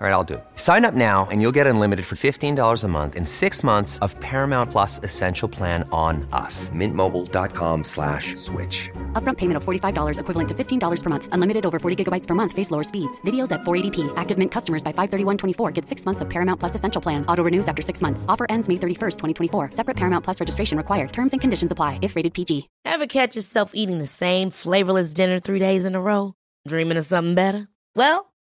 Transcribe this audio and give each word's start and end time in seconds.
All 0.00 0.08
right, 0.08 0.12
I'll 0.12 0.24
do 0.24 0.34
it. 0.34 0.44
Sign 0.56 0.84
up 0.84 0.92
now 0.92 1.28
and 1.30 1.40
you'll 1.40 1.52
get 1.52 1.68
unlimited 1.68 2.04
for 2.04 2.16
$15 2.16 2.82
a 2.82 2.88
month 2.88 3.14
in 3.14 3.24
six 3.24 3.62
months 3.62 4.00
of 4.00 4.18
Paramount 4.18 4.72
Plus 4.72 4.98
Essential 5.04 5.48
Plan 5.48 5.88
on 5.92 6.28
us. 6.32 6.68
Mintmobile.com 6.70 7.84
slash 7.84 8.34
switch. 8.34 8.90
Upfront 9.12 9.38
payment 9.38 9.56
of 9.56 9.62
$45 9.64 10.18
equivalent 10.18 10.48
to 10.48 10.54
$15 10.54 11.02
per 11.02 11.10
month. 11.10 11.28
Unlimited 11.30 11.64
over 11.64 11.78
40 11.78 12.04
gigabytes 12.04 12.26
per 12.26 12.34
month. 12.34 12.50
Face 12.52 12.72
lower 12.72 12.82
speeds. 12.82 13.20
Videos 13.20 13.52
at 13.52 13.60
480p. 13.60 14.12
Active 14.16 14.36
Mint 14.36 14.50
customers 14.50 14.82
by 14.82 14.92
531.24 14.92 15.72
get 15.72 15.86
six 15.86 16.04
months 16.04 16.20
of 16.20 16.28
Paramount 16.28 16.58
Plus 16.58 16.74
Essential 16.74 17.00
Plan. 17.00 17.24
Auto 17.26 17.44
renews 17.44 17.68
after 17.68 17.80
six 17.80 18.02
months. 18.02 18.26
Offer 18.28 18.46
ends 18.48 18.68
May 18.68 18.76
31st, 18.76 19.16
2024. 19.16 19.70
Separate 19.72 19.96
Paramount 19.96 20.24
Plus 20.24 20.40
registration 20.40 20.76
required. 20.76 21.12
Terms 21.12 21.32
and 21.32 21.40
conditions 21.40 21.70
apply 21.70 22.00
if 22.02 22.16
rated 22.16 22.34
PG. 22.34 22.68
Ever 22.84 23.06
catch 23.06 23.36
yourself 23.36 23.70
eating 23.74 24.00
the 24.00 24.06
same 24.06 24.50
flavorless 24.50 25.14
dinner 25.14 25.38
three 25.38 25.60
days 25.60 25.84
in 25.84 25.94
a 25.94 26.00
row? 26.00 26.34
Dreaming 26.66 26.96
of 26.98 27.06
something 27.06 27.36
better? 27.36 27.68
Well, 27.94 28.33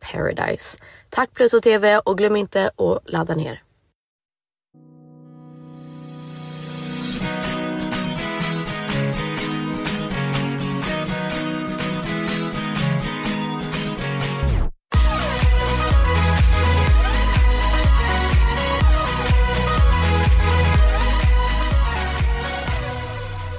paradise. 0.00 0.78
Tack 1.10 1.34
Pluto 1.34 1.60
TV 1.60 1.98
och 1.98 2.18
glöm 2.18 2.36
inte 2.36 2.70
att 2.76 3.10
ladda 3.10 3.34
ner. 3.34 3.62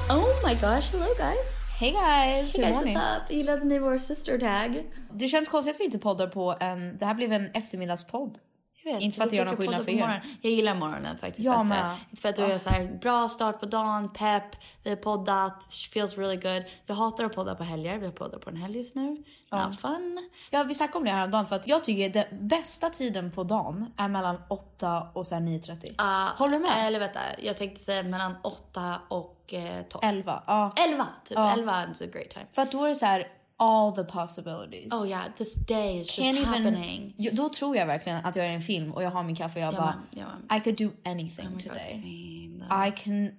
Oh 0.10 0.48
my 0.48 0.54
gosh, 0.56 0.92
hello 0.92 1.14
guys. 1.18 1.61
Hej 1.82 1.92
guys, 1.92 2.58
hur 2.58 2.64
Hey 2.64 2.74
mår 2.74 2.84
guys, 2.84 2.86
ni? 2.86 3.02
what's 3.02 3.18
up? 3.18 3.32
Gillade 3.32 3.66
ni 3.66 3.80
vår 3.80 3.98
sister 3.98 4.40
tag? 4.40 4.84
Det 5.14 5.28
känns 5.28 5.50
konstigt 5.50 5.76
att 5.76 5.80
vi 5.80 5.86
inte 5.86 6.00
poddar 6.00 6.28
på 6.28 6.56
en... 6.60 6.98
Det 6.98 7.06
här 7.06 7.14
blev 7.14 7.34
en 7.34 7.52
eftermiddagspodd. 7.52 8.38
Jag 8.84 8.94
vet, 8.94 9.02
Inte 9.02 9.18
för 9.18 9.24
att 9.24 9.30
det 9.30 9.36
gör 9.36 9.46
någon 9.46 9.58
skillnad 9.58 9.84
för 9.84 9.92
er. 9.92 9.96
morgonen. 9.96 10.22
Jag 10.42 10.52
gillar 10.52 10.76
morgonen 10.76 11.18
faktiskt 11.18 11.46
Jag 11.46 11.68
bättre. 11.68 11.96
Inte 12.10 12.22
för 12.22 12.30
att 12.30 12.36
du 12.36 12.42
är 12.42 12.60
så 12.60 12.70
här, 12.70 13.00
bra 13.02 13.30
start 13.30 13.60
på 13.60 13.66
dagen, 13.66 14.10
pepp, 14.14 14.56
vi 14.84 14.90
har 14.90 14.98
poddat, 14.98 15.74
feels 15.94 16.18
really 16.18 16.36
good. 16.36 16.64
Jag 16.86 16.96
hatar 16.96 17.26
att 17.26 17.36
podda 17.36 17.56
på 17.56 17.64
helger, 17.64 17.98
vi 17.98 18.06
har 18.06 18.14
poddat 18.14 18.42
på 18.42 18.50
en 18.50 18.58
helg 18.58 18.78
just 18.78 18.96
nu. 18.96 19.24
Ja. 19.50 19.74
fun. 19.82 20.30
Ja, 20.50 20.64
vi 20.64 20.76
snackade 20.76 20.98
om 20.98 21.04
det 21.06 21.12
här 21.12 21.28
dagen 21.28 21.48
för 21.48 21.56
att 21.56 21.68
jag 21.68 21.84
tycker 21.84 22.10
den 22.10 22.48
bästa 22.48 22.90
tiden 22.90 23.32
på 23.32 23.44
dagen 23.44 23.94
är 23.98 24.08
mellan 24.08 24.38
8 24.50 25.08
och 25.14 25.28
sen 25.28 25.48
9.30. 25.48 25.94
Ah, 25.98 26.30
Håller 26.38 26.54
du 26.54 26.60
med? 26.60 26.88
Eller 26.88 27.00
vänta, 27.00 27.20
jag 27.40 27.58
tänkte 27.58 27.82
säga 27.82 28.04
mellan 28.04 28.36
8 28.44 29.02
och 29.10 29.41
eh, 29.54 29.82
12. 29.90 30.04
11. 30.04 30.44
Ja. 30.48 30.72
11, 30.78 31.08
typ. 31.26 31.38
Ja. 31.38 31.54
11 31.54 31.86
is 31.92 32.02
a 32.02 32.06
great 32.14 32.30
time. 32.30 32.46
För 32.54 32.62
att 32.62 32.72
då 32.72 32.84
är 32.86 32.90
det 32.90 32.96
så 32.96 33.06
här 33.06 33.28
all 33.58 33.92
the 33.96 34.04
possibilities. 34.04 34.94
Oh 34.94 35.08
yeah, 35.10 35.24
this 35.38 35.56
day 35.56 36.00
is 36.02 36.18
just 36.18 36.20
Can't 36.30 36.38
even- 36.38 36.46
happening. 36.46 37.16
Jo, 37.18 37.32
Då 37.34 37.50
tror 37.50 37.76
jag 37.78 37.86
verkligen 37.88 38.26
att 38.26 38.36
jag 38.36 38.46
är 38.46 38.50
i 38.52 38.56
en 38.56 38.62
film 38.62 38.94
och 38.94 39.04
jag 39.04 39.12
har 39.12 39.24
min 39.24 39.36
kaffe 39.36 39.60
och 39.60 39.64
jag 39.66 39.74
Jag 39.74 39.82
bara 39.82 40.02
med. 40.50 40.58
I 40.58 40.64
could 40.64 40.78
do 40.78 40.90
anything 41.10 41.48
Oh 41.48 41.52
God, 41.52 41.62
today. 41.62 42.02
same. 42.02 42.88
I 42.88 42.92
can 42.92 43.32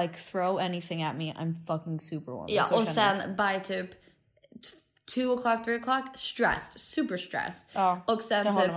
like 0.00 0.14
throw 0.14 0.58
anything 0.60 1.02
at 1.02 1.16
me. 1.16 1.32
I'm 1.32 1.54
fucking 1.54 2.00
superwoman. 2.00 2.46
Ja, 2.50 2.64
och 2.72 2.80
jag. 2.80 2.88
sen 2.88 3.36
by 3.36 3.60
typ 3.64 3.90
2 5.14 5.20
o'clock, 5.20 5.64
3 5.64 5.78
o'clock, 5.78 6.04
stressed, 6.16 6.80
super 6.80 7.16
stressed. 7.16 7.70
Ja, 7.74 8.00
och 8.06 8.22
sen 8.22 8.46
typ. 8.56 8.70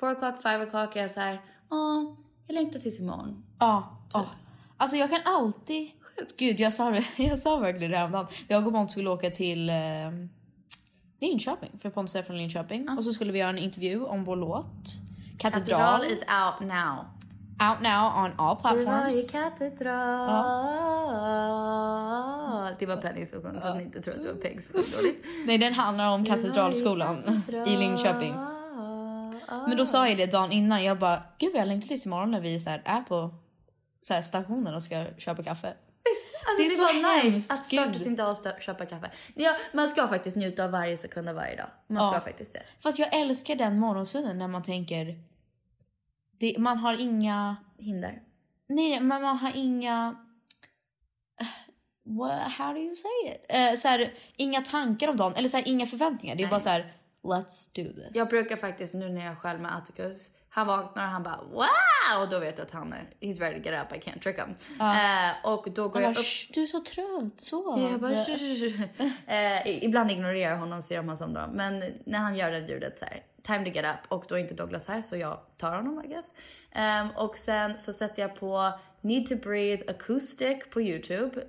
4 0.00 0.14
o'clock, 0.14 0.42
5 0.42 0.62
o'clock 0.62 0.96
är 0.96 1.00
jag 1.02 1.10
så 1.10 1.20
här, 1.20 1.40
åh, 1.70 2.14
jag 2.46 2.54
längtar 2.54 2.78
tills 2.78 3.00
imorgon. 3.00 3.44
Ja, 3.58 3.98
ja. 4.12 4.26
Alltså 4.80 4.96
jag 4.96 5.10
kan 5.10 5.20
alltid... 5.24 5.90
Gud, 6.38 6.60
jag 6.60 6.72
sa, 6.72 6.96
jag 7.16 7.38
sa 7.38 7.56
verkligen 7.56 7.90
det 7.90 7.96
häromdagen. 7.96 8.26
Jag 8.48 8.66
och 8.66 8.72
Måns 8.72 8.92
skulle 8.92 9.10
åka 9.10 9.30
till 9.30 9.68
eh, 9.68 9.74
Linköping, 11.20 11.70
för 11.78 11.90
Pontus 11.90 12.16
är 12.16 12.22
från 12.22 12.36
Linköping. 12.36 12.88
Och 12.98 13.04
så 13.04 13.12
skulle 13.12 13.32
vi 13.32 13.38
göra 13.38 13.50
en 13.50 13.58
intervju 13.58 14.04
om 14.04 14.24
vår 14.24 14.36
låt. 14.36 14.66
Katedral. 15.38 15.80
Katedral 15.80 16.04
is 16.04 16.20
out 16.20 16.68
now. 16.68 17.04
Out 17.68 17.80
now 17.82 18.24
on 18.24 18.30
all 18.38 18.56
Vi 18.56 18.62
var 18.62 18.80
i 18.80 18.84
platforms. 18.84 19.30
katedral. 19.30 20.44
Det 22.78 22.86
var 22.86 22.96
Pennys 22.96 23.34
version 23.34 23.60
så 23.60 23.68
att 23.68 23.76
ni 23.76 23.82
inte 23.82 24.00
tror 24.00 24.14
att 24.14 24.22
det 24.22 24.32
var 24.32 24.40
Pegs 24.40 24.66
som. 24.66 25.06
Nej, 25.46 25.58
den 25.58 25.72
handlar 25.74 26.14
om 26.14 26.24
Katedralskolan 26.24 27.42
i 27.66 27.76
Linköping. 27.76 28.34
Men 29.68 29.76
då 29.76 29.86
sa 29.86 30.08
jag 30.08 30.18
det 30.18 30.26
dagen 30.26 30.52
innan. 30.52 30.84
Jag 30.84 30.98
bara, 30.98 31.22
gud 31.38 31.50
jag 31.54 31.68
längtar 31.68 31.88
tills 31.88 32.06
imorgon 32.06 32.30
när 32.30 32.40
vi 32.40 32.60
så 32.60 32.70
här, 32.70 32.82
är 32.84 33.00
på 33.00 33.34
så 34.00 34.14
här, 34.14 34.22
stationen 34.22 34.74
och 34.74 34.82
ska 34.82 35.06
köpa 35.18 35.42
kaffe. 35.42 35.68
Alltså, 35.68 36.56
Det 36.56 36.62
är 36.62 36.64
det, 36.64 36.70
så 36.70 36.86
hemskt, 37.22 37.36
nice 37.38 37.52
att 37.52 37.64
starta 37.64 37.90
gud. 37.90 38.00
sin 38.00 38.16
dag 38.16 38.30
och 38.30 38.36
stö- 38.36 38.60
köpa 38.60 38.86
kaffe. 38.86 39.10
Ja, 39.34 39.56
man 39.72 39.88
ska 39.88 40.08
faktiskt 40.08 40.36
njuta 40.36 40.64
av 40.64 40.70
varje 40.70 40.96
sekund 40.96 41.28
av 41.28 41.34
varje 41.34 41.56
dag. 41.56 41.66
Man 41.86 42.04
ska 42.04 42.14
Ja. 42.16 42.20
faktiskt 42.20 42.52
det. 42.52 42.62
Fast 42.80 42.98
jag 42.98 43.14
älskar 43.20 43.54
den 43.56 43.78
morgonsynen 43.78 44.38
när 44.38 44.48
man 44.48 44.62
tänker... 44.62 45.18
Det, 46.38 46.56
man 46.58 46.78
har 46.78 47.00
inga... 47.00 47.56
Hinder. 47.78 48.22
Nej, 48.68 49.00
men 49.00 49.22
man 49.22 49.36
har 49.36 49.52
inga... 49.54 50.26
What, 52.04 52.52
how 52.52 52.72
do 52.72 52.80
you 52.80 52.96
say 52.96 53.34
it? 53.34 53.46
Eh, 53.48 53.74
så 53.74 53.88
här, 53.88 54.14
inga 54.36 54.62
tankar 54.62 55.08
om 55.08 55.16
dagen, 55.16 55.34
eller 55.36 55.48
så 55.48 55.56
här, 55.56 55.68
inga 55.68 55.86
förväntningar. 55.86 56.36
Det 56.36 56.42
är 56.44 56.48
bara 56.48 56.60
så 56.60 56.68
här, 56.68 56.92
let's 57.22 57.74
do 57.74 57.92
this. 57.92 58.16
Jag 58.16 58.28
brukar 58.28 58.56
faktiskt 58.56 58.94
nu 58.94 59.08
när 59.08 59.20
jag 59.24 59.30
är 59.32 59.36
själv 59.36 59.60
med 59.60 59.76
Atticus, 59.76 60.30
han 60.50 60.66
vaknar 60.66 61.04
och 61.04 61.10
han 61.12 61.22
bara 61.22 61.40
wow! 61.52 62.22
Och 62.22 62.28
då 62.30 62.38
vet 62.38 62.58
jag 62.58 62.64
att 62.64 62.70
han 62.70 62.92
är, 62.92 63.08
he's 63.20 63.40
ready 63.40 63.62
to 63.62 63.68
get 63.70 63.84
up, 63.84 63.96
I 63.96 64.00
can't 64.10 64.20
trick 64.22 64.36
him. 64.38 64.54
Eh, 64.80 65.52
och 65.52 65.66
då 65.74 65.88
går 65.88 66.02
Jag 66.02 66.08
jag 66.08 66.14
bara, 66.14 66.20
upp. 66.20 66.26
"Shh, 66.26 66.50
du 66.52 66.62
är 66.62 66.66
så 66.66 66.80
trött, 66.80 67.40
sov. 67.40 67.80
Jag 67.90 68.00
bara, 68.00 68.12
eh, 69.26 69.84
ibland 69.84 70.10
ignorerar 70.10 70.50
jag 70.50 70.58
honom 70.58 70.82
ser 70.82 71.00
om 71.00 71.08
han 71.08 71.16
somnar. 71.16 71.48
Men 71.52 71.82
när 72.04 72.18
han 72.18 72.36
gör 72.36 72.50
det 72.50 72.58
ljudet 72.58 72.98
så 72.98 73.04
här, 73.04 73.22
time 73.42 73.64
to 73.64 73.70
get 73.70 73.84
up. 73.84 74.12
Och 74.12 74.24
då 74.28 74.34
är 74.34 74.38
inte 74.38 74.54
Douglas 74.54 74.88
här 74.88 75.00
så 75.00 75.16
jag 75.16 75.38
tar 75.56 75.76
honom 75.76 76.04
I 76.04 76.08
guess. 76.08 76.34
Ehm, 76.72 77.08
och 77.16 77.36
sen 77.36 77.78
så 77.78 77.92
sätter 77.92 78.22
jag 78.22 78.34
på 78.34 78.72
Need 79.00 79.26
to 79.26 79.36
breathe 79.36 79.82
acoustic 79.90 80.58
på 80.70 80.80
Youtube. 80.82 81.40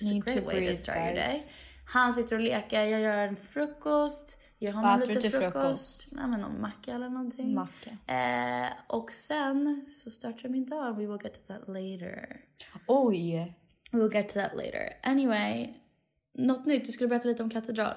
Just 0.00 0.12
Need 0.12 0.22
a 0.28 0.30
great 0.32 0.44
way 0.46 0.70
to 0.70 0.76
start 0.76 0.96
your 0.98 1.12
guys. 1.14 1.46
day. 1.46 1.52
Han 1.86 2.12
sitter 2.12 2.36
och 2.36 2.42
leker, 2.42 2.84
jag 2.84 3.00
gör 3.00 3.28
en 3.28 3.36
frukost. 3.36 4.38
Ger 4.58 4.72
honom 4.72 4.98
Vad 5.00 5.08
lite 5.08 5.30
frukost. 5.30 5.52
frukost? 5.52 6.12
Nej, 6.16 6.28
men 6.28 6.40
någon 6.40 6.60
macka 6.60 6.94
eller 6.94 7.08
någonting. 7.08 7.54
Macka. 7.54 7.90
Eh, 8.06 8.72
och 8.86 9.10
sen 9.10 9.86
så 9.86 10.10
startar 10.10 10.48
min 10.48 10.66
dag. 10.66 10.96
We 10.96 11.06
will 11.06 11.18
get 11.22 11.34
to 11.34 11.52
that 11.52 11.68
later. 11.68 12.40
Oj. 12.86 13.54
We 13.92 13.98
will 13.98 14.12
get 14.12 14.28
to 14.28 14.34
that 14.34 14.56
later. 14.56 14.98
Anyway, 15.02 15.74
något 16.38 16.66
nytt. 16.66 16.84
Du 16.84 16.92
skulle 16.92 17.08
berätta 17.08 17.28
lite 17.28 17.42
om 17.42 17.50
katedral. 17.50 17.94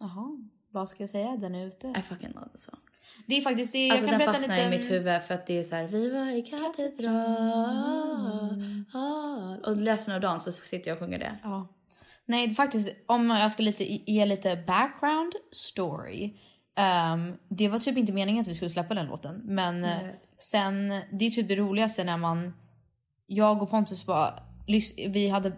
Jaha, 0.00 0.38
vad 0.70 0.88
ska 0.88 1.02
jag 1.02 1.10
säga? 1.10 1.36
Den 1.36 1.54
är 1.54 1.66
ute. 1.66 1.94
I 1.98 2.02
fucking 2.02 2.32
love 2.34 2.48
the 2.52 2.58
song. 2.58 2.80
Det 3.26 3.36
är 3.36 3.42
faktiskt 3.42 3.72
det. 3.72 3.90
Alltså 3.90 4.06
jag 4.06 4.10
kan 4.10 4.18
den 4.20 4.32
fastnar 4.34 4.56
lite. 4.56 4.66
i 4.66 4.70
mitt 4.78 4.90
huvud 4.90 5.22
för 5.22 5.34
att 5.34 5.46
det 5.46 5.58
är 5.58 5.64
så 5.64 5.74
här, 5.74 5.86
vi 5.86 6.10
var 6.10 6.30
i 6.30 6.42
katedral. 6.42 7.24
Och 9.66 9.76
resten 9.76 10.14
av 10.14 10.20
dagen 10.20 10.40
så 10.40 10.52
sitter 10.52 10.90
jag 10.90 10.96
och 10.96 11.04
sjunger 11.04 11.18
det. 11.18 11.38
Ja. 11.42 11.68
Nej, 12.28 12.54
faktiskt 12.54 12.88
om 13.06 13.30
jag 13.30 13.52
ska 13.52 13.62
lite, 13.62 13.84
ge 13.84 14.26
lite 14.26 14.56
background 14.66 15.32
story. 15.52 16.34
ehm, 16.76 17.36
det 17.48 17.68
var 17.68 17.78
typ 17.78 17.96
inte 17.96 18.12
meningen 18.12 18.40
att 18.42 18.48
vi 18.48 18.54
skulle 18.54 18.70
släppa 18.70 18.94
den 18.94 19.06
låten. 19.06 19.40
Men 19.44 19.84
eh, 19.84 19.98
sen, 20.38 20.88
det 21.12 21.26
är 21.26 21.30
typ 21.30 21.48
det 21.48 21.56
roligaste 21.56 22.04
när 22.04 22.16
man, 22.16 22.54
jag 23.26 23.62
och 23.62 23.70
Pontus 23.70 24.06
bara, 24.06 24.42
vi 25.08 25.28
hade 25.28 25.52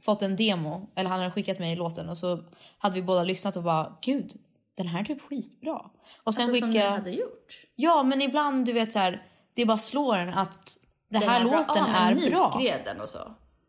fått 0.00 0.22
en 0.22 0.36
demo, 0.36 0.90
eller 0.96 1.10
han 1.10 1.18
hade 1.20 1.30
skickat 1.32 1.58
mig 1.58 1.76
låten 1.76 2.08
och 2.08 2.18
så 2.18 2.44
hade 2.78 2.94
vi 2.94 3.02
båda 3.02 3.24
lyssnat 3.24 3.56
och 3.56 3.62
bara, 3.62 3.98
gud, 4.02 4.32
den 4.76 4.86
här 4.86 5.00
är 5.00 5.04
typ 5.04 5.22
skitbra. 5.22 5.90
Och 6.24 6.34
sen 6.34 6.44
Alltså 6.44 6.60
som 6.60 6.72
skicka, 6.72 6.84
ni 6.88 6.94
hade 6.94 7.10
gjort. 7.10 7.60
ja 7.74 8.02
men 8.02 8.22
ibland 8.22 8.66
du 8.66 8.72
vet 8.72 8.92
så 8.92 8.98
här, 8.98 9.22
det 9.54 9.66
bara 9.66 9.78
slår 9.78 10.16
en 10.16 10.28
att 10.34 10.66
det 11.10 11.18
Den 11.18 11.28
här 11.28 11.40
är 11.40 11.44
bra. 11.44 11.58
låten 11.58 11.82
ah, 11.82 12.10
men 12.10 12.22
är 12.22 12.30
bra. 12.30 12.50
skrev 12.58 12.84
den 12.84 13.00
och 13.00 13.08
så. 13.08 13.18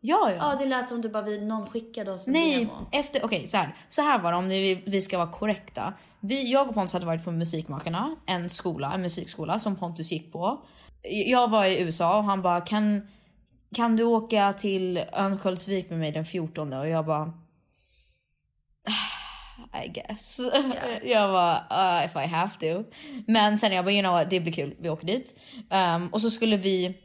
Ja, 0.06 0.30
ja. 0.30 0.36
Ja, 0.36 0.56
det 0.58 0.66
lät 0.66 0.88
som 0.88 1.02
typ 1.02 1.12
bara 1.12 1.22
vi, 1.22 1.40
någon 1.40 1.66
skickade 1.66 2.12
oss 2.12 2.26
en 2.26 2.32
Nej, 2.32 2.58
demo. 2.58 2.72
efter, 2.92 3.24
okej 3.24 3.46
så 3.46 3.56
här. 3.56 3.76
Så 3.88 4.02
här 4.02 4.18
var 4.18 4.32
det 4.32 4.38
om 4.38 4.48
vi, 4.48 4.82
vi 4.86 5.00
ska 5.00 5.18
vara 5.18 5.30
korrekta. 5.30 5.94
Vi, 6.20 6.52
jag 6.52 6.68
och 6.68 6.74
Pontus 6.74 6.92
hade 6.92 7.06
varit 7.06 7.24
på 7.24 7.32
Musikmakarna, 7.32 8.16
en 8.26 8.48
skola, 8.48 8.92
en 8.94 9.02
musikskola 9.02 9.58
som 9.58 9.76
Pontus 9.76 10.12
gick 10.12 10.32
på. 10.32 10.64
Jag 11.26 11.50
var 11.50 11.64
i 11.64 11.80
USA 11.80 12.18
och 12.18 12.24
han 12.24 12.42
bara 12.42 12.60
kan, 12.60 13.08
kan 13.74 13.96
du 13.96 14.04
åka 14.04 14.52
till 14.52 14.98
Örnsköldsvik 15.12 15.90
med 15.90 15.98
mig 15.98 16.12
den 16.12 16.24
14 16.24 16.72
och 16.72 16.88
jag 16.88 17.06
bara 17.06 17.32
I 19.84 19.88
guess. 19.88 20.40
jag 21.04 21.28
var 21.28 21.54
uh, 21.54 22.04
if 22.04 22.16
I 22.16 22.28
have 22.28 22.50
to. 22.60 22.90
Men 23.26 23.58
sen 23.58 23.72
jag 23.72 23.84
bara 23.84 23.92
you 23.92 24.02
know 24.02 24.28
det 24.30 24.40
blir 24.40 24.52
kul, 24.52 24.74
vi 24.78 24.88
åker 24.88 25.06
dit. 25.06 25.40
Um, 25.96 26.08
och 26.08 26.20
så 26.20 26.30
skulle 26.30 26.56
vi 26.56 26.96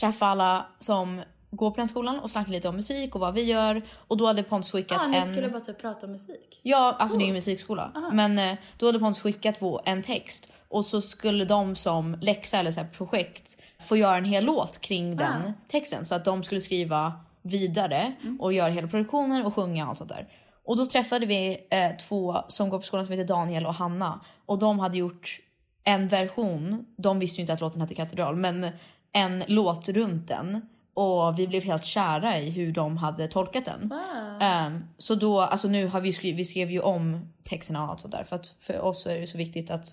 träffa 0.00 0.26
alla 0.26 0.66
som 0.78 1.22
går 1.56 1.70
på 1.70 1.76
den 1.76 1.88
skolan 1.88 2.18
och 2.18 2.30
snacka 2.30 2.50
lite 2.50 2.68
om 2.68 2.76
musik 2.76 3.14
och 3.14 3.20
vad 3.20 3.34
vi 3.34 3.42
gör. 3.42 3.82
Och 4.08 4.16
då 4.16 4.26
hade 4.26 4.42
Pontus 4.42 4.70
skickat 4.70 5.10
ni 5.10 5.16
en... 5.16 5.32
skulle 5.32 5.48
bara 5.48 5.60
typ 5.60 5.80
prata 5.80 6.06
om 6.06 6.12
musik. 6.12 6.60
Ja, 6.62 6.96
alltså 6.98 7.18
det 7.18 7.24
är 7.24 7.26
ju 7.26 7.32
musikskola. 7.32 7.92
Men 8.12 8.38
eh, 8.38 8.58
då 8.76 8.86
hade 8.86 8.98
Pontus 8.98 9.22
skickat 9.22 9.60
en 9.84 10.02
text 10.02 10.52
och 10.68 10.86
så 10.86 11.00
skulle 11.00 11.44
de 11.44 11.76
som 11.76 12.16
läxa 12.20 12.58
eller 12.58 12.70
så 12.70 12.84
projekt 12.92 13.62
få 13.80 13.96
göra 13.96 14.16
en 14.16 14.24
hel 14.24 14.44
låt 14.44 14.80
kring 14.80 15.16
den 15.16 15.52
texten. 15.68 16.04
Så 16.04 16.14
att 16.14 16.24
de 16.24 16.42
skulle 16.42 16.60
skriva 16.60 17.12
vidare 17.42 18.14
och 18.40 18.52
göra 18.52 18.70
hela 18.70 18.88
produktionen 18.88 19.46
och 19.46 19.54
sjunga 19.54 19.84
och 19.84 19.88
allt 19.88 19.98
sånt 19.98 20.10
där. 20.10 20.28
Och 20.66 20.76
då 20.76 20.86
träffade 20.86 21.26
vi 21.26 21.66
eh, 21.70 21.96
två 21.96 22.36
som 22.48 22.68
går 22.68 22.78
på 22.78 22.84
skolan 22.84 23.06
som 23.06 23.12
heter 23.12 23.28
Daniel 23.28 23.66
och 23.66 23.74
Hanna. 23.74 24.20
Och 24.46 24.58
de 24.58 24.78
hade 24.78 24.98
gjort 24.98 25.40
en 25.84 26.08
version, 26.08 26.86
de 26.98 27.18
visste 27.18 27.40
ju 27.40 27.42
inte 27.42 27.52
att 27.52 27.60
låten 27.60 27.80
hette 27.80 27.94
Katedral, 27.94 28.36
men 28.36 28.66
en 29.12 29.44
låt 29.46 29.88
runt 29.88 30.28
den. 30.28 30.68
Och 30.94 31.38
vi 31.38 31.46
blev 31.46 31.64
helt 31.64 31.84
kära 31.84 32.38
i 32.38 32.50
hur 32.50 32.72
de 32.72 32.96
hade 32.96 33.28
tolkat 33.28 33.64
den. 33.64 33.92
Ehm, 34.40 34.84
så 34.98 35.14
då, 35.14 35.40
alltså 35.40 35.68
nu 35.68 35.86
har 35.86 36.00
vi 36.00 36.12
skrivit, 36.12 36.40
vi 36.40 36.44
skrev 36.44 36.70
ju 36.70 36.80
om 36.80 37.32
texterna 37.44 37.84
och 37.84 37.90
allt 37.90 38.00
sånt 38.00 38.14
där. 38.14 38.24
För 38.24 38.36
att 38.36 38.46
för 38.60 38.80
oss 38.80 39.06
är 39.06 39.20
det 39.20 39.26
så 39.26 39.38
viktigt 39.38 39.70
att 39.70 39.86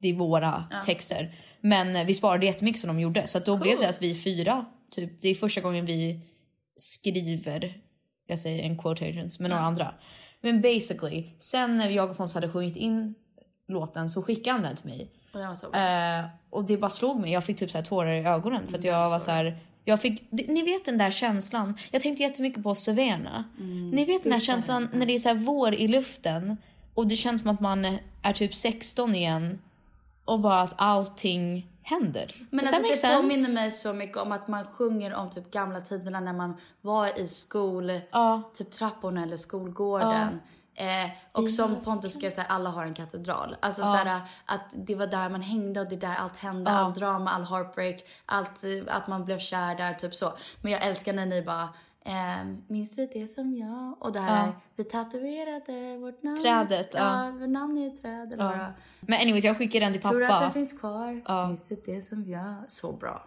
det 0.00 0.08
är 0.08 0.14
våra 0.14 0.64
texter. 0.86 1.34
Men 1.60 1.96
eh, 1.96 2.04
vi 2.04 2.14
sparade 2.14 2.46
jättemycket 2.46 2.80
som 2.80 2.88
de 2.88 3.00
gjorde. 3.00 3.26
Så 3.26 3.38
då 3.38 3.56
blev 3.56 3.78
det 3.78 3.88
att 3.88 4.02
vi 4.02 4.14
fyra, 4.14 4.64
typ, 4.90 5.22
det 5.22 5.28
är 5.28 5.34
första 5.34 5.60
gången 5.60 5.84
vi 5.84 6.20
skriver, 6.76 7.80
jag 8.26 8.38
säger 8.38 8.62
en 8.62 8.78
quotations, 8.78 9.40
med 9.40 9.50
några 9.50 9.62
andra. 9.62 9.94
Men 10.40 10.60
basically, 10.60 11.24
sen 11.38 11.76
när 11.76 11.90
jag 11.90 12.10
och 12.10 12.16
Pontus 12.16 12.34
hade 12.34 12.48
sjungit 12.50 12.76
in 12.76 13.14
låten 13.68 14.08
så 14.08 14.22
skickade 14.22 14.52
han 14.52 14.62
den 14.62 14.76
till 14.76 14.86
mig. 14.86 15.10
Och 15.32 15.40
Eh, 15.76 16.24
och 16.50 16.66
det 16.66 16.76
bara 16.76 16.90
slog 16.90 17.20
mig. 17.20 17.32
Jag 17.32 17.44
fick 17.44 17.58
typ 17.58 17.70
så 17.70 17.78
här 17.78 17.84
tårar 17.84 18.12
i 18.12 18.24
ögonen 18.24 18.66
för 18.66 18.78
att 18.78 18.84
jag 18.84 19.10
var 19.10 19.20
så 19.20 19.30
här. 19.30 19.58
Jag 19.88 20.00
fick, 20.00 20.28
ni 20.30 20.62
vet 20.62 20.84
den 20.84 20.98
där 20.98 21.10
känslan. 21.10 21.78
Jag 21.90 22.02
tänkte 22.02 22.22
jättemycket 22.22 22.62
på 22.62 22.74
Saverna. 22.74 23.44
Ni 23.92 24.04
vet 24.04 24.22
den 24.22 24.32
där 24.32 24.40
känslan 24.40 24.88
när 24.92 25.06
det 25.06 25.14
är 25.14 25.18
så 25.18 25.34
vår 25.34 25.74
i 25.74 25.88
luften 25.88 26.56
och 26.94 27.06
det 27.06 27.16
känns 27.16 27.40
som 27.42 27.50
att 27.50 27.60
man 27.60 27.98
är 28.22 28.32
typ 28.32 28.54
16 28.54 29.14
igen 29.14 29.58
och 30.24 30.40
bara 30.40 30.60
att 30.60 30.74
allting 30.76 31.66
händer. 31.82 32.46
Men 32.50 32.60
alltså, 32.60 32.82
det 32.82 32.96
sense? 32.96 33.16
påminner 33.16 33.54
mig 33.54 33.70
så 33.70 33.92
mycket 33.92 34.16
om 34.16 34.32
att 34.32 34.48
man 34.48 34.64
sjunger 34.64 35.14
om 35.14 35.30
typ 35.30 35.50
gamla 35.50 35.80
tiderna 35.80 36.20
när 36.20 36.32
man 36.32 36.56
var 36.80 37.20
i 37.20 37.28
skol, 37.28 37.92
Ja. 38.10 38.50
typ 38.54 38.70
trapporna 38.70 39.22
eller 39.22 39.36
skolgården. 39.36 40.40
Eh, 40.80 41.10
och 41.32 41.50
som 41.50 41.80
Pontus 41.84 42.14
skrev, 42.14 42.30
såhär, 42.34 42.48
alla 42.48 42.70
har 42.70 42.84
en 42.84 42.94
katedral. 42.94 43.56
Alltså 43.60 43.82
såhär, 43.82 44.20
att 44.46 44.60
det 44.72 44.94
var 44.94 45.06
där 45.06 45.28
man 45.28 45.42
hängde 45.42 45.80
och 45.80 45.88
det 45.88 45.94
är 45.94 46.00
där 46.00 46.14
allt 46.18 46.36
hände. 46.36 46.70
All 46.70 46.92
drama, 46.92 47.30
all 47.30 47.44
heartbreak, 47.44 47.96
allt, 48.26 48.64
eh, 48.64 48.96
att 48.96 49.06
man 49.06 49.24
blev 49.24 49.38
kär 49.38 49.74
där, 49.74 49.94
typ 49.94 50.14
så. 50.14 50.32
Men 50.62 50.72
jag 50.72 50.86
älskar 50.86 51.12
när 51.12 51.26
ni 51.26 51.42
bara 51.42 51.68
ehm, 52.04 52.62
minns 52.68 52.96
du 52.96 53.06
det 53.12 53.26
som 53.28 53.54
jag? 53.56 53.96
Och 54.00 54.12
det 54.12 54.20
här, 54.20 54.46
Ja. 54.46 54.52
vi 54.76 54.84
tatuerade 54.84 55.98
vårt 55.98 56.22
namn. 56.22 56.42
Trädet, 56.42 56.90
ja. 56.94 57.24
ja. 57.24 57.30
vårt 57.30 57.48
namn 57.48 57.78
är 57.78 57.86
ett 57.86 58.02
träd. 58.02 58.32
Eller 58.32 58.44
vad? 58.44 58.72
Men 59.00 59.20
anyways, 59.20 59.44
jag 59.44 59.56
skickade 59.58 59.84
den 59.84 59.92
till 59.92 60.02
Tror 60.02 60.18
du 60.18 60.24
att 60.24 60.30
pappa. 60.30 60.44
den 60.44 60.52
finns 60.52 60.72
kvar? 60.80 61.46
Minns 61.48 61.68
du 61.68 61.82
det 61.84 62.02
som 62.02 62.24
jag? 62.28 62.54
Så 62.68 62.92
bra. 62.92 63.24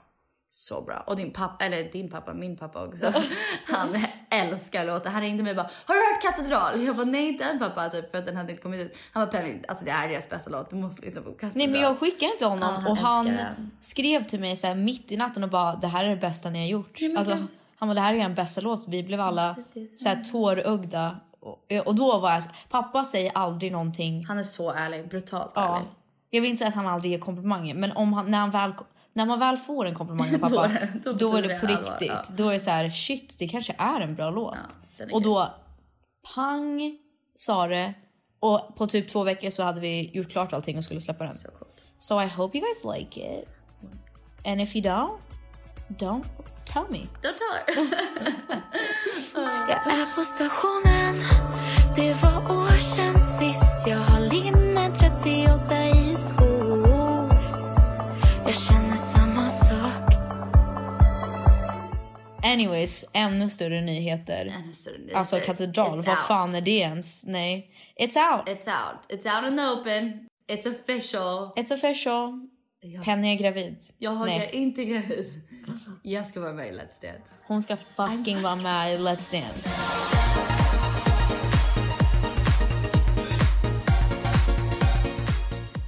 Så 0.50 0.82
bra. 0.82 1.04
Och 1.08 1.16
din 1.16 1.34
pappa, 1.34 1.66
eller 1.66 1.92
din 1.92 2.10
pappa, 2.10 2.34
min 2.34 2.58
pappa 2.58 2.86
också. 2.88 3.14
Han 3.68 3.90
älskar 4.32 4.86
låten. 4.86 5.12
Han 5.12 5.22
ringde 5.22 5.44
mig 5.44 5.50
och 5.52 5.56
bara, 5.56 5.70
har 5.86 5.96
du 5.96 6.02
hört 6.14 6.22
Katedral? 6.36 6.82
Jag 6.84 6.96
bara, 6.96 7.06
nej 7.06 7.28
inte 7.28 7.44
än 7.44 7.60
pappa, 7.60 7.90
typ, 7.90 8.12
för 8.12 8.18
att 8.18 8.26
den 8.26 8.38
hade 8.38 8.52
inte 8.52 8.64
kommit 8.64 8.80
ut. 8.82 8.98
Han 9.12 9.26
bara, 9.26 9.32
Penny, 9.32 9.60
alltså 9.68 9.86
det 9.86 9.92
är 9.92 10.08
deras 10.08 10.30
bästa 10.30 10.50
låt, 10.50 10.70
du 10.70 10.76
måste 10.76 11.02
lyssna 11.06 11.22
på 11.22 11.32
Katedral. 11.32 11.52
Nej 11.56 11.68
men 11.68 11.82
jag 11.82 12.00
skickade 12.00 12.32
till 12.38 12.48
honom 12.48 12.70
Ja, 12.74 12.80
han 12.82 12.92
och 12.92 12.98
han 12.98 13.26
den. 13.26 13.72
skrev 13.80 14.24
till 14.24 14.40
mig 14.40 14.56
så 14.56 14.68
här 14.68 14.76
mitt 14.76 15.12
i 15.12 15.18
natten 15.18 15.44
och 15.44 15.50
bara 15.50 15.76
det 15.76 15.88
här 15.88 16.04
är 16.06 16.10
det 16.10 16.16
bästa 16.16 16.50
ni 16.50 16.60
har 16.60 16.68
gjort. 16.68 17.02
men 17.02 17.18
alltså, 17.18 17.38
han 17.78 17.90
bara 17.90 17.94
det 17.94 18.02
här 18.02 18.14
är 18.14 18.18
den 18.18 18.36
bästa 18.36 18.62
låt. 18.62 18.88
Vi 18.88 19.04
blev 19.04 19.22
alla 19.22 19.56
så 20.00 20.10
här 20.10 20.24
tårögda. 20.32 21.16
Och, 21.40 21.88
och 21.88 21.96
då 21.96 22.20
var 22.20 22.32
jag 22.32 22.44
pappa 22.70 23.04
säger 23.06 23.32
aldrig 23.36 23.72
någonting. 23.72 24.26
Han 24.26 24.40
är 24.40 24.44
så 24.44 24.72
ärlig, 24.72 25.10
brutalt 25.10 25.52
Ja. 25.56 25.76
ärlig. 25.76 25.90
Jag 26.30 26.42
vill 26.42 26.50
inte 26.50 26.60
säga 26.60 26.70
att 26.70 26.76
han 26.76 26.88
aldrig 26.88 27.12
ger 27.12 27.20
komplimanger 27.20 27.76
men 27.76 27.92
om 27.92 28.14
han, 28.14 28.32
när, 28.32 28.38
han 28.38 28.52
väl, 28.52 28.74
när 29.14 29.26
man 29.26 29.40
väl 29.40 29.58
får 29.58 29.86
en 29.86 29.96
komplimang 29.96 30.36
av 30.36 30.40
pappa 30.40 30.50
Då 30.56 30.62
är 30.64 30.70
det- 30.70 30.90
då 31.04 31.14
då, 31.14 31.36
är 31.38 31.42
det 31.42 31.60
på 31.60 31.66
riktigt. 31.68 32.08
ja. 32.08 32.24
Då 32.30 32.48
är 32.50 32.54
det 32.54 32.60
så 32.60 32.70
här 32.70 32.90
shit 32.90 33.36
det 33.40 33.48
kanske 33.48 33.76
är 33.78 34.02
en 34.02 34.16
bra 34.16 34.30
låt. 34.30 34.56
är 34.98 35.14
och 35.14 35.22
då 35.22 35.50
pang 36.36 36.98
sa 37.36 37.68
det 37.68 37.94
och 38.40 38.76
på 38.78 38.88
typ 38.88 39.10
två 39.10 39.24
veckor 39.24 39.50
så 39.50 39.64
hade 39.64 39.82
vi 39.82 40.12
gjort 40.14 40.30
klart 40.32 40.54
allting 40.54 40.78
och 40.78 40.84
skulle 40.84 41.02
släppa 41.02 41.24
den. 41.24 41.34
Så 41.36 41.48
coolt. 41.52 41.86
So 42.00 42.22
I 42.22 42.28
hope 42.28 42.58
you 42.58 42.66
guys 42.68 42.98
like 43.00 43.22
it. 43.42 43.48
And 44.46 44.62
if 44.62 44.76
you 44.76 44.86
don't, 44.86 45.18
don't 45.90 46.24
tell 46.66 46.84
me. 46.90 46.98
Don't 46.98 47.38
tell 47.38 47.76
her. 47.76 47.92
Jag 49.70 49.88
är 49.94 50.16
på 50.16 50.24
stationen 50.24 51.24
Det 51.96 52.14
var 52.14 52.52
år 52.58 52.80
sedan 52.80 53.16
Anyways, 62.52 63.06
ännu 63.14 63.50
större 63.50 63.82
nyheter. 63.82 64.46
Ännu 64.64 64.74
större 64.74 64.98
nyheter. 64.98 65.18
Alltså 65.18 65.40
katedral, 65.40 66.00
It's 66.00 66.06
vad 66.06 66.18
fan 66.18 66.50
out. 66.50 66.58
är 66.58 66.62
det 66.62 66.72
ens? 66.72 67.26
Nej. 67.26 67.72
It's 68.00 68.06
out. 68.38 68.50
It's 68.50 68.68
out. 68.68 69.06
It's 69.10 69.38
out 69.38 69.52
in 69.52 69.58
the 69.58 69.64
open. 69.64 70.28
It's 70.50 70.68
official. 70.82 71.52
It's 71.56 71.74
official. 71.74 72.48
Penny 73.06 73.32
är 73.32 73.36
gravid. 73.36 73.78
Jag 73.98 74.12
har 74.12 74.26
Nej, 74.26 74.50
inte 74.54 74.86
gravid. 74.86 75.26
Jag 76.04 76.28
ska 76.28 76.40
vara 76.40 76.54
med 76.54 76.68
i 76.68 76.72
Let's 76.72 77.02
Dance. 77.02 77.36
hon 77.48 77.62
ska 77.62 77.78
fucking 77.96 78.42
vara 78.42 78.56
med 78.56 78.94
i 78.96 78.98
Let's 78.98 79.32
Dance. 79.42 79.70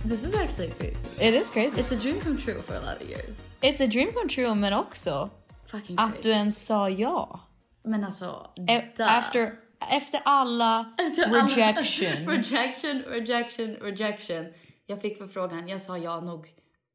This 0.06 0.24
is 0.24 0.36
actually 0.36 0.70
crazy. 0.72 1.08
It 1.28 1.34
is 1.34 1.50
crazy. 1.50 1.82
It's 1.82 1.92
a 1.92 1.96
dream 1.96 2.20
come 2.20 2.38
true 2.38 2.62
for 2.62 2.76
a 2.76 2.80
lot 2.82 3.02
of 3.02 3.10
years. 3.10 3.52
It's 3.62 3.80
a 3.80 3.88
dream 3.88 4.12
come 4.12 4.28
true 4.30 4.54
men 4.56 4.74
också 4.74 5.30
Fucking 5.78 5.96
att 6.00 6.10
crazy. 6.14 6.22
du 6.24 6.30
ens 6.30 6.66
sa 6.66 6.90
ja. 6.90 7.40
Men 7.84 8.04
alltså, 8.04 8.48
E- 8.70 8.92
duh. 8.98 9.18
Efter, 9.20 9.54
efter 9.92 10.22
alla 10.26 10.94
Efter 10.98 11.24
alla- 11.24 11.48
rejection. 11.48 12.28
rejection, 12.30 13.02
rejection, 13.02 13.76
rejection. 13.76 14.46
Jag 14.86 15.02
fick 15.02 15.18
förfrågan, 15.18 15.68
jag 15.68 15.82
sa 15.82 15.98
ja 15.98 16.20
nog 16.22 16.48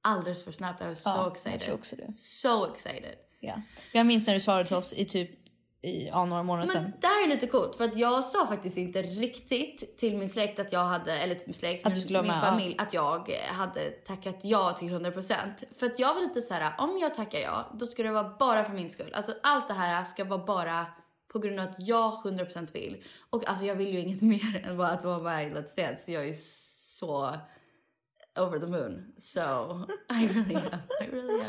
alldeles 0.02 0.44
för 0.44 0.52
snabbt. 0.52 0.82
I 0.82 0.84
was 0.84 1.02
so 1.02 1.10
Ja, 1.10 1.30
excited. 1.32 1.52
jag 1.54 1.60
tror 1.60 1.74
också 1.74 1.96
det. 1.96 2.12
So 2.12 2.74
excited. 2.74 3.14
Ja. 3.40 3.62
Jag 3.92 4.06
minns 4.06 4.26
när 4.26 4.34
du 4.34 4.40
det 4.40 4.64
till 4.64 4.76
oss 4.76 4.92
i 4.92 5.04
typ 5.04 5.30
i, 5.82 6.06
ja, 6.06 6.24
några 6.24 6.42
månader 6.42 6.68
sedan. 6.68 6.82
Men 6.82 6.92
det 7.00 7.06
här 7.06 7.24
är 7.24 7.28
lite 7.28 7.46
coolt 7.46 7.76
för 7.76 7.84
att 7.84 7.98
jag 7.98 8.24
sa 8.24 8.46
faktiskt 8.46 8.76
inte 8.76 9.02
riktigt 9.02 9.98
till 9.98 10.16
min 10.16 10.30
släkt 10.30 10.58
att 10.58 10.72
jag 10.72 10.84
hade, 10.84 11.12
eller 11.12 11.34
till 11.34 11.48
min 11.48 11.54
släkt, 11.54 11.86
Att 11.86 11.94
min, 11.94 12.04
min 12.06 12.26
med, 12.26 12.36
ja. 12.36 12.40
familj, 12.40 12.76
att 12.78 12.94
jag 12.94 13.30
hade 13.52 13.90
tackat 13.90 14.40
ja 14.42 14.76
till 14.78 14.88
100%. 14.88 15.34
För 15.78 15.86
att 15.86 15.98
jag 15.98 16.14
var 16.14 16.20
lite 16.20 16.42
så 16.42 16.54
här: 16.54 16.72
om 16.78 16.98
jag 16.98 17.14
tackar 17.14 17.38
ja, 17.38 17.72
då 17.78 17.86
ska 17.86 18.02
det 18.02 18.10
vara 18.10 18.36
bara 18.38 18.64
för 18.64 18.72
min 18.72 18.90
skull. 18.90 19.10
Alltså 19.14 19.34
allt 19.42 19.68
det 19.68 19.74
här 19.74 20.04
ska 20.04 20.24
vara 20.24 20.44
bara 20.44 20.86
på 21.32 21.38
grund 21.38 21.60
av 21.60 21.68
att 21.68 21.76
jag 21.78 22.12
100% 22.12 22.72
vill. 22.72 23.04
Och 23.30 23.48
alltså 23.48 23.64
jag 23.64 23.74
vill 23.74 23.88
ju 23.88 24.00
inget 24.00 24.22
mer 24.34 24.66
än 24.66 24.76
bara 24.76 24.88
att 24.88 25.04
vara 25.04 25.18
med 25.18 25.46
i 25.46 25.50
Let's 25.50 25.76
Dance. 25.76 26.12
Jag 26.12 26.28
är 26.28 26.34
så 26.98 27.34
over 28.40 28.58
the 28.58 28.66
moon. 28.66 29.12
So 29.16 29.40
I 30.10 30.26
really 30.26 30.54
am. 30.54 30.80
I 31.00 31.06
really 31.06 31.40
am. 31.40 31.48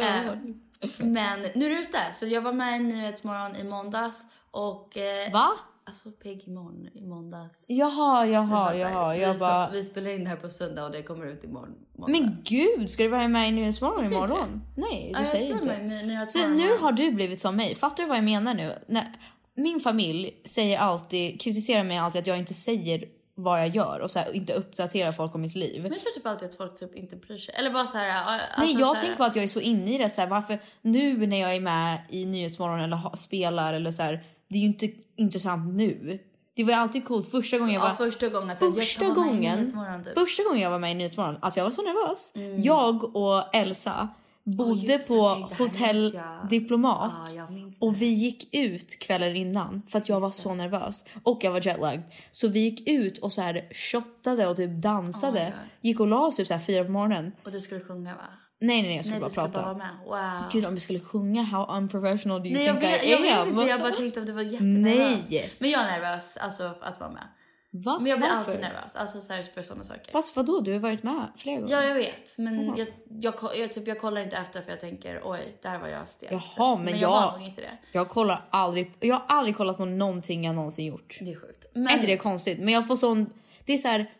Eh, 0.00 0.69
men 0.98 1.40
nu 1.54 1.64
är 1.66 1.70
det 1.70 1.76
ute. 1.82 1.98
Så 2.12 2.26
jag 2.26 2.40
var 2.42 2.52
med 2.52 2.76
i 2.80 2.82
Nyhetsmorgon 2.84 3.56
i 3.56 3.64
måndags 3.64 4.24
och... 4.50 4.96
Eh, 4.96 5.32
Va? 5.32 5.50
Alltså 5.84 6.10
Peg 6.10 6.48
imorgon, 6.48 6.88
i 6.94 7.00
måndags. 7.06 7.66
Jaha, 7.68 8.26
jaha, 8.26 8.74
jaha. 8.76 9.14
vi, 9.14 9.20
Jag 9.22 9.32
får- 9.32 9.40
bara... 9.40 9.70
vi 9.70 9.84
spelar 9.84 10.10
in 10.10 10.24
det 10.24 10.30
här 10.30 10.36
på 10.36 10.50
söndag 10.50 10.84
och 10.84 10.90
det 10.92 11.02
kommer 11.02 11.26
ut 11.26 11.44
imorgon. 11.44 11.74
måndag. 11.96 12.12
Men 12.12 12.36
gud, 12.44 12.90
ska 12.90 13.02
du 13.02 13.08
vara 13.08 13.28
med 13.28 13.48
i 13.48 13.52
Nyhetsmorgon 13.52 13.98
säger 14.04 14.22
inte 14.22 14.34
imorgon? 14.34 14.62
Nej, 14.76 15.12
du 15.14 15.20
Ja, 15.22 15.26
säger 15.26 15.52
inte. 15.52 15.66
med 16.06 16.30
Så 16.30 16.38
nu 16.38 16.44
imorgon. 16.62 16.82
har 16.82 16.92
du 16.92 17.12
blivit 17.12 17.40
som 17.40 17.56
mig. 17.56 17.74
Fattar 17.74 18.02
du 18.02 18.08
vad 18.08 18.16
jag 18.16 18.24
menar 18.24 18.54
nu? 18.54 18.72
När, 18.88 19.12
min 19.54 19.80
familj 19.80 20.42
säger 20.44 20.78
alltid, 20.78 21.40
kritiserar 21.40 21.84
mig 21.84 21.98
alltid 21.98 22.20
att 22.20 22.26
jag 22.26 22.38
inte 22.38 22.54
säger 22.54 23.04
vad 23.42 23.60
jag 23.60 23.76
gör 23.76 24.00
och 24.00 24.10
så 24.10 24.18
här, 24.18 24.32
inte 24.36 24.52
uppdaterar 24.52 25.12
folk 25.12 25.34
om 25.34 25.40
mitt 25.42 25.54
liv. 25.54 25.82
Men 25.82 25.92
jag 25.92 26.00
tror 26.00 26.12
typ 26.12 26.26
alltid 26.26 26.48
att 26.48 26.54
folk 26.54 26.80
typ 26.80 26.94
inte 26.94 27.16
bryr 27.16 27.38
sig. 27.38 27.54
Eller 27.58 27.70
bara 27.70 27.86
så 27.86 27.98
här... 27.98 28.08
Alltså, 28.08 28.60
Nej, 28.60 28.74
så 28.74 28.80
jag 28.80 28.94
här, 28.94 29.00
tänker 29.00 29.16
på 29.16 29.24
att 29.24 29.36
jag 29.36 29.42
är 29.42 29.48
så 29.48 29.60
inne 29.60 29.94
i 29.94 29.98
det. 29.98 30.08
Så 30.08 30.20
här, 30.20 30.28
varför 30.28 30.58
nu 30.82 31.26
när 31.26 31.40
jag 31.40 31.54
är 31.54 31.60
med 31.60 31.98
i 32.10 32.24
Nyhetsmorgon 32.24 32.80
eller 32.80 32.96
ha, 32.96 33.16
spelar 33.16 33.74
eller 33.74 33.90
så 33.90 34.02
här, 34.02 34.24
det 34.48 34.56
är 34.56 34.60
ju 34.60 34.66
inte 34.66 34.88
intressant 35.16 35.74
nu. 35.74 36.18
Det 36.54 36.64
var 36.64 36.74
alltid 36.74 37.04
coolt 37.04 37.30
första 37.30 37.58
gången 37.58 37.74
jag 37.74 37.80
var... 37.80 37.88
Ja, 37.88 37.94
första 37.96 38.28
gången. 38.28 38.56
Så 38.56 38.72
Första 38.72 39.04
jag 39.04 39.14
gången, 39.14 39.66
typ. 40.04 40.14
första 40.14 40.42
gången 40.42 40.60
jag 40.60 40.70
var 40.70 40.78
med 40.78 40.92
i 40.92 40.94
Nyhetsmorgon, 40.94 41.36
alltså 41.40 41.60
jag 41.60 41.64
var 41.64 41.70
så 41.72 41.82
nervös. 41.82 42.32
Jag 42.64 43.16
och 43.16 43.54
Elsa 43.54 44.08
bodde 44.44 44.86
det, 44.86 45.08
på 45.08 45.46
det 45.50 45.64
hotell 45.64 46.12
jag. 46.14 46.48
Diplomat 46.48 47.32
jag 47.36 47.50
minns 47.50 47.80
och 47.80 48.02
vi 48.02 48.06
gick 48.06 48.54
ut 48.54 48.98
kvällen 49.00 49.36
innan 49.36 49.82
för 49.88 49.98
att 49.98 50.08
jag 50.08 50.20
var 50.20 50.30
så 50.30 50.54
nervös 50.54 51.04
och 51.22 51.38
jag 51.44 51.50
var 51.50 51.66
jetlagd. 51.66 52.02
Så 52.30 52.48
vi 52.48 52.60
gick 52.60 52.88
ut 52.88 53.18
och 53.18 53.32
så 53.32 53.42
här 53.42 53.68
shottade 53.74 54.46
och 54.48 54.56
typ 54.56 54.82
dansade. 54.82 55.46
Oh 55.46 55.54
gick 55.82 56.00
och 56.00 56.06
la 56.06 56.20
oss 56.26 56.36
typ 56.36 56.46
så 56.46 56.54
här 56.54 56.60
fyra 56.60 56.84
på 56.84 56.90
morgonen. 56.90 57.32
Och 57.44 57.52
du 57.52 57.60
skulle 57.60 57.80
sjunga 57.80 58.14
va? 58.14 58.20
Nej 58.62 58.76
nej 58.76 58.82
nej 58.82 58.96
jag 58.96 59.04
skulle 59.04 59.20
Nej, 59.20 59.30
bara 59.36 59.46
prata. 59.48 59.62
bara 59.62 59.74
med. 59.74 59.90
Wow. 60.06 60.50
Gud 60.52 60.64
om 60.66 60.74
vi 60.74 60.80
skulle 60.80 61.00
sjunga 61.00 61.42
How 61.42 61.76
unprofessional 61.76 62.40
do 62.42 62.46
you 62.46 62.54
Nej, 62.54 62.66
jag 62.66 62.80
think 62.80 62.92
vet, 62.92 63.04
I 63.04 63.10
jag 63.10 63.20
vet 63.20 63.38
am? 63.38 63.48
inte. 63.48 63.64
Jag 63.64 63.80
bara 63.80 63.90
tänkte 63.92 64.20
om 64.20 64.26
du 64.26 64.32
var 64.32 64.42
jättenervös. 64.42 65.30
Nej. 65.30 65.52
Men 65.58 65.70
jag 65.70 65.80
är 65.82 66.00
nervös 66.00 66.36
alltså 66.36 66.74
att 66.80 67.00
vara 67.00 67.10
med. 67.10 67.22
Va? 67.72 67.98
Men 67.98 68.10
jag 68.10 68.18
blir 68.18 68.28
Varför? 68.28 68.50
alltid 68.52 68.60
nervös. 68.60 68.96
Alltså 68.96 69.20
så 69.20 69.32
här, 69.32 69.42
för 69.42 69.62
sådana 69.62 69.84
saker. 69.84 70.12
Fast 70.12 70.36
vadå, 70.36 70.60
du 70.60 70.72
har 70.72 70.78
varit 70.78 71.02
med 71.02 71.26
flera 71.36 71.56
gånger. 71.60 71.72
Ja, 71.72 71.84
jag 71.84 71.94
vet. 71.94 72.38
Men 72.38 72.74
jag, 72.76 72.86
jag, 73.08 73.34
jag, 73.56 73.72
typ, 73.72 73.86
jag 73.88 74.00
kollar 74.00 74.20
inte 74.20 74.36
efter 74.36 74.62
för 74.62 74.70
jag 74.70 74.80
tänker 74.80 75.20
oj, 75.24 75.40
där 75.62 75.78
var 75.78 75.88
jag 75.88 76.08
stel. 76.08 76.28
Jaha, 76.56 76.76
typ. 76.76 76.84
men 76.84 76.92
jag 76.94 77.02
jag- 77.02 77.10
var 77.10 77.38
nog 77.38 77.48
inte 77.48 77.60
det. 77.60 77.78
Jag 77.92 78.08
kollar 78.08 78.48
aldrig, 78.50 78.92
jag 79.00 79.14
har 79.16 79.24
aldrig 79.36 79.56
kollat 79.56 79.76
på 79.76 79.84
någonting 79.84 80.44
jag 80.44 80.54
någonsin 80.54 80.86
gjort. 80.86 81.18
Det 81.20 81.32
är 81.32 81.36
sjukt. 81.40 81.66
Är 81.76 81.80
inte 81.94 82.06
det 82.06 82.16
konstigt? 82.16 82.58
Men 82.58 82.74
jag 82.74 82.86
får 82.86 82.96
sån, 82.96 83.32
det 83.64 83.72
är 83.72 83.78
så 83.78 83.88
här, 83.88 84.10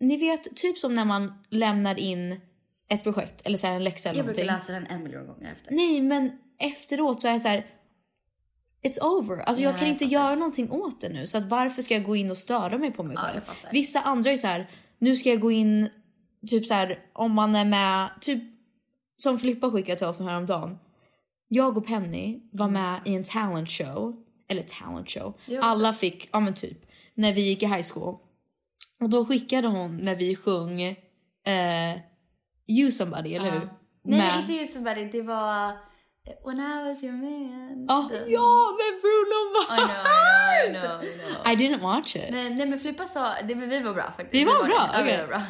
ni 0.00 0.16
vet 0.16 0.56
typ 0.56 0.78
som 0.78 0.94
när 0.94 1.04
man 1.04 1.34
lämnar 1.50 1.98
in 1.98 2.40
ett 2.88 3.02
projekt 3.02 3.46
eller 3.46 3.58
så 3.58 3.66
här 3.66 3.74
en 3.74 3.84
läxa 3.84 4.08
eller 4.10 4.18
jag 4.18 4.26
brukar 4.26 4.44
någonting. 4.44 4.72
läsa 4.74 4.80
den 4.90 4.96
en 4.98 5.02
miljon 5.04 5.26
gånger 5.26 5.52
efter. 5.52 5.72
Nej 5.74 6.00
men 6.00 6.38
efteråt 6.58 7.20
så 7.20 7.28
är 7.28 7.32
jag 7.32 7.40
så 7.42 7.48
här. 7.48 7.66
It's 8.82 9.00
over. 9.00 9.36
Alltså 9.42 9.62
jag 9.62 9.74
Ja, 9.74 9.78
kan 9.78 9.88
inte 9.88 10.04
göra 10.04 10.34
någonting 10.34 10.70
åt 10.70 11.00
det 11.00 11.08
nu. 11.08 11.26
Så 11.26 11.38
att 11.38 11.44
varför 11.44 11.82
ska 11.82 11.94
jag 11.94 12.04
gå 12.04 12.16
in 12.16 12.30
och 12.30 12.36
störa 12.38 12.78
mig 12.78 12.90
på 12.92 13.02
mig 13.02 13.16
Ja, 13.16 13.22
själv? 13.22 13.40
fattar. 13.40 13.72
Vissa 13.72 14.00
andra 14.00 14.30
är 14.30 14.36
så 14.36 14.46
här. 14.46 14.70
Nu 14.98 15.16
ska 15.16 15.28
jag 15.28 15.40
gå 15.40 15.50
in, 15.50 15.88
typ 16.46 16.66
så 16.66 16.74
här 16.74 16.98
om 17.12 17.32
man 17.32 17.54
är 17.54 17.64
med, 17.64 18.08
typ 18.20 18.42
som 19.16 19.38
Filippa 19.38 19.70
skickade 19.70 19.98
till 19.98 20.06
oss 20.06 20.20
häromdagen. 20.20 20.78
Jag 21.48 21.78
och 21.78 21.86
Penny 21.86 22.40
var 22.52 22.68
med 22.68 23.00
i 23.04 23.14
en 23.14 23.24
talent 23.24 23.70
show. 23.70 24.16
Eller 24.48 24.62
talent 24.62 25.10
show. 25.10 25.34
Alla 25.62 25.92
fick, 25.92 26.28
ja 26.32 26.40
men 26.40 26.54
typ. 26.54 26.78
När 27.14 27.32
vi 27.32 27.40
gick 27.48 27.62
i 27.62 27.66
high 27.66 27.86
school. 27.92 28.16
Och 29.00 29.08
då 29.10 29.24
skickade 29.24 29.68
hon 29.68 29.96
när 29.96 30.14
vi 30.16 30.36
sjöng 30.36 30.82
eh, 30.82 31.96
You 32.66 32.90
somebody, 32.90 33.34
eller 33.34 33.50
hur? 33.50 33.58
Nej, 33.60 33.68
Med- 34.02 34.18
nej, 34.18 34.40
inte 34.40 34.52
just 34.52 34.72
somebody. 34.74 35.04
Det 35.04 35.22
var 35.22 35.72
When 36.44 36.60
I 36.60 36.82
was 36.88 37.02
your 37.02 37.12
man. 37.12 37.86
Ja, 37.88 38.08
Den- 38.10 38.30
ja 38.30 38.76
med 38.78 39.00
Bruno 39.02 39.40
I 39.70 39.76
know, 39.76 39.90
I 39.90 40.70
know, 40.70 41.02
I 41.02 41.16
know, 41.16 41.28
I 41.28 41.34
know. 41.34 41.52
I 41.52 41.56
didn't 41.56 41.80
watch 41.82 42.16
it. 42.16 42.30
Men, 42.30 42.56
nej 42.56 42.66
men 42.66 42.78
Filippa 42.80 43.04
sa, 43.04 43.28
det, 43.44 43.54
vi 43.54 43.80
var 43.80 43.92
bra 43.94 44.02
faktiskt. 44.04 44.34
Vi 44.34 44.44
var 44.44 44.64
bra, 44.64 44.90
Ja, 44.92 44.98
vi 44.98 45.02
okej. 45.12 45.20
var 45.20 45.26
bra. 45.26 45.42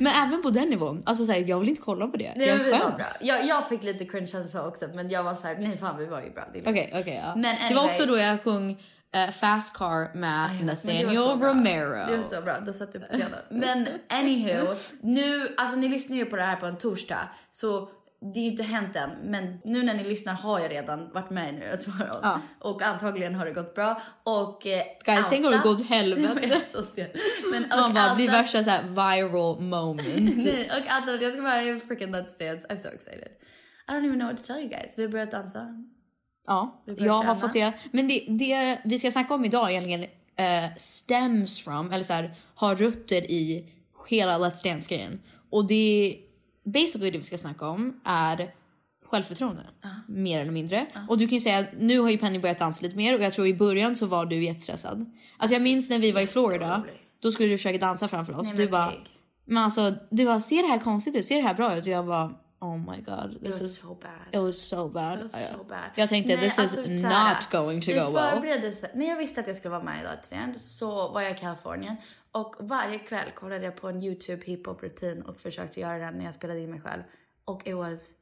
Men 0.00 0.12
även 0.26 0.42
på 0.42 0.50
den 0.50 0.68
nivån. 0.68 1.02
Alltså 1.06 1.26
så 1.26 1.32
här, 1.32 1.38
jag 1.48 1.60
vill 1.60 1.68
inte 1.68 1.80
kolla 1.80 2.06
på 2.06 2.16
det. 2.16 2.32
Nej, 2.36 2.48
jag 2.48 2.58
var 2.58 2.64
bra. 2.64 2.78
skäms. 2.80 3.18
Jag, 3.22 3.44
jag 3.46 3.68
fick 3.68 3.82
lite 3.82 4.04
cringe-känsla 4.04 4.66
också 4.68 4.88
men 4.94 5.10
jag 5.10 5.22
var 5.24 5.34
så 5.34 5.46
här, 5.46 5.56
nej 5.58 5.76
fan 5.78 5.98
vi 5.98 6.06
var 6.06 6.22
ju 6.22 6.30
bra. 6.30 6.44
Det. 6.52 6.60
Okej, 6.60 6.90
okej. 7.00 7.22
ja. 7.24 7.32
Men 7.36 7.56
Det 7.68 7.74
var 7.74 7.82
anyway- 7.82 7.88
också 7.90 8.06
då 8.06 8.18
jag 8.18 8.42
sjöng 8.42 8.82
eh, 9.14 9.30
Fast 9.30 9.76
Car 9.76 10.16
med 10.16 10.50
det 10.50 10.56
var 10.58 10.64
Nathaniel 10.66 11.38
bra. 11.38 11.48
Romero. 11.50 12.06
Det 12.10 12.16
var 12.16 12.22
så 12.22 12.42
bra, 12.42 12.58
då 12.66 12.72
satt 12.72 12.92
du 12.92 13.00
på 13.00 13.06
pianot. 13.06 13.40
Men 13.50 13.88
anywho, 14.08 14.66
nu, 15.00 15.48
alltså 15.56 15.76
ni 15.76 15.88
lyssnar 15.88 16.16
ju 16.16 16.24
på 16.24 16.36
det 16.36 16.42
här 16.42 16.56
på 16.56 16.66
en 16.66 16.76
torsdag 16.78 17.28
så 17.50 17.88
det 18.32 18.38
är 18.38 18.44
ju 18.44 18.50
inte 18.50 18.62
hänt 18.62 18.96
än, 18.96 19.10
men 19.22 19.60
nu 19.64 19.82
när 19.82 19.94
ni 19.94 20.04
lyssnar 20.04 20.34
har 20.34 20.60
jag 20.60 20.70
redan 20.70 21.12
varit 21.12 21.30
med 21.30 21.48
i 21.48 21.52
Nyhetsmorgon. 21.52 22.18
Ja. 22.22 22.40
Och 22.60 22.82
antagligen 22.82 23.34
har 23.34 23.44
det 23.44 23.52
gått 23.52 23.74
bra. 23.74 24.02
Och 24.22 24.66
eh, 24.66 24.82
Guys, 25.04 25.26
tänk 25.30 25.46
om 25.46 25.52
det 25.52 25.58
går 25.58 25.70
åt 25.70 25.88
helvete. 25.88 26.60
Jag. 26.96 27.06
Men, 27.50 27.64
och 27.64 27.78
Man 27.78 27.94
bara 27.94 28.14
blir 28.14 28.30
värsta 28.30 28.62
så 28.62 28.70
viral 28.88 29.60
moment. 29.60 30.44
Nej, 30.44 30.70
och 30.70 31.02
outat, 31.02 31.22
jag 31.22 31.32
ska 31.32 31.42
vara 31.42 31.62
i 31.62 31.80
freaking 31.80 32.14
Let's 32.14 32.38
Dance. 32.38 32.68
I'm 32.68 32.76
so 32.76 32.88
excited. 32.88 33.28
I 33.88 33.92
don't 33.92 34.06
even 34.06 34.18
know 34.18 34.30
what 34.30 34.38
to 34.38 34.44
tell 34.46 34.60
you 34.60 34.68
guys. 34.68 34.94
Vi 34.98 35.02
har 35.02 35.10
börjat 35.10 35.30
dansa. 35.30 35.66
Ja, 36.46 36.82
jag 36.86 37.12
har 37.12 37.22
träna. 37.22 37.36
fått 37.36 37.52
det. 37.52 37.72
Men 37.92 38.08
det, 38.08 38.24
det 38.28 38.78
vi 38.84 38.98
ska 38.98 39.10
snacka 39.10 39.34
om 39.34 39.44
idag 39.44 39.70
egentligen 39.70 40.02
eh, 40.36 40.74
stems 40.76 41.58
from, 41.64 41.92
eller 41.92 42.04
så 42.04 42.12
här, 42.12 42.34
har 42.54 42.76
rötter 42.76 43.30
i 43.30 43.72
hela 44.08 44.38
Let's 44.38 44.64
Dance-grejen. 44.64 45.20
Och 45.50 45.66
det, 45.66 46.16
basically 46.64 47.10
det 47.10 47.18
vi 47.18 47.24
ska 47.24 47.38
snacka 47.38 47.66
om 47.66 48.00
är 48.04 48.54
självförtroende. 49.06 49.62
Mer 50.08 50.40
eller 50.40 50.52
mindre. 50.52 50.86
Och 51.08 51.18
du 51.18 51.28
kan 51.28 51.34
ju 51.34 51.40
säga, 51.40 51.66
nu 51.78 51.98
har 51.98 52.10
ju 52.10 52.18
Penny 52.18 52.38
börjat 52.38 52.58
dansa 52.58 52.82
lite 52.82 52.96
mer 52.96 53.14
och 53.14 53.22
jag 53.24 53.32
tror 53.32 53.46
i 53.46 53.54
början 53.54 53.96
så 53.96 54.06
var 54.06 54.26
du 54.26 54.44
jättestressad. 54.44 55.12
Alltså 55.36 55.54
jag 55.54 55.62
minns 55.62 55.90
när 55.90 55.98
vi 55.98 56.12
var 56.12 56.20
i 56.20 56.26
Florida, 56.26 56.84
då 57.22 57.32
skulle 57.32 57.48
du 57.48 57.58
försöka 57.58 57.78
dansa 57.78 58.08
framför 58.08 58.38
oss. 58.38 58.46
Nej, 58.46 58.56
du 58.56 58.68
bara, 58.68 58.90
pig. 58.90 59.06
men 59.44 59.64
alltså 59.64 59.94
du 60.10 60.24
bara, 60.24 60.40
ser 60.40 60.62
det 60.62 60.68
här 60.68 60.78
konstigt 60.78 61.16
ut? 61.16 61.24
Ser 61.24 61.36
det 61.36 61.42
här 61.42 61.54
bra 61.54 61.76
ut? 61.76 61.86
Och 61.86 61.92
jag 61.92 62.06
bara, 62.06 62.34
oh 62.60 62.76
my 62.76 63.00
god. 63.02 63.32
It 63.32 63.44
This 63.44 63.60
was 63.60 63.62
is, 63.62 63.78
so 63.80 63.88
bad. 63.88 64.10
it 64.32 64.40
was 64.40 64.68
so 64.68 64.88
bad. 64.88 65.18
It 65.18 65.22
was 65.22 65.48
so 65.48 65.64
bad. 65.68 65.90
Jag 65.94 66.08
tänkte, 66.08 66.34
Nej, 66.34 66.44
this 66.44 66.58
alltså, 66.58 66.84
is 66.84 67.02
så 67.02 67.08
här, 67.08 67.34
not 67.34 67.50
going 67.50 67.80
to 67.80 67.90
go 67.90 68.10
well. 68.10 68.62
När 68.94 69.08
jag 69.08 69.16
visste 69.16 69.40
att 69.40 69.46
jag 69.46 69.56
skulle 69.56 69.72
vara 69.72 69.82
med 69.82 69.94
i 70.02 70.34
Dance 70.34 70.58
så 70.58 71.08
var 71.08 71.20
jag 71.20 71.30
i 71.30 71.34
Kalifornien. 71.34 71.96
Och 72.34 72.56
varje 72.58 72.98
kväll 72.98 73.30
kollade 73.30 73.64
jag 73.64 73.76
på 73.76 73.88
en 73.88 74.02
YouTube 74.02 74.44
hiphop-rutin 74.44 75.22
och 75.22 75.36
försökte 75.36 75.80
göra 75.80 75.98
den 75.98 76.18
när 76.18 76.24
jag 76.24 76.34
spelade 76.34 76.60
in 76.60 76.70
mig 76.70 76.80
själv. 76.80 77.02
Och 77.44 77.68
it 77.68 77.74
was 77.74 78.14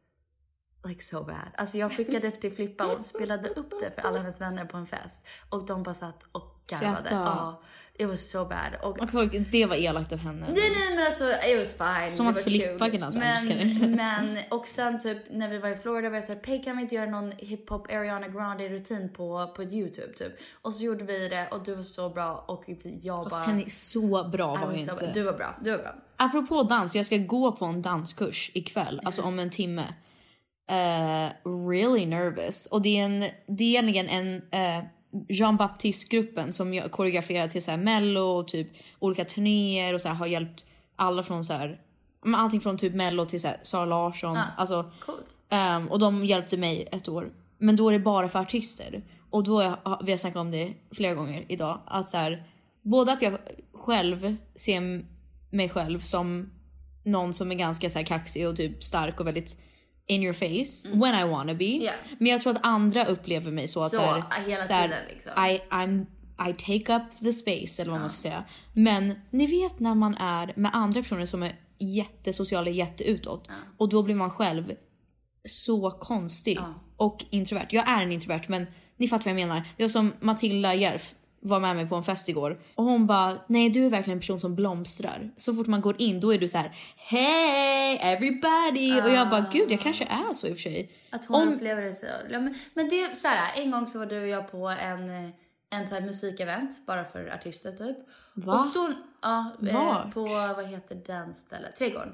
like 0.84 1.02
so 1.02 1.24
bad. 1.24 1.48
Alltså 1.54 1.78
jag 1.78 1.96
skickade 1.96 2.28
efter 2.28 2.50
Flippa 2.50 2.96
och 2.96 3.06
spelade 3.06 3.48
upp 3.48 3.70
det 3.80 3.90
för 3.94 4.08
alla 4.08 4.18
hennes 4.18 4.40
vänner 4.40 4.64
på 4.64 4.76
en 4.76 4.86
fest. 4.86 5.26
Och 5.50 5.66
de 5.66 5.82
bara 5.82 5.94
satt 5.94 6.22
och 6.32 6.62
garvade. 6.68 7.10
Ja, 7.10 7.62
it 7.98 8.08
was 8.08 8.30
so 8.30 8.44
bad. 8.44 8.74
Och 8.82 9.00
Och 9.14 9.28
det 9.50 9.66
var 9.66 9.76
elakt 9.76 10.12
av 10.12 10.18
henne. 10.18 10.46
Nej, 10.46 10.70
nej, 10.70 10.96
men 10.96 11.06
alltså 11.06 11.24
it 11.24 11.58
was 11.58 11.72
fine. 11.72 12.10
Som 12.10 12.26
att 12.26 12.38
Filippa 12.38 12.90
kan 12.90 13.12
kidding. 13.48 13.80
Men, 13.80 13.90
men, 13.96 14.38
och 14.50 14.66
sen 14.66 15.00
typ 15.00 15.18
när 15.30 15.48
vi 15.48 15.58
var 15.58 15.68
i 15.68 15.76
Florida 15.76 16.08
var 16.08 16.16
jag 16.16 16.24
såhär, 16.24 16.40
Pej 16.40 16.62
kan 16.62 16.76
vi 16.76 16.82
inte 16.82 16.94
göra 16.94 17.10
någon 17.10 17.32
hiphop 17.38 17.92
Ariana 17.92 18.28
Grande 18.28 18.68
rutin 18.68 19.08
på, 19.08 19.52
på 19.56 19.62
YouTube 19.62 20.12
typ? 20.12 20.32
Och 20.62 20.74
så 20.74 20.84
gjorde 20.84 21.04
vi 21.04 21.28
det 21.28 21.48
och 21.50 21.64
du 21.64 21.74
var 21.74 21.82
så 21.82 22.08
bra 22.08 22.44
och 22.48 22.64
jag 23.02 23.24
Fast 23.24 23.30
bara... 23.30 23.44
Penny, 23.44 23.68
så 23.68 24.28
bra 24.32 24.54
var 24.54 24.72
so 24.72 24.78
inte. 24.78 24.94
bra. 24.94 25.12
Du 25.14 25.22
var 25.22 25.32
bra, 25.32 25.54
du 25.64 25.70
var 25.70 25.78
bra. 25.78 25.94
Apropå 26.16 26.62
dans, 26.62 26.96
jag 26.96 27.06
ska 27.06 27.16
gå 27.16 27.52
på 27.52 27.64
en 27.64 27.82
danskurs 27.82 28.50
ikväll, 28.54 29.00
alltså 29.04 29.22
om 29.22 29.38
en 29.38 29.50
timme. 29.50 29.84
Eh, 30.70 31.30
really 31.70 32.06
nervous. 32.06 32.66
Och 32.66 32.82
det 32.82 32.98
är, 32.98 33.04
en, 33.04 33.20
det 33.46 33.64
är 33.64 33.68
egentligen 33.68 34.08
en 34.08 34.34
uh, 34.34 34.84
Jean 35.28 35.56
Baptiste-gruppen 35.56 36.52
som 36.52 36.74
jag 36.74 36.90
koreograferar 36.90 37.48
till 37.48 37.62
så 37.62 37.70
här 37.70 37.78
mello 37.78 38.20
och 38.20 38.48
typ 38.48 38.68
olika 38.98 39.24
turnéer 39.24 39.94
och 39.94 40.00
så 40.00 40.08
här, 40.08 40.14
har 40.14 40.26
hjälpt 40.26 40.66
alla 40.96 41.22
från 41.22 41.44
så 41.44 41.52
här, 41.52 41.80
allting 42.36 42.60
från 42.60 42.78
typ 42.78 42.94
mello 42.94 43.26
till 43.26 43.40
så 43.40 43.48
här, 43.48 43.56
Sara 43.62 43.84
Larsson. 43.84 44.38
Alltså, 44.56 44.90
Coolt. 45.00 45.36
Ehm, 45.50 45.88
och 45.88 45.98
de 45.98 46.24
hjälpte 46.24 46.56
mig 46.56 46.88
ett 46.92 47.08
år. 47.08 47.32
Men 47.58 47.76
då 47.76 47.88
är 47.88 47.92
det 47.92 47.98
bara 47.98 48.28
för 48.28 48.38
artister. 48.38 49.02
Och 49.30 49.44
då, 49.44 49.60
är, 49.60 50.04
vi 50.04 50.10
har 50.10 50.18
snackat 50.18 50.40
om 50.40 50.50
det 50.50 50.72
flera 50.94 51.14
gånger 51.14 51.44
idag, 51.48 51.80
att 51.86 52.10
så 52.10 52.16
här, 52.16 52.46
både 52.82 53.12
att 53.12 53.22
jag 53.22 53.38
själv 53.72 54.36
ser 54.54 55.04
mig 55.50 55.68
själv 55.68 55.98
som 55.98 56.50
någon 57.04 57.34
som 57.34 57.50
är 57.50 57.54
ganska 57.54 57.90
så 57.90 57.98
här 57.98 58.06
kaxig 58.06 58.48
och 58.48 58.56
typ 58.56 58.84
stark 58.84 59.20
och 59.20 59.26
väldigt 59.26 59.58
in 60.06 60.22
your 60.22 60.32
face 60.32 60.88
when 60.88 61.14
I 61.14 61.30
wanna 61.30 61.54
be. 61.54 61.64
Ja. 61.64 61.92
Men 62.18 62.32
jag 62.32 62.40
tror 62.40 62.52
att 62.52 62.66
andra 62.66 63.04
upplever 63.04 63.50
mig 63.50 63.68
så 63.68 63.80
att 63.80 63.94
Så, 63.94 64.00
så 64.00 64.04
här, 64.04 64.22
hela 64.46 64.62
så 64.62 64.72
här, 64.72 64.88
tiden, 64.88 65.04
liksom. 65.08 65.32
I, 65.44 65.60
I'm, 65.70 66.06
I 66.50 66.52
take 66.52 66.96
up 66.96 67.02
the 67.20 67.32
space 67.32 67.82
eller 67.82 67.90
vad 67.92 68.00
man 68.00 68.10
ska 68.10 68.28
säga. 68.28 68.44
Men 68.72 69.14
ni 69.30 69.46
vet 69.46 69.80
när 69.80 69.94
man 69.94 70.14
är 70.14 70.52
med 70.56 70.70
andra 70.74 71.02
personer 71.02 71.26
som 71.26 71.42
är 71.42 71.52
jättesociala, 71.78 72.70
jätteutåt 72.70 73.48
och 73.78 73.88
då 73.88 74.02
blir 74.02 74.14
man 74.14 74.30
själv 74.30 74.72
så 75.48 75.90
konstig 75.90 76.58
och 76.96 77.24
introvert. 77.30 77.66
Jag 77.70 77.88
är 77.88 78.02
en 78.02 78.12
introvert 78.12 78.42
men 78.48 78.66
ni 78.96 79.08
fattar 79.08 79.24
vad 79.24 79.40
jag 79.40 79.48
menar. 79.48 79.68
Det 79.76 79.82
var 79.82 79.88
som 79.88 80.12
Matilda 80.20 80.74
Järf 80.74 81.14
var 81.42 81.60
med 81.60 81.76
mig 81.76 81.88
på 81.88 81.94
en 81.96 82.02
fest 82.02 82.28
igår 82.28 82.60
och 82.74 82.84
hon 82.84 83.06
bara 83.06 83.38
nej 83.46 83.70
du 83.70 83.86
är 83.86 83.90
verkligen 83.90 84.16
en 84.16 84.20
person 84.20 84.38
som 84.38 84.54
blomstrar. 84.54 85.30
Så 85.36 85.54
fort 85.54 85.66
man 85.66 85.80
går 85.80 86.00
in 86.02 86.20
då 86.20 86.34
är 86.34 86.38
du 86.38 86.48
så 86.48 86.58
här 86.58 86.72
hey 86.96 87.96
everybody 88.00 89.00
och 89.02 89.10
jag 89.10 89.30
bara 89.30 89.44
gud 89.52 89.70
jag 89.72 89.80
kanske 89.80 90.04
är 90.04 90.32
så 90.32 90.46
i 90.46 90.52
och 90.52 90.56
för 90.56 90.62
sig. 90.62 90.90
Att 91.12 91.24
hon 91.24 91.42
Om- 91.48 91.54
upplever 91.54 91.82
det 91.82 91.94
så. 91.94 92.06
Ja, 92.30 92.40
men, 92.40 92.54
men 92.74 92.88
det 92.88 93.00
är 93.02 93.14
så 93.14 93.28
här, 93.28 93.62
en 93.62 93.70
gång 93.70 93.86
så 93.86 93.98
var 93.98 94.06
du 94.06 94.20
och 94.22 94.28
jag 94.28 94.50
på 94.50 94.68
en, 94.68 95.10
eh, 95.10 95.30
en 95.70 95.88
så 95.88 95.94
här 95.94 96.02
musikevent 96.02 96.86
bara 96.86 97.04
för 97.04 97.30
artister 97.34 97.72
typ. 97.72 97.96
Va? 98.34 98.58
Och 98.60 98.72
då, 98.74 98.92
ja, 99.22 99.52
eh, 99.68 99.74
Vart? 99.74 100.14
på 100.14 100.22
vad 100.56 100.66
heter 100.66 100.96
den 101.06 101.34
stället? 101.34 101.76
Trädgården. 101.76 102.12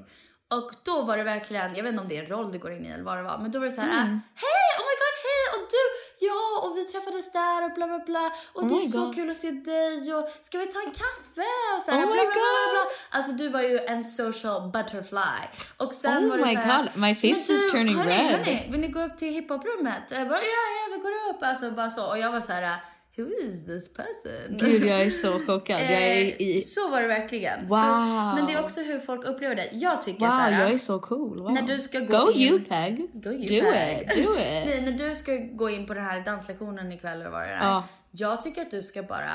Och 0.55 0.71
då 0.85 1.01
var 1.01 1.17
det 1.17 1.23
verkligen, 1.23 1.75
jag 1.75 1.83
vet 1.83 1.89
inte 1.91 2.01
om 2.03 2.07
det 2.09 2.17
är 2.17 2.23
en 2.23 2.29
roll 2.29 2.51
du 2.51 2.59
går 2.59 2.71
in 2.71 2.85
i 2.85 2.89
eller 2.89 3.03
vad 3.03 3.17
det 3.17 3.23
var, 3.23 3.37
men 3.37 3.51
då 3.51 3.59
var 3.59 3.65
det 3.65 3.71
så 3.71 3.81
här, 3.81 4.01
Mm. 4.01 4.19
hej, 4.35 4.69
oh 4.79 4.83
my 4.89 4.95
god, 5.03 5.15
hej, 5.25 5.43
och 5.55 5.65
du, 5.73 5.83
ja, 6.19 6.43
och 6.63 6.77
vi 6.77 6.85
träffades 6.85 7.31
där 7.31 7.65
och 7.65 7.71
bla 7.73 7.87
bla 7.87 7.99
bla, 7.99 8.31
och 8.53 8.61
Oh 8.63 8.67
det 8.67 8.75
är 8.75 8.79
my 8.79 8.87
så 8.89 8.99
God. 9.05 9.15
kul 9.15 9.29
att 9.29 9.37
se 9.37 9.51
dig 9.51 10.13
och 10.13 10.29
ska 10.41 10.57
vi 10.57 10.65
ta 10.65 10.79
en 10.79 10.91
kaffe? 10.91 11.49
Och 11.77 11.81
så 11.85 11.91
här, 11.91 11.99
Oh 11.99 12.05
bla, 12.05 12.13
bla, 12.15 12.23
bla, 12.23 12.31
bla. 12.73 12.83
God. 12.83 12.91
Alltså 13.11 13.31
du 13.31 13.49
var 13.49 13.61
ju 13.61 13.77
en 13.77 14.03
social 14.03 14.61
butterfly. 14.71 15.41
Och 15.77 15.95
sen 15.95 16.25
Oh 16.25 16.29
var 16.29 16.37
det 16.37 16.45
my 16.45 16.55
så 16.55 16.59
här, 16.61 16.83
God, 16.83 16.89
my 16.95 17.15
face 17.15 17.21
"Men 17.27 17.31
is 17.35 17.47
du, 17.65 17.69
turning 17.71 17.95
hörni, 17.95 18.11
red." 18.11 18.31
Hörni, 18.31 18.67
vill 18.71 18.79
ni 18.79 18.87
gå 18.87 19.01
upp 19.01 19.17
till 19.17 19.33
hiphoprummet? 19.33 20.03
Ja, 20.09 20.17
ja, 20.19 20.95
vi 20.95 20.97
går 21.01 21.11
upp. 21.29 21.43
Alltså 21.43 21.71
bara 21.71 21.89
så. 21.89 22.09
Och 22.09 22.17
jag 22.19 22.31
var 22.31 22.41
så 22.41 22.51
här, 22.51 22.75
who 23.17 23.23
is 23.41 23.65
this 23.65 23.93
person? 23.93 24.57
Gud 24.57 24.85
jag 24.85 25.01
är 25.01 25.09
så 25.09 25.39
chockad. 25.47 25.81
Jag 25.81 25.91
är 25.91 26.41
i... 26.41 26.57
Eh, 26.57 26.61
Så 26.61 26.89
var 26.89 27.01
det 27.01 27.07
verkligen. 27.07 27.59
Wow. 27.67 27.77
Så, 27.79 28.35
men 28.35 28.45
det 28.45 28.53
är 28.53 28.63
också 28.63 28.81
hur 28.81 28.99
folk 28.99 29.25
upplever 29.25 29.55
det. 29.55 29.69
Jag 29.71 30.01
tycker 30.01 30.19
Wow, 30.19 30.27
så 30.27 30.33
här, 30.33 30.61
jag 30.61 30.71
är 30.71 30.77
så 30.77 30.99
cool. 30.99 31.37
Wow. 31.37 31.51
När 31.53 31.61
du 31.61 31.81
ska 31.81 31.99
gå 31.99 32.25
Go 32.25 32.31
in- 32.31 32.41
you 32.41 32.59
Peg. 32.59 33.09
Go 33.13 33.29
you, 33.31 33.61
do 33.61 33.71
Peg. 33.71 34.01
it, 34.01 34.15
do 34.15 34.33
it. 34.33 34.37
Nej, 34.65 34.81
när 34.85 35.09
du 35.09 35.15
ska 35.15 35.35
gå 35.37 35.69
in 35.69 35.87
på 35.87 35.93
den 35.93 36.03
här 36.05 36.21
danslektionen 36.25 36.91
ikväll 36.91 37.19
eller 37.21 37.29
vad 37.29 37.41
det 37.41 37.47
är. 37.53 37.63
Ja. 37.65 37.83
Jag 38.11 38.41
tycker 38.41 38.61
att 38.61 38.71
du 38.71 38.83
ska 38.83 39.03
bara, 39.03 39.31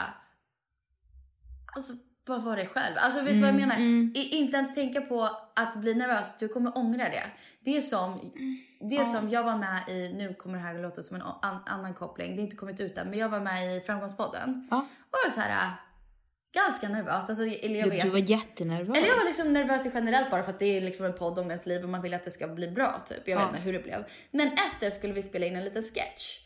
alltså 1.76 1.93
bara 2.26 2.38
vara 2.38 2.57
dig 2.57 2.66
själv. 2.66 2.95
Alltså 2.97 3.19
vet 3.21 3.28
du 3.28 3.33
Mm, 3.38 3.43
vad 3.43 3.62
jag 3.62 3.69
menar? 3.69 3.81
I, 4.14 4.28
inte 4.37 4.57
ens 4.57 4.75
tänka 4.75 5.00
på 5.00 5.28
att 5.57 5.75
bli 5.76 5.95
nervös. 5.95 6.37
Du 6.38 6.49
kommer 6.49 6.78
ångra 6.78 7.04
det. 7.09 7.25
Det 7.61 7.76
är 7.76 7.83
som, 7.83 8.21
det 8.81 8.97
är 8.97 9.04
som 9.04 9.31
jag 9.31 9.43
var 9.43 9.57
med 9.57 9.88
i, 9.88 10.12
nu 10.14 10.35
kommer 10.35 10.59
det 10.59 10.64
här 10.64 10.78
låta 10.78 11.02
som 11.02 11.16
en 11.16 11.23
an, 11.23 11.59
annan 11.66 11.95
koppling. 11.95 12.31
Det 12.31 12.37
har 12.37 12.45
inte 12.45 12.57
kommit 12.57 12.81
ut 12.81 12.99
än. 12.99 13.11
Men 13.11 13.19
jag 13.19 13.28
var 13.28 13.40
med 13.40 13.76
i 13.76 13.81
Framgångspodden. 13.81 14.69
Ja. 14.71 14.76
Och 15.11 15.19
jag 15.25 15.31
var 15.31 15.35
så 15.35 15.40
här, 15.40 15.50
äh, 15.66 15.71
ganska 16.54 16.88
nervös. 16.88 17.28
Alltså, 17.28 17.45
eller 17.45 17.78
jag 17.78 17.87
Du, 17.87 17.90
vet. 17.90 18.02
du 18.02 18.09
var 18.11 18.19
jättenervös. 18.19 18.97
Eller 18.99 19.09
jag 19.09 19.16
var 19.16 19.25
liksom 19.25 19.52
nervös 19.52 19.87
generellt 19.95 20.31
bara 20.31 20.43
för 20.43 20.50
att 20.50 20.59
det 20.59 20.76
är 20.76 20.81
liksom 20.81 21.07
en 21.07 21.12
podd 21.14 21.38
om 21.38 21.50
ens 21.50 21.66
liv 21.66 21.83
och 21.83 21.88
man 21.88 22.02
vill 22.02 22.14
att 22.14 22.25
det 22.25 22.31
ska 22.31 22.49
bli 22.49 22.69
bra 22.69 23.02
typ. 23.07 23.28
Jag 23.28 23.37
vet 23.38 23.49
inte 23.49 23.61
hur 23.61 23.73
det 23.73 23.78
blev. 23.78 24.04
Men 24.30 24.49
efter 24.52 24.91
skulle 24.91 25.13
vi 25.13 25.23
spela 25.23 25.47
in 25.47 25.56
en 25.56 25.65
liten 25.65 25.82
sketch. 25.82 26.41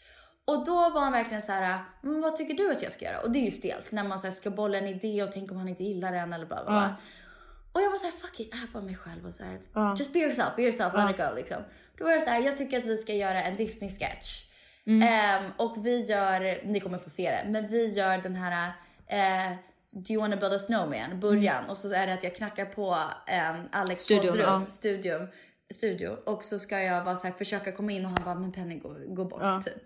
Och 0.48 0.64
då 0.64 0.74
var 0.74 1.00
han 1.00 1.12
verkligen 1.12 1.42
så 1.42 1.52
här, 1.52 1.84
men 2.02 2.20
vad 2.20 2.36
tycker 2.36 2.54
du 2.54 2.72
att 2.72 2.82
jag 2.82 2.92
ska 2.92 3.04
göra? 3.04 3.20
Och 3.20 3.30
det 3.30 3.38
är 3.38 3.44
ju 3.44 3.50
stelt 3.50 3.92
när 3.92 4.04
man 4.04 4.20
så 4.20 4.26
här, 4.26 4.32
ska 4.32 4.50
bolla 4.50 4.78
en 4.78 4.86
idé 4.86 5.22
och 5.22 5.32
tänka 5.32 5.54
om 5.54 5.58
han 5.58 5.68
inte 5.68 5.84
gillar 5.84 6.12
den 6.12 6.32
eller 6.32 6.46
bla 6.46 6.56
bla 6.56 6.70
bla. 6.70 6.96
Och 7.72 7.82
jag 7.82 7.90
var 7.90 7.98
så 7.98 8.04
här, 8.04 8.12
fuck 8.12 8.40
it, 8.40 8.54
bara 8.72 8.82
mig 8.82 8.96
själv 8.96 9.26
och 9.26 9.34
så 9.34 9.44
här, 9.44 9.60
just 9.98 10.12
be 10.12 10.18
yourself, 10.18 10.56
be 10.56 10.62
yourself, 10.62 10.94
let 10.94 11.10
it 11.10 11.16
go 11.16 11.34
liksom. 11.36 11.62
Då 11.98 12.04
var 12.04 12.10
jag 12.10 12.22
så 12.22 12.30
här, 12.30 12.40
jag 12.40 12.56
tycker 12.56 12.78
att 12.78 12.84
vi 12.84 12.96
ska 12.96 13.12
göra 13.14 13.42
en 13.42 13.56
Disney-sketch. 13.56 14.44
Ehm, 14.86 15.50
och 15.56 15.86
vi 15.86 16.04
gör, 16.04 16.66
ni 16.66 16.80
kommer 16.80 16.98
få 16.98 17.10
se 17.10 17.30
det, 17.30 17.50
men 17.50 17.68
vi 17.68 17.88
gör 17.88 18.18
den 18.18 18.36
här 18.36 18.72
eh, 19.06 19.56
Do 19.90 20.12
you 20.12 20.22
wanna 20.22 20.36
build 20.36 20.54
a 20.54 20.58
snowman? 20.58 21.20
Början. 21.20 21.64
Och 21.68 21.78
så 21.78 21.94
är 21.94 22.06
det 22.06 22.14
att 22.14 22.24
jag 22.24 22.34
knackar 22.34 22.64
på 22.64 22.90
um, 22.90 23.68
Alex 23.72 24.04
Studion, 24.04 24.36
ja. 24.38 24.64
studium, 24.68 25.28
studio. 25.70 26.08
Och 26.26 26.44
så 26.44 26.58
ska 26.58 26.80
jag 26.80 27.04
bara 27.04 27.16
så 27.16 27.26
här, 27.26 27.34
försöka 27.34 27.72
komma 27.72 27.92
in 27.92 28.04
och 28.04 28.10
han 28.10 28.24
bara, 28.24 28.34
men 28.34 28.52
Penny 28.52 28.78
gå, 28.78 28.96
gå 29.06 29.24
bort 29.24 29.64
typ. 29.64 29.82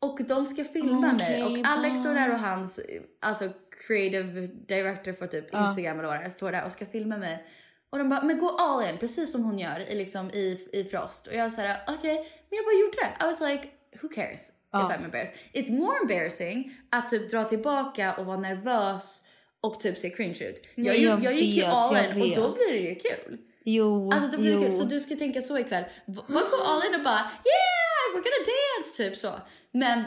Och 0.00 0.18
de 0.28 0.46
ska 0.46 0.64
filma 0.64 1.12
mig 1.12 1.44
Okej, 1.44 1.60
och 1.60 1.66
Alex 1.66 1.98
står 1.98 2.14
där 2.14 2.32
och 2.32 2.38
hans 2.38 2.80
alltså 3.20 3.48
creative 3.86 4.46
director 4.46 5.12
för 5.12 5.26
typ 5.26 5.54
Instagram 5.54 5.98
eller 5.98 6.08
vad 6.08 6.24
det 6.24 6.30
står 6.30 6.52
där 6.52 6.64
och 6.64 6.72
ska 6.72 6.86
filma 6.86 7.16
mig. 7.18 7.46
Och 7.90 7.98
de 7.98 8.08
bara, 8.08 8.22
men 8.22 8.38
gå 8.38 8.48
all 8.48 8.88
in, 8.88 8.98
precis 8.98 9.32
som 9.32 9.44
hon 9.44 9.58
gör 9.58 9.80
i, 9.90 9.94
liksom, 9.94 10.30
i, 10.30 10.68
i 10.72 10.84
Frost. 10.84 11.26
Och 11.26 11.34
jag 11.34 11.52
såhär, 11.52 11.76
okej, 11.88 12.14
men 12.50 12.56
jag 12.56 12.64
bara 12.64 12.80
gjorde 12.80 12.96
det. 12.96 13.24
I 13.24 13.28
was 13.30 13.40
like, 13.40 13.68
who 14.02 14.08
cares 14.08 14.48
if 14.48 14.98
I'm 14.98 15.04
embarrassed? 15.04 15.34
It's 15.52 15.72
more 15.72 15.98
embarrassing 16.02 16.72
att 16.90 17.08
typ 17.08 17.30
dra 17.30 17.44
tillbaka 17.44 18.14
och 18.18 18.26
vara 18.26 18.36
nervös 18.36 19.22
och 19.60 19.80
typ 19.80 19.98
se 19.98 20.10
cringe 20.10 20.38
ut. 20.40 20.62
Nej, 20.74 21.02
jag, 21.04 21.14
jag 21.14 21.24
jag 21.24 21.34
gick 21.34 21.56
ju 21.56 21.64
all 21.64 21.96
in 21.96 22.22
och 22.22 22.36
då 22.36 22.52
blir 22.52 22.72
det 22.72 22.88
ju 22.88 22.94
kul. 22.94 23.38
Jo, 23.64 24.10
Alltså 24.12 24.30
då 24.30 24.38
blir 24.38 24.50
det 24.50 24.56
jo. 24.56 24.62
kul. 24.62 24.72
Så 24.72 24.84
du 24.84 25.00
ska 25.00 25.16
tänka 25.16 25.42
så 25.42 25.58
ikväll. 25.58 25.84
Bara 26.06 26.24
gå 26.26 26.62
all 26.64 26.86
in 26.86 26.94
och 26.94 27.04
bara 27.04 27.20
yeah, 27.20 28.04
we're 28.14 28.22
gonna 28.22 28.44
dance, 28.46 28.96
typ 28.96 29.16
så. 29.18 29.32
Men 29.72 30.04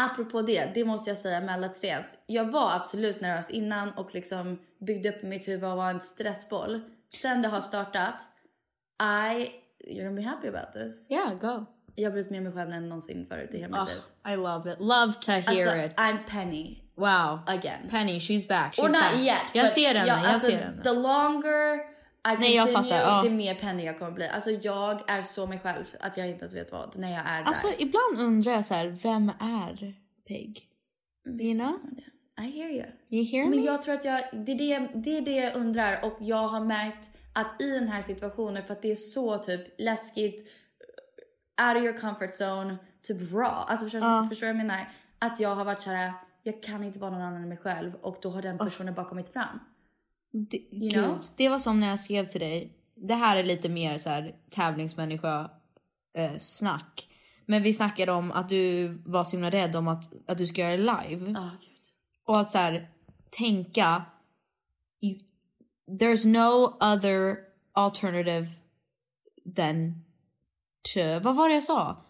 apropå 0.00 0.42
det, 0.42 0.74
det 0.74 0.84
måste 0.84 1.10
jag 1.10 1.18
säga 1.18 1.40
med 1.40 1.60
Let's 1.60 1.82
Dance. 1.92 2.16
Jag 2.26 2.44
var 2.44 2.72
absolut 2.76 3.20
nervös 3.20 3.50
innan 3.50 3.90
och 3.92 4.14
liksom 4.14 4.58
byggde 4.80 5.08
upp 5.08 5.22
mitt 5.22 5.48
huvud 5.48 5.70
och 5.70 5.76
var 5.76 5.90
en 5.90 6.00
stressboll. 6.00 6.80
Sen 7.14 7.42
det 7.42 7.48
har 7.48 7.60
startat, 7.60 8.14
I, 9.02 9.48
you're 9.86 10.04
gonna 10.04 10.16
be 10.16 10.22
happy 10.22 10.48
about 10.48 10.72
this. 10.72 11.10
Yeah, 11.10 11.34
go. 11.34 11.66
Jag 11.94 12.04
har 12.06 12.12
blivit 12.12 12.30
mer 12.30 12.40
mig 12.40 12.52
själv 12.52 12.72
än 12.72 12.88
någonsin 12.88 13.26
förut 13.26 13.54
i 13.54 13.58
hela 13.58 13.84
mitt 13.84 13.94
liv. 13.94 14.02
Oh, 14.24 14.32
I 14.32 14.36
love 14.36 14.72
it. 14.72 14.80
Love 14.80 15.12
to 15.20 15.32
hear 15.32 15.66
Alltså, 15.68 15.76
it. 15.76 15.92
I'm 15.96 16.18
Penny 16.28 16.82
wow. 16.94 17.40
again. 17.46 17.88
Penny, 17.90 18.18
she's 18.18 18.48
back. 18.48 18.74
She's 18.74 18.84
Or 18.84 18.88
not 18.88 19.00
back. 19.00 19.20
yet. 19.20 19.42
Jag 19.52 19.68
ser 19.68 19.94
ja, 19.94 20.06
jag 20.06 20.18
alltså, 20.18 20.50
ser. 20.50 20.80
The 20.82 20.92
longer 20.92 21.95
Nej, 22.40 22.54
jag 22.56 22.72
fattar, 22.72 22.96
ja. 22.96 23.22
det 23.22 23.30
mer 23.30 23.54
Penny 23.54 23.84
jag 23.84 23.98
kommer 23.98 24.12
bli. 24.12 24.28
Alltså 24.28 24.50
jag 24.50 25.10
är 25.10 25.22
så 25.22 25.46
mig 25.46 25.58
själv 25.58 25.84
att 26.00 26.16
jag 26.16 26.28
inte 26.28 26.40
ens 26.40 26.54
vet 26.54 26.72
vad 26.72 26.98
när 26.98 27.10
jag 27.12 27.22
är 27.26 27.42
Alltså 27.42 27.66
där. 27.66 27.82
ibland 27.82 28.18
undrar 28.20 28.52
jag 28.52 28.64
så 28.64 28.74
här, 28.74 28.86
vem 28.86 29.28
är 29.40 29.94
Peg? 30.28 30.62
You 31.40 31.54
know? 31.54 31.78
I 32.40 32.50
hear 32.50 32.70
you. 32.70 32.86
You 33.08 33.24
hear 33.24 33.48
Men 33.48 33.60
me? 33.60 33.66
jag 33.66 33.82
tror 33.82 33.94
att 33.94 34.04
jag, 34.04 34.20
det 34.32 34.52
är 34.52 34.58
det, 34.58 34.88
det 34.94 35.18
är 35.18 35.22
det 35.22 35.36
jag 35.36 35.56
undrar 35.56 36.04
och 36.04 36.16
jag 36.20 36.48
har 36.48 36.60
märkt 36.60 37.10
att 37.32 37.62
i 37.62 37.70
den 37.70 37.88
här 37.88 38.02
situationen 38.02 38.62
för 38.62 38.72
att 38.72 38.82
det 38.82 38.92
är 38.92 38.96
så 38.96 39.38
typ 39.38 39.60
läskigt, 39.78 40.48
out 41.68 41.76
of 41.76 41.82
your 41.82 41.98
comfort 41.98 42.30
zone, 42.40 42.76
typ 43.02 43.32
raw. 43.32 43.46
Alltså 43.46 43.84
förstår, 43.84 44.28
förstår 44.28 44.46
du 44.46 44.52
vad 44.52 44.60
jag 44.60 44.66
menar? 44.66 44.88
Att 45.18 45.40
jag 45.40 45.54
har 45.54 45.64
varit 45.64 45.82
så 45.82 45.90
här, 45.90 46.12
jag 46.42 46.62
kan 46.62 46.84
inte 46.84 46.98
vara 46.98 47.10
någon 47.10 47.22
annan 47.22 47.42
än 47.42 47.48
mig 47.48 47.58
själv 47.58 47.94
och 47.94 48.16
då 48.22 48.30
har 48.30 48.42
den 48.42 48.58
personen 48.58 48.94
bara 48.94 49.08
kommit 49.08 49.28
fram. 49.32 49.58
Det, 50.32 50.56
You 50.56 50.90
gud, 50.90 50.92
know? 50.92 51.20
det 51.36 51.48
var 51.48 51.58
som 51.58 51.80
när 51.80 51.88
jag 51.88 52.00
skrev 52.00 52.26
till 52.26 52.40
dig. 52.40 52.72
Det 52.94 53.14
här 53.14 53.36
är 53.36 53.44
lite 53.44 53.68
mer 53.68 53.98
så 53.98 54.10
här 54.10 54.34
tävlingsmänniska 54.50 55.50
eh, 56.18 56.38
snack. 56.38 57.08
Men 57.46 57.62
vi 57.62 57.72
snackade 57.72 58.12
om 58.12 58.32
att 58.32 58.48
du 58.48 58.88
var 59.06 59.24
så 59.24 59.36
himla 59.36 59.50
rädd 59.50 59.76
om 59.76 59.88
att, 59.88 60.30
att 60.30 60.38
du 60.38 60.46
ska 60.46 60.60
göra 60.60 60.76
det 60.76 61.08
live. 61.08 61.24
Gud. 61.24 61.36
Och 62.26 62.40
att 62.40 62.50
så 62.50 62.58
här, 62.58 62.90
tänka... 63.30 64.02
You, 65.00 65.18
there's 66.00 66.26
no 66.26 66.76
other 66.94 67.36
alternative 67.72 68.46
than 69.56 70.04
to... 70.94 71.00
Vad 71.22 71.36
var 71.36 71.48
det 71.48 71.54
jag 71.54 71.64
sa? 71.64 72.04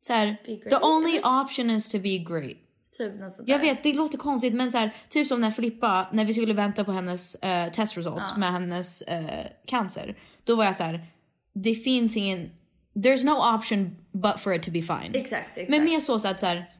Så 0.00 0.12
här, 0.12 0.36
the 0.44 0.86
only 0.86 1.18
option 1.18 1.70
is 1.70 1.88
to 1.88 1.98
be 1.98 2.18
great. 2.18 2.56
Typ 2.98 3.48
Jag 3.48 3.58
vet, 3.58 3.82
det 3.82 3.92
låter 3.94 4.18
konstigt 4.18 4.54
men 4.54 4.70
så 4.70 4.78
här, 4.78 4.94
typ 5.08 5.26
som 5.26 5.40
när 5.40 5.50
Filippa, 5.50 6.06
när 6.12 6.24
vi 6.24 6.34
skulle 6.34 6.54
vänta 6.54 6.84
på 6.84 6.92
hennes 6.92 7.34
eh, 7.34 7.70
test 7.70 7.96
results 7.96 8.36
med 8.36 8.52
hennes 8.52 9.02
eh, 9.02 9.46
cancer. 9.66 10.16
Då 10.44 10.56
var 10.56 10.64
jag 10.64 10.76
så 10.76 10.82
här, 10.84 11.06
det 11.54 11.74
finns 11.74 12.16
ingen, 12.16 12.50
there's 12.94 13.24
no 13.24 13.56
option 13.56 13.96
but 14.12 14.40
for 14.40 14.54
it 14.54 14.62
to 14.62 14.70
be 14.70 14.82
fine. 14.82 15.10
Exakt, 15.14 15.48
exakt. 15.54 15.70
Men 15.70 15.84
mer 15.84 16.00
så, 16.00 16.18
så 16.18 16.28
att 16.28 16.40
så 16.40 16.46
här, 16.46 16.70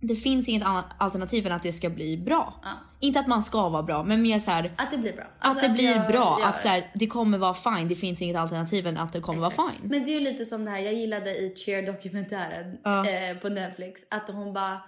det 0.00 0.16
finns 0.16 0.48
inget 0.48 0.62
annat 0.66 0.86
alternativ 0.98 1.46
än 1.46 1.52
att 1.52 1.62
det 1.62 1.72
ska 1.72 1.90
bli 1.90 2.16
bra. 2.16 2.54
Inte 3.00 3.20
att 3.20 3.26
man 3.26 3.42
ska 3.42 3.68
vara 3.68 3.82
bra, 3.82 4.02
men 4.04 4.22
mer 4.22 4.38
så 4.38 4.50
här, 4.50 4.74
Att 4.78 4.90
det 4.90 4.98
blir 4.98 5.12
bra. 5.12 5.24
att 5.24 5.46
Alltså 5.46 5.68
det 5.68 5.74
blir 5.74 5.96
jag- 5.96 6.06
bra. 6.06 6.36
jag- 6.40 6.48
Att 6.48 6.60
så 6.62 6.68
här, 6.68 6.90
det 6.94 7.06
kommer 7.06 7.38
vara 7.38 7.54
fine. 7.54 7.88
Det 7.88 7.94
finns 7.96 8.22
inget 8.22 8.36
alternativ 8.36 8.86
än 8.86 8.96
att 8.98 9.12
det 9.12 9.20
kommer 9.20 9.40
vara 9.40 9.50
fine. 9.50 9.88
Men 9.90 10.04
det 10.04 10.10
är 10.10 10.14
ju 10.14 10.20
lite 10.20 10.44
som 10.44 10.64
det 10.64 10.70
här, 10.70 10.78
jag 10.78 10.94
gillade 10.94 11.30
i 11.30 11.54
Cheer-dokumentären 11.56 12.78
eh, 12.84 13.38
på 13.42 13.48
Netflix 13.48 14.00
att 14.10 14.28
hon 14.28 14.52
bara 14.52 14.78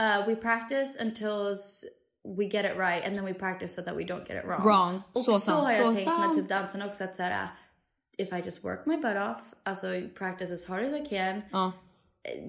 uh, 0.00 0.26
we 0.26 0.36
practice 0.36 0.96
until 1.00 1.56
we 2.38 2.44
get 2.46 2.64
it 2.64 2.76
right 2.76 3.06
and 3.06 3.16
then 3.16 3.24
we 3.24 3.34
practice 3.34 3.74
so 3.74 3.82
that 3.82 3.96
we 3.96 4.04
don't 4.04 4.26
get 4.28 4.36
it 4.36 4.44
wrong. 4.44 4.62
Wrong. 4.64 5.02
Och 5.12 5.20
Så 5.20 5.40
så, 5.40 5.52
har 5.52 5.72
jag 5.72 5.96
så 5.96 6.04
tänkt 6.04 6.20
med 6.20 6.34
typ 6.34 6.48
dansen 6.48 6.82
också 6.82 7.04
att 7.04 7.16
såhär 7.16 7.48
if 8.18 8.32
I 8.32 8.42
just 8.44 8.64
work 8.64 8.86
my 8.86 8.96
butt 8.96 9.16
off, 9.16 9.54
alltså 9.62 9.86
practice 10.14 10.50
as 10.50 10.66
hard 10.66 10.84
as 10.84 10.92
I 10.92 11.06
can, 11.06 11.42
Ja. 11.52 11.72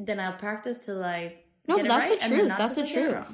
then 0.05 0.19
I'll 0.19 0.39
practice 0.39 0.79
till 0.79 1.01
I 1.01 1.37
No, 1.67 1.77
get 1.77 1.85
it 1.85 1.91
that's 1.91 2.09
right 2.09 2.21
the 2.21 2.29
truth. 2.29 2.51
That's 2.59 2.75
the 2.75 2.87
truth. 2.87 3.29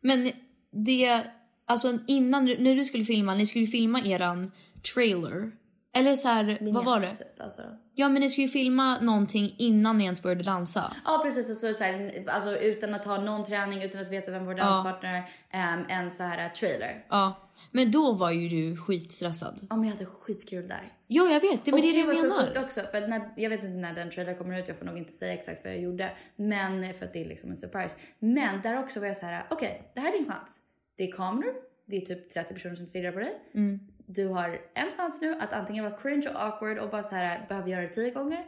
Men 0.00 0.32
det, 0.70 1.22
alltså 1.66 1.98
innan, 2.06 2.44
när 2.44 2.74
du 2.76 2.84
skulle 2.84 3.04
filma, 3.04 3.34
ni 3.34 3.46
skulle 3.46 3.66
filma 3.66 4.00
eran 4.00 4.52
trailer. 4.94 5.52
Eller 5.92 6.16
så 6.16 6.28
här, 6.28 6.58
vad 6.60 6.84
var 6.84 7.00
det? 7.00 7.16
Typ, 7.16 7.40
alltså. 7.40 7.62
Ja 7.94 8.08
men 8.08 8.22
ni 8.22 8.30
skulle 8.30 8.46
ju 8.46 8.52
filma 8.52 9.00
någonting 9.00 9.54
innan 9.58 9.98
ni 9.98 10.04
ens 10.04 10.22
började 10.22 10.42
dansa. 10.42 10.96
Ja 11.04 11.20
precis, 11.24 11.64
och 11.64 11.76
så, 11.76 11.84
här, 11.84 12.24
alltså, 12.26 12.56
utan 12.56 12.94
att 12.94 13.04
ha 13.04 13.20
någon 13.20 13.44
träning, 13.44 13.82
utan 13.82 14.00
att 14.02 14.12
veta 14.12 14.30
vem 14.30 14.46
vår 14.46 14.54
danspartner 14.54 15.30
är, 15.50 15.78
um, 15.78 15.84
en 15.88 16.12
så 16.12 16.22
här 16.22 16.48
trailer. 16.48 17.04
Ja. 17.08 17.46
Men 17.72 17.90
då 17.90 18.12
var 18.12 18.30
ju 18.30 18.48
du 18.48 18.76
skitstressad. 18.76 19.66
Ja 19.70 19.76
men 19.76 19.84
jag 19.84 19.92
hade 19.92 20.06
skitkul 20.06 20.68
där. 20.68 20.92
Ja 21.06 21.30
jag 21.30 21.40
vet, 21.40 21.64
det, 21.64 21.72
men 21.72 21.80
det 21.80 21.88
är 21.88 21.92
det 21.92 21.98
det 21.98 22.06
var 22.06 22.12
jag 22.12 22.18
så 22.18 22.28
menar. 22.28 22.46
sjukt 22.46 22.58
också 22.58 22.80
för 22.80 23.08
när, 23.08 23.30
jag 23.36 23.50
vet 23.50 23.64
inte 23.64 23.76
när 23.76 23.94
den 23.94 24.10
trailern 24.10 24.36
kommer 24.38 24.60
ut, 24.60 24.68
jag 24.68 24.78
får 24.78 24.86
nog 24.86 24.98
inte 24.98 25.12
säga 25.12 25.32
exakt 25.32 25.64
vad 25.64 25.72
jag 25.72 25.80
gjorde. 25.80 26.10
Men 26.36 26.94
för 26.94 27.06
att 27.06 27.12
det 27.12 27.20
är 27.20 27.24
liksom 27.28 27.50
en 27.50 27.56
surprise. 27.56 27.96
Men 28.18 28.60
där 28.62 28.78
också 28.78 29.00
var 29.00 29.06
jag 29.06 29.16
så 29.16 29.26
här: 29.26 29.46
okej 29.50 29.92
det 29.94 30.00
här 30.00 30.12
är 30.12 30.18
din 30.18 30.30
chans. 30.32 30.60
Det 30.96 31.08
är 31.08 31.12
kameror, 31.12 31.54
det 31.86 31.96
är 31.96 32.00
typ 32.00 32.30
30 32.30 32.54
personer 32.54 32.76
som 32.76 32.86
stirrar 32.86 33.12
på 33.12 33.18
dig. 33.18 33.32
Mm. 33.54 33.80
Du 34.14 34.28
har 34.28 34.60
en 34.74 34.96
chans 34.96 35.20
nu 35.20 35.36
att 35.40 35.52
antingen 35.52 35.84
vara 35.84 35.96
cringe 35.96 36.28
och 36.28 36.42
awkward 36.42 36.78
och 36.78 36.90
bara 36.90 37.02
så 37.02 37.14
här 37.14 37.46
behöver 37.48 37.68
göra 37.68 37.82
det 37.82 37.88
tio 37.88 38.10
gånger. 38.10 38.38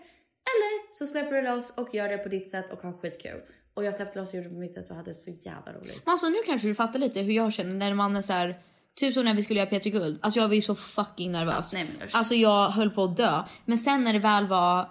Eller 0.50 0.94
så 0.94 1.06
släpper 1.06 1.36
du 1.36 1.42
loss 1.42 1.72
och 1.76 1.94
gör 1.94 2.08
det 2.08 2.18
på 2.18 2.28
ditt 2.28 2.50
sätt 2.50 2.72
och 2.72 2.82
har 2.82 2.92
skitkul. 2.92 3.40
Och 3.74 3.84
jag 3.84 3.94
släppte 3.94 4.18
loss 4.18 4.28
och 4.28 4.34
gjorde 4.34 4.48
det 4.48 4.54
på 4.54 4.60
mitt 4.60 4.74
sätt 4.74 4.90
och 4.90 4.96
hade 4.96 5.14
så 5.14 5.30
jävla 5.30 5.72
roligt. 5.72 6.02
Alltså 6.04 6.28
nu 6.28 6.36
kanske 6.46 6.68
du 6.68 6.74
fattar 6.74 6.98
lite 6.98 7.20
hur 7.20 7.32
jag 7.32 7.52
känner 7.52 7.74
när 7.74 7.94
man 7.94 8.16
är 8.16 8.22
så 8.22 8.32
här. 8.32 8.58
Typ 8.94 9.14
som 9.14 9.24
när 9.24 9.34
vi 9.34 9.42
skulle 9.42 9.58
göra 9.60 9.70
Petri 9.70 9.90
Guld. 9.90 10.18
Alltså 10.22 10.40
jag 10.40 10.48
var 10.48 10.54
ju 10.54 10.60
så 10.60 10.74
fucking 10.74 11.32
nervös. 11.32 11.72
Nej, 11.72 11.86
men 11.98 12.08
alltså 12.12 12.34
jag 12.34 12.68
höll 12.68 12.90
på 12.90 13.04
att 13.04 13.16
dö. 13.16 13.42
Men 13.64 13.78
sen 13.78 14.04
när 14.04 14.12
det 14.12 14.18
väl 14.18 14.46
var 14.46 14.90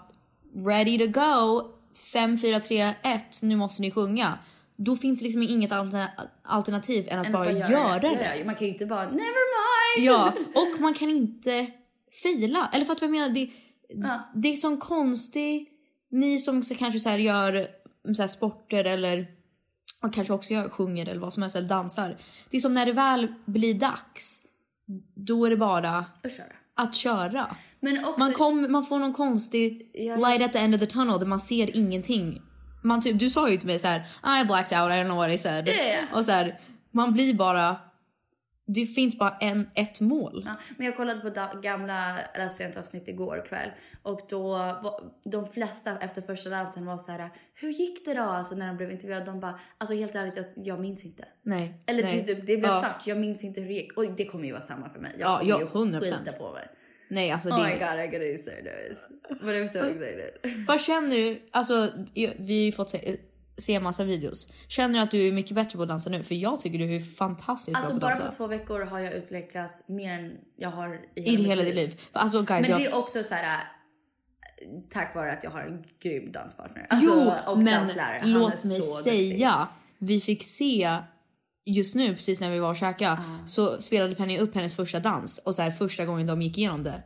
ready 0.67 0.97
to 0.97 1.19
go, 1.19 1.61
5, 2.13 2.37
4, 2.37 2.59
3, 2.59 2.93
1, 3.03 3.43
nu 3.43 3.55
måste 3.55 3.81
ni 3.81 3.91
sjunga. 3.91 4.39
Då 4.85 4.95
finns 4.95 5.19
det 5.19 5.23
liksom 5.23 5.43
inget 5.43 5.71
alterna- 5.71 6.11
alternativ 6.43 7.07
än 7.09 7.19
att 7.19 7.25
Än 7.25 7.31
bara, 7.33 7.49
att 7.49 7.69
göra 7.71 7.99
det. 7.99 8.07
Ja, 8.07 8.35
ja, 8.39 8.45
man 8.45 8.55
kan 8.55 8.67
ju 8.67 8.73
inte 8.73 8.85
bara 8.85 9.03
never 9.03 9.97
mind. 9.97 10.07
Ja, 10.07 10.33
och 10.55 10.81
man 10.81 10.93
kan 10.93 11.09
inte 11.09 11.67
fila. 12.23 12.69
Eller 12.73 12.85
du 12.99 13.05
vad 13.07 13.15
jag 13.15 13.21
menar? 13.21 13.29
Det, 13.35 13.49
det 14.35 14.47
är 14.47 14.55
sån 14.55 14.77
konstig... 14.77 15.67
Ni 16.13 16.39
som 16.39 16.63
så 16.63 16.75
kanske 16.75 16.99
så 16.99 17.09
gör 17.17 17.67
så 18.15 18.21
här 18.23 18.27
sporter 18.27 18.83
eller 18.85 19.27
och 20.03 20.13
kanske 20.13 20.33
också 20.33 20.53
gör, 20.53 20.69
sjunger 20.69 21.09
eller 21.09 21.21
vad 21.21 21.33
som 21.33 21.43
helst 21.43 21.55
eller 21.55 21.67
dansar. 21.67 22.17
Det 22.49 22.57
är 22.57 22.61
som 22.61 22.73
när 22.73 22.85
det 22.85 22.91
väl 22.91 23.27
blir 23.45 23.73
dags, 23.73 24.43
då 25.15 25.45
är 25.45 25.49
det 25.49 25.57
bara 25.57 26.05
Och 26.23 26.31
köra. 26.31 26.45
att 26.75 26.95
köra. 26.95 27.55
Också, 27.99 28.19
Man, 28.19 28.33
kom, 28.33 28.71
man 28.71 28.83
får 28.85 28.99
någon 28.99 29.13
konstig 29.13 29.91
Ja, 29.93 30.15
light 30.15 30.41
at 30.41 30.53
the 30.53 30.59
end 30.59 30.75
of 30.75 30.81
the 30.81 30.87
tunnel 30.87 31.19
där 31.19 31.25
man 31.25 31.39
ser 31.39 31.77
ingenting. 31.77 32.41
Man 32.81 33.01
typ, 33.01 33.19
du 33.19 33.29
sa 33.29 33.49
ju 33.49 33.57
till 33.57 33.67
mig 33.67 33.79
så 33.79 33.87
här, 33.87 33.99
I 34.41 34.45
blacked 34.45 34.81
out, 34.81 34.91
I 34.91 34.93
don't 34.93 35.05
know 35.05 35.17
what 35.17 35.29
I 35.29 35.37
said. 35.37 35.67
Yeah. 35.67 36.13
Och 36.13 36.25
så 36.25 36.31
här, 36.31 36.59
man 36.91 37.13
blir 37.13 37.33
bara... 37.33 37.75
Det 38.65 38.85
finns 38.85 39.19
bara 39.19 39.37
en, 39.41 39.69
ett 39.75 40.01
mål. 40.01 40.43
Ja, 40.45 40.55
men 40.77 40.85
jag 40.85 40.95
kollade 40.95 41.19
på 41.19 41.59
gamla 41.61 42.17
sent 42.51 42.77
avsnitt 42.77 43.07
igår 43.07 43.45
kväll 43.45 43.69
och 44.03 44.21
då 44.29 44.49
var 44.57 45.11
de 45.23 45.47
flesta 45.51 45.97
efter 45.97 46.21
första 46.21 46.49
dansen 46.49 46.85
var 46.85 46.97
så 46.97 47.11
här 47.11 47.29
hur 47.53 47.69
gick 47.69 48.05
det 48.05 48.13
då? 48.13 48.21
Alltså 48.21 48.55
när 48.55 48.67
de 48.67 48.77
blev 48.77 48.91
intervjuade 48.91 49.25
de 49.25 49.39
bara 49.39 49.59
alltså 49.77 49.95
helt 49.95 50.15
ärligt 50.15 50.35
jag, 50.35 50.45
jag 50.55 50.79
minns 50.79 51.05
inte. 51.05 51.25
Nej. 51.43 51.83
Eller 51.85 52.03
nej. 52.03 52.23
det, 52.27 52.33
det 52.33 52.57
blev 52.57 52.63
ja. 52.63 52.79
svart, 52.79 53.07
jag 53.07 53.17
minns 53.17 53.43
inte 53.43 53.61
hur 53.61 53.67
det 53.67 53.73
gick. 53.73 53.97
Och 53.97 54.05
det 54.11 54.25
kommer 54.25 54.45
ju 54.45 54.51
vara 54.51 54.61
samma 54.61 54.89
för 54.89 54.99
mig. 54.99 55.15
Jag 55.19 55.29
Ja, 55.29 55.41
ja, 55.43 55.59
ju 55.59 55.65
100%. 55.65 55.99
skita 55.99 56.37
på 56.37 56.51
mig. 56.51 56.67
Nej, 57.11 57.31
alltså 57.31 57.49
Oh 57.49 57.57
det... 57.57 57.63
my 57.63 57.73
god, 57.73 57.81
I'm 57.81 58.11
gonna 58.11 58.19
be 58.19 58.37
so 58.43 58.51
nervous. 58.51 58.99
But 59.29 59.55
I'm 59.55 59.67
so 59.67 59.87
excited. 59.87 60.65
Vad 60.67 60.81
känner 60.81 61.15
du? 61.17 61.41
Alltså, 61.51 61.91
vi 62.13 62.57
har 62.57 62.65
ju 62.65 62.71
fått 62.71 62.89
se, 62.89 63.17
se 63.57 63.79
massa 63.79 64.03
videos. 64.03 64.47
Känner 64.67 64.93
du 64.95 64.99
att 64.99 65.11
du 65.11 65.27
är 65.27 65.31
mycket 65.31 65.55
bättre 65.55 65.77
på 65.77 65.81
att 65.83 65.87
dansa 65.89 66.09
nu? 66.09 66.23
För 66.23 66.35
jag 66.35 66.59
tycker 66.59 66.79
du 66.79 66.95
är 66.95 66.99
fantastiskt 66.99 67.77
Alltså 67.77 67.93
bra 67.93 67.99
på 67.99 68.05
bara 68.05 68.11
att 68.13 68.17
på 68.19 68.23
dansa. 68.23 68.37
två 68.37 68.47
veckor 68.47 68.79
har 68.79 68.99
jag 68.99 69.13
utvecklats 69.13 69.83
mer 69.87 70.13
än 70.19 70.37
jag 70.57 70.69
har 70.69 70.99
i 71.15 71.33
I 71.33 71.37
mitt 71.37 71.47
hela 71.47 71.63
ditt 71.63 71.75
liv. 71.75 71.99
För 72.13 72.19
Alltså 72.19 72.41
guys, 72.41 72.61
Men 72.61 72.69
jag... 72.71 72.79
det 72.79 72.85
är 72.85 72.97
också 72.97 73.23
så 73.23 73.33
här 73.35 73.43
äh, 73.43 73.59
tack 74.89 75.15
vare 75.15 75.31
att 75.31 75.43
jag 75.43 75.51
har 75.51 75.61
en 75.61 75.83
grym 75.99 76.31
danspartner. 76.31 76.85
Alltså, 76.89 77.33
jo, 77.45 77.51
och 77.51 77.57
men 77.57 77.73
danslärare. 77.73 78.19
Han 78.21 78.33
låt 78.33 78.65
mig 78.65 78.81
säga. 78.81 79.67
Vi 79.97 80.21
fick 80.21 80.43
se 80.43 80.97
just 81.65 81.95
nu, 81.95 82.13
precis 82.13 82.41
när 82.41 82.51
vi 82.51 82.59
var 82.59 82.69
och 82.69 82.75
käkade, 82.75 83.17
så 83.45 83.81
spelade 83.81 84.15
Penny 84.15 84.37
upp 84.37 84.55
hennes 84.55 84.75
första 84.75 84.99
dans. 84.99 85.43
Och 85.45 85.55
så 85.55 85.61
här, 85.61 85.71
första 85.71 86.05
gången 86.05 86.27
de 86.27 86.41
gick 86.41 86.57
igenom 86.57 86.83
det. 86.83 87.03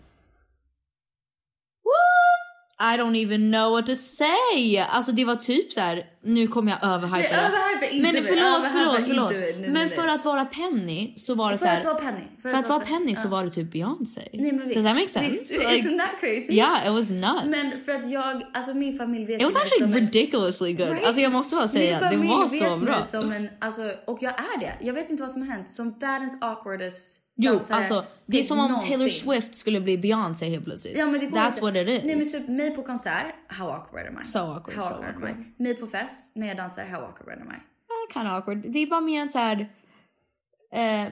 I 2.80 2.98
don't 2.98 3.16
even 3.16 3.52
know 3.52 3.72
what 3.72 3.86
to 3.86 3.96
say! 3.96 4.78
Alltså 4.78 5.12
det 5.12 5.26
var 5.26 5.36
typ 5.36 5.72
så 5.72 5.80
här. 5.82 6.04
nu 6.24 6.48
kommer 6.48 6.72
jag 6.72 6.90
överhypa 6.94 7.18
överhypa 7.30 8.02
Men 8.02 8.14
mig, 8.14 8.24
förlåt, 8.24 8.68
överhypa 8.68 8.92
förlåt, 9.08 9.08
förlåt. 9.08 9.32
mig. 9.32 9.56
Nej, 9.60 9.70
Men 9.70 9.90
för 9.90 10.08
att 10.08 10.26
vara 10.26 10.46
Penny 10.46 11.14
så 11.18 11.36
var 11.36 11.52
det 11.52 11.58
För 11.58 11.66
så 11.66 11.70
här. 11.72 11.78
att 11.80 11.86
vara 11.86 11.96
Penny. 11.96 12.22
För 12.42 12.54
att 12.54 12.70
vara 12.70 12.80
Penny 12.80 13.16
så 13.16 13.28
var 13.28 13.44
det 13.44 13.50
typ 13.50 13.72
Beyoncé. 13.72 14.22
Nej, 14.34 14.52
men 14.52 14.68
Does 14.74 14.84
that 14.86 14.96
make 14.96 15.08
sense? 15.08 15.30
visst. 15.30 15.60
Like, 15.60 15.70
Isn't 15.76 15.98
that 16.00 16.10
crazy? 16.20 16.54
yeah, 16.54 16.88
it 16.88 16.92
was 16.94 17.10
nuts. 17.12 17.46
Men 17.46 17.86
för 17.86 17.92
att 17.92 18.12
jag, 18.12 18.42
alltså 18.54 18.74
min 18.74 18.98
familj 18.98 19.26
vet 19.26 19.40
It 19.42 19.46
was 19.46 19.54
mig 19.54 19.64
actually 19.64 19.92
som 19.94 19.98
en- 20.02 20.06
ridiculously 20.12 20.74
good. 20.74 20.90
Right? 20.90 21.06
Alltså 21.06 21.22
jag 21.22 21.32
måste 21.32 21.56
bara 21.56 21.68
säga, 21.68 21.92
Min 22.00 22.10
det 22.10 22.16
familj 22.16 22.30
var 22.30 22.44
vet 22.50 22.52
så 22.60 22.64
mig 22.78 22.86
bra. 22.86 23.02
Som 23.04 23.32
en, 23.32 23.50
alltså, 23.62 23.82
och 24.08 24.18
jag 24.22 24.32
är 24.40 24.60
det. 24.60 24.74
Jag 24.82 24.94
vet 24.94 25.10
inte 25.10 25.24
vad 25.24 25.32
som 25.32 25.42
har 25.42 25.56
hänt. 25.56 25.70
Som 25.70 26.00
världens 26.00 26.38
awkwardest 26.42 27.22
Jo, 27.38 27.60
alltså 27.70 28.06
det 28.26 28.40
är 28.40 28.44
som 28.44 28.60
om 28.60 28.68
någonsin. 28.68 28.92
Taylor 28.92 29.08
Swift 29.10 29.56
skulle 29.56 29.82
bli 29.82 29.98
Beyoncé 29.98 30.46
helt 30.50 30.66
plötsligt. 30.66 30.98
Ja, 30.98 31.06
men 31.06 31.20
det 31.20 31.26
går 31.26 31.38
That's 31.40 31.48
inte. 31.48 31.62
what 31.62 31.76
it 31.76 31.88
is. 31.90 32.04
Nej 32.04 32.16
men 32.16 32.32
typ 32.32 32.48
mig 32.48 32.76
på 32.76 32.84
konsert, 32.84 33.26
how 33.48 33.70
awkward 33.70 34.08
am 34.08 34.18
I? 34.18 34.22
So 34.22 34.40
awkward, 34.40 34.76
how 34.78 34.84
so 34.84 34.90
awkward, 34.94 35.10
awkward. 35.16 35.32
am 35.32 35.54
I? 35.60 35.64
Mig 35.64 35.76
på 35.76 35.88
fest, 35.88 36.36
när 36.36 36.48
jag 36.48 36.58
dansar, 36.58 36.86
how 36.86 37.02
awkward 37.02 37.42
am 37.42 37.48
I? 37.48 37.54
Eh, 37.54 38.14
kind 38.14 38.28
of 38.28 38.34
awkward. 38.34 38.72
Det 38.72 38.80
är 38.80 38.88
bara 38.88 39.02
mer 39.02 39.22
en 39.22 39.30
så 39.30 39.40
här... 39.40 39.70
Eh, 40.74 41.08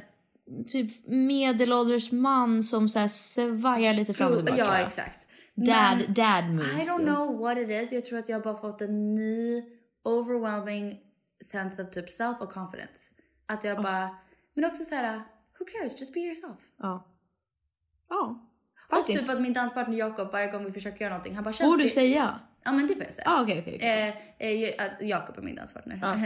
typ 0.67 1.07
medelålders 1.07 2.11
man 2.11 2.63
som 2.63 2.89
så 2.89 2.99
här 2.99 3.07
svajar 3.07 3.93
lite 3.93 4.13
fram 4.13 4.27
och 4.31 4.35
tillbaka. 4.37 4.57
Ja 4.57 4.79
exakt. 4.79 5.27
Dad, 5.55 5.97
Men- 5.97 6.13
dad 6.13 6.45
moves. 6.49 6.87
I 6.87 6.89
don't 6.89 7.03
know 7.05 7.39
what 7.39 7.57
it 7.57 7.69
is. 7.69 7.91
Jag 7.91 8.05
tror 8.05 8.19
att 8.19 8.29
jag 8.29 8.41
bara 8.41 8.57
fått 8.61 8.81
en 8.81 9.15
ny 9.15 9.63
overwhelming 10.03 10.99
sense 11.51 11.83
of 11.83 11.89
typ 11.89 12.09
self 12.09 12.41
och 12.41 12.51
confidence. 12.53 13.13
Att 13.45 13.63
jag 13.63 13.83
bara, 13.83 14.09
men 14.55 14.65
också 14.65 14.83
så 14.83 14.95
här, 14.95 15.21
who 15.63 15.79
cares, 15.79 15.99
just 15.99 16.13
be 16.13 16.19
yourself. 16.19 16.59
Ja. 16.77 17.03
Ja. 18.09 18.49
Och 18.89 18.97
Faktiskt. 18.97 19.19
typ 19.19 19.35
att 19.35 19.41
min 19.41 19.53
danspartner 19.53 19.97
Jakob 19.97 20.31
varje 20.31 20.51
gång 20.51 20.65
vi 20.65 20.71
försöker 20.71 21.01
göra 21.01 21.13
någonting, 21.13 21.35
han 21.35 21.43
bara 21.43 21.53
känns 21.53 21.71
Får 21.71 21.77
du 21.77 21.89
säga? 21.89 22.39
Ja 22.65 22.71
men 22.71 22.87
det 22.87 22.95
får 22.95 23.03
jag 23.03 23.13
säga. 23.13 23.29
Ah, 23.29 23.43
okej, 23.43 23.59
okej, 23.59 23.75
okej. 23.75 24.15
Eh, 24.37 24.85
eh, 24.85 25.09
Jakob 25.09 25.37
är 25.37 25.41
min 25.41 25.55
danspartner. 25.55 25.99
Ja. 26.01 26.17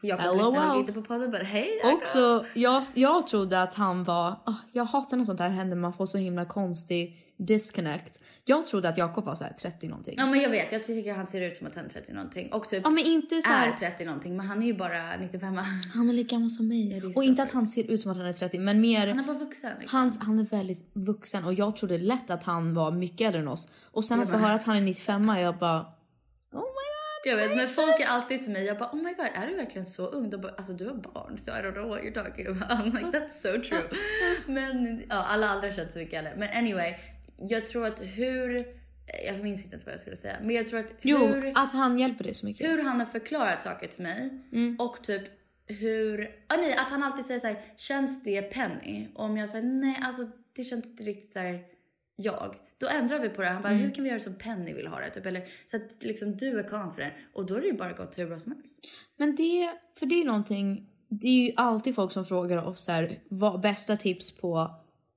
Jakob 0.00 0.26
LOL. 0.26 0.36
lyssnar 0.36 0.68
nog 0.68 0.76
inte 0.76 0.92
på 0.92 1.02
podden 1.02 1.30
men 1.30 1.46
hej 1.46 1.80
Jakob. 1.82 1.98
Också, 1.98 2.46
jag, 2.54 2.82
jag 2.94 3.26
trodde 3.26 3.62
att 3.62 3.74
han 3.74 4.04
var... 4.04 4.28
ah, 4.44 4.54
jag 4.72 4.84
hatar 4.84 5.16
när 5.16 5.24
sånt 5.24 5.40
här 5.40 5.48
händer, 5.48 5.76
man 5.76 5.92
får 5.92 6.06
så 6.06 6.18
himla 6.18 6.44
konstig 6.44 7.16
disconnect. 7.46 8.20
Jag 8.44 8.66
trodde 8.66 8.88
att 8.88 8.98
Jakob 8.98 9.24
var 9.24 9.34
så 9.34 9.44
här 9.44 9.52
30 9.52 9.88
någonting. 9.88 10.14
Ja 10.18 10.26
men 10.26 10.40
jag 10.40 10.50
vet, 10.50 10.72
jag 10.72 10.84
tycker 10.84 11.14
han 11.14 11.26
ser 11.26 11.40
ut 11.40 11.56
som 11.56 11.66
att 11.66 11.76
han 11.76 11.84
är 11.84 11.88
30 11.88 12.12
någonting. 12.12 12.52
Och 12.52 12.68
typ 12.68 12.80
Ja, 12.84 12.90
men 12.90 13.04
inte 13.04 13.42
så 13.42 13.52
här- 13.52 13.72
är 13.72 13.76
30 13.76 14.04
någonting 14.04 14.36
men 14.36 14.46
han 14.46 14.62
är 14.62 14.66
ju 14.66 14.74
bara 14.74 15.16
95. 15.16 15.56
Han 15.94 16.08
är 16.08 16.12
lika 16.12 16.36
gammal 16.36 16.50
som 16.50 16.68
mig. 16.68 17.02
och 17.16 17.24
inte 17.24 17.42
att 17.42 17.52
han 17.52 17.66
ser 17.66 17.90
ut 17.90 18.00
som 18.00 18.10
att 18.10 18.16
han 18.16 18.26
är 18.26 18.32
30, 18.32 18.58
men 18.58 18.80
mer... 18.80 19.06
Han 19.06 19.18
är 19.18 19.22
bara 19.24 19.38
vuxen 19.38 19.72
liksom. 19.80 19.98
Han, 19.98 20.12
han 20.20 20.38
är 20.38 20.44
väldigt 20.44 20.90
vuxen 20.92 21.44
och 21.44 21.54
jag 21.54 21.76
trodde 21.76 21.98
lätt 21.98 22.30
att 22.30 22.42
han 22.42 22.74
var 22.74 22.92
mycket 22.92 23.20
äldre 23.20 23.40
än 23.40 23.48
oss. 23.48 23.68
Och 23.92 24.04
sen 24.04 24.18
Jag 24.18 24.24
att 24.24 24.30
få 24.30 24.36
höra 24.36 24.54
att 24.54 24.64
han 24.64 24.76
är 24.76 24.80
95 24.80 25.28
jag 25.28 25.58
bara... 25.58 25.80
Oh 26.52 26.64
Jag 27.24 27.36
vet 27.36 27.56
men 27.56 27.66
folk 27.66 28.00
är 28.00 28.08
alltid 28.08 28.42
till 28.42 28.52
mig, 28.52 28.64
jag 28.64 28.78
bara 28.78 28.90
oh 28.92 29.02
my 29.02 29.14
god 29.14 29.26
är 29.34 29.46
du 29.46 29.56
verkligen 29.56 29.86
så 29.86 30.06
ung? 30.06 30.30
De 30.30 30.36
bara, 30.36 30.52
alltså 30.52 30.72
du 30.72 30.86
har 30.86 30.94
barn 30.94 31.38
så 31.38 31.50
I 31.50 31.54
don't 31.54 31.72
know 31.72 31.88
what 31.88 32.00
you're 32.00 32.24
talking 32.24 32.46
about. 32.46 32.70
I'm 32.70 32.84
like 32.98 33.18
that's 33.18 33.40
so 33.42 33.68
true. 33.68 33.88
men 34.46 35.02
ja, 35.08 35.24
alla 35.28 35.48
andra 35.48 35.72
känns 35.72 35.92
så 35.92 35.98
mycket 35.98 36.18
äldre. 36.18 36.34
Men 36.36 36.48
anyway, 36.58 36.94
jag 37.40 37.66
tror 37.66 37.86
att 37.86 38.00
hur, 38.02 38.66
jag 39.26 39.42
minns 39.42 39.64
inte 39.64 39.78
vad 39.84 39.94
jag 39.94 40.00
skulle 40.00 40.16
säga, 40.16 40.36
men 40.42 40.56
jag 40.56 40.66
tror 40.66 40.80
att 40.80 40.94
Jo, 41.02 41.18
hur, 41.18 41.52
att 41.54 41.72
han 41.72 41.98
hjälper 41.98 42.24
dig 42.24 42.34
så 42.34 42.46
mycket. 42.46 42.70
hur 42.70 42.82
han 42.82 43.00
har 43.00 43.06
förklarat 43.06 43.62
saker 43.62 43.88
till 43.88 44.02
mig 44.02 44.30
och 44.78 45.02
typ 45.02 45.22
hur, 45.66 46.30
ah, 46.46 46.56
nej 46.56 46.72
att 46.72 46.90
han 46.90 47.02
alltid 47.02 47.24
säger 47.24 47.40
så 47.40 47.46
här, 47.46 47.62
känns 47.76 48.22
det 48.24 48.42
Penny? 48.42 49.08
Och 49.14 49.24
om 49.24 49.36
jag 49.36 49.48
säger 49.48 49.64
nej 49.64 49.96
alltså 50.02 50.22
det 50.56 50.64
känns 50.64 50.86
inte 50.86 51.02
riktigt 51.02 51.32
så 51.32 51.38
här 51.38 51.64
jag. 52.16 52.54
Då 52.78 52.88
ändrar 52.88 53.18
vi 53.18 53.28
på 53.28 53.42
det. 53.42 53.48
Han 53.48 53.62
bara, 53.62 53.72
hur 53.72 53.94
kan 53.94 54.04
vi 54.04 54.10
göra 54.10 54.20
som 54.20 54.34
Penny 54.34 54.74
vill 54.74 54.86
ha 54.86 55.00
det? 55.00 55.10
Typ, 55.10 55.26
eller, 55.26 55.44
så 55.70 55.76
att 55.76 56.02
liksom 56.02 56.36
du 56.36 56.58
är 56.58 56.62
confident. 56.62 57.14
Och 57.32 57.46
då 57.46 57.54
är 57.54 57.60
det 57.60 57.66
ju 57.66 57.72
bara 57.72 57.92
gått 57.92 58.18
hur 58.18 58.26
bra 58.26 58.40
som 58.40 58.52
helst. 58.52 58.78
Men 59.16 59.36
det, 59.36 59.70
för 59.98 60.06
det 60.06 60.20
är 60.20 60.24
någonting, 60.24 60.86
det 61.08 61.26
är 61.26 61.46
ju 61.46 61.52
alltid 61.56 61.94
folk 61.94 62.12
som 62.12 62.26
frågar 62.26 62.56
oss 62.66 62.84
så 62.84 62.92
här, 62.92 63.18
vad 63.28 63.60
bästa 63.60 63.96
tips 63.96 64.36
på 64.36 64.70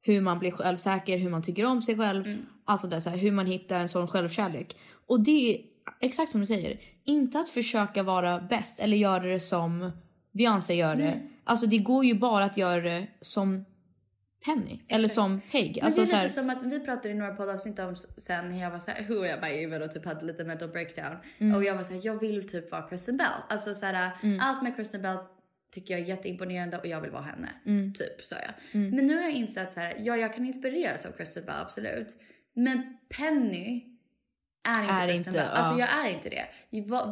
hur 0.05 0.21
man 0.21 0.39
blir 0.39 0.51
självsäker, 0.51 1.17
hur 1.17 1.29
man 1.29 1.41
tycker 1.41 1.65
om 1.65 1.81
sig 1.81 1.97
själv, 1.97 2.37
alltså 2.65 2.87
det, 2.87 3.01
så 3.01 3.09
här, 3.09 3.17
hur 3.17 3.31
man 3.31 3.45
hittar 3.45 3.79
en 3.79 3.89
sån 3.89 4.07
självkärlek. 4.07 4.75
Och 5.07 5.23
det 5.23 5.55
är 5.55 5.61
exakt 5.99 6.31
som 6.31 6.39
du 6.39 6.45
säger, 6.45 6.79
inte 7.03 7.39
att 7.39 7.49
försöka 7.49 8.03
vara 8.03 8.39
bäst 8.39 8.79
eller 8.79 8.97
göra 8.97 9.23
det 9.23 9.39
som 9.39 9.91
Beyoncé 10.31 10.73
gör 10.73 10.95
det. 10.95 11.21
Alltså 11.43 11.65
det 11.65 11.77
går 11.77 12.05
ju 12.05 12.13
bara 12.13 12.45
att 12.45 12.57
göra 12.57 12.81
det 12.81 13.07
som 13.21 13.65
Penny. 14.45 14.79
Eller 14.87 15.07
som 15.07 15.41
Peg. 15.51 15.75
Men 15.75 15.85
Alltså, 15.85 16.01
det 16.01 16.05
är 16.05 16.07
så 16.07 16.15
här, 16.15 16.23
lite 16.23 16.35
som 16.35 16.49
att 16.49 16.63
vi 16.63 16.79
pratade 16.79 17.09
i 17.09 17.13
några 17.13 17.35
poddavsnitt 17.35 17.79
om 17.79 17.95
sen 18.17 18.49
när 18.49 18.61
jag 18.61 18.71
var 18.71 18.79
såhär, 18.79 19.03
hur 19.03 19.25
jag 19.29 19.41
bara 19.41 19.51
given 19.51 19.81
och 19.81 19.91
typ 19.91 20.05
hade 20.05 20.25
lite 20.25 20.43
mental 20.43 20.69
breakdown. 20.69 21.17
Mm. 21.37 21.55
Och 21.55 21.63
jag 21.63 21.75
var 21.75 21.83
såhär, 21.83 22.01
jag 22.03 22.19
vill 22.19 22.49
typ 22.49 22.71
vara 22.71 22.81
Kristen 22.81 23.17
Bell. 23.17 23.27
Alltså 23.49 23.73
såhär, 23.73 24.11
allt 24.41 24.63
med 24.63 24.75
Kristen 24.75 25.01
Bell 25.01 25.17
tycker 25.73 25.93
jag 25.93 26.01
är 26.01 26.05
jätteimponerande 26.05 26.77
och 26.77 26.87
jag 26.87 27.01
vill 27.01 27.11
vara 27.11 27.23
henne. 27.23 27.49
Mm. 27.65 27.93
Typ 27.93 28.25
sa 28.25 28.35
jag. 28.35 28.81
Men 28.81 29.07
nu 29.07 29.15
har 29.15 29.21
jag 29.21 29.31
insett 29.31 29.73
så 29.73 29.79
här, 29.79 29.95
ja 29.99 30.17
jag 30.17 30.33
kan 30.33 30.45
inspireras 30.45 31.05
av 31.05 31.11
Kristen 31.11 31.45
Bell 31.45 31.55
absolut. 31.61 32.07
Men 32.53 32.97
Penny 33.09 33.85
är 34.67 34.81
inte 34.81 34.93
Är 34.93 35.07
Kristen 35.07 35.17
inte, 35.17 35.31
Bell. 35.31 35.47
Alltså 35.47 35.79
ja. 35.79 35.87
jag 35.89 36.05
är 36.05 36.15
inte 36.15 36.29
det. 36.29 36.45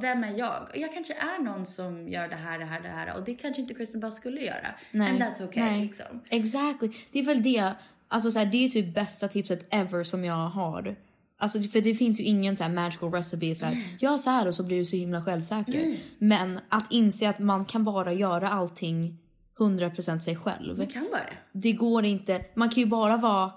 Vem 0.02 0.24
är 0.24 0.38
jag? 0.38 0.69
Jag 0.76 0.93
kanske 0.93 1.13
är 1.13 1.43
någon 1.43 1.65
som 1.65 2.10
gör 2.10 2.28
det 2.28 2.36
här, 2.36 2.60
det 2.60 2.65
här, 2.65 2.82
det 2.82 2.89
här 2.89 3.17
och 3.17 3.26
det 3.26 3.36
kanske 3.36 3.62
inte 3.62 3.74
Kristen 3.74 4.00
Bell 4.00 4.12
skulle 4.12 4.41
göra. 4.41 4.67
And 4.93 5.21
that's 5.21 5.47
okay 5.47 5.63
Nej. 5.63 5.82
liksom. 5.82 6.21
Exactly. 6.30 6.91
Det 7.12 7.19
är 7.19 7.24
väl 7.24 7.43
det. 7.43 7.74
Alltså 8.08 8.32
så 8.32 8.39
här, 8.39 8.45
det 8.45 8.65
är 8.65 8.67
typ 8.67 8.95
bästa 8.95 9.28
tipset 9.28 9.67
ever 9.69 10.04
som 10.04 10.26
jag 10.26 10.47
har. 10.47 10.95
Alltså 11.41 11.62
för 11.62 11.82
det 11.82 11.93
finns 11.93 12.19
ju 12.19 12.23
ingen 12.23 12.58
så 12.58 12.63
här 12.63 12.71
magical 12.71 13.12
recipe 13.12 13.56
så 13.56 13.65
här, 13.65 13.77
gör 13.99 14.17
så 14.17 14.30
här 14.30 14.47
och 14.47 14.56
så 14.56 14.63
blir 14.63 14.77
du 14.77 14.86
så 14.86 14.95
himla 14.95 15.23
självsäker. 15.23 15.97
Men 16.17 16.60
att 16.69 16.91
inse 16.91 17.30
att 17.30 17.39
man 17.39 17.65
kan 17.65 17.84
bara 17.84 18.13
göra 18.13 18.49
allting 18.49 19.17
100% 19.60 20.19
sig 20.19 20.36
själv. 20.36 20.77
Det 20.77 20.86
kan 20.86 21.08
vara 21.12 21.21
det. 21.54 21.71
Går 21.71 22.06
inte. 22.06 22.45
Man 22.56 22.69
kan 22.69 22.84
ju 22.84 22.89
bara 22.89 23.17
vara 23.17 23.51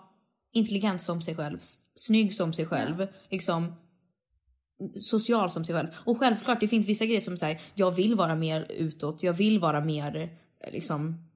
intelligent 0.53 1.03
som 1.03 1.23
sig 1.23 1.37
själv, 1.37 1.59
snygg 1.95 2.35
som 2.35 2.53
sig 2.53 2.67
själv, 2.67 3.07
liksom 3.31 3.73
social 4.95 5.51
som 5.51 5.65
sig 5.65 5.75
själv. 5.75 5.89
Och 5.95 6.19
självklart, 6.19 6.61
det 6.61 6.69
finns 6.69 6.89
vissa 6.89 7.05
grejer 7.05 7.21
som 7.21 7.37
säger 7.37 7.61
jag 7.75 7.91
vill 7.91 8.15
vara 8.15 8.35
mer 8.35 8.67
utåt, 8.71 9.23
jag 9.23 9.33
vill 9.33 9.59
vara 9.59 9.85
mer 9.85 10.17
eh, 10.61 10.73
liksom 10.73 11.29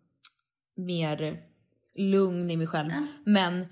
mer 0.76 1.42
lugn 1.94 2.50
i 2.50 2.56
mig 2.56 2.66
själv. 2.66 2.90
Men 3.24 3.66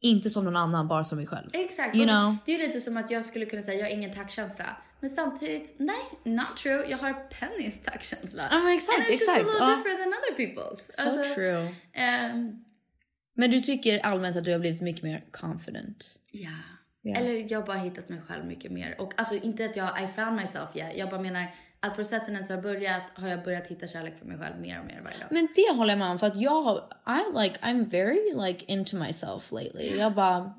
inte 0.00 0.30
som 0.30 0.44
någon 0.44 0.56
annan, 0.56 0.88
bara 0.88 1.04
som 1.04 1.18
mig 1.18 1.26
själv. 1.26 1.50
Exakt. 1.52 1.94
You 1.96 2.06
know? 2.06 2.36
Det 2.46 2.54
är 2.54 2.58
ju 2.58 2.66
lite 2.66 2.80
som 2.80 2.96
att 2.96 3.10
jag 3.10 3.24
skulle 3.24 3.46
kunna 3.46 3.62
säga 3.62 3.78
jag 3.78 3.86
har 3.86 3.92
ingen 3.92 4.12
taktkänsla. 4.14 4.76
Men 5.00 5.10
samtidigt, 5.10 5.74
nej, 5.78 5.96
not 6.24 6.56
true. 6.62 6.86
Jag 6.90 6.98
har 6.98 7.12
Pennys 7.12 7.82
taktkänsla. 7.82 8.42
Ja, 8.50 8.58
men 8.58 8.72
exakt, 8.74 8.98
And 8.98 9.06
it's 9.08 9.12
exakt. 9.14 9.38
just 9.38 9.50
a 9.50 9.52
little 9.66 9.76
different 9.76 9.98
than 9.98 10.08
other 10.08 10.36
people's. 10.36 10.90
So 10.90 11.34
true. 11.34 11.74
ehm, 11.92 12.64
Men 13.36 13.50
du 13.50 13.60
tycker 13.60 13.98
allmänt 14.06 14.36
att 14.36 14.44
du 14.44 14.52
har 14.52 14.58
blivit 14.58 14.80
mycket 14.80 15.02
mer 15.02 15.24
confident? 15.30 16.18
ja. 16.30 16.50
Ja. 17.02 17.16
Eller 17.16 17.52
jag 17.52 17.60
har 17.60 17.66
bara 17.66 17.76
hittat 17.76 18.08
mig 18.08 18.20
själv 18.28 18.44
mycket 18.46 18.72
mer. 18.72 18.96
Och 19.00 19.12
alltså 19.16 19.34
inte 19.34 19.64
att 19.64 19.76
jag 19.76 19.88
I 20.02 20.06
found 20.16 20.36
myself 20.36 20.76
yet. 20.76 20.96
Jag 20.96 21.10
bara 21.10 21.20
menar 21.20 21.46
att 21.80 21.96
processen 21.96 22.34
ens 22.34 22.50
har 22.50 22.62
börjat 22.62 23.02
har 23.14 23.28
jag 23.28 23.44
börjat 23.44 23.66
hitta 23.66 23.88
kärlek 23.88 24.18
för 24.18 24.26
mig 24.26 24.38
själv 24.38 24.60
mer 24.60 24.80
och 24.80 24.86
mer 24.86 25.00
varje 25.04 25.18
dag. 25.18 25.28
Men 25.30 25.48
det 25.54 25.76
håller 25.76 25.90
jag 25.92 25.98
med 25.98 26.10
om 26.10 26.18
för 26.18 26.26
att 26.26 26.40
jag 26.40 26.62
har, 26.62 26.76
I 27.06 27.42
like, 27.42 27.58
I'm 27.62 27.90
very 27.90 28.46
like 28.46 28.64
into 28.72 28.96
myself 28.96 29.52
lately. 29.52 29.96
Jag 29.98 30.14
bara, 30.14 30.54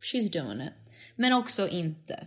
she's 0.00 0.32
doing 0.32 0.60
it. 0.60 0.72
Men 1.16 1.32
också 1.32 1.68
inte. 1.68 2.26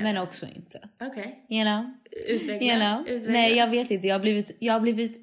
Men 0.00 0.16
it. 0.16 0.22
också 0.22 0.46
inte. 0.46 0.88
Okej. 1.00 1.46
You 1.48 1.64
know? 1.64 1.94
Utveckla. 2.26 2.66
You 2.66 2.80
know? 2.80 3.16
Utveckla. 3.16 3.32
Nej, 3.32 3.56
jag 3.56 3.70
vet 3.70 3.90
inte. 3.90 4.06
Jag 4.06 4.14
har 4.14 4.20
blivit, 4.20 4.56
jag 4.58 4.72
har 4.72 4.80
blivit 4.80 5.20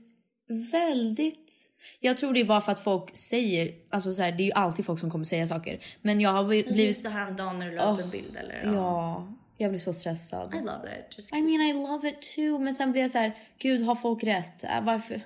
väldigt... 0.71 1.73
Jag 1.99 2.17
tror 2.17 2.33
det 2.33 2.39
är 2.39 2.45
bara 2.45 2.61
för 2.61 2.71
att 2.71 2.79
folk 2.79 3.15
säger, 3.15 3.73
alltså 3.89 4.13
så 4.13 4.21
här, 4.21 4.31
det 4.31 4.43
är 4.43 4.45
ju 4.45 4.51
alltid 4.51 4.85
folk 4.85 4.99
som 4.99 5.11
kommer 5.11 5.25
säga 5.25 5.47
saker. 5.47 5.79
Men 6.01 6.21
jag 6.21 6.29
har 6.29 6.43
blivit, 6.43 6.75
Just 6.75 7.03
det 7.03 7.33
dagen 7.37 7.59
när 7.59 7.69
du 7.69 7.75
la 7.75 7.93
upp 7.93 8.03
en 8.03 8.09
bild 8.09 8.37
eller? 8.37 8.73
ja, 8.73 9.27
jag 9.57 9.71
blir 9.71 9.79
så 9.79 9.93
stressad. 9.93 10.53
I 10.55 10.57
love 10.57 10.89
it. 10.99 11.17
Just 11.17 11.33
I 11.33 11.41
mean 11.41 11.61
I 11.61 11.73
love 11.73 12.09
it 12.09 12.21
too. 12.35 12.59
Men 12.59 12.73
sen 12.73 12.91
blir 12.91 13.01
jag 13.01 13.11
så 13.11 13.17
här, 13.17 13.31
gud 13.59 13.81
har 13.81 13.95
folk 13.95 14.23
rätt? 14.23 14.63
Äh, 14.63 14.81
Varför? 14.81 15.21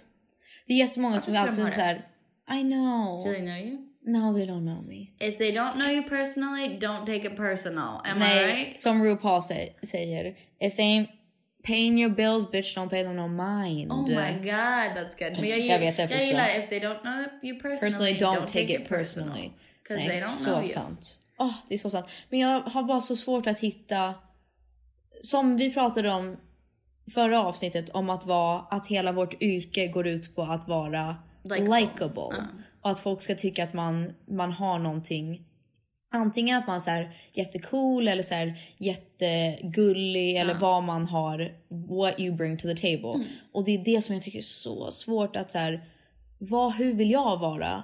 Det 0.68 0.74
är 0.74 0.78
jättemånga 0.78 1.20
som 1.20 1.34
Varför 1.34 1.56
de 1.58 1.62
alltid 1.64 1.74
så 1.74 1.82
här, 1.82 1.96
I 2.60 2.62
know. 2.62 3.26
Do 3.26 3.32
they 3.34 3.42
know 3.42 3.58
you? 3.58 3.78
No, 4.04 4.34
they 4.34 4.46
don't 4.48 4.66
know 4.66 4.84
me. 4.88 5.08
If 5.20 5.38
they 5.38 5.52
don't 5.52 5.74
know 5.74 5.90
you 5.92 6.04
personally, 6.04 6.80
don't 6.80 7.06
take 7.06 7.28
it 7.28 7.38
personal. 7.38 8.02
Am 8.04 8.18
I 8.18 8.20
Nej, 8.20 8.46
right? 8.46 8.80
som 8.80 9.04
RuPaul 9.04 9.42
säger, 9.84 10.36
if 10.60 10.76
they 10.76 10.86
ain't 10.86 11.08
paying 11.64 12.00
your 12.00 12.10
bills 12.10 12.52
bitch 12.52 12.78
don't 12.78 12.90
pay 12.90 13.04
them 13.04 13.16
no 13.16 13.28
mind. 13.28 13.92
Oh 13.92 14.08
my 14.08 14.32
god, 14.44 14.96
that's 14.96 15.16
good. 15.20 15.32
Men 15.40 15.50
jag, 15.50 15.60
Jag 15.60 15.80
vet, 15.80 15.98
jag 16.00 16.10
för 16.10 16.18
gillar 16.20 16.60
if 16.60 16.70
they 16.70 16.80
don't 16.80 17.02
know 17.02 17.26
you 17.44 17.60
personally, 17.60 17.80
Personally, 17.80 18.14
don't, 18.20 18.46
take, 18.48 18.74
it 18.74 18.90
personally. 18.90 19.52
Because 19.84 20.08
they 20.10 20.22
don't 20.22 20.30
så 20.30 20.44
know 20.46 20.62
you. 20.62 20.70
sant. 20.70 21.21
Åh, 21.42 21.54
det 21.68 21.74
är 21.74 21.78
så 21.78 21.90
sant. 21.90 22.06
Men 22.30 22.40
jag 22.40 22.62
har 22.62 22.84
bara 22.84 23.02
så 23.02 23.16
svårt 23.16 23.48
att 23.48 23.60
hitta... 23.60 24.14
Som 25.24 25.58
vi 25.58 25.74
pratade 25.74 26.12
om 26.12 26.38
förra 27.14 27.44
avsnittet 27.44 27.90
om 27.90 28.10
att 28.10 28.26
vara 28.26 28.60
att 28.60 28.88
hela 28.88 29.12
vårt 29.12 29.42
yrke 29.42 29.88
går 29.88 30.08
ut 30.08 30.36
på 30.36 30.42
att 30.42 30.68
vara 30.68 31.16
likable. 31.44 32.30
Och 32.82 32.90
att 32.90 33.00
folk 33.00 33.22
ska 33.22 33.36
tycka 33.36 33.64
att 33.64 33.74
man, 33.74 34.14
man 34.28 34.52
har 34.52 34.80
någonting 34.80 35.46
Antingen 36.14 36.58
att 36.58 36.68
man 36.68 36.76
är 36.76 36.80
så 36.80 36.90
här 36.90 37.16
jättecool 37.34 38.08
eller 38.08 38.24
så 38.24 38.34
här 38.34 38.60
jättegullig 38.78 40.38
eller 40.38 40.54
vad 40.54 40.84
man 40.84 41.06
har, 41.06 41.52
what 41.70 42.20
you 42.20 42.36
bring 42.36 42.58
to 42.58 42.68
the 42.68 42.76
table. 42.76 43.14
Mm. 43.16 43.28
Och 43.52 43.66
det 43.66 43.72
är 43.72 43.86
det 43.86 44.02
som 44.02 44.16
jag 44.16 44.24
tycker 44.24 44.40
är 44.40 44.44
så 44.44 44.92
svårt 44.92 45.36
att 45.36 45.52
så 45.52 45.58
här, 45.58 45.86
vad, 46.38 46.74
hur 46.74 46.94
vill 46.94 47.12
jag 47.12 47.40
vara? 47.40 47.84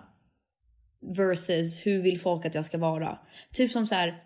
Versus 1.15 1.77
hur 1.85 2.01
vill 2.01 2.19
folk 2.19 2.45
att 2.45 2.55
jag 2.55 2.65
ska 2.65 2.77
vara? 2.77 3.17
Typ 3.51 3.71
som 3.71 3.87
så 3.87 3.95
här. 3.95 4.23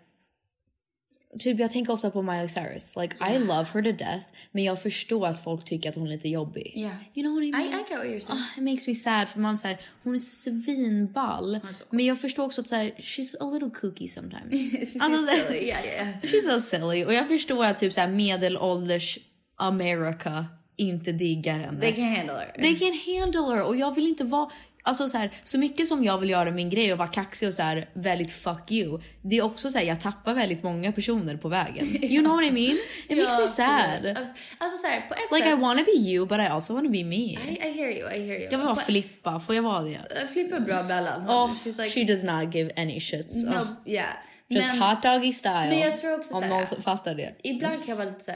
Typ 1.38 1.58
jag 1.58 1.70
tänker 1.70 1.92
ofta 1.92 2.10
på 2.10 2.22
Miley 2.22 2.48
Cyrus. 2.48 2.96
Like 2.96 3.16
I 3.34 3.38
love 3.38 3.66
her 3.74 3.82
to 3.82 3.92
death. 3.92 4.26
Men 4.52 4.64
jag 4.64 4.82
förstår 4.82 5.26
att 5.26 5.44
folk 5.44 5.64
tycker 5.64 5.88
att 5.88 5.94
hon 5.94 6.06
är 6.06 6.10
lite 6.10 6.28
jobbig. 6.28 6.72
Yeah. 6.76 6.94
You 7.14 7.26
know 7.26 7.34
what 7.34 7.44
I 7.44 7.48
I, 7.48 7.52
mean? 7.52 7.68
I 7.68 7.72
get 7.72 7.90
what 7.90 8.06
you're 8.06 8.20
saying. 8.20 8.40
Ah, 8.42 8.58
it 8.58 8.62
makes 8.62 8.86
me 8.86 8.94
sad 8.94 9.28
för 9.28 9.40
man 9.40 9.56
säger 9.56 9.78
hon 10.02 10.14
är 10.14 10.18
svinball. 10.18 11.60
Men 11.90 12.04
jag 12.04 12.20
förstår 12.20 12.44
också 12.44 12.60
att 12.60 12.66
så 12.66 12.76
här, 12.76 12.90
she's 12.98 13.34
a 13.40 13.50
little 13.52 13.70
kooky 13.70 14.08
sometimes. 14.08 14.50
She's 14.74 14.96
Alltså, 15.00 15.26
så 15.26 15.32
silly. 15.32 15.66
Yeah, 15.66 15.84
yeah, 15.84 15.94
yeah. 15.94 16.08
She's 16.22 16.54
so 16.54 16.60
silly. 16.60 17.04
Och 17.04 17.14
jag 17.14 17.28
förstår 17.28 17.64
att 17.64 17.78
typ 17.78 17.92
så 17.92 18.00
här 18.00 18.08
medelålders 18.08 19.18
America 19.56 20.46
inte 20.76 21.12
diggar 21.12 21.58
henne. 21.58 21.80
They 21.80 21.92
can 21.92 22.16
handle 22.16 22.34
her. 22.34 22.52
They 22.62 22.76
can 22.76 23.20
handle 23.20 23.54
her. 23.54 23.62
Och 23.62 23.76
jag 23.76 23.94
vill 23.94 24.06
inte 24.06 24.24
vara... 24.24 24.50
Alltså 24.84 25.08
så, 25.08 25.18
här, 25.18 25.30
så 25.42 25.58
mycket 25.58 25.88
som 25.88 26.04
jag 26.04 26.18
vill 26.18 26.30
göra 26.30 26.50
min 26.50 26.70
grej 26.70 26.92
och 26.92 26.98
vara 26.98 27.08
kaxig 27.08 27.48
och 27.48 27.54
så 27.54 27.62
här, 27.62 27.88
väldigt 27.92 28.32
fuck 28.32 28.70
you. 28.70 29.00
Det 29.22 29.36
är 29.36 29.42
också 29.42 29.70
så 29.70 29.78
här, 29.78 29.84
jag 29.84 30.00
tappar 30.00 30.34
väldigt 30.34 30.62
många 30.62 30.92
personer 30.92 31.36
på 31.36 31.48
vägen. 31.48 31.86
You 32.04 32.22
know 32.24 32.34
what 32.36 32.44
I 32.44 32.50
mean? 32.52 32.78
It 33.08 33.18
makes 33.18 33.38
me 33.38 33.46
sad. 33.46 34.06
Alltså, 34.06 34.24
alltså 34.58 34.78
så 34.78 34.86
på 35.08 35.14
ett 35.14 35.20
Like 35.32 35.48
I 35.48 35.50
sätt. 35.50 35.60
wanna 35.60 35.82
be 35.82 35.92
you 36.10 36.26
but 36.26 36.38
I 36.38 36.42
also 36.42 36.74
wanna 36.74 36.88
be 36.88 37.04
me. 37.04 37.16
I, 37.16 37.58
I 37.62 37.72
hear 37.72 37.90
you, 37.90 38.08
I 38.16 38.26
hear 38.26 38.40
you. 38.40 38.48
Jag 38.50 38.58
vill 38.58 38.66
vara 38.66 38.74
På- 38.74 38.80
Filippa, 38.80 39.40
får 39.40 39.54
jag 39.54 39.62
vara 39.62 39.82
det? 39.82 39.90
Uh, 39.90 40.28
Flippa 40.32 40.56
är 40.56 40.60
bra 40.60 40.82
mellan. 40.82 41.22
Oh, 41.28 41.54
She's 41.54 41.82
like, 41.82 41.90
she 41.90 42.04
does 42.12 42.24
not 42.24 42.54
give 42.54 42.70
any 42.76 43.00
shits. 43.00 43.44
no, 43.44 43.50
Oh, 43.50 43.66
yeah. 43.86 44.04
just 44.48 44.68
Men 44.72 44.82
hot 44.82 45.02
doggy 45.02 45.32
style. 45.32 45.68
men 45.68 45.78
jag 45.80 45.96
tror 46.00 46.18
också 46.18 46.34
om 46.34 46.48
någon 46.48 46.66
fattar 46.82 47.14
det. 47.14 47.34
ibland 47.42 47.74
kan 47.74 47.84
jag 47.88 47.96
vara 47.96 48.08
lite 48.08 48.24
så. 48.24 48.32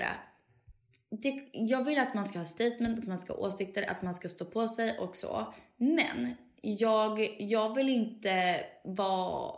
Det, 1.22 1.40
jag 1.52 1.84
vill 1.84 1.98
att 1.98 2.14
man 2.14 2.28
ska 2.28 2.38
ha 2.38 2.46
statement, 2.46 2.98
att 2.98 3.06
man 3.06 3.18
ska 3.18 3.32
ha 3.32 3.40
åsikter, 3.40 3.90
att 3.90 4.02
man 4.02 4.14
ska 4.14 4.28
stå 4.28 4.44
på 4.44 4.68
sig 4.68 4.98
och 4.98 5.16
så. 5.16 5.54
Men 5.76 6.36
jag, 6.62 7.36
jag 7.38 7.74
vill 7.74 7.88
inte 7.88 8.60
vara 8.84 9.52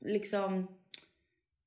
liksom 0.00 0.68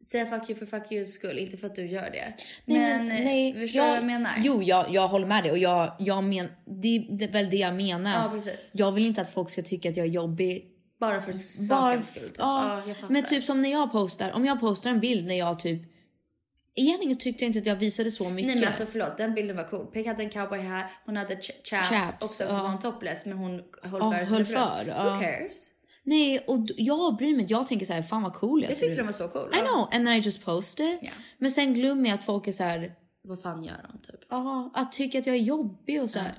säga 0.05 0.25
fuck 0.25 0.49
you 0.49 0.59
för 0.59 0.65
fuck 0.65 0.91
yous 0.91 1.13
skull, 1.13 1.37
inte 1.37 1.57
för 1.57 1.67
att 1.67 1.75
du 1.75 1.87
gör 1.87 2.09
det. 2.11 2.33
men 2.65 3.07
nej, 3.07 3.53
förstår 3.53 3.81
du 3.81 3.87
vad 3.87 3.97
jag 3.97 4.05
menar? 4.05 4.31
Jo, 4.37 4.63
jag, 4.63 4.85
jag 4.93 5.07
håller 5.07 5.27
med 5.27 5.43
dig. 5.43 5.51
Och 5.51 5.57
jag, 5.57 5.91
jag 5.99 6.23
men, 6.23 6.47
det, 6.65 7.07
det 7.09 7.25
är 7.25 7.31
väl 7.31 7.49
det 7.49 7.57
jag 7.57 7.75
menar. 7.75 8.23
Ja, 8.23 8.29
precis. 8.33 8.71
Jag 8.73 8.91
vill 8.91 9.05
inte 9.05 9.21
att 9.21 9.33
folk 9.33 9.49
ska 9.49 9.61
tycka 9.61 9.89
att 9.89 9.97
jag 9.97 10.05
är 10.05 10.11
jobbig. 10.11 10.65
Bara 10.99 11.21
för 11.21 11.33
sakens 11.33 12.07
skull. 12.07 12.23
Typ. 12.23 12.35
ja, 12.37 12.81
Ja, 12.87 12.95
men 13.09 13.23
typ 13.23 13.43
som 13.43 13.61
när 13.61 13.71
jag 13.71 13.91
postar. 13.91 14.31
Om 14.31 14.45
jag 14.45 14.59
postar 14.59 14.89
en 14.89 14.99
bild 14.99 15.27
när 15.27 15.37
jag 15.37 15.59
typ... 15.59 15.96
Egentligen 16.79 17.17
tyckte 17.17 17.43
jag 17.43 17.49
inte 17.49 17.59
att 17.59 17.65
jag 17.65 17.75
visade 17.75 18.11
så 18.11 18.29
mycket. 18.29 18.47
Nej 18.47 18.55
men 18.55 18.67
alltså 18.67 18.85
förlåt, 18.85 19.17
den 19.17 19.33
bilden 19.33 19.55
var 19.57 19.63
cool. 19.63 19.85
Peg 19.85 20.07
hade 20.07 20.23
en 20.23 20.29
cowboy 20.29 20.59
här, 20.59 20.85
hon 21.05 21.17
hade 21.17 21.35
ch- 21.35 21.51
chaps, 21.69 21.89
Chaps, 21.89 22.21
och 22.21 22.27
sen 22.27 22.47
så 22.47 22.53
ja. 22.53 22.61
var 22.63 22.69
hon 22.69 22.79
topless 22.79 23.25
men 23.25 23.37
hon 23.37 23.51
höll 23.83 23.99
Ja, 24.01 24.11
för 24.11 24.25
höll 24.25 24.45
för, 24.45 24.85
Who 24.85 24.89
ja. 24.91 25.19
cares? 25.21 25.69
Nej, 26.03 26.39
och 26.39 26.59
jag 26.77 27.15
bryr 27.17 27.31
mig 27.33 27.41
inte. 27.41 27.53
Jag 27.53 27.67
tänker 27.67 27.85
så 27.85 27.93
här, 27.93 28.01
fan 28.01 28.23
vad 28.23 28.33
cool 28.33 28.61
jag, 28.61 28.71
Jag 28.71 28.77
ser 28.77 28.85
tyckte 28.85 28.91
ut. 28.93 28.97
den 28.97 29.05
var 29.05 29.13
så 29.13 29.27
cool. 29.27 29.49
I 29.55 29.59
know, 29.59 29.79
and 29.91 29.91
then 29.91 30.07
I 30.07 30.17
just 30.19 30.45
post 30.45 30.79
it. 30.79 30.99
Ja. 31.01 31.09
Men 31.37 31.51
sen 31.51 31.73
glömmer 31.73 32.09
jag 32.09 32.19
att 32.19 32.25
folk 32.25 32.47
är 32.47 32.51
så 32.51 32.63
här, 32.63 32.93
Vad 33.23 33.41
fan 33.41 33.63
gör 33.63 33.85
hon 33.91 34.01
typ? 34.01 34.19
ja, 34.29 34.71
att 34.73 34.91
tycka 34.91 35.19
att 35.19 35.27
jag 35.27 35.35
är 35.35 35.39
jobbig 35.41 36.03
och 36.03 36.11
så 36.11 36.19
här. 36.19 36.33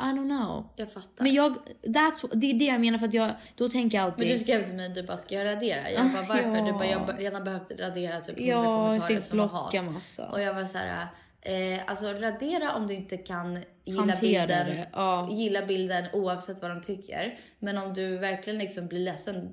I 0.00 0.12
don't 0.12 0.28
know. 0.28 0.66
Jag 0.76 0.92
fattar. 0.92 1.24
Men 1.24 1.34
jag, 1.34 1.56
that's, 1.82 2.28
det 2.34 2.50
är 2.50 2.54
det 2.54 2.64
jag 2.64 2.80
menar 2.80 2.98
för 2.98 3.06
att 3.06 3.14
jag, 3.14 3.30
då 3.54 3.68
tänker 3.68 3.98
jag 3.98 4.04
alltid. 4.04 4.26
Men 4.26 4.36
du 4.36 4.38
skrev 4.38 4.66
till 4.66 4.74
mig 4.76 4.88
du 4.88 5.02
bara 5.02 5.16
ska 5.16 5.34
jag 5.34 5.44
radera? 5.44 5.90
Jag 5.90 6.10
bara 6.12 6.22
varför? 6.22 6.56
ja. 6.56 6.64
Du 6.64 6.72
bara 6.72 6.86
jag 6.86 6.98
har 6.98 7.12
redan 7.12 7.44
behövt 7.44 7.70
radera 7.78 8.20
typ 8.20 8.38
100 8.38 8.52
Ja, 8.54 8.54
jag 8.64 9.02
kommentarer 9.02 9.20
fick 9.20 9.24
som 9.24 9.38
hat. 9.40 9.84
massa. 9.94 10.28
Och 10.30 10.40
jag 10.40 10.54
var 10.54 10.64
så 10.64 10.78
här, 10.78 11.06
eh, 11.42 11.80
alltså 11.86 12.04
radera 12.06 12.74
om 12.74 12.86
du 12.86 12.94
inte 12.94 13.16
kan 13.16 13.62
gilla 13.84 14.00
Hantera 14.00 14.46
bilden, 14.46 14.86
ja. 14.92 15.28
gilla 15.32 15.66
bilden 15.66 16.04
oavsett 16.12 16.62
vad 16.62 16.70
de 16.70 16.80
tycker. 16.80 17.38
Men 17.58 17.78
om 17.78 17.94
du 17.94 18.18
verkligen 18.18 18.58
liksom 18.58 18.86
blir 18.86 19.00
ledsen 19.00 19.48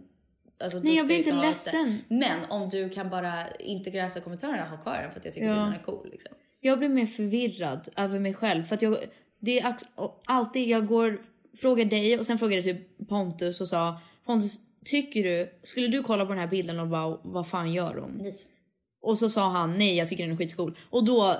Alltså, 0.64 0.80
Nej, 0.80 0.96
jag 0.96 1.06
blir 1.06 1.18
inte 1.18 1.32
ha 1.32 1.42
det. 1.42 1.48
ledsen. 1.50 2.00
Men 2.08 2.40
om 2.50 2.70
du 2.70 2.90
kan 2.90 3.10
bara 3.10 3.34
inte 3.60 3.90
gräsa 3.90 4.20
kommentarerna, 4.20 4.66
ha 4.70 4.78
kvar 4.78 4.94
den 5.04 5.12
för 5.12 5.20
att 5.20 5.26
jag 5.26 5.34
tycker 5.34 5.48
Ja. 5.48 5.54
bilden 5.54 5.74
är 5.74 5.84
cool. 5.84 6.10
Liksom. 6.12 6.32
Jag 6.60 6.80
blir 6.80 6.90
mer 6.90 7.06
förvirrad 7.06 7.88
över 7.96 8.20
mig 8.20 8.34
själv. 8.34 8.64
För 8.64 8.76
att 8.76 8.82
jag, 8.82 8.98
det 9.40 9.60
är 9.60 9.76
alltid, 10.26 10.68
jag 10.68 10.88
går 10.88 11.20
frågade 11.58 11.90
dig 11.90 12.20
och 12.20 12.26
sen 12.26 12.38
frågade 12.38 12.56
jag 12.56 12.64
typ 12.64 13.08
Pontus 13.10 13.62
och 13.62 13.68
sa 13.68 14.02
Pontus, 14.26 14.60
tycker 14.86 15.24
du, 15.24 15.60
skulle 15.64 15.88
du 15.88 16.04
kolla 16.04 16.26
på 16.26 16.32
den 16.32 16.42
här 16.42 16.48
bilden 16.48 16.80
och 16.80 16.88
bara 16.88 17.20
vad 17.24 17.48
fan 17.48 17.74
gör 17.74 17.96
hon? 17.96 18.26
Yes. 18.26 18.46
Och 19.02 19.18
så 19.18 19.30
sa 19.30 19.50
han 19.50 19.78
nej 19.78 19.96
jag 19.96 20.08
tycker 20.08 20.24
den 20.24 20.34
är 20.34 20.38
skitcool. 20.38 20.78
Och 20.90 21.06
då 21.06 21.36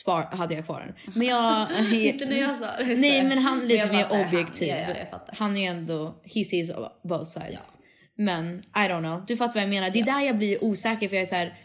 spar, 0.00 0.22
hade 0.22 0.54
jag 0.54 0.64
kvar 0.64 0.80
den. 0.80 1.14
Men 1.14 1.26
jag... 1.26 1.68
Inte 1.92 2.26
när 2.26 2.40
jag 2.40 2.58
sa 2.58 2.66
det. 2.78 2.96
Nej 2.96 3.24
men 3.24 3.38
han 3.38 3.62
är 3.62 3.66
lite 3.66 3.92
mer 3.92 4.06
objektiv. 4.10 4.72
Han, 4.72 4.94
ja, 4.96 5.06
ja. 5.12 5.26
Han 5.28 5.56
är 5.56 5.60
ju 5.60 5.66
ändå, 5.66 6.20
he 6.22 6.44
sees 6.44 6.70
both 7.02 7.24
sides. 7.24 7.78
Men 8.16 8.58
I 8.58 8.88
don't 8.88 9.00
know, 9.00 9.24
du 9.26 9.36
fattar 9.36 9.54
vad 9.54 9.62
jag 9.62 9.70
menar. 9.70 9.90
Det 9.90 10.00
är 10.00 10.04
där 10.04 10.20
jag 10.20 10.38
blir 10.38 10.64
osäker 10.64 11.08
för 11.08 11.16
jag 11.16 11.22
är 11.22 11.26
så 11.26 11.34
här. 11.34 11.58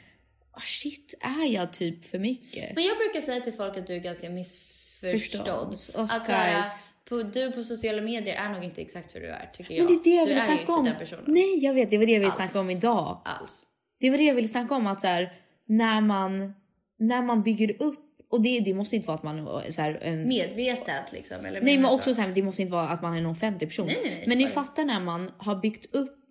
Oh 0.54 0.62
shit, 0.62 1.20
är 1.22 1.46
jag 1.46 1.74
typ 1.74 2.06
för 2.06 2.20
mycket? 2.20 2.76
Men 2.76 2.84
jag 2.84 2.98
brukar 2.98 3.22
säga 3.22 3.42
till 3.42 3.54
folk 3.54 3.78
att 3.78 3.88
du 3.88 3.94
är 3.94 4.00
ganska 4.00 4.30
missförstådd. 4.30 4.75
Förstådd. 5.12 5.76
Att 5.94 6.28
här, 6.28 6.64
på, 7.10 7.24
du 7.24 7.52
på 7.52 7.64
sociala 7.64 8.02
medier 8.02 8.36
är 8.36 8.50
nog 8.50 8.64
inte 8.64 8.82
exakt 8.82 9.16
hur 9.16 9.22
du 9.22 9.28
är 9.28 9.50
tycker 9.54 9.70
Men 9.70 9.78
jag. 9.78 9.88
det 9.88 9.94
är 9.94 10.04
det 10.04 10.16
jag 10.16 10.28
du 10.28 10.34
ju 10.34 10.40
snacka 10.40 10.74
om. 10.74 10.90
Nej 11.26 11.64
jag 11.64 11.74
vet, 11.74 11.90
det 11.90 11.98
var 11.98 12.06
det 12.06 12.12
jag 12.12 12.20
ville 12.20 12.32
snacka 12.32 12.60
om 12.60 12.70
idag. 12.70 13.22
Alls. 13.26 13.66
Det 14.00 14.10
var 14.10 14.18
det 14.18 14.24
jag 14.24 14.36
ville 14.36 14.48
snacka 14.48 14.76
om 14.76 14.88
att 14.88 15.02
så 15.02 15.08
här, 15.08 15.34
när 15.66 16.02
man, 16.02 16.54
när 17.00 17.22
man 17.22 17.44
bygger 17.44 17.82
upp 17.82 18.00
och 18.32 18.42
det, 18.42 18.60
det 18.60 18.74
måste 18.74 18.96
inte 18.96 19.08
vara 19.08 19.16
att 19.16 19.24
man 19.24 19.62
så 19.70 19.82
här, 19.82 20.00
en, 20.02 20.28
Medvetet 20.28 21.12
liksom. 21.14 21.46
Eller 21.46 21.62
Nej 21.62 21.78
men 21.78 21.90
så? 21.90 21.96
också 21.96 22.14
så 22.14 22.22
här, 22.22 22.32
det 22.36 22.44
måste 22.44 22.62
inte 22.62 22.72
vara 22.72 22.88
att 22.88 23.02
man 23.02 23.14
är 23.14 23.18
en 23.18 23.26
offentlig 23.26 23.70
person. 23.70 23.86
Nej, 23.86 23.98
nej, 24.04 24.14
nej, 24.14 24.24
men 24.28 24.38
ni 24.38 24.48
fattar 24.48 24.86
när 24.86 25.00
man 25.00 25.32
har 25.38 25.56
byggt 25.56 25.96
upp 25.96 26.26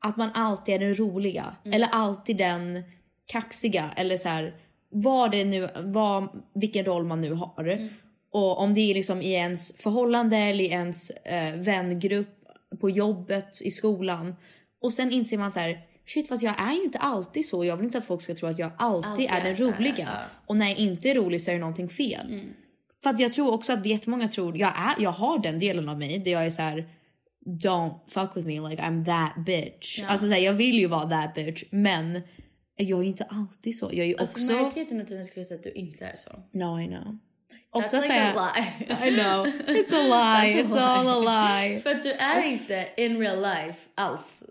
att 0.00 0.16
man 0.16 0.30
alltid 0.34 0.74
är 0.74 0.78
den 0.78 0.94
roliga. 0.94 1.56
Mm. 1.64 1.74
Eller 1.74 1.88
alltid 1.92 2.36
den 2.36 2.82
kaxiga. 3.26 3.90
Eller 3.96 4.16
så 4.16 4.28
här, 4.28 4.54
vad 4.90 5.30
det 5.30 5.44
nu, 5.44 5.68
vad, 5.84 6.28
vilken 6.54 6.84
roll 6.84 7.04
man 7.04 7.20
nu 7.20 7.34
har. 7.34 7.64
Mm. 7.64 7.88
Och 8.32 8.60
om 8.60 8.74
det 8.74 8.80
är 8.80 8.94
liksom 8.94 9.22
i 9.22 9.32
ens 9.32 9.76
förhållande 9.76 10.36
eller 10.36 10.64
i 10.64 10.68
ens 10.68 11.10
eh, 11.10 11.54
vängrupp, 11.54 12.28
på 12.80 12.90
jobbet, 12.90 13.62
i 13.62 13.70
skolan. 13.70 14.36
Och 14.82 14.92
sen 14.92 15.12
inser 15.12 15.38
man 15.38 15.52
så 15.52 15.60
här, 15.60 15.78
shit 16.06 16.28
fast 16.28 16.42
jag 16.42 16.60
är 16.60 16.72
ju 16.72 16.84
inte 16.84 16.98
alltid 16.98 17.46
så. 17.46 17.64
Jag 17.64 17.76
vill 17.76 17.86
inte 17.86 17.98
att 17.98 18.06
folk 18.06 18.22
ska 18.22 18.34
tro 18.34 18.48
att 18.48 18.58
jag 18.58 18.72
alltid, 18.76 19.10
Alltid 19.10 19.30
är 19.30 19.40
är 19.40 19.44
den 19.44 19.56
så 19.56 19.70
här, 19.70 19.78
roliga. 19.78 19.94
ja. 19.98 20.02
Mm. 20.04 20.30
Och 20.46 20.56
när 20.56 20.68
jag 20.68 20.78
inte 20.78 21.10
är 21.10 21.14
rolig 21.14 21.42
så 21.42 21.50
är 21.50 21.54
det 21.54 21.60
någonting 21.60 21.88
fel. 21.88 22.40
För 23.02 23.10
att 23.10 23.20
jag 23.20 23.32
tror 23.32 23.52
också 23.52 23.72
att 23.72 23.86
jättemånga 23.86 24.28
tror, 24.28 24.58
jag, 24.58 24.72
är, 24.76 25.02
jag 25.02 25.10
har 25.10 25.38
den 25.38 25.58
delen 25.58 25.88
av 25.88 25.98
mig 25.98 26.18
där 26.18 26.30
jag 26.30 26.46
är 26.46 26.50
så 26.50 26.62
här. 26.62 26.88
Don't 27.46 27.94
fuck 28.08 28.36
with 28.36 28.46
me 28.46 28.68
like 28.70 28.82
I'm 28.82 29.04
that 29.04 29.44
bitch. 29.46 30.00
Alltså 30.06 30.26
så 30.26 30.32
här, 30.32 30.40
jag 30.40 30.52
vill 30.52 30.78
ju 30.78 30.86
vara 30.86 31.08
that 31.08 31.34
bitch 31.34 31.64
men 31.70 32.20
jag 32.76 32.98
är 32.98 33.02
ju 33.02 33.08
inte 33.08 33.24
alltid 33.24 33.76
så. 33.76 33.84
Jag 33.84 33.98
är 33.98 34.04
ju 34.04 34.16
Alltså 34.16 34.36
också... 34.36 34.52
majoriteten 34.52 35.00
av 35.00 35.04
tiden 35.04 35.24
skulle 35.24 35.40
jag 35.40 35.46
säga 35.46 35.58
att 35.58 35.64
du 35.64 35.72
inte 35.72 36.04
är 36.04 36.16
så. 36.16 36.30
No 36.52 36.80
I 36.80 36.86
know. 36.86 37.18
Oh, 37.72 37.80
that's 37.80 37.94
Ofta 37.94 38.08
like 38.08 38.34
a 38.34 38.36
lie. 38.36 38.86
I 38.90 39.10
know. 39.10 39.44
It's 39.68 39.92
a 39.92 40.02
lie. 40.02 40.52
That's 40.54 40.72
a 40.72 40.76
It's 40.76 40.76
all 40.76 41.08
a 41.08 41.20
lie. 41.24 41.80
but 41.84 42.02
to 42.02 42.08
är 42.22 42.42
inte 42.42 42.88
in 42.96 43.18
real 43.18 43.36
life 43.36 43.88
alls. 43.96 44.42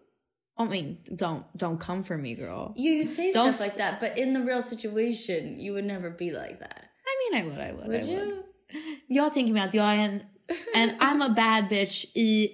I 0.58 0.66
mean, 0.66 0.98
don't 1.16 1.44
don't 1.58 1.80
come 1.80 2.04
for 2.04 2.18
me 2.18 2.36
girl. 2.36 2.74
You, 2.78 2.92
you 2.94 3.04
say 3.04 3.32
Don't 3.32 3.54
stuff 3.54 3.68
like 3.68 3.78
that 3.78 4.00
but 4.00 4.18
in 4.18 4.34
the 4.34 4.42
real 4.42 4.62
situation 4.62 5.60
you 5.60 5.74
would 5.74 5.86
never 5.86 6.10
be 6.10 6.32
like 6.32 6.60
that. 6.60 6.84
I 7.08 7.14
mean 7.20 7.42
I 7.42 7.48
would, 7.48 7.60
I 7.60 7.72
would, 7.74 7.88
Would 7.88 8.02
I 8.02 8.04
would. 8.04 8.28
you? 8.28 8.44
Jag 9.08 9.34
tänker 9.34 9.54
mig 9.54 9.62
att 9.64 9.74
jag 9.74 9.86
är 9.86 10.00
en... 10.06 10.22
en 10.76 10.90
I'm 10.90 11.22
a 11.24 11.34
bad 11.36 11.68
bitch 11.70 12.06
i... 12.16 12.50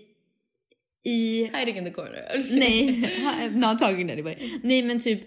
I... 1.03 1.43
Hiding 1.53 1.75
in 1.77 1.83
the 1.85 1.91
corner. 1.91 2.25
Nej, 2.59 3.01
I'm 3.25 3.59
not 3.59 3.77
talking 3.79 4.07
to 4.07 4.13
anybody. 4.13 4.59
Nej 4.63 4.83
men 4.83 4.99
typ 4.99 5.21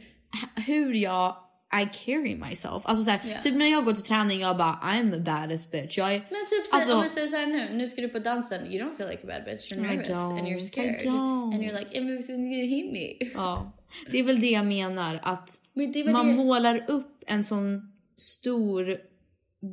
hur 0.66 0.94
jag 0.94 1.36
I 1.82 1.88
carry 2.04 2.36
myself. 2.36 2.82
Alltså 2.86 3.04
såhär, 3.04 3.20
Ja. 3.30 3.40
typ 3.42 3.54
när 3.54 3.66
jag 3.66 3.84
går 3.84 3.92
till 3.92 4.02
träning 4.04 4.40
jag 4.40 4.56
bara 4.56 4.78
I'm 4.82 5.10
the 5.12 5.20
baddest 5.20 5.70
bitch. 5.72 5.98
Jag 5.98 6.14
är, 6.14 6.18
Men 6.18 6.46
typ 6.50 6.66
så, 6.66 6.76
Alltså- 6.76 6.94
om 6.94 7.02
vi 7.02 7.08
säger 7.08 7.26
så 7.28 7.36
här 7.36 7.46
nu, 7.46 7.68
nu 7.72 7.88
ska 7.88 8.00
du 8.02 8.08
på 8.08 8.18
dansen, 8.18 8.66
you 8.72 8.84
don't 8.84 8.96
feel 8.96 9.10
like 9.10 9.22
a 9.22 9.26
bad 9.26 9.44
bitch, 9.44 9.72
you're 9.72 9.80
nervous 9.82 10.10
and 10.10 10.40
you're 10.48 10.60
scared. 10.60 11.06
And 11.06 11.54
you're 11.54 11.78
like, 11.78 11.98
"Emma, 11.98 12.10
when 12.28 12.44
you 12.52 12.66
hit 12.66 12.92
me. 12.92 13.30
ja, 13.34 13.72
det 14.10 14.18
är 14.18 14.22
väl 14.22 14.40
det 14.40 14.50
jag 14.50 14.66
menar 14.66 15.20
att 15.22 15.50
Men 15.74 16.12
man 16.12 16.26
det- 16.26 16.34
målar 16.34 16.84
upp 16.88 17.22
en 17.26 17.44
sån 17.44 17.92
stor 18.16 18.96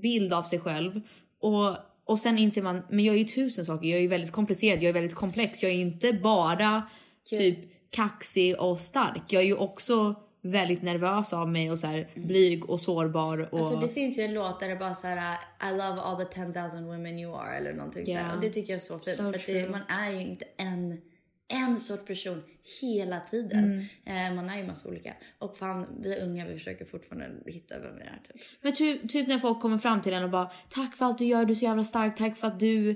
bild 0.01 0.34
av 0.34 0.43
sig 0.43 0.60
själv 0.60 1.01
och, 1.41 1.77
och 2.05 2.19
sen 2.19 2.38
inser 2.38 2.62
man 2.62 2.81
men 2.89 3.05
jag 3.05 3.15
är 3.15 3.19
ju 3.19 3.25
tusen 3.25 3.65
saker. 3.65 3.88
Jag 3.88 3.97
är 3.97 4.01
ju 4.01 4.08
väldigt 4.08 4.31
komplicerad, 4.31 4.77
jag 4.84 4.89
är 4.89 4.93
väldigt 4.93 5.15
komplex. 5.15 5.63
Jag 5.63 5.71
är 5.71 5.75
inte 5.75 6.13
bara 6.13 6.84
typ 7.29 7.60
kaxig 7.91 8.60
och 8.62 8.79
stark. 8.79 9.23
Jag 9.27 9.41
är 9.41 9.45
ju 9.47 9.55
också 9.55 10.15
väldigt 10.45 10.81
nervös 10.81 11.34
av 11.34 11.49
mig 11.49 11.71
och 11.71 11.79
så 11.79 11.88
här 11.88 12.10
blyg 12.15 12.69
och 12.69 12.81
sårbar. 12.81 13.49
Och... 13.51 13.60
Alltså 13.60 13.79
det 13.79 13.93
finns 13.93 14.19
ju 14.19 14.23
en 14.23 14.34
låt 14.34 14.60
där 14.60 14.69
det 14.69 14.75
bara 14.75 14.95
såhär 14.95 15.38
I 15.69 15.71
love 15.71 16.01
all 16.01 16.25
the 16.25 16.25
10,000 16.25 16.86
women 16.86 17.19
you 17.19 17.36
are 17.36 17.58
eller 17.58 17.73
någonting 17.73 18.08
Yeah. 18.08 18.21
såhär. 18.21 18.36
Och 18.36 18.41
det 18.41 18.49
tycker 18.49 18.73
jag 18.73 18.77
är 18.77 18.79
så 18.79 18.99
fint 18.99 19.17
So 19.17 19.23
för 19.39 19.53
det, 19.53 19.69
man 19.69 19.81
är 19.88 20.12
ju 20.12 20.21
inte 20.21 20.45
en, 20.58 21.01
en 21.47 21.79
sorts 21.79 22.05
person 22.05 22.43
hela 22.81 23.19
tiden. 23.19 23.81
Mm. 24.05 24.29
Eh, 24.29 24.36
man 24.36 24.49
är 24.49 24.58
ju 24.58 24.67
massa 24.67 24.89
olika. 24.89 25.13
Och 25.39 25.58
fan, 25.58 25.88
vi 26.01 26.17
är 26.17 26.23
unga, 26.23 26.45
vi 26.45 26.53
försöker 26.53 26.86
fortfarande 26.86 27.29
hitta 27.45 27.79
vem 27.79 27.95
vi 27.95 28.01
är 28.01 28.21
typ. 28.27 28.41
Men 28.62 28.73
typ, 28.73 29.10
typ 29.10 29.27
när 29.27 29.38
folk 29.38 29.62
kommer 29.62 29.77
fram 29.77 30.01
till 30.01 30.13
en 30.13 30.23
och 30.23 30.29
bara 30.29 30.51
tack 30.69 30.95
för 30.95 31.05
allt 31.05 31.17
du 31.17 31.25
gör, 31.25 31.45
du 31.45 31.51
är 31.53 31.55
så 31.55 31.65
jävla 31.65 31.84
stark, 31.84 32.15
tack 32.15 32.38
för 32.38 32.47
att 32.47 32.60
du 32.60 32.95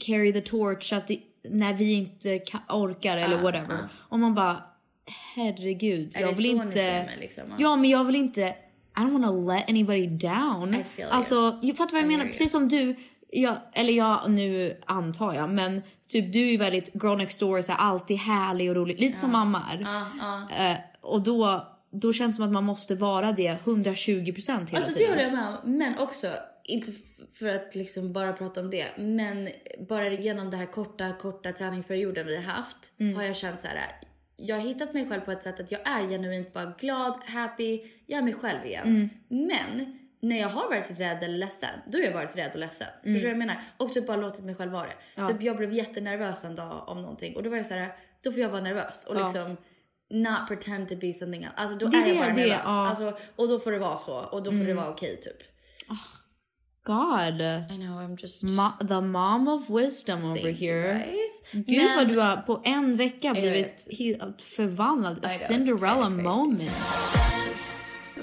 carry 0.00 0.32
the 0.32 0.40
torch 0.40 0.82
så 0.88 0.96
att 0.96 1.06
det, 1.08 1.20
när 1.48 1.74
vi 1.74 1.92
inte 1.92 2.28
ka- 2.38 2.72
orkar 2.82 3.16
eller 3.16 3.38
whatever. 3.42 3.88
Och 3.94 4.18
man 4.18 4.34
bara 4.34 4.64
herregud, 5.34 6.16
Är 6.16 6.20
jag 6.20 6.30
det 6.30 6.34
vill 6.36 6.46
så 6.50 6.56
ni 6.58 6.62
inte... 6.64 6.72
ser 6.78 7.04
mig, 7.04 7.16
liksom? 7.20 7.42
Ja 7.58 7.76
men 7.76 7.90
jag 7.90 8.04
vill 8.04 8.16
inte, 8.16 8.40
I 8.42 8.54
don't 9.00 9.12
wanna 9.12 9.54
let 9.54 9.70
anybody 9.70 10.06
down. 10.06 10.74
I 10.74 10.84
feel 10.84 11.08
you. 11.08 11.10
alltså, 11.10 11.58
jag 11.62 11.76
fattar 11.76 11.92
vad 11.92 12.00
jag 12.02 12.06
I 12.06 12.08
menar, 12.08 12.24
you. 12.24 12.32
precis 12.32 12.50
som 12.52 12.68
du, 12.68 12.96
jag, 13.30 13.56
eller 13.72 13.92
jag 13.92 14.30
nu 14.30 14.80
antar 14.86 15.34
jag, 15.34 15.50
men 15.50 15.82
typ 16.08 16.32
du 16.32 16.46
är 16.46 16.50
ju 16.50 16.56
väldigt 16.56 16.90
girl 17.02 17.16
next 17.16 17.40
door, 17.40 17.62
så 17.62 17.72
här, 17.72 17.78
alltid 17.78 18.16
härlig 18.16 18.68
och 18.70 18.76
rolig, 18.76 19.00
lite 19.00 19.18
som 19.18 19.32
mamma 19.32 19.62
är. 19.72 20.70
Eh, 20.70 20.76
och 21.02 21.22
då, 21.22 21.66
då 21.92 22.12
känns 22.12 22.34
det 22.34 22.36
som 22.36 22.44
att 22.44 22.52
man 22.52 22.64
måste 22.64 22.94
vara 22.94 23.32
det 23.32 23.48
120 23.64 24.32
procent 24.32 24.70
hela 24.70 24.78
Alltså 24.78 24.92
det 24.92 24.98
tiden. 24.98 25.10
håller 25.10 25.22
jag 25.22 25.32
med 25.32 25.48
om. 25.64 25.72
Men 25.78 25.98
också, 25.98 26.26
inte 26.64 26.92
för 27.32 27.46
att 27.48 27.74
liksom 27.74 28.12
bara 28.12 28.32
prata 28.32 28.60
om 28.60 28.70
det, 28.70 28.84
men 28.98 29.48
bara 29.88 30.08
genom 30.12 30.50
den 30.50 30.60
här 30.60 30.66
korta, 30.72 31.12
korta 31.12 31.52
träningsperioden 31.52 32.26
vi 32.26 32.36
har 32.36 32.42
haft 32.42 32.76
Mm. 33.00 33.16
har 33.16 33.22
jag 33.22 33.36
känt 33.36 33.60
så 33.60 33.66
här. 33.66 33.76
Jag 34.36 34.56
har 34.56 34.62
hittat 34.62 34.94
mig 34.94 35.08
själv 35.08 35.20
på 35.20 35.32
ett 35.32 35.42
sätt 35.42 35.60
att 35.60 35.72
jag 35.72 35.80
är 35.88 36.08
genuint 36.08 36.52
bara 36.52 36.74
glad, 36.78 37.14
happy, 37.26 37.80
jag 38.06 38.18
är 38.18 38.22
mig 38.22 38.34
själv 38.34 38.64
igen. 38.66 38.86
Mm. 38.86 39.08
Men 39.48 39.98
när 40.20 40.38
jag 40.40 40.48
har 40.48 40.68
varit 40.68 41.00
rädd 41.00 41.24
eller 41.24 41.38
ledsen, 41.38 41.70
då 41.86 41.98
har 41.98 42.04
jag 42.04 42.12
varit 42.12 42.36
rädd 42.36 42.50
och 42.52 42.58
ledsen. 42.58 42.86
Mm. 43.04 43.14
Förstår 43.14 43.28
du 43.28 43.34
vad 43.34 43.42
jag 43.42 43.46
menar? 43.46 43.62
Och 43.76 43.92
typ 43.92 44.06
bara 44.06 44.16
låtit 44.16 44.44
mig 44.44 44.54
själv 44.54 44.72
vara 44.72 44.86
det. 45.16 45.28
Typ 45.28 45.42
jag 45.42 45.56
blev 45.56 45.72
jättenervös 45.72 46.44
en 46.44 46.56
dag 46.56 46.84
om 46.88 47.00
någonting 47.02 47.36
och 47.36 47.42
då 47.42 47.50
var 47.50 47.56
jag 47.56 47.66
så 47.66 47.74
här, 47.74 47.94
då 48.22 48.32
får 48.32 48.40
jag 48.40 48.48
vara 48.48 48.60
nervös 48.62 49.04
och 49.08 49.16
liksom 49.24 49.56
not 50.10 50.48
pretend 50.48 50.88
to 50.88 50.96
be 50.96 51.12
something 51.12 51.42
else. 51.44 51.54
Alltså 51.56 51.78
då 51.78 51.86
Det 51.86 51.96
är 51.96 52.00
jag 52.00 52.08
det, 52.08 52.14
bara 52.18 52.28
det, 52.28 52.34
nervös. 52.34 52.60
ja. 52.64 52.88
Alltså, 52.88 53.18
och 53.36 53.48
då 53.48 53.58
får 53.60 53.72
det 53.72 53.78
vara 53.78 53.98
så 53.98 54.18
och 54.18 54.42
då 54.42 54.50
får 54.50 54.58
det 54.58 54.64
Mm. 54.64 54.76
vara 54.76 54.88
okej 54.90 55.16
typ. 55.20 55.36
God. 56.86 57.40
I 57.70 57.76
know 57.78 57.98
I'm 58.00 58.16
just... 58.22 58.42
Ma- 58.42 58.78
the 58.88 59.00
mom 59.00 59.48
of 59.48 59.70
wisdom 59.70 60.24
over 60.24 60.50
here. 60.52 61.04
Gud 61.52 61.64
Men- 61.76 61.96
vad 61.96 62.08
du 62.08 62.20
har 62.20 62.36
på 62.36 62.60
en 62.64 62.96
vecka 62.96 63.32
blivit 63.32 63.86
helt 63.98 64.42
förvandlad. 64.42 65.24
A 65.24 65.28
Cinderella 65.28 66.08
moment. 66.10 66.70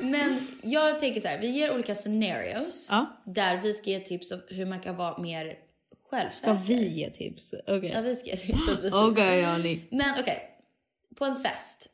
Men 0.01 0.39
jag 0.61 0.99
tänker 0.99 1.21
så 1.21 1.27
här, 1.27 1.39
vi 1.39 1.47
ger 1.47 1.73
olika 1.73 1.95
scenarios 1.95 2.87
Ja. 2.91 3.05
där 3.25 3.61
vi 3.61 3.73
ska 3.73 3.89
ge 3.89 3.99
tips 3.99 4.31
om 4.31 4.41
hur 4.47 4.65
man 4.65 4.79
kan 4.79 4.95
vara 4.95 5.17
mer 5.21 5.45
Ska 6.09 6.17
självsäker. 6.17 6.53
vi 6.67 6.87
ge 6.87 7.09
tips? 7.09 7.53
Okej. 7.67 7.91
Ja, 7.95 8.01
vi 8.01 8.15
ska 8.15 8.25
ge 8.29 8.37
tips. 8.37 8.59
Okej 8.93 9.43
Annie. 9.43 9.81
Men 9.91 10.05
okej, 10.19 10.39
på 11.17 11.25
en 11.25 11.35
fest. 11.35 11.89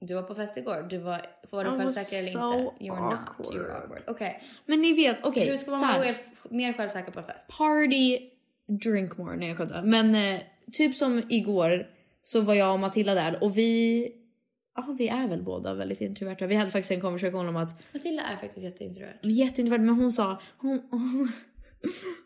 Du 0.00 0.14
var 0.14 0.22
på 0.22 0.34
fest 0.34 0.56
igår. 0.56 0.86
Du 0.90 0.98
var, 0.98 1.20
var 1.50 1.64
du 1.64 1.70
självsäker 1.70 2.18
eller 2.18 2.30
so 2.30 2.52
inte? 2.52 2.84
You 2.84 2.96
were 2.96 3.10
not. 3.10 3.54
You 3.54 3.62
were 3.62 3.72
awkward. 3.72 3.82
awkward. 3.82 4.02
Okej. 4.06 4.42
Men 4.66 4.80
ni 4.80 4.92
vet, 4.92 5.16
okej. 5.22 5.50
Hur 5.50 5.56
ska 5.56 5.70
man 5.70 5.80
vara 5.80 5.98
mer, 5.98 6.16
mer 6.50 6.72
självsäker 6.72 7.12
på 7.12 7.22
fest? 7.22 7.48
Party, 7.58 8.18
drink 8.82 9.16
more. 9.16 9.36
Nej 9.36 9.48
jag 9.48 9.56
skämtar. 9.56 9.82
Men 9.82 10.14
eh, 10.14 10.40
typ 10.72 10.94
som 10.94 11.22
igår 11.28 11.86
så 12.22 12.40
var 12.40 12.54
jag 12.54 12.72
och 12.72 12.80
Matilda 12.80 13.14
där 13.14 13.44
och 13.44 13.58
vi... 13.58 14.08
Ja, 14.76 14.94
vi 14.98 15.08
är 15.08 15.28
väl 15.28 15.42
båda 15.42 15.74
väldigt 15.74 16.00
introverta. 16.00 16.46
Vi 16.46 16.54
hade 16.54 16.70
faktiskt 16.70 16.90
en 16.90 17.00
konversation 17.00 17.48
om 17.48 17.56
att 17.56 17.92
Matilda 17.94 18.22
är 18.22 18.36
faktiskt 18.36 18.64
jätteintrovert. 18.64 19.18
jätteintrovert, 19.22 19.80
men 19.86 19.94
hon 19.94 20.12
sa, 20.12 20.40
hon, 20.58 20.82
hon, 20.90 21.32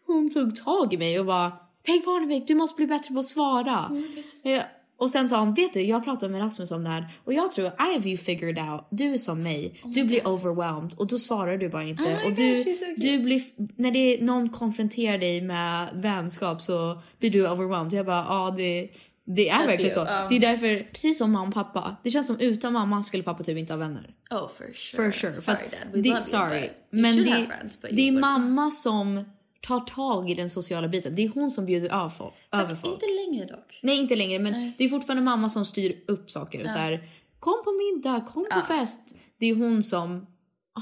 hon 0.06 0.34
tog 0.34 0.56
tag 0.56 0.94
i 0.94 0.96
mig 0.98 1.20
och 1.20 1.26
bara 1.26 1.52
Peg 1.82 2.04
Parnevik, 2.04 2.46
du 2.46 2.54
måste 2.54 2.76
bli 2.76 2.86
bättre 2.86 3.14
på 3.14 3.20
att 3.20 3.26
svara. 3.26 4.04
Ja, 4.42 4.62
och 5.02 5.10
sen 5.10 5.28
sa 5.28 5.40
hon, 5.40 5.54
vet 5.54 5.72
du, 5.72 5.82
jag 5.82 6.04
pratade 6.04 6.32
med 6.32 6.40
Rasmus 6.40 6.70
om 6.70 6.84
det 6.84 6.90
här 6.90 7.12
och 7.24 7.34
jag 7.34 7.52
tror, 7.52 7.66
I 7.66 7.94
have 7.94 8.08
you 8.08 8.16
figured 8.16 8.58
out, 8.58 8.86
du 8.90 9.14
är 9.14 9.18
som 9.18 9.42
mig, 9.42 9.80
du 9.84 10.04
blir 10.04 10.26
overwhelmed 10.28 10.94
och 10.96 11.06
då 11.06 11.18
svarar 11.18 11.56
du 11.58 11.68
bara 11.68 11.84
inte. 11.84 12.02
Oh 12.02 12.26
och 12.26 12.32
du, 12.32 12.56
gosh, 12.56 12.64
so 12.64 12.84
du 12.96 13.18
blir, 13.18 13.42
när 13.76 13.90
det 13.90 13.98
är, 13.98 14.22
någon 14.22 14.48
konfronterar 14.48 15.18
dig 15.18 15.40
med 15.40 15.88
vänskap 15.94 16.62
så 16.62 17.02
blir 17.18 17.30
du 17.30 17.50
overwhelmed. 17.50 17.92
Jag 17.92 18.06
bara, 18.06 18.24
ja 18.28 18.54
det, 18.56 18.88
det 19.24 19.48
är 19.48 19.58
That's 19.58 19.66
verkligen 19.66 19.96
you, 19.98 20.06
så. 20.06 20.12
um. 20.22 20.28
Det 20.28 20.36
är 20.36 20.40
därför, 20.40 20.90
precis 20.92 21.18
som 21.18 21.32
mamma 21.32 21.48
och 21.48 21.54
pappa, 21.54 21.96
det 22.02 22.10
känns 22.10 22.26
som 22.26 22.38
utan 22.40 22.72
mamma 22.72 23.02
skulle 23.02 23.22
pappa 23.22 23.44
typ 23.44 23.58
inte 23.58 23.72
ha 23.72 23.78
vänner. 23.78 24.14
Oh 24.30 24.48
for 24.48 24.72
sure. 24.74 25.02
For 25.04 25.10
sure. 25.10 25.34
Sorry 25.34 25.56
dad, 25.70 25.94
we 25.94 26.02
det, 26.02 26.08
love 26.08 26.22
sorry. 26.22 26.58
you 26.58 26.60
but 26.60 26.70
you 26.92 27.02
Men 27.02 27.14
should 27.14 27.26
det, 27.26 27.30
have 27.32 27.46
friends 27.46 27.80
but 27.80 27.90
det 27.90 28.02
you 28.02 28.16
är 28.16 28.20
mamma 28.20 28.70
som 28.70 29.24
tar 29.62 29.80
tag 29.80 30.30
i 30.30 30.34
den 30.34 30.50
sociala 30.50 30.88
biten. 30.88 31.14
Det 31.14 31.24
är 31.24 31.28
hon 31.28 31.50
som 31.50 31.66
bjuder 31.66 31.88
av 31.88 32.10
folk, 32.10 32.32
över 32.52 32.74
folk. 32.74 32.94
Inte 32.94 33.06
längre 33.06 33.46
dock. 33.46 33.80
Nej, 33.82 33.96
inte 33.96 34.16
längre. 34.16 34.38
Men 34.38 34.72
det 34.78 34.84
är 34.84 34.88
fortfarande 34.88 35.22
mamma 35.22 35.48
som 35.48 35.64
styr 35.64 36.02
upp 36.08 36.30
saker. 36.30 36.64
Och 36.64 36.70
så 36.70 36.78
här, 36.78 37.08
kom 37.38 37.62
på 37.64 37.72
middag, 37.72 38.20
kom 38.20 38.46
på 38.52 38.60
fest. 38.60 39.14
Det 39.38 39.46
är 39.46 39.54
hon 39.54 39.82
som 39.82 40.26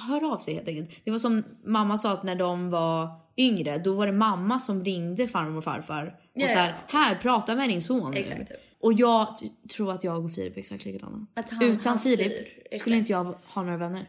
hör 0.09 0.33
av 0.33 0.39
sig 0.39 0.55
helt 0.55 0.69
enkelt. 0.69 1.05
Det 1.05 1.11
var 1.11 1.19
som 1.19 1.45
mamma 1.65 1.99
sa 1.99 2.13
att 2.13 2.23
när 2.23 2.35
de 2.35 2.71
var 2.71 3.09
yngre, 3.37 3.79
då 3.79 3.95
var 3.95 4.07
det 4.07 4.13
mamma 4.13 4.59
som 4.59 4.85
ringde 4.85 5.29
farmor 5.29 5.59
och 5.59 5.65
farfar. 5.65 6.07
Och 6.07 6.41
Ja, 6.41 6.49
så 6.49 6.55
här, 6.59 6.75
här, 6.89 7.15
prata 7.15 7.55
med 7.55 7.69
din 7.69 7.83
son. 7.83 8.15
Exakt, 8.15 8.49
typ. 8.49 8.57
Och 8.81 8.93
jag 8.93 9.27
tror 9.77 9.93
att 9.93 10.05
jag 10.05 10.25
och 10.25 10.33
Filip 10.33 10.57
är 10.57 10.61
exakt 10.61 10.85
likadana. 10.85 11.27
Utan 11.63 11.91
han 11.91 11.99
Filip 11.99 12.33
styr, 12.33 12.79
skulle 12.79 12.97
inte 12.97 13.13
jag 13.13 13.25
ha 13.25 13.63
några 13.63 13.77
vänner. 13.77 14.09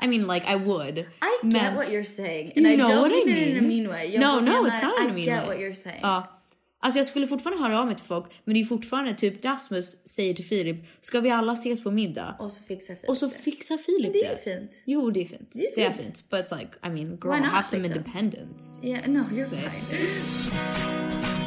I 0.00 0.06
mean 0.08 0.26
like 0.26 0.46
I 0.46 0.56
would. 0.56 0.98
I 0.98 1.38
get 1.42 1.52
men, 1.52 1.74
what 1.76 1.88
you're 1.92 2.04
saying. 2.16 2.46
You 2.46 2.52
And 2.56 2.66
I 2.66 2.76
know 2.76 2.88
don't 2.88 3.00
what 3.02 3.12
I 3.12 3.24
mean 3.24 3.36
it 3.38 3.48
in 3.48 3.58
a 3.58 3.60
mean. 3.60 3.68
mean 3.68 3.88
way. 3.90 4.06
Jag 4.12 4.20
No, 4.20 4.40
no, 4.40 4.66
it's 4.66 4.82
not 4.82 4.98
in 5.00 5.10
a 5.10 5.12
mean 5.12 5.18
I 5.18 5.24
get 5.24 5.46
way. 5.46 5.46
what 5.48 5.58
you're 5.58 5.74
saying. 5.74 6.00
Ja. 6.02 6.38
Alltså 6.84 6.98
jag 6.98 7.06
skulle 7.06 7.26
fortfarande 7.26 7.62
höra 7.62 7.80
av 7.80 7.86
mig 7.86 7.96
till 7.96 8.04
folk, 8.04 8.26
men 8.44 8.54
det 8.54 8.60
är 8.60 8.64
fortfarande 8.64 9.14
typ 9.14 9.44
Rasmus 9.44 10.08
säger 10.08 10.34
till 10.34 10.44
Filip, 10.44 10.76
ska 11.00 11.20
vi 11.20 11.30
alla 11.30 11.52
ses 11.52 11.82
på 11.82 11.90
middag? 11.90 12.36
Och 12.38 12.52
så 12.52 12.62
fixar 12.62 12.94
Filip 12.94 13.10
Och 13.10 13.16
så 13.16 13.26
det. 13.26 13.32
fixar 13.38 13.76
Filip 13.76 14.02
Men 14.02 14.12
det 14.12 14.24
är 14.24 14.36
fint. 14.36 14.70
Jo, 14.86 15.10
det 15.10 15.20
är 15.22 15.24
fint. 15.26 15.52
Det 15.52 15.66
är 15.66 15.74
Det 15.74 15.82
är 15.84 15.90
fint. 15.92 16.04
fint. 16.04 16.24
But 16.30 16.40
it's 16.40 16.58
like, 16.58 16.70
I 16.86 16.88
mean, 16.90 17.18
girl, 17.22 17.32
Why 17.32 17.40
not 17.40 17.48
have 17.48 17.66
some 17.68 17.82
fixa? 17.82 17.98
independence. 17.98 18.86
Yeah, 18.86 19.06
no, 19.08 19.20
you're 19.20 19.48
fine. 19.48 21.41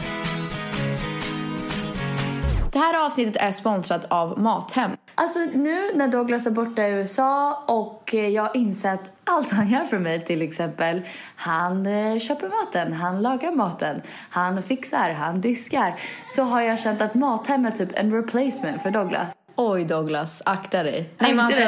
Det 2.76 2.80
här 2.80 3.06
avsnittet 3.06 3.42
är 3.42 3.52
sponsrat 3.52 4.06
av 4.10 4.40
Mathem. 4.40 4.92
Alltså 5.16 5.40
nu 5.40 5.92
när 5.96 6.08
Douglas 6.08 6.46
är 6.46 6.52
borta 6.52 6.88
i 6.88 6.92
USA 6.92 7.64
och 7.68 8.14
eh, 8.14 8.28
jag 8.28 8.44
har 8.44 8.58
insett 8.58 9.12
allt 9.24 9.52
han 9.52 9.70
gör 9.70 9.86
för 9.86 10.00
mig 10.00 10.26
till 10.26 10.42
exempel. 10.42 11.02
Han 11.36 11.86
eh, 11.86 12.20
köper 12.20 12.48
maten, 12.50 12.94
han 12.94 13.22
lagar 13.22 13.52
maten, 13.52 14.02
han 14.30 14.64
fixar, 14.64 15.12
han 15.12 15.42
diskar. 15.42 16.00
Så 16.28 16.44
har 16.44 16.62
jag 16.62 16.80
känt 16.80 17.02
att 17.02 17.16
Mathem 17.16 17.66
är 17.66 17.72
typ 17.72 17.90
en 17.94 18.14
replacement 18.14 18.82
för 18.82 18.92
Douglas. 18.92 19.34
Oj 19.56 19.86
Douglas, 19.86 20.42
akta 20.46 20.84
dig. 20.84 21.10
Nej 21.18 21.34
men 21.34 21.46
alltså, 21.46 21.64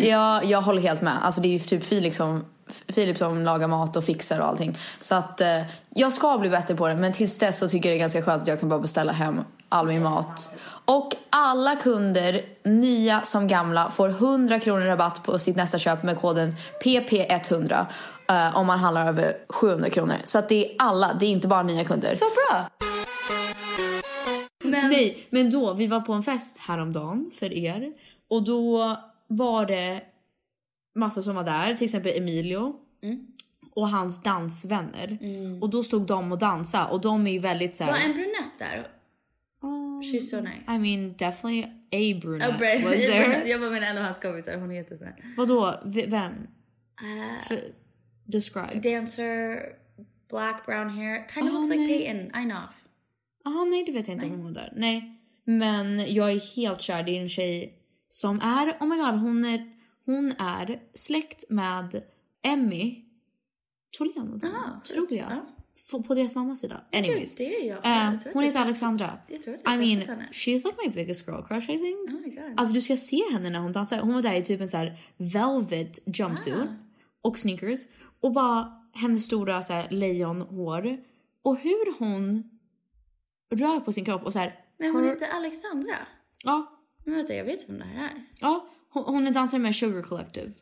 jag, 0.00 0.44
jag 0.44 0.62
håller 0.62 0.82
helt 0.82 1.02
med. 1.02 1.18
Alltså 1.22 1.40
det 1.40 1.48
är 1.48 1.52
ju 1.52 1.58
typ 1.58 1.84
Filip 1.84 2.14
som, 2.14 2.44
Filip 2.88 3.18
som 3.18 3.44
lagar 3.44 3.68
mat 3.68 3.96
och 3.96 4.04
fixar 4.04 4.40
och 4.40 4.46
allting. 4.46 4.78
Så 5.00 5.14
att 5.14 5.40
eh, 5.40 5.62
jag 5.94 6.12
ska 6.12 6.38
bli 6.38 6.50
bättre 6.50 6.74
på 6.74 6.88
det. 6.88 6.94
Men 6.96 7.12
tills 7.12 7.38
dess 7.38 7.58
så 7.58 7.68
tycker 7.68 7.88
jag 7.88 7.94
det 7.94 7.98
är 7.98 8.00
ganska 8.00 8.22
skönt 8.22 8.42
att 8.42 8.48
jag 8.48 8.60
kan 8.60 8.68
bara 8.68 8.80
beställa 8.80 9.12
hem 9.12 9.40
all 9.68 9.86
min 9.86 10.02
mat. 10.02 10.54
Och 10.84 11.12
alla 11.30 11.76
kunder, 11.76 12.42
nya 12.64 13.20
som 13.20 13.48
gamla, 13.48 13.90
får 13.90 14.08
100 14.08 14.60
kronor 14.60 14.86
rabatt 14.86 15.22
på 15.24 15.38
sitt 15.38 15.56
nästa 15.56 15.78
köp 15.78 16.02
med 16.02 16.20
koden 16.20 16.54
PP100. 16.84 17.86
eh, 18.28 18.56
om 18.56 18.66
man 18.66 18.78
handlar 18.78 19.08
över 19.08 19.36
700 19.48 19.90
kronor. 19.90 20.16
Så 20.24 20.38
att 20.38 20.48
det 20.48 20.64
är 20.64 20.74
alla, 20.78 21.16
det 21.20 21.26
är 21.26 21.30
inte 21.30 21.48
bara 21.48 21.62
nya 21.62 21.84
kunder. 21.84 22.14
Så 22.14 22.24
bra! 22.24 22.68
Men... 24.64 24.90
Nej, 24.90 25.26
men 25.30 25.50
då, 25.50 25.74
vi 25.74 25.86
var 25.86 26.00
på 26.00 26.12
en 26.12 26.22
fest 26.22 26.56
häromdagen 26.58 27.30
för 27.38 27.52
er. 27.52 27.92
Och 28.30 28.42
då 28.42 28.96
var 29.28 29.66
det 29.66 30.00
massa 30.94 31.22
som 31.22 31.34
var 31.34 31.44
där, 31.44 31.74
till 31.74 31.84
exempel 31.84 32.12
Emilio. 32.16 32.74
Och 33.76 33.88
hans 33.88 34.22
dansvänner. 34.22 35.18
Och 35.62 35.70
då 35.70 35.82
stod 35.84 36.06
de 36.06 36.32
och 36.32 36.38
dansade 36.38 36.92
och 36.92 37.00
de 37.00 37.26
är 37.26 37.32
ju 37.32 37.38
väldigt 37.38 37.76
såhär... 37.76 37.92
Var 37.92 37.98
en 37.98 38.12
brunett 38.12 38.58
där? 38.58 38.86
She's 40.02 40.20
so 40.30 40.40
nice. 40.40 40.64
I 40.68 40.78
mean 40.78 41.14
definitely 41.18 41.62
a 41.92 42.20
brunette 42.22 42.50
Oh, 42.50 42.58
bra- 42.58 42.90
was 42.90 43.06
there. 43.10 43.48
Jag 43.48 43.60
bara 43.60 43.70
menar 43.70 43.86
en 43.86 43.98
av 43.98 44.04
hans 44.04 44.18
kompisar, 44.18 44.56
hon 44.56 44.70
är 44.70 44.74
jättesnäll. 44.74 45.12
Vadå, 45.36 45.74
V- 45.84 46.04
vem? 46.08 46.32
Uh, 46.32 47.42
För, 47.48 47.58
describe. 48.24 48.90
dancer, 48.90 49.60
black 50.30 50.66
brown 50.66 50.88
hair, 50.90 51.26
kind 51.34 51.46
of 51.46 51.52
Oh, 51.52 51.58
looks 51.58 51.70
like 51.70 51.80
nej. 51.86 52.06
Peyton 52.06 52.40
Einoff. 52.40 52.82
Jaha, 53.44 53.64
nej 53.64 53.84
det 53.86 53.92
vet 53.92 54.08
jag 54.08 54.14
inte 54.14 54.26
om 54.26 54.32
hon 54.32 54.44
var 54.44 54.50
där. 54.52 54.72
Nej. 54.76 55.20
Men 55.44 56.14
jag 56.14 56.32
är 56.32 56.56
helt 56.56 56.80
kär. 56.80 57.08
Är 57.08 57.20
en 57.22 57.28
tjej 57.28 57.74
som 58.08 58.40
är, 58.40 58.76
oh 58.80 58.86
my 58.86 58.96
god, 58.96 59.20
hon 59.20 59.44
är, 59.44 59.73
hon 60.04 60.32
är 60.38 60.82
släkt 60.94 61.44
med 61.50 62.02
Emmy 62.42 63.04
Tholén. 63.98 64.40
Ah, 64.44 64.80
tror 64.92 65.06
jag. 65.10 65.18
ja. 65.30 65.46
F- 65.76 66.06
På 66.06 66.14
deras 66.14 66.34
mammas 66.34 66.60
sida. 66.60 66.80
Anyways. 66.92 67.36
det 67.36 67.56
är 67.62 67.68
jag. 67.68 67.76
Eh, 67.86 67.90
Jag 67.92 68.14
att 68.14 68.34
hon 68.34 68.42
heter 68.44 68.60
Alexandra. 68.60 69.18
Jag 69.28 69.42
tror 69.42 69.54
att 69.54 69.60
jag 69.64 69.74
I 69.74 69.78
mean, 69.96 70.08
henne. 70.08 70.28
she's 70.32 70.64
like 70.66 70.76
my 70.86 70.88
biggest 70.94 71.28
girl 71.28 71.42
crush 71.42 71.70
I 71.70 71.78
think. 71.78 72.10
Oh 72.10 72.20
my 72.20 72.30
god. 72.30 72.54
Alltså 72.60 72.74
du 72.74 72.80
ska 72.80 72.96
se 72.96 73.22
henne 73.32 73.50
när 73.50 73.58
hon 73.58 73.72
dansar. 73.72 73.98
Hon 74.00 74.14
var 74.14 74.22
där 74.22 74.34
i 74.36 74.42
typ 74.42 74.60
en 74.60 74.68
så 74.68 74.76
här 74.76 75.00
velvet 75.16 75.98
jumpsuit 76.18 76.54
Ah. 76.56 76.66
och 77.28 77.38
sneakers. 77.38 77.80
Och 78.20 78.32
bara 78.32 78.72
hennes 78.94 79.24
stora 79.26 79.62
så 79.62 79.72
här 79.72 79.90
lejonhår. 79.90 80.98
Och 81.42 81.56
hur 81.58 81.98
hon 81.98 82.50
rör 83.54 83.80
på 83.80 83.92
sin 83.92 84.04
kropp 84.04 84.22
och 84.24 84.32
så 84.32 84.38
här. 84.38 84.58
Men 84.78 84.90
hon 84.94 85.02
her- 85.02 85.08
heter 85.10 85.28
Alexandra. 85.36 85.96
Ja, 86.44 86.80
Men 87.04 87.14
vänta, 87.16 87.34
jag 87.34 87.44
vet 87.44 87.68
vem 87.68 87.78
det 87.78 87.84
här 87.84 88.04
är. 88.04 88.24
ja. 88.40 88.68
Hon, 88.94 89.04
hon 89.04 89.26
är 89.26 89.30
dansare 89.30 89.60
med 89.60 89.74
Sugar 89.74 90.02
Collective. 90.02 90.52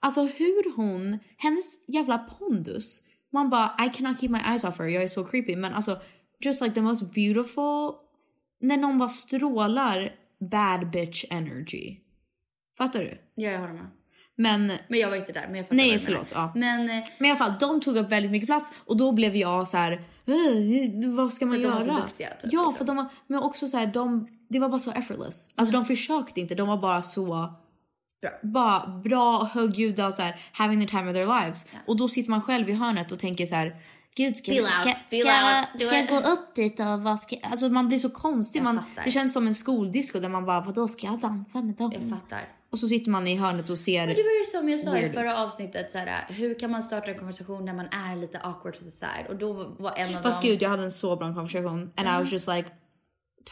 Alltså 0.00 0.22
hur 0.22 0.76
hon, 0.76 1.18
hennes 1.36 1.88
jävla 1.88 2.18
pondus. 2.18 3.02
Man 3.32 3.50
bara, 3.50 3.86
I 3.86 3.90
cannot 3.90 4.20
keep 4.20 4.28
my 4.30 4.38
eyes 4.38 4.64
off 4.64 4.78
her. 4.78 4.86
Jag 4.86 5.02
är 5.02 5.08
så 5.08 5.24
creepy. 5.24 5.56
Men 5.56 5.74
alltså, 5.74 6.00
just 6.40 6.62
like 6.62 6.74
the 6.74 6.80
most 6.80 7.14
beautiful. 7.14 7.92
När 8.60 8.76
någon 8.76 8.98
bara 8.98 9.08
strålar 9.08 10.12
bad 10.50 10.90
bitch 10.90 11.24
energy. 11.30 11.96
Fattar 12.78 13.00
du? 13.00 13.18
Ja, 13.34 13.50
jag 13.50 13.60
håller 13.60 13.72
med. 13.72 13.86
Men 14.36 14.72
Men 14.88 15.00
jag 15.00 15.10
var 15.10 15.16
inte 15.16 15.32
där. 15.32 15.46
Men 15.46 15.56
jag 15.56 15.66
Nej, 15.70 15.98
förlåt, 15.98 16.32
ja. 16.34 16.52
Men 16.54 16.90
eh, 16.90 17.04
Men 17.18 17.26
i 17.26 17.30
alla 17.30 17.38
fall, 17.38 17.52
de 17.60 17.80
tog 17.80 17.96
upp 17.96 18.12
väldigt 18.12 18.32
mycket 18.32 18.46
plats 18.46 18.72
och 18.86 18.96
då 18.96 19.12
blev 19.12 19.36
jag 19.36 19.68
så 19.68 19.76
här, 19.76 20.04
"Ugh, 20.26 21.08
vad 21.16 21.32
ska 21.32 21.46
man 21.46 21.54
För 21.56 21.62
göra? 21.62 21.78
de 21.78 21.88
var 21.88 21.96
så 21.96 22.02
duktiga, 22.02 22.28
typ, 22.28 22.52
ja, 22.52 22.68
liksom. 22.68 22.74
för 22.74 22.84
de 22.84 22.96
var, 22.96 23.06
men 23.26 23.42
också 23.42 23.68
så 23.68 23.76
här, 23.76 23.86
de, 23.86 24.28
det 24.48 24.58
var 24.58 24.68
bara 24.68 24.78
så 24.78 24.92
effortless. 24.92 25.50
Alltså 25.54 25.72
de 25.72 25.84
försökte 25.84 26.40
inte, 26.40 26.54
de 26.54 26.68
var 26.68 26.76
bara 26.76 27.02
så 27.02 27.54
Bra. 28.22 28.30
bara 28.42 29.00
bra, 29.04 29.50
högljudda 29.52 30.06
och 30.06 30.14
så 30.14 30.22
här, 30.22 30.40
having 30.52 30.80
the 30.80 30.86
time 30.86 31.10
of 31.10 31.14
their 31.14 31.26
lives. 31.26 31.66
Och 31.86 31.96
då 31.96 32.08
sitter 32.08 32.30
man 32.30 32.42
själv 32.42 32.68
i 32.68 32.72
hörnet 32.72 33.12
och 33.12 33.18
tänker 33.18 33.46
så 33.46 33.54
här, 33.54 33.76
Gud, 34.14 34.36
ska, 34.36 34.52
Be 34.52 34.56
ska, 34.56 34.72
ska, 34.72 34.94
ska, 35.78 35.96
jag 35.96 36.08
gå 36.08 36.16
upp 36.16 36.54
dit 36.54 36.80
och 36.80 37.02
vad 37.02 37.22
ska 37.22 37.36
Alltså 37.42 37.68
man 37.68 37.88
blir 37.88 37.98
så 37.98 38.10
konstig. 38.10 38.58
Jag 38.60 38.64
Man, 38.64 38.80
det 39.04 39.10
känns 39.10 39.32
som 39.32 39.46
en 39.46 39.54
skoldisco 39.54 40.20
där 40.20 40.28
man 40.28 40.46
bara, 40.46 40.60
vadå 40.60 40.88
ska 40.88 41.06
jag 41.06 41.20
dansa 41.20 41.62
med 41.62 41.74
dem? 41.74 41.92
jag 41.94 42.10
fattar. 42.20 42.48
Och 42.70 42.78
så 42.78 42.88
sitter 42.88 43.10
man 43.10 43.26
i 43.26 43.36
hörnet 43.36 43.70
och 43.70 43.78
ser 43.78 44.06
Men 44.06 44.16
det 44.16 44.22
var 44.22 44.30
ju 44.30 44.58
som 44.58 44.68
jag 44.68 44.80
sa 44.80 44.98
i 44.98 45.08
förra 45.12 45.44
avsnittet, 45.44 45.92
så 45.92 45.98
här, 45.98 46.24
hur 46.28 46.58
kan 46.58 46.70
man 46.70 46.82
starta 46.82 47.10
en 47.10 47.18
konversation 47.18 47.64
när 47.64 47.74
man 47.74 47.86
är 47.86 48.16
lite 48.16 48.38
awkward 48.38 48.74
to 48.74 48.84
the 48.84 48.90
side? 48.90 49.26
Och 49.28 49.36
då 49.36 49.52
var 49.78 49.92
en 49.96 50.16
av 50.16 50.22
Fast 50.22 50.42
dem... 50.42 50.50
gud, 50.50 50.62
jag 50.62 50.70
hade 50.70 50.82
en 50.82 50.90
så 50.90 51.16
bra 51.16 51.34
konversation. 51.34 51.92
And 51.96 52.08
I 52.08 52.22
was 52.22 52.32
just 52.32 52.48
like, 52.48 52.70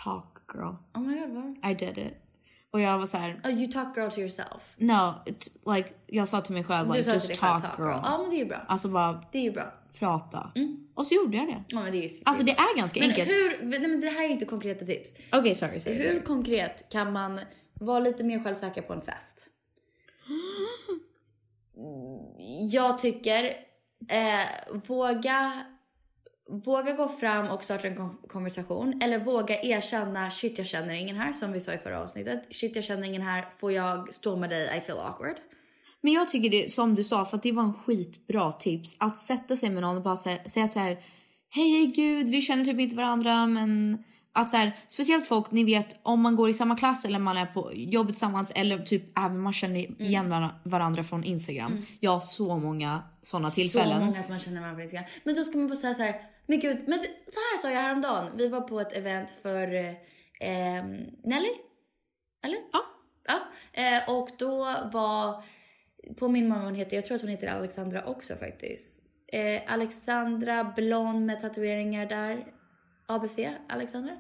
talk 0.05 0.27
girl. 0.55 0.75
Oh 0.95 1.01
my 1.01 1.21
god, 1.21 1.31
vad? 1.31 1.71
I 1.71 1.75
did 1.75 1.99
it. 1.99 2.30
Och 2.73 2.81
jag 2.81 2.99
var 2.99 3.07
så 3.07 3.17
här, 3.17 3.41
Oh, 3.45 3.51
you 3.51 3.67
talk 3.73 3.97
girl 3.97 4.09
to 4.11 4.21
yourself. 4.21 4.75
no, 4.77 5.15
it's 5.27 5.75
like, 5.77 5.89
jag 6.07 6.29
sa 6.29 6.41
till 6.41 6.55
mig 6.55 6.65
själv 6.65 6.95
like, 6.95 7.11
just 7.13 7.37
själv, 7.41 7.61
talk 7.61 7.79
girl. 7.79 7.89
Ja, 8.05 8.19
men 8.21 8.31
det 8.31 8.37
är 8.37 8.39
ju 8.39 8.45
bra. 8.45 8.65
Alltså 8.69 8.89
bara 8.89 9.25
Det 9.33 9.39
är 9.39 9.43
ju 9.43 9.51
bra. 9.53 9.73
prata. 9.99 10.53
Och 10.95 11.07
så 11.07 11.15
gjorde 11.15 11.37
jag 11.37 11.47
det. 11.47 11.65
Ja, 11.69 11.83
men 11.83 11.93
det 11.93 11.99
är 11.99 12.09
ju 12.09 12.21
Alltså 12.25 12.45
det 12.45 12.53
är 12.53 12.77
ganska 12.77 13.01
Men 13.01 13.09
enkelt. 13.11 13.29
hur, 13.29 13.59
nej 13.63 13.81
men 13.81 14.01
det 14.01 14.07
här 14.07 14.25
är 14.25 14.29
inte 14.29 14.45
konkreta 14.45 14.87
tips. 14.87 15.11
Okej, 15.33 15.55
sorry, 15.55 15.81
sorry, 15.81 15.97
Hur 15.97 16.03
sorry. 16.03 16.23
konkret 16.23 16.89
kan 16.93 17.13
man 17.13 17.41
vara 17.75 18.01
lite 18.01 18.25
mer 18.25 18.45
självsäker 18.45 18.83
på 18.83 18.93
en 18.93 19.03
fest? 19.03 19.47
Jag 22.71 22.99
tycker, 22.99 23.45
eh, 24.09 24.75
våga, 24.87 25.65
våga 26.51 26.93
gå 26.93 27.09
fram 27.09 27.49
och 27.51 27.65
starta 27.65 27.89
en 27.89 27.97
kon- 27.97 28.17
konversation. 28.29 29.01
Eller 29.03 29.19
våga 29.19 29.63
erkänna, 29.63 30.31
shit 30.31 30.59
jag 30.59 30.67
känner 30.67 30.95
ingen 30.95 31.17
här, 31.17 31.33
som 31.33 31.53
vi 31.53 31.61
sa 31.61 31.73
i 31.73 31.79
förra 31.79 32.03
avsnittet. 32.03 32.43
Shit 32.51 32.77
jag 32.77 32.85
känner 32.85 33.07
ingen 33.07 33.23
här, 33.23 33.45
får 33.59 33.73
jag 33.73 34.15
stå 34.15 34.37
med 34.37 34.51
dig, 34.51 34.79
I 34.79 34.81
feel 34.81 34.99
awkward. 34.99 35.37
Men 36.03 36.13
jag 36.13 36.29
tycker 36.29 36.51
det, 36.51 36.71
som 36.71 36.95
du 36.95 37.05
sa, 37.05 37.25
för 37.25 37.37
att 37.37 37.43
det 37.43 37.53
var 37.53 37.63
en 37.63 37.75
skitbra 37.75 38.53
tips. 38.53 38.97
Att 39.01 39.19
sätta 39.19 39.57
sig 39.57 39.71
med 39.71 39.83
någon 39.83 39.97
och 39.97 40.03
bara 40.03 40.15
sä- 40.15 40.49
säga 40.49 40.69
så 40.69 40.79
här, 40.79 40.91
hej, 41.51 41.71
hej 41.71 41.87
gud, 41.87 42.31
vi 42.31 42.41
känner 42.41 42.65
typ 42.65 42.79
inte 42.81 42.97
varandra, 42.97 43.47
men 43.47 43.99
att 44.33 44.51
så 44.51 44.57
här, 44.57 44.79
speciellt 44.89 45.27
folk, 45.27 45.51
ni 45.51 45.65
vet, 45.65 45.97
om 46.03 46.21
man 46.21 46.37
går 46.37 46.49
i 46.49 46.53
samma 46.53 46.77
klass 46.77 47.05
eller 47.05 47.19
man 47.19 47.37
är 47.37 47.47
på 47.47 47.71
jobbet 47.75 48.15
tillsammans 48.15 48.53
eller 48.55 48.79
typ 48.79 49.19
även 49.19 49.41
man 49.41 49.53
känner 49.53 50.03
igen 50.03 50.31
var- 50.31 50.61
varandra 50.65 51.03
från 51.05 51.25
Instagram. 51.25 51.87
Jag 52.01 52.11
har 52.11 52.21
så 52.21 52.59
många 52.59 53.03
sådana 53.23 53.51
tillfällen. 53.51 54.01
Så 54.01 54.05
många 54.07 54.21
att 54.21 54.29
man 54.29 54.39
känner 54.39 54.61
varandra 54.61 54.77
på 54.77 54.83
Instagram. 54.83 55.05
Men 55.25 55.35
då 55.35 55.45
ska 55.45 55.59
man 55.59 55.69
bara 55.69 55.77
säga 55.77 55.95
så 55.95 56.03
här, 56.03 56.15
men 56.51 56.61
gud, 56.61 56.89
men 56.89 56.99
så 57.05 57.41
här 57.41 57.59
sa 57.63 57.71
jag 57.71 57.81
häromdagen. 57.81 58.31
Vi 58.35 58.49
var 58.49 58.61
på 58.61 58.81
ett 58.81 58.97
event 58.97 59.31
för 59.31 59.75
eh, 59.75 60.85
Nelly. 61.25 61.53
Eller? 62.45 62.59
Ja. 62.73 62.81
Ja, 63.27 63.41
eh, 63.73 64.15
och 64.17 64.29
då 64.39 64.57
var, 64.93 65.45
på 66.19 66.29
min 66.29 66.49
mamma 66.49 66.65
hon 66.65 66.75
heter, 66.75 66.97
jag 66.97 67.05
tror 67.05 67.15
att 67.15 67.21
hon 67.21 67.31
heter 67.31 67.47
Alexandra 67.49 68.05
också 68.05 68.35
faktiskt. 68.37 69.03
Eh, 69.33 69.73
Alexandra, 69.73 70.73
blond 70.77 71.27
med 71.27 71.41
tatueringar 71.41 72.07
där. 72.07 72.47
ABC, 73.07 73.39
Alexandra? 73.69 74.17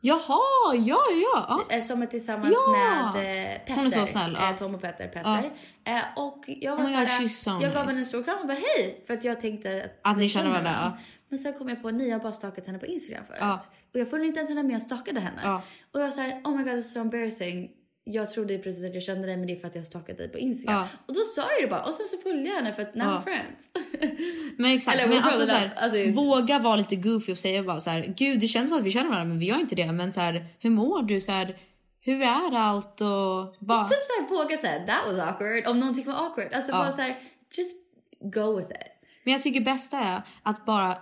Jaha, 0.00 0.74
ja, 0.74 1.00
ja, 1.10 1.62
ja. 1.68 1.76
Eh, 1.76 1.82
Som 1.82 2.02
är 2.02 2.06
tillsammans 2.06 2.54
Ja! 2.66 2.72
med 2.72 3.06
eh, 3.06 3.58
Petter. 3.58 3.74
Hon 3.74 3.86
är 3.86 3.90
så 3.90 4.06
snäll, 4.06 4.36
ja. 4.40 4.50
Eh, 4.50 4.56
Tom 4.56 4.74
och 4.74 4.80
Petter, 4.80 5.08
Petter. 5.08 5.52
Eh, 5.84 6.02
och 6.16 6.44
jag 6.46 6.76
var 6.76 6.84
Oh 6.84 7.20
my 7.20 7.28
så 7.28 7.50
God, 7.50 7.62
jag 7.62 7.72
gav 7.72 7.86
henne 7.86 7.98
en 7.98 8.04
stor 8.04 8.22
kram 8.22 8.38
och 8.38 8.46
bara 8.46 8.58
hej. 8.76 9.04
För 9.06 9.14
att 9.14 9.24
jag 9.24 9.40
tänkte 9.40 9.90
Att 10.02 10.16
ni 10.16 10.22
vi 10.22 10.28
känner 10.28 10.50
varandra, 10.50 10.70
ja. 10.70 10.98
Men 11.28 11.38
sen 11.38 11.52
kom 11.52 11.68
jag 11.68 11.82
på 11.82 11.88
att 11.88 11.94
ni 11.94 12.10
har 12.10 12.18
bara 12.20 12.32
stalkat 12.32 12.66
henne 12.66 12.78
på 12.78 12.86
Instagram 12.86 13.24
förut. 13.26 13.38
Ja. 13.40 13.60
Och 13.94 14.00
jag 14.00 14.10
följde 14.10 14.26
inte 14.26 14.38
ens 14.38 14.50
henne 14.50 14.62
men 14.62 14.72
jag 14.72 14.82
stalkade 14.82 15.20
henne. 15.20 15.40
Ja. 15.44 15.62
Och 15.92 16.00
jag 16.00 16.04
var 16.04 16.12
så 16.12 16.20
här, 16.20 16.40
oh 16.44 16.56
my 16.56 16.62
god 16.64 16.72
it's 16.72 16.82
so 16.82 16.98
embarrassing. 17.00 17.70
Jag 18.04 18.30
trodde 18.30 18.58
precis 18.58 18.84
att 18.84 18.94
jag 18.94 19.02
kände 19.02 19.26
dig 19.26 19.36
men 19.36 19.46
det 19.46 19.52
är 19.52 19.56
för 19.56 19.68
att 19.68 19.74
jag 19.74 19.82
har 19.82 19.86
stalkat 19.86 20.16
dig 20.18 20.28
på 20.28 20.38
Instagram. 20.38 20.76
Ja. 20.76 20.88
Och 21.06 21.14
då 21.14 21.20
sa 21.20 21.42
jag 21.52 21.62
det 21.62 21.70
bara 21.70 21.82
och 21.82 21.94
sen 21.94 22.06
så 22.06 22.16
följde 22.16 22.48
jag 22.48 22.56
henne 22.56 22.72
för 22.72 22.82
att 22.82 22.94
now 22.94 23.06
Ja. 23.06 23.20
friends. 23.24 23.68
Men 24.58 24.70
exakt. 24.76 24.96
Eller, 24.96 25.08
men 25.14 25.22
alltså, 25.22 25.46
så 25.46 25.52
här, 25.52 25.66
up. 25.66 25.72
Alltså- 25.76 26.10
våga 26.10 26.58
vara 26.58 26.76
lite 26.76 26.96
goofy 26.96 27.32
och 27.32 27.38
säga 27.38 27.62
bara 27.62 27.80
så 27.80 27.90
här, 27.90 28.14
gud 28.16 28.40
det 28.40 28.46
känns 28.48 28.68
som 28.68 28.78
att 28.78 28.84
vi 28.84 28.90
känner 28.90 29.08
varandra 29.10 29.28
men 29.28 29.38
vi 29.38 29.46
gör 29.46 29.60
inte 29.60 29.74
det. 29.74 29.92
Men 29.92 30.12
så 30.12 30.20
här, 30.20 30.46
hur 30.58 30.70
mår 30.70 31.02
du? 31.02 31.20
Så 31.20 31.32
här, 31.32 31.58
hur 32.00 32.22
är 32.22 32.56
allt? 32.58 33.00
Och 33.00 33.54
bara... 33.66 33.88
typ 33.88 33.98
så 34.06 34.22
här, 34.22 34.28
våga 34.28 34.56
säga 34.56 34.86
that 34.86 35.12
was 35.12 35.20
awkward 35.20 35.66
om 35.66 35.80
någonting 35.80 36.06
var 36.06 36.26
awkward. 36.26 36.48
Alltså 36.54 36.72
bara 36.72 36.92
så 36.92 37.00
här, 37.00 37.18
just 37.56 37.76
go 38.20 38.56
with 38.56 38.70
it. 38.70 38.92
Men 39.24 39.32
jag 39.32 39.42
tycker 39.42 39.60
bästa 39.60 39.98
är 39.98 40.22
att 40.42 40.66
bara 40.66 40.96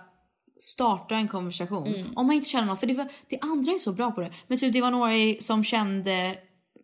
starta 0.57 1.15
en 1.15 1.27
konversation. 1.27 1.87
Mm. 1.87 2.13
Om 2.17 2.27
man 2.27 2.35
inte 2.35 2.49
känner 2.49 2.67
någon. 2.67 2.77
För 2.77 2.87
det, 2.87 2.93
var, 2.93 3.07
det 3.29 3.39
andra 3.41 3.71
är 3.71 3.77
så 3.77 3.91
bra 3.93 4.11
på 4.11 4.21
det. 4.21 4.31
Men 4.47 4.57
typ 4.57 4.73
det 4.73 4.81
var 4.81 4.91
några 4.91 5.41
som 5.41 5.63
kände 5.63 6.35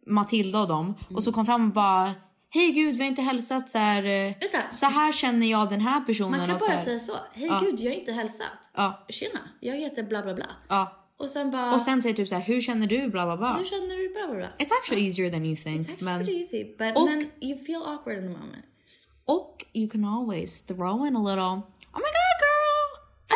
Matilda 0.07 0.61
och 0.61 0.67
dem. 0.67 0.85
Mm. 0.85 1.15
Och 1.15 1.23
så 1.23 1.31
kom 1.31 1.45
fram 1.45 1.67
och 1.67 1.73
bara 1.73 2.11
Hej 2.53 2.71
gud, 2.71 2.95
vi 2.95 3.01
har 3.01 3.07
inte 3.07 3.21
hälsat 3.21 3.69
så 3.69 3.77
här. 3.77 4.03
eh, 4.03 4.33
Vänta. 4.41 4.69
Så 4.71 4.85
här 4.85 5.11
känner 5.11 5.47
jag 5.47 5.69
den 5.69 5.81
här 5.81 6.01
personen. 6.01 6.31
Man 6.31 6.39
kan 6.47 6.57
bara 6.69 6.77
säga 6.77 6.99
så. 6.99 7.13
Hej 7.33 7.47
Ja. 7.47 7.59
gud, 7.65 7.79
jag 7.79 7.91
har 7.91 7.97
inte 7.99 8.11
hälsat. 8.11 8.71
Ja. 8.75 9.05
Tjena, 9.09 9.39
jag 9.59 9.75
heter 9.75 10.03
bla 10.03 10.21
bla 10.21 10.33
bla. 10.33 10.45
Ja. 10.69 10.97
Och 11.17 11.29
sen 11.29 11.51
bara... 11.51 11.73
Och 11.73 11.81
sen 11.81 12.01
säger 12.01 12.15
typ 12.15 12.27
så 12.27 12.35
här, 12.35 12.41
hur 12.41 12.61
känner 12.61 12.87
du? 12.87 12.97
Bla 13.09 13.25
bla 13.25 13.37
bla. 13.37 13.53
Hur 13.57 13.65
känner 13.65 13.95
du? 13.97 14.09
Bla 14.13 14.27
bla 14.27 14.35
bla. 14.35 14.65
It's 14.65 14.71
actually 14.81 15.05
easier 15.05 15.31
than 15.31 15.45
you 15.45 15.55
think. 15.55 15.87
It's 15.87 15.91
actually 15.93 16.05
men, 16.05 16.25
pretty 16.25 16.39
easy. 16.41 16.63
But 16.77 16.97
Och- 16.97 17.05
men 17.09 17.29
you 17.41 17.65
feel 17.65 17.81
awkward 17.85 18.17
in 18.17 18.23
the 18.23 18.39
moment. 18.39 18.65
och 19.25 19.65
you 19.73 19.89
can 19.89 20.05
always 20.05 20.65
throw 20.65 21.07
in 21.07 21.15
a 21.15 21.19
little 21.19 21.43
Oh 21.93 21.99
my 22.05 22.11
god 22.19 22.37
girl! 22.43 22.50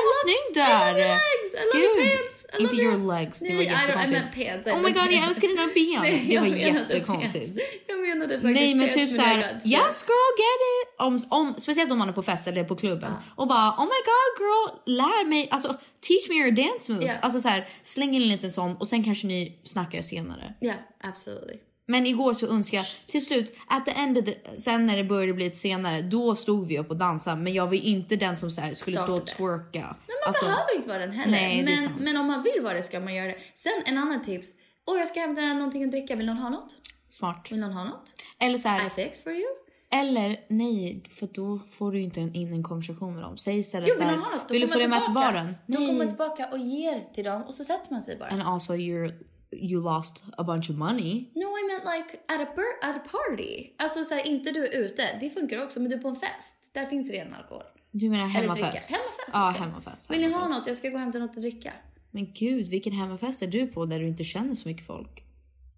Vad 0.08 0.16
snygg 0.24 0.46
du 0.54 0.60
I 0.60 0.64
är! 0.64 0.94
love 0.94 1.00
your 1.02 1.10
legs! 1.16 1.48
I 1.54 1.64
love 1.74 1.84
your 1.86 1.96
Gud, 1.96 2.14
pants! 2.14 2.46
I 2.46 2.62
love 2.62 2.64
inte 2.64 2.76
your- 2.76 2.94
your 2.94 3.20
legs, 3.20 3.40
det 3.40 3.46
Nej, 3.48 3.56
var 3.56 3.64
I 3.64 3.66
I 3.66 3.70
jättekonstigt. 3.70 4.24
pants, 4.36 4.68
I 4.68 4.72
oh 4.72 4.82
my 4.86 4.92
god, 4.98 5.12
jag 5.12 5.24
älskar 5.28 5.48
dina 5.48 5.68
ben! 5.78 6.02
Nej, 6.02 6.26
det 6.30 6.40
var 6.40 6.48
jättekonstigt. 6.48 7.46
pants. 7.46 7.60
Jag 7.88 8.00
menade 8.08 8.34
faktiskt 8.34 8.56
Nej 8.62 8.76
men 8.76 8.90
typ 8.90 9.10
I 9.10 9.14
såhär, 9.14 9.38
yes 9.66 10.06
girl 10.10 10.32
get 10.44 10.62
it! 10.72 10.88
Om, 11.00 11.20
om, 11.40 11.54
speciellt 11.58 11.92
om 11.92 11.98
man 11.98 12.10
är 12.10 12.14
på 12.14 12.24
fest 12.24 12.48
eller 12.48 12.64
på 12.64 12.76
klubben. 12.76 13.12
Och 13.36 13.48
bara 13.48 13.70
oh 13.72 13.86
my 13.94 14.00
god 14.12 14.34
girl, 14.46 14.96
lär 14.98 15.26
mig, 15.30 15.48
alltså 15.52 15.68
teach 16.08 16.30
me 16.30 16.36
your 16.36 16.52
dance 16.52 16.92
moves. 16.92 17.08
Ja. 17.16 17.20
Alltså 17.22 17.40
såhär, 17.40 17.68
släng 17.84 18.16
in 18.16 18.22
en 18.22 18.28
liten 18.28 18.52
sån 18.52 18.76
och 18.76 18.88
sen 18.88 19.04
kanske 19.04 19.28
ni 19.28 19.60
snackar 19.64 20.02
senare. 20.02 20.54
Yeah, 20.62 20.78
absolutely. 21.04 21.56
Men 21.88 22.06
igår 22.06 22.34
så 22.34 22.48
önskar 22.48 22.78
jag 22.78 22.86
till 23.08 23.26
slut, 23.26 23.56
at 23.68 23.86
the 23.86 23.92
end 23.92 24.18
of 24.18 24.26
the, 24.26 24.58
sen 24.60 24.86
när 24.86 24.98
det 24.98 25.04
började 25.04 25.34
bli 25.34 25.46
lite 25.46 25.58
senare, 25.58 26.02
då 26.02 26.36
stod 26.36 26.68
vi 26.68 26.80
upp 26.80 26.90
och 26.90 26.98
dansade. 26.98 27.42
Men 27.42 27.54
jag 27.54 27.66
var 27.68 27.74
ju 27.74 27.82
inte 27.82 28.16
den 28.16 28.38
som 28.38 28.52
så 28.52 28.62
här, 28.62 28.74
skulle 28.74 28.98
stå 28.98 29.18
och 29.18 29.30
Startade. 29.30 29.58
twerka. 29.58 29.80
Men 29.80 30.16
man 30.22 30.28
Alltså, 30.28 30.46
behöver 30.46 30.76
inte 30.76 30.90
vara 30.90 31.00
den 31.00 31.12
heller. 31.12 31.32
Nej, 31.32 31.64
det 31.64 31.72
är 31.72 31.76
men, 31.76 31.78
sant. 31.78 31.96
men 32.00 32.18
om 32.18 32.28
man 32.28 32.44
vill 32.44 32.64
vara 32.64 32.74
det 32.74 32.84
ska 32.84 33.00
man 33.00 33.16
göra 33.16 33.28
det. 33.28 33.38
Sen 33.56 33.72
en 33.86 33.98
annan 33.98 34.22
tips. 34.24 34.48
Åh, 34.88 35.00
jag 35.00 35.08
ska 35.08 35.20
hämta 35.20 35.42
någonting 35.42 35.84
att 35.84 35.92
dricka. 35.92 36.16
Vill 36.16 36.26
någon 36.26 36.38
ha 36.38 36.50
något? 36.50 36.76
Smart. 37.10 37.48
Vill 37.52 37.60
någon 37.60 37.72
ha 37.74 37.84
något? 37.84 38.14
Eller 38.40 38.58
så 38.58 38.68
här, 38.70 38.88
I 38.88 38.90
fix 38.90 39.24
for 39.24 39.34
you? 39.34 39.46
eller 39.92 40.40
nej, 40.50 41.04
för 41.12 41.28
då 41.34 41.60
får 41.70 41.92
du 41.92 42.02
inte 42.02 42.20
in 42.20 42.54
en 42.54 42.64
konversation 42.64 43.14
med 43.14 43.24
dem. 43.24 43.38
Säg 43.38 43.60
istället 43.60 43.90
Jo, 43.90 43.96
så 43.96 44.02
vill 44.04 44.10
här? 44.10 44.40
Då 44.48 44.54
vill 44.54 44.62
du 44.62 44.68
följa 44.68 44.88
med 44.88 45.04
till 45.04 45.14
baren? 45.14 45.56
Då 45.68 45.78
kommer 45.78 45.94
man 45.94 46.08
tillbaka 46.08 46.48
och 46.52 46.58
ger 46.58 47.14
till 47.14 47.24
dem 47.24 47.42
och 47.44 47.54
så 47.54 47.64
sätter 47.64 47.92
man 47.94 48.02
sig 48.02 48.18
bara. 48.18 48.30
And 48.30 48.42
also 48.42 48.74
you're, 48.74 49.14
you 49.62 49.84
lost 49.84 50.24
a 50.38 50.44
bunch 50.44 50.70
of 50.70 50.76
money. 50.76 51.32
No, 51.36 51.48
I 51.60 51.62
meant 51.68 51.84
like 51.96 52.20
at 52.34 52.42
a, 52.42 52.62
at 52.90 52.96
a 52.96 53.00
party. 53.12 53.68
Alltså 53.78 54.04
så 54.04 54.16
här, 54.16 54.28
inte 54.28 54.52
du 54.52 54.66
är 54.68 54.80
ute. 54.80 55.04
Det 55.20 55.30
funkar 55.30 55.64
också, 55.64 55.80
men 55.80 55.90
du 55.90 55.96
är 55.96 56.00
på 56.02 56.08
en 56.08 56.16
fest. 56.16 56.70
Där 56.74 56.86
finns 56.86 57.10
redan 57.12 57.34
alkohol. 57.34 57.64
Du 57.92 58.10
menar 58.10 58.24
Eller 58.26 58.34
dricka. 58.34 58.54
hemmafest? 58.54 58.90
Hemmafest. 58.90 59.30
Ja, 59.34 59.50
liksom. 59.50 59.66
hemmafest. 59.68 60.12
Vill 60.12 60.20
ni 60.20 60.24
ha 60.26 60.32
hemmafest. 60.32 60.58
något? 60.60 60.68
Jag 60.68 60.78
ska 60.78 60.90
gå 60.90 60.94
och 60.96 61.00
hämta 61.00 61.20
något 61.20 61.30
att 61.30 61.36
dricka. 61.42 61.74
Men 62.12 62.34
gud, 62.34 62.68
vilken 62.68 62.94
hemmafest 62.94 63.42
är 63.42 63.48
du 63.48 63.68
på 63.68 63.86
där 63.86 64.00
du 64.00 64.08
inte 64.08 64.24
känner 64.24 64.54
så 64.56 64.68
mycket 64.70 64.88
folk? 64.88 65.24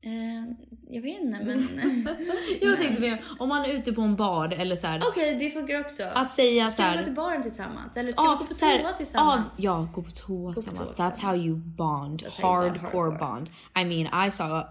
Eh, 0.07 0.43
jag 0.89 1.01
vet 1.01 1.21
inte, 1.21 1.43
men... 1.43 1.67
Jag 2.61 2.77
tänkte 2.77 3.01
mer, 3.01 3.21
om 3.39 3.49
man 3.49 3.65
är 3.65 3.69
ute 3.73 3.93
på 3.93 4.01
en 4.01 4.15
bar 4.15 4.53
eller 4.57 4.75
så 4.75 4.87
här. 4.87 5.01
Okej, 5.09 5.35
det 5.39 5.49
funkar 5.51 5.79
också. 5.79 6.03
Att 6.13 6.29
säga 6.29 6.65
så 6.67 6.71
Ska 6.71 6.83
vi 6.83 6.89
här. 6.89 6.97
gå 6.97 7.03
till 7.03 7.13
baren 7.13 7.41
tillsammans? 7.43 7.97
Eller 7.97 8.11
ska 8.11 8.23
Ja, 8.23 8.31
vi 8.39 8.43
gå 8.43 8.45
på 8.49 8.55
så 8.55 8.65
här, 8.65 8.79
toa 8.79 8.93
tillsammans? 8.93 9.55
Ja, 9.57 9.79
ja, 9.79 9.87
gå 9.93 10.01
på 10.01 10.11
toa 10.11 10.53
tillsammans. 10.53 10.95
toa 10.95 11.09
That's 11.09 11.21
how 11.21 11.35
you 11.35 11.55
bond. 11.55 12.23
That's 12.23 12.41
bond 12.41 12.77
Hardcore 12.77 13.17
bond. 13.19 13.49
I 13.81 13.85
mean, 13.85 14.27
I 14.27 14.31
saw 14.31 14.63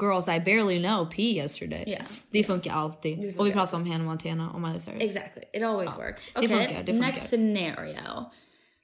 girls 0.00 0.28
I 0.28 0.40
barely 0.40 0.78
know 0.82 1.06
pee 1.06 1.36
yesterday. 1.36 1.84
Yeah. 1.86 2.02
Det 2.30 2.44
funkar 2.44 2.72
alltid. 2.72 3.20
funkar 3.22 3.40
Och 3.40 3.46
vi 3.46 3.52
pratar 3.52 3.76
om 3.76 3.90
Hannah 3.90 4.06
Montana 4.06 4.50
och 4.50 4.60
Miley 4.60 4.80
Cyrus. 4.80 5.02
Exactly, 5.02 5.42
it 5.52 5.62
always 5.64 5.90
works. 5.96 6.30
det 6.34 6.38
Okej, 6.38 6.48
funkar, 6.48 6.82
det 6.82 6.92
funkar. 6.92 7.08
next 7.08 7.26
scenario. 7.28 7.96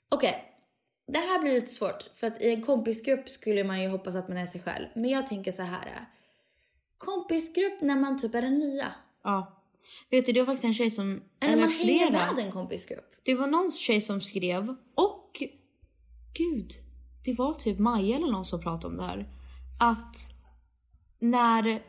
Okej, 0.08 0.34
det 1.06 1.18
här 1.18 1.40
blir 1.40 1.52
lite 1.52 1.72
svårt. 1.72 2.10
För 2.14 2.26
att 2.26 2.42
i 2.42 2.50
en 2.50 2.62
kompisgrupp 2.62 3.28
skulle 3.28 3.64
man 3.64 3.82
ju 3.82 3.88
hoppas 3.88 4.14
att 4.14 4.28
man 4.28 4.36
är 4.36 4.46
sig 4.46 4.62
själv. 4.62 4.86
Men 4.94 5.10
jag 5.10 5.26
tänker 5.26 5.52
så 5.52 5.62
här. 5.62 6.08
Kompisgrupp 6.98 7.80
när 7.80 7.96
man 7.96 8.18
typ 8.20 8.34
är 8.34 8.42
den 8.42 8.58
nya. 8.58 8.94
Ja. 9.24 9.60
Vet 10.10 10.26
du, 10.26 10.32
det 10.32 10.40
var 10.40 10.46
faktiskt 10.46 10.64
en 10.64 10.74
tjej 10.74 10.90
som... 10.90 11.22
Eller, 11.40 11.56
man 11.56 11.70
hänger 11.70 11.84
flera. 11.84 12.32
med 12.32 12.44
en 12.44 12.52
kompisgrupp. 12.52 13.14
Det 13.24 13.34
var 13.34 13.46
någon 13.46 13.72
tjej 13.72 14.00
som 14.00 14.20
skrev 14.20 14.76
och... 14.94 15.42
Gud, 16.38 16.70
det 17.24 17.32
var 17.32 17.54
typ 17.54 17.78
Maja 17.78 18.16
eller 18.16 18.32
någon 18.32 18.44
som 18.44 18.60
pratade 18.60 18.86
om 18.86 18.96
det 18.96 19.02
här. 19.02 19.28
Att 19.80 20.16
när 21.18 21.82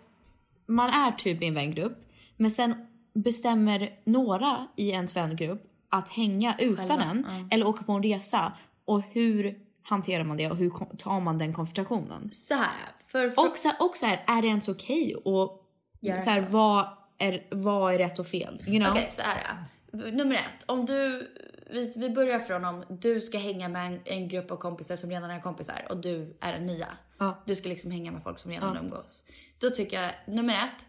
man 0.65 0.89
är 0.89 1.11
typ 1.11 1.43
i 1.43 1.45
en 1.45 1.53
vängrupp 1.53 1.97
men 2.37 2.51
sen 2.51 2.87
bestämmer 3.13 3.99
några 4.05 4.67
i 4.75 4.89
ens 4.89 5.15
vängrupp 5.15 5.63
att 5.89 6.09
hänga 6.09 6.55
utan 6.59 7.01
en 7.01 7.47
eller 7.51 7.67
åka 7.67 7.83
på 7.83 7.91
en 7.91 8.03
resa 8.03 8.53
och 8.85 9.01
hur 9.01 9.59
hanterar 9.83 10.23
man 10.23 10.37
det 10.37 10.51
och 10.51 10.57
hur 10.57 10.97
tar 10.97 11.19
man 11.19 11.37
den 11.37 11.53
konfrontationen? 11.53 12.29
Så 12.31 12.53
här, 12.53 12.95
för, 13.07 13.29
för 13.29 13.49
Och 13.49 13.57
så, 13.57 13.71
och 13.79 13.97
så 13.97 14.05
här, 14.05 14.23
är 14.27 14.41
det 14.41 14.47
ens 14.47 14.67
okej? 14.67 15.15
och 15.15 15.61
Göra 15.99 16.19
så 16.19 16.29
här, 16.29 16.41
så. 16.41 16.47
vad, 16.49 16.87
är, 17.17 17.47
vad 17.51 17.93
är 17.93 17.97
rätt 17.97 18.19
och 18.19 18.27
fel? 18.27 18.63
You 18.67 18.79
know? 18.79 18.91
Okej, 18.91 19.07
så 19.09 19.21
här. 19.21 19.41
ja. 19.43 20.11
Nummer 20.11 20.35
ett. 20.35 20.63
Om 20.65 20.85
du, 20.85 21.27
vi, 21.69 21.93
vi 21.97 22.09
börjar 22.09 22.39
från 22.39 22.65
om 22.65 22.83
du 22.89 23.21
ska 23.21 23.37
hänga 23.37 23.69
med 23.69 23.87
en, 23.87 23.99
en 24.05 24.27
grupp 24.27 24.51
av 24.51 24.55
kompisar 24.55 24.95
som 24.95 25.09
redan 25.09 25.31
är 25.31 25.39
kompisar 25.39 25.85
och 25.89 25.97
du 25.97 26.37
är 26.39 26.53
den 26.53 26.65
nya. 26.65 26.87
Ja. 27.17 27.43
Du 27.45 27.55
ska 27.55 27.69
liksom 27.69 27.91
hänga 27.91 28.11
med 28.11 28.23
folk 28.23 28.39
som 28.39 28.51
redan 28.51 28.77
umgås. 28.77 29.23
Då 29.59 29.69
tycker 29.69 30.01
jag, 30.01 30.11
nummer 30.25 30.53
ett. 30.53 30.85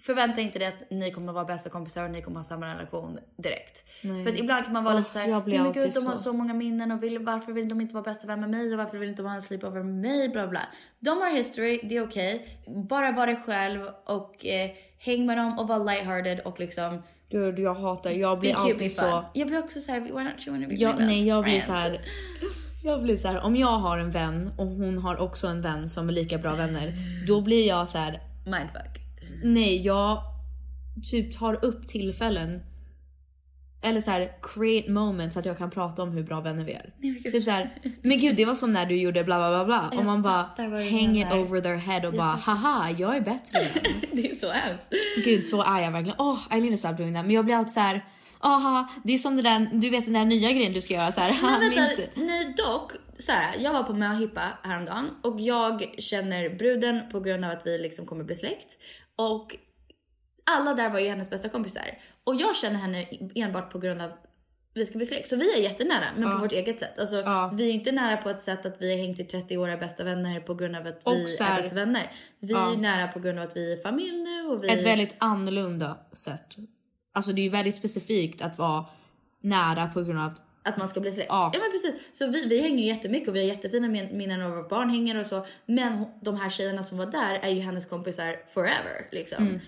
Förvänta 0.00 0.40
inte 0.40 0.58
dig 0.58 0.68
att 0.68 0.90
ni 0.90 1.10
kommer 1.10 1.32
vara 1.32 1.44
bästa 1.44 1.70
kompisar 1.70 2.04
och 2.04 2.10
ni 2.10 2.22
kommer 2.22 2.36
ha 2.36 2.44
samma 2.44 2.74
relation 2.74 3.18
direkt. 3.36 3.84
Nej. 4.02 4.24
För 4.24 4.32
att 4.32 4.40
ibland 4.40 4.64
kan 4.64 4.72
man 4.72 4.84
vara 4.84 4.94
Åh, 4.94 5.00
lite 5.00 5.10
såhär, 5.12 5.40
blir 5.42 5.54
"Nej, 5.54 5.64
men 5.64 5.72
gud 5.82 5.92
de 5.94 6.06
har 6.06 6.14
så." 6.16 6.32
många 6.32 6.54
minnen 6.54 6.92
och 6.92 7.02
vill, 7.02 7.18
varför 7.18 7.52
vill 7.52 7.68
de 7.68 7.80
inte 7.80 7.94
vara 7.94 8.04
bästa 8.04 8.26
vän 8.26 8.40
med 8.40 8.50
mig 8.50 8.72
och 8.72 8.78
varför 8.78 8.98
vill 8.98 9.06
de 9.08 9.10
inte 9.10 9.22
vara 9.22 9.34
en 9.34 9.42
sleepover 9.42 9.82
med 9.82 9.94
mig? 9.94 10.28
Bla 10.28 10.46
bla. 10.46 10.60
De 11.00 11.10
har 11.10 11.30
history, 11.30 11.80
det 11.82 11.96
är 11.96 12.04
okej. 12.04 12.58
Bara 12.88 13.12
var 13.12 13.26
dig 13.26 13.42
själv 13.46 13.80
och 14.04 14.46
eh, 14.46 14.70
häng 14.98 15.26
med 15.26 15.36
dem 15.36 15.58
och 15.58 15.68
var 15.68 15.84
lighthearted 15.84 16.40
och 16.40 16.60
liksom 16.60 17.02
Gud, 17.30 17.58
jag 17.58 17.74
hatar, 17.74 18.10
jag 18.10 18.40
blir 18.40 18.54
alltid 18.54 18.92
så... 18.92 19.24
Jag 19.34 19.48
blir 19.48 19.58
också 19.58 19.80
såhär, 19.80 20.00
why 20.00 20.08
don't 20.10 20.48
you 20.48 20.56
wanna 20.56 20.68
be 20.68 20.74
Jag, 20.74 20.90
my 20.94 20.98
best 20.98 21.06
nej, 21.08 21.28
jag 21.28 21.42
blir 21.44 21.52
friend? 21.52 21.64
så 21.64 21.72
här. 21.72 22.00
Jag 22.84 23.02
blir 23.02 23.16
så 23.16 23.28
här, 23.28 23.40
om 23.40 23.56
jag 23.56 23.66
har 23.78 23.98
en 23.98 24.10
vän 24.10 24.50
och 24.58 24.66
hon 24.66 24.98
har 24.98 25.16
också 25.20 25.46
en 25.46 25.62
vän 25.62 25.88
som 25.88 26.08
är 26.08 26.12
lika 26.12 26.38
bra 26.38 26.54
vänner, 26.54 26.92
då 27.28 27.40
blir 27.40 27.68
jag 27.68 27.88
så 27.88 27.98
här. 27.98 28.20
Mindfuck. 28.46 28.99
Nej, 29.42 29.82
jag 29.86 30.22
typ 31.10 31.38
tar 31.38 31.64
upp 31.64 31.86
tillfällen 31.86 32.60
eller 33.82 34.00
så 34.00 34.10
här 34.10 34.32
create 34.42 34.90
moments 34.90 35.34
så 35.34 35.38
att 35.40 35.46
jag 35.46 35.58
kan 35.58 35.70
prata 35.70 36.02
om 36.02 36.10
hur 36.12 36.22
bra 36.22 36.40
vänner 36.40 36.64
vi 36.64 36.72
är. 36.72 36.92
gud. 37.00 37.32
typ 37.32 37.44
så 37.44 37.50
här, 37.50 37.70
men 38.02 38.18
gud 38.18 38.36
det 38.36 38.44
var 38.44 38.54
som 38.54 38.72
när 38.72 38.86
du 38.86 38.96
gjorde 39.00 39.24
bla 39.24 39.38
bla 39.38 39.50
bla 39.50 39.64
bla 39.64 39.98
och 39.98 40.04
man 40.04 40.22
bara 40.22 40.50
hang 40.90 41.18
it 41.18 41.32
over 41.32 41.60
their 41.60 41.76
head 41.76 42.06
och 42.08 42.12
bara 42.14 42.38
haha 42.42 42.90
jag 42.98 43.16
är 43.16 43.20
bättre 43.20 43.58
än 43.58 44.00
det 44.12 44.30
är 44.30 44.34
så 44.34 44.50
hemskt. 44.50 44.92
Gud 45.24 45.44
så 45.44 45.62
är 45.62 45.80
jag 45.80 45.90
verkligen. 45.90 46.16
Åh, 46.18 46.32
oh, 46.34 46.38
Eileen 46.54 46.72
är 46.72 46.76
stop 46.76 46.92
doing 46.92 47.14
that. 47.14 47.24
Men 47.24 47.34
jag 47.34 47.44
blir 47.44 47.54
alltid 47.54 47.72
så 47.72 47.80
här. 47.80 48.04
Aha, 48.40 48.88
det 49.04 49.12
är 49.14 49.18
som 49.18 49.36
det 49.36 49.42
där, 49.42 49.70
du 49.72 49.90
vet 49.90 50.04
den 50.04 50.14
där 50.14 50.24
nya 50.24 50.52
grejen 50.52 50.72
du 50.72 50.80
ska 50.80 50.94
göra 50.94 51.12
så 51.12 51.20
här. 51.20 51.32
"Ha, 51.32 51.50
Men 51.50 51.70
vänta, 51.70 52.02
du?" 52.14 52.22
nej 52.24 52.54
dock. 52.56 52.92
Så 53.18 53.32
här, 53.32 53.56
jag 53.58 53.72
var 53.72 53.82
på 53.82 53.92
möhippa 53.92 54.42
häromdagen 54.62 55.10
och 55.22 55.40
jag 55.40 55.94
känner 55.98 56.50
bruden 56.58 57.00
på 57.12 57.20
grund 57.20 57.44
av 57.44 57.50
att 57.50 57.62
vi 57.64 57.78
liksom 57.78 58.06
kommer 58.06 58.24
bli 58.24 58.36
släkt. 58.36 58.68
Och 59.20 59.56
alla 60.50 60.74
där 60.74 60.90
var 60.90 60.98
ju 60.98 61.08
hennes 61.08 61.30
bästa 61.30 61.48
kompisar. 61.48 61.98
Och 62.24 62.34
jag 62.34 62.56
känner 62.56 62.76
henne 62.76 63.06
enbart 63.34 63.72
på 63.72 63.78
grund 63.78 64.02
av 64.02 64.10
vi 64.74 64.86
ska 64.86 64.98
bli 64.98 65.06
släkt. 65.06 65.28
Så 65.28 65.36
vi 65.36 65.52
är 65.58 65.62
jättenära, 65.62 66.04
men 66.16 66.32
på 66.32 66.38
vårt 66.38 66.52
eget 66.52 66.80
sätt. 66.80 66.98
Alltså, 66.98 67.16
Ja. 67.16 67.50
Vi 67.54 67.68
är 67.70 67.72
inte 67.72 67.92
nära 67.92 68.16
på 68.16 68.30
ett 68.30 68.42
sätt 68.42 68.66
att 68.66 68.82
vi 68.82 68.90
har 68.96 68.98
hängt 69.06 69.20
i 69.20 69.24
30 69.24 69.56
år 69.58 69.68
är 69.68 69.76
bästa 69.76 70.04
vänner 70.04 70.40
på 70.40 70.54
grund 70.54 70.76
av 70.76 70.86
att 70.86 71.02
vi 71.06 71.10
Och 71.10 71.46
här- 71.46 71.58
är 71.58 71.62
bästa 71.62 71.76
vänner. 71.76 72.12
Vi 72.40 72.52
Ja. 72.52 72.72
är 72.72 72.76
nära 72.76 73.08
på 73.08 73.20
grund 73.20 73.38
av 73.38 73.44
att 73.44 73.56
vi 73.56 73.72
är 73.72 73.76
familj 73.76 74.22
nu 74.22 74.42
och 74.46 74.64
vi... 74.64 74.68
Ett 74.68 74.86
väldigt 74.86 75.14
annorlunda 75.18 75.98
sätt. 76.12 76.56
Alltså 77.14 77.32
det 77.32 77.40
är 77.40 77.44
ju 77.44 77.48
väldigt 77.50 77.74
specifikt 77.74 78.42
att 78.42 78.58
vara 78.58 78.84
nära 79.40 79.86
på 79.86 80.02
grund 80.02 80.18
av 80.18 80.26
att 80.26 80.42
Att 80.62 80.76
man 80.76 80.88
ska 80.88 81.00
bli 81.00 81.12
släkt. 81.12 81.26
Ja. 81.30 81.50
Ja, 81.54 81.60
men 81.60 81.70
precis. 81.70 81.94
Så 82.18 82.26
vi, 82.26 82.48
vi 82.48 82.60
hänger 82.60 82.78
ju 82.84 82.88
jättemycket 82.88 83.28
och 83.28 83.36
vi 83.36 83.40
har 83.40 83.46
jättefina 83.46 83.88
min- 83.88 84.16
minnen 84.16 84.40
när 84.40 84.48
våra 84.48 84.68
barn 84.68 84.90
hänger 84.90 85.20
och 85.20 85.26
så. 85.26 85.46
Men 85.66 85.92
hon- 85.92 86.10
de 86.22 86.36
här 86.36 86.50
tjejerna 86.50 86.82
som 86.82 86.98
var 86.98 87.06
där 87.06 87.38
är 87.42 87.48
ju 87.48 87.60
hennes 87.60 87.86
kompisar 87.86 88.36
forever 88.54 89.08
liksom. 89.12 89.60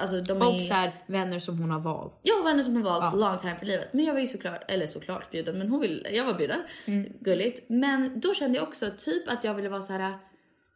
Alltså 0.00 0.20
de 0.20 0.32
är 0.32 0.36
Mm. 0.46 0.54
Och 0.54 0.62
så 0.62 0.74
här, 0.74 0.92
vänner 1.06 1.38
som 1.38 1.58
hon 1.58 1.70
har 1.70 1.80
valt. 1.80 2.20
Var 2.22 2.44
vänner 2.44 2.62
som 2.62 2.76
har 2.76 2.82
valt 2.82 3.04
Ja. 3.04 3.18
long 3.18 3.38
time 3.38 3.56
för 3.58 3.66
livet. 3.66 3.92
Men 3.92 4.04
jag 4.04 4.12
var 4.14 4.20
ju 4.20 4.26
såklart, 4.26 4.70
eller 4.70 4.86
såklart 4.86 5.30
bjuden, 5.30 5.58
men 5.58 5.68
hon 5.68 5.80
vill, 5.80 6.06
jag 6.12 6.24
var 6.24 6.34
bjuden. 6.34 6.60
Mm. 6.86 7.12
Gulligt. 7.20 7.64
Men 7.68 8.20
då 8.20 8.34
kände 8.34 8.58
jag 8.58 8.68
också 8.68 8.90
typ 8.98 9.28
att 9.28 9.44
jag 9.44 9.54
ville 9.54 9.68
vara 9.68 9.82
så 9.82 9.92
här. 9.92 10.12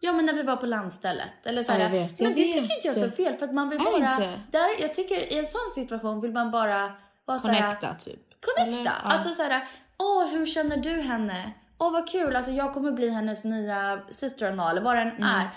Ja 0.01 0.13
men 0.13 0.27
när 0.27 0.33
vi 0.33 0.43
var 0.43 0.57
på 0.57 0.67
landstället. 0.67 1.29
Eller 1.45 1.63
så 1.63 1.73
Ja, 1.73 1.77
här, 1.77 1.83
jag 1.83 1.91
vet, 1.91 2.21
men 2.21 2.29
jag 2.29 2.37
det 2.37 2.43
vet. 2.43 2.53
tycker 2.53 2.75
inte 2.77 2.87
jag 2.89 2.97
är 2.97 3.01
så 3.01 3.11
fel 3.11 3.35
för 3.35 3.45
att 3.47 3.55
man 3.55 3.69
vill 3.71 3.79
bara... 3.79 4.17
Där, 4.51 4.69
jag 4.81 4.95
tycker 4.95 5.33
i 5.35 5.39
en 5.39 5.47
sån 5.47 5.71
situation 5.75 6.21
vill 6.21 6.33
man 6.33 6.51
bara 6.51 6.93
vara 7.25 7.39
så 7.39 7.49
här, 7.49 7.61
Connecta 7.61 7.95
typ. 7.95 8.21
Connecta. 8.45 8.81
Eller? 8.81 8.85
Ja. 8.85 8.93
Alltså 9.03 9.29
så 9.35 9.43
här, 9.43 9.63
åh 9.99 10.27
hur 10.29 10.47
känner 10.47 10.77
du 10.77 10.91
henne? 10.91 11.51
Åh 11.79 11.93
vad 11.93 12.09
kul, 12.09 12.37
alltså 12.37 12.51
jag 12.53 12.75
kommer 12.75 12.93
bli 12.93 13.09
hennes 13.09 13.45
nya 13.45 14.01
sister-in-law 14.11 14.71
eller 14.71 14.81
vad 14.83 14.97
det 14.97 15.01
än 15.03 15.09
Mm. 15.11 15.23
är. 15.23 15.49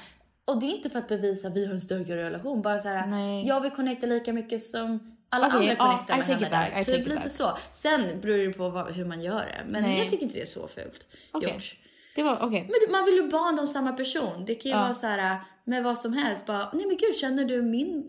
Och 0.46 0.60
det 0.60 0.66
är 0.66 0.76
inte 0.76 0.90
för 0.90 1.00
att 1.00 1.08
bevisa 1.08 1.48
att 1.48 1.54
vi 1.54 1.66
har 1.66 1.74
en 1.74 1.82
starkare 1.82 2.24
relation. 2.24 2.62
Bara 2.62 2.80
så 2.80 2.88
här, 2.88 3.08
Nej. 3.08 3.48
jag 3.48 3.62
vill 3.62 3.72
connecta 3.72 4.06
lika 4.08 4.34
mycket 4.34 4.64
som 4.64 5.18
alla 5.30 5.48
Okej, 5.48 5.58
andra 5.70 5.76
connectar 5.86 6.14
I 6.16 6.18
med 6.18 6.28
henne 6.28 6.50
back, 6.50 6.72
där. 6.74 6.82
I 6.82 6.86
Typ 6.86 7.08
it 7.08 7.08
lite 7.08 7.30
så. 7.30 7.58
Sen 7.74 8.22
beror 8.22 8.38
det 8.48 8.54
på 8.54 8.70
vad, 8.70 8.92
hur 8.94 9.06
man 9.06 9.22
gör 9.22 9.40
det. 9.46 9.62
Men 9.72 9.84
Nej. 9.84 10.00
jag 10.00 10.10
tycker 10.10 10.24
inte 10.24 10.36
det 10.36 10.42
är 10.42 10.46
så 10.46 10.68
fult 10.68 11.08
Okej. 11.32 11.54
gjort. 11.54 11.76
Det 12.16 12.24
var 12.24 12.38
okej. 12.42 12.62
Men 12.70 12.92
man 12.92 13.06
vill 13.06 13.16
ju 13.16 13.28
banda 13.30 13.62
om 13.62 13.68
samma 13.68 13.92
person. 13.92 14.46
Det 14.46 14.56
kan 14.56 14.72
ju 14.72 14.78
Ja. 14.78 14.84
vara 14.84 14.94
så 14.94 15.08
här 15.08 15.40
med 15.64 15.84
vad 15.84 15.98
som 15.98 16.14
helst. 16.14 16.46
Bara, 16.46 16.70
nej 16.74 16.86
men 16.88 16.98
gud 16.98 17.18
känner 17.18 17.46
du 17.46 17.62
min, 17.62 18.04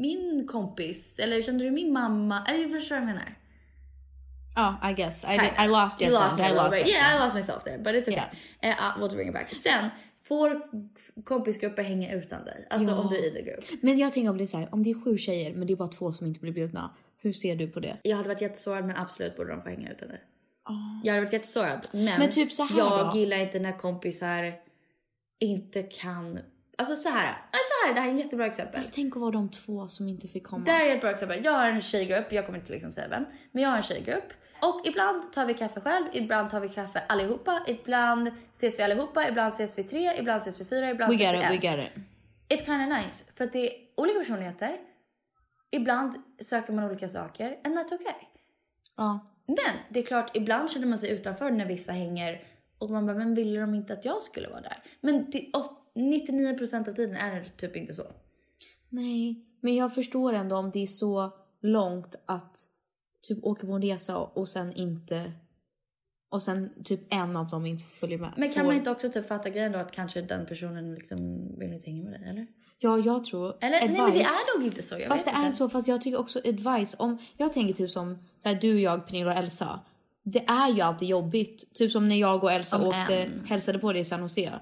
min 0.00 0.46
kompis? 0.48 1.18
Eller 1.18 1.42
känner 1.42 1.64
du 1.64 1.70
min 1.70 1.92
mamma? 1.92 2.44
Eller 2.48 2.68
förstår 2.68 2.94
vad 2.96 3.02
jag 3.02 3.06
menar. 3.06 3.34
Ja, 4.56 4.90
I 4.90 4.92
guess. 4.94 5.24
I, 5.24 5.28
did, 5.38 5.66
I 5.66 5.68
lost 5.68 6.00
it 6.02 6.08
You 6.08 6.14
lost 6.14 6.40
I 6.40 6.54
lost 6.54 6.76
it. 6.76 6.86
Yeah, 6.86 7.16
I 7.16 7.24
lost 7.24 7.34
myself 7.36 7.64
there. 7.64 7.78
But 7.78 7.94
it's 7.94 8.08
okay. 8.08 8.22
Yeah. 8.62 8.76
Uh, 8.96 9.00
we'll 9.00 9.14
bring 9.14 9.28
it 9.28 9.34
back. 9.34 9.54
Sen, 9.54 9.90
får 10.22 10.62
kompisgrupper 11.24 11.82
hänga 11.82 12.12
utan 12.14 12.44
dig? 12.44 12.66
Alltså 12.70 12.90
Ja. 12.90 12.98
om 13.00 13.08
du 13.08 13.16
är 13.16 13.38
i 13.38 13.42
group. 13.42 13.64
Men 13.82 13.98
jag 13.98 14.12
tänker 14.12 14.30
om 14.30 14.36
det 14.38 14.44
är 14.44 14.46
så 14.46 14.58
här, 14.58 14.68
om 14.74 14.82
det 14.82 14.90
är 14.90 15.04
sju 15.04 15.18
tjejer 15.18 15.54
men 15.54 15.66
det 15.66 15.72
är 15.72 15.76
bara 15.76 15.88
två 15.88 16.12
som 16.12 16.26
inte 16.26 16.40
blir 16.40 16.52
bjudna. 16.52 16.94
Hur 17.22 17.32
ser 17.32 17.56
du 17.56 17.68
på 17.68 17.80
det? 17.80 17.96
Jag 18.02 18.16
hade 18.16 18.28
varit 18.28 18.40
jättesårad 18.40 18.84
men 18.84 18.96
absolut 18.96 19.36
borde 19.36 19.50
de 19.50 19.62
få 19.62 19.68
hänga 19.68 19.90
utan 19.92 20.08
dig. 20.08 20.20
Jag 21.04 21.12
hade 21.12 21.24
varit 21.24 21.32
jättesårad. 21.32 21.88
Men, 21.92 22.04
Men 22.18 22.30
typ 22.30 22.52
så 22.52 22.62
här 22.64 22.78
jag 22.78 23.12
då? 23.12 23.18
gillar 23.18 23.36
inte 23.36 23.58
när 23.58 23.78
kompisar 23.78 24.54
inte 25.40 25.82
kan... 25.82 26.38
Alltså 26.78 26.96
så 26.96 27.08
här. 27.08 27.24
äh, 27.28 27.32
Så 27.52 27.86
här, 27.88 27.94
det 27.94 28.00
här 28.00 28.08
är 28.08 28.12
en 28.12 28.18
jättebra 28.18 28.46
exempel. 28.46 28.76
Fast 28.76 28.92
tänk 28.94 29.16
att 29.16 29.20
vara 29.22 29.30
de 29.30 29.50
två 29.50 29.88
som 29.88 30.08
inte 30.08 30.28
fick 30.28 30.46
komma. 30.46 30.64
Det 30.64 30.70
här 30.70 30.86
är 30.86 30.94
ett 30.94 31.00
bra 31.00 31.10
exempel. 31.10 31.44
Jag 31.44 31.52
har 31.52 31.66
en 31.70 31.80
tjejgrupp, 31.80 32.32
jag 32.32 32.46
kommer 32.46 32.58
inte 32.58 32.72
liksom 32.72 32.92
säga 32.92 33.08
vem, 33.08 33.24
men 33.52 33.62
jag 33.62 33.70
har 33.70 33.76
en 33.76 33.82
tjejgrupp. 33.82 34.32
Och 34.62 34.80
ibland 34.84 35.32
tar 35.32 35.46
vi 35.46 35.54
kaffe 35.54 35.80
själv, 35.80 36.06
ibland 36.12 36.50
tar 36.50 36.60
vi 36.60 36.68
kaffe 36.68 37.02
allihopa, 37.08 37.62
ibland 37.66 38.30
ses 38.52 38.78
vi 38.78 38.82
allihopa, 38.82 39.28
ibland 39.28 39.52
ses 39.52 39.78
vi 39.78 39.82
tre, 39.82 40.12
ibland 40.18 40.40
ses 40.40 40.60
vi 40.60 40.64
fyra, 40.64 40.90
ibland 40.90 41.12
we 41.12 41.24
ses 41.24 41.32
vi 41.32 41.38
it, 41.38 41.44
en. 41.44 41.50
we 41.50 41.56
get 41.56 41.78
it. 41.78 42.02
It's 42.48 42.64
kind 42.64 42.82
of 42.82 42.98
nice, 42.98 43.24
för 43.34 43.44
att 43.44 43.52
det 43.52 43.66
är 43.66 43.72
olika 43.96 44.18
personligheter. 44.18 44.76
Ibland 45.70 46.16
söker 46.42 46.72
man 46.72 46.84
olika 46.84 47.08
saker, 47.08 47.58
and 47.64 47.78
that's 47.78 47.94
okay. 47.94 48.20
Ja. 48.96 49.32
Men 49.46 49.76
det 49.90 49.98
är 49.98 50.02
klart, 50.06 50.36
ibland 50.36 50.70
känner 50.70 50.86
man 50.86 50.98
sig 50.98 51.10
utanför 51.10 51.50
när 51.50 51.66
vissa 51.66 51.92
hänger 51.92 52.42
och 52.78 52.90
man 52.90 53.06
bara, 53.06 53.16
men 53.16 53.34
ville 53.34 53.60
de 53.60 53.74
inte 53.74 53.92
att 53.92 54.04
jag 54.04 54.22
skulle 54.22 54.48
vara 54.48 54.60
där? 54.60 54.82
Men 55.00 55.30
det, 55.30 55.50
och 55.52 55.86
99% 55.94 56.88
av 56.88 56.92
tiden 56.92 57.16
är 57.16 57.40
det 57.40 57.48
typ 57.48 57.76
inte 57.76 57.94
så. 57.94 58.02
Nej, 58.88 59.44
men 59.60 59.74
jag 59.74 59.94
förstår 59.94 60.32
ändå 60.32 60.56
om 60.56 60.70
det 60.70 60.82
är 60.82 60.86
så 60.86 61.32
långt 61.60 62.14
att 62.26 62.68
typ 63.28 63.44
åka 63.44 63.66
på 63.66 63.72
en 63.72 63.82
resa 63.82 64.18
och 64.18 64.48
sen 64.48 64.72
inte... 64.72 65.32
Och 66.30 66.42
sen 66.42 66.70
typ 66.84 67.14
en 67.14 67.36
av 67.36 67.48
dem 67.48 67.66
inte 67.66 67.84
följer 67.84 68.18
med. 68.18 68.32
Men 68.36 68.48
kan 68.48 68.54
Får- 68.60 68.66
man 68.66 68.76
inte 68.76 68.90
också 68.90 69.08
typ 69.08 69.28
fatta 69.28 69.50
grejen 69.50 69.72
då 69.72 69.78
att 69.78 69.92
kanske 69.92 70.22
den 70.22 70.46
personen 70.46 70.94
liksom 70.94 71.48
vill 71.58 71.72
inte 71.72 71.90
hänga 71.90 72.02
med 72.04 72.12
dig, 72.20 72.28
eller? 72.30 72.46
Ja, 72.78 72.98
jag 72.98 73.24
tror... 73.24 73.56
Eller 73.60 73.76
advice, 73.76 73.90
nej 73.98 74.02
men 74.02 74.12
det 74.12 74.22
är 74.22 74.58
nog 74.58 74.66
inte 74.66 74.82
så, 74.82 74.94
jag 74.98 75.08
Fast 75.08 75.24
det 75.24 75.30
vet 75.30 75.40
är 75.40 75.44
inte. 75.46 75.56
så, 75.56 75.68
fast 75.68 75.88
jag 75.88 76.00
tycker 76.00 76.18
också 76.20 76.38
advice 76.44 76.96
om... 76.98 77.18
Jag 77.36 77.52
tänker 77.52 77.74
typ 77.74 77.90
som 77.90 78.18
så 78.36 78.48
här, 78.48 78.56
du, 78.60 78.80
jag, 78.80 79.06
Pernilla 79.06 79.30
och 79.32 79.38
Elsa. 79.38 79.80
Det 80.28 80.44
är 80.48 80.68
ju 80.74 80.80
alltid 80.80 81.08
jobbigt. 81.08 81.74
Typ 81.74 81.92
som 81.92 82.08
när 82.08 82.16
jag 82.16 82.44
och 82.44 82.52
Elsa 82.52 82.76
Om 82.76 82.84
åkte, 82.88 83.16
en. 83.22 83.44
hälsade 83.46 83.78
på 83.78 83.92
dig 83.92 84.00
i 84.00 84.04
San 84.04 84.20
Jose. 84.20 84.52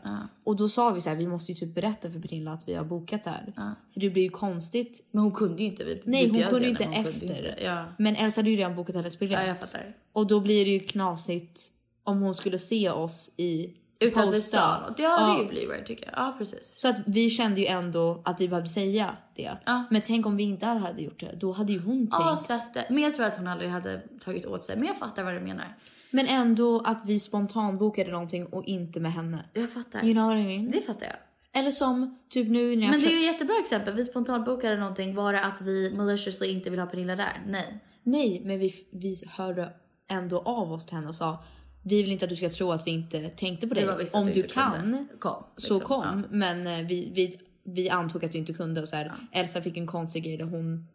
Och 0.44 0.56
då 0.56 0.68
sa 0.68 0.90
vi 0.90 1.00
så 1.00 1.08
här, 1.10 1.16
vi 1.16 1.26
måste 1.26 1.52
ju 1.52 1.56
typ 1.56 1.74
berätta 1.74 2.10
för 2.10 2.20
Pernilla 2.20 2.52
att 2.52 2.68
vi 2.68 2.74
har 2.74 2.84
bokat 2.84 3.22
där. 3.22 3.52
För 3.92 4.00
det 4.00 4.10
blir 4.10 4.22
ju 4.22 4.28
konstigt. 4.28 5.08
Men 5.10 5.22
hon 5.22 5.32
kunde 5.32 5.62
ju 5.62 5.68
inte. 5.68 5.84
Vi, 5.84 6.02
Nej, 6.04 6.28
hon 6.28 6.42
kunde 6.42 6.68
inte 6.68 6.84
hon 6.84 6.94
efter. 6.94 7.20
kunde 7.20 7.36
inte. 7.36 7.54
Ja. 7.64 7.84
Men 7.98 8.16
Elsa 8.16 8.38
hade 8.38 8.50
ju 8.50 8.56
redan 8.56 8.76
bokat 8.76 8.96
hennes 8.96 9.18
biljett. 9.18 9.40
Ja. 9.74 9.80
Och 10.12 10.26
då 10.26 10.40
blir 10.40 10.64
det 10.64 10.70
ju 10.70 10.80
knasigt 10.80 11.60
om 12.04 12.20
hon 12.22 12.34
skulle 12.34 12.58
se 12.58 12.90
oss 12.90 13.30
i 13.36 13.74
Utanför 14.06 14.38
stan. 14.40 14.94
Ja, 14.98 15.38
det 15.42 15.48
blir 15.48 15.68
weird 15.68 15.86
tycker 15.86 16.06
jag. 16.06 16.14
Ja, 16.16 16.34
precis. 16.38 16.74
Så 16.80 16.88
att 16.88 16.96
vi 17.06 17.30
kände 17.30 17.60
ju 17.60 17.66
ändå 17.66 18.22
att 18.24 18.40
vi 18.40 18.48
behövde 18.48 18.70
säga 18.70 19.16
det. 19.36 19.56
Ja. 19.66 19.84
Men 19.90 20.02
tänk 20.02 20.26
om 20.26 20.36
vi 20.36 20.42
inte 20.42 20.66
hade 20.66 21.02
gjort 21.02 21.20
det. 21.20 21.32
Då 21.40 21.52
hade 21.52 21.72
ju 21.72 21.80
hon 21.80 22.08
Ja, 22.10 22.36
tänkt. 22.48 22.74
det- 22.74 22.86
men 22.90 23.02
jag 23.02 23.14
tror 23.14 23.26
att 23.26 23.36
hon 23.36 23.46
aldrig 23.46 23.70
hade 23.70 23.98
tagit 24.20 24.46
åt 24.46 24.64
sig. 24.64 24.76
Men 24.76 24.86
jag 24.86 24.96
fattar 24.96 25.24
vad 25.24 25.34
du 25.34 25.40
menar. 25.40 25.76
Men 26.10 26.26
ändå 26.26 26.80
att 26.84 27.02
vi 27.06 27.18
spontant 27.18 27.78
bokade 27.78 28.10
någonting 28.12 28.46
och 28.46 28.64
inte 28.64 29.00
med 29.00 29.12
henne. 29.12 29.44
Jag 29.52 29.72
fattar. 29.72 30.04
You 30.04 30.14
know 30.14 30.24
what 30.28 30.38
I 30.38 30.44
mean? 30.44 30.70
Det 30.70 30.80
fattar 30.80 31.06
jag. 31.06 31.16
Eller 31.60 31.70
som 31.70 32.18
typ 32.28 32.48
nu 32.50 32.76
när 32.76 32.82
jag... 32.86 32.90
Men 32.90 33.00
det 33.00 33.06
är 33.06 33.10
ju 33.12 33.18
ett 33.18 33.32
jättebra 33.32 33.54
exempel. 33.60 33.94
Vi 33.94 34.04
spontanbokade 34.04 34.76
någonting. 34.76 35.14
Var 35.14 35.32
det 35.32 35.40
att 35.44 35.60
vi 35.60 35.92
maliciously 35.96 36.46
inte 36.48 36.70
vill 36.70 36.80
ha 36.80 36.86
Pernilla 36.86 37.16
där? 37.16 37.42
Nej. 37.46 37.84
Nej, 38.02 38.42
men 38.44 38.58
vi, 38.58 38.74
vi 38.92 39.16
hörde 39.28 39.68
ändå 40.10 40.38
av 40.38 40.72
oss 40.72 40.86
till 40.86 40.94
henne 40.96 41.08
och 41.08 41.14
sa 41.14 41.44
vi 41.84 42.02
vill 42.02 42.12
inte 42.12 42.24
att 42.24 42.28
du 42.28 42.36
ska 42.36 42.50
tro 42.50 42.72
att 42.72 42.86
vi 42.86 42.90
inte 42.90 43.28
tänkte 43.28 43.66
på 43.66 43.74
dig. 43.74 43.88
Om 44.12 44.26
du 44.26 44.32
du 44.32 44.42
kan, 44.42 45.08
Kom, 45.18 45.44
så 45.56 45.74
liksom. 45.74 45.80
kom. 45.80 46.04
Ja. 46.04 46.28
Men 46.30 46.66
eh, 46.66 46.86
vi, 46.86 47.10
vi, 47.14 47.38
vi 47.64 47.88
antog 47.90 48.24
att 48.24 48.32
du 48.32 48.38
inte 48.38 48.52
kunde. 48.52 48.82
Och 48.82 48.88
så 48.88 48.96
här, 48.96 49.12
Elsa 49.32 49.60
fick 49.62 49.76
en 49.76 49.86
konstig 49.86 50.24
grej 50.24 50.36
där 50.36 50.44
hon 50.44 50.86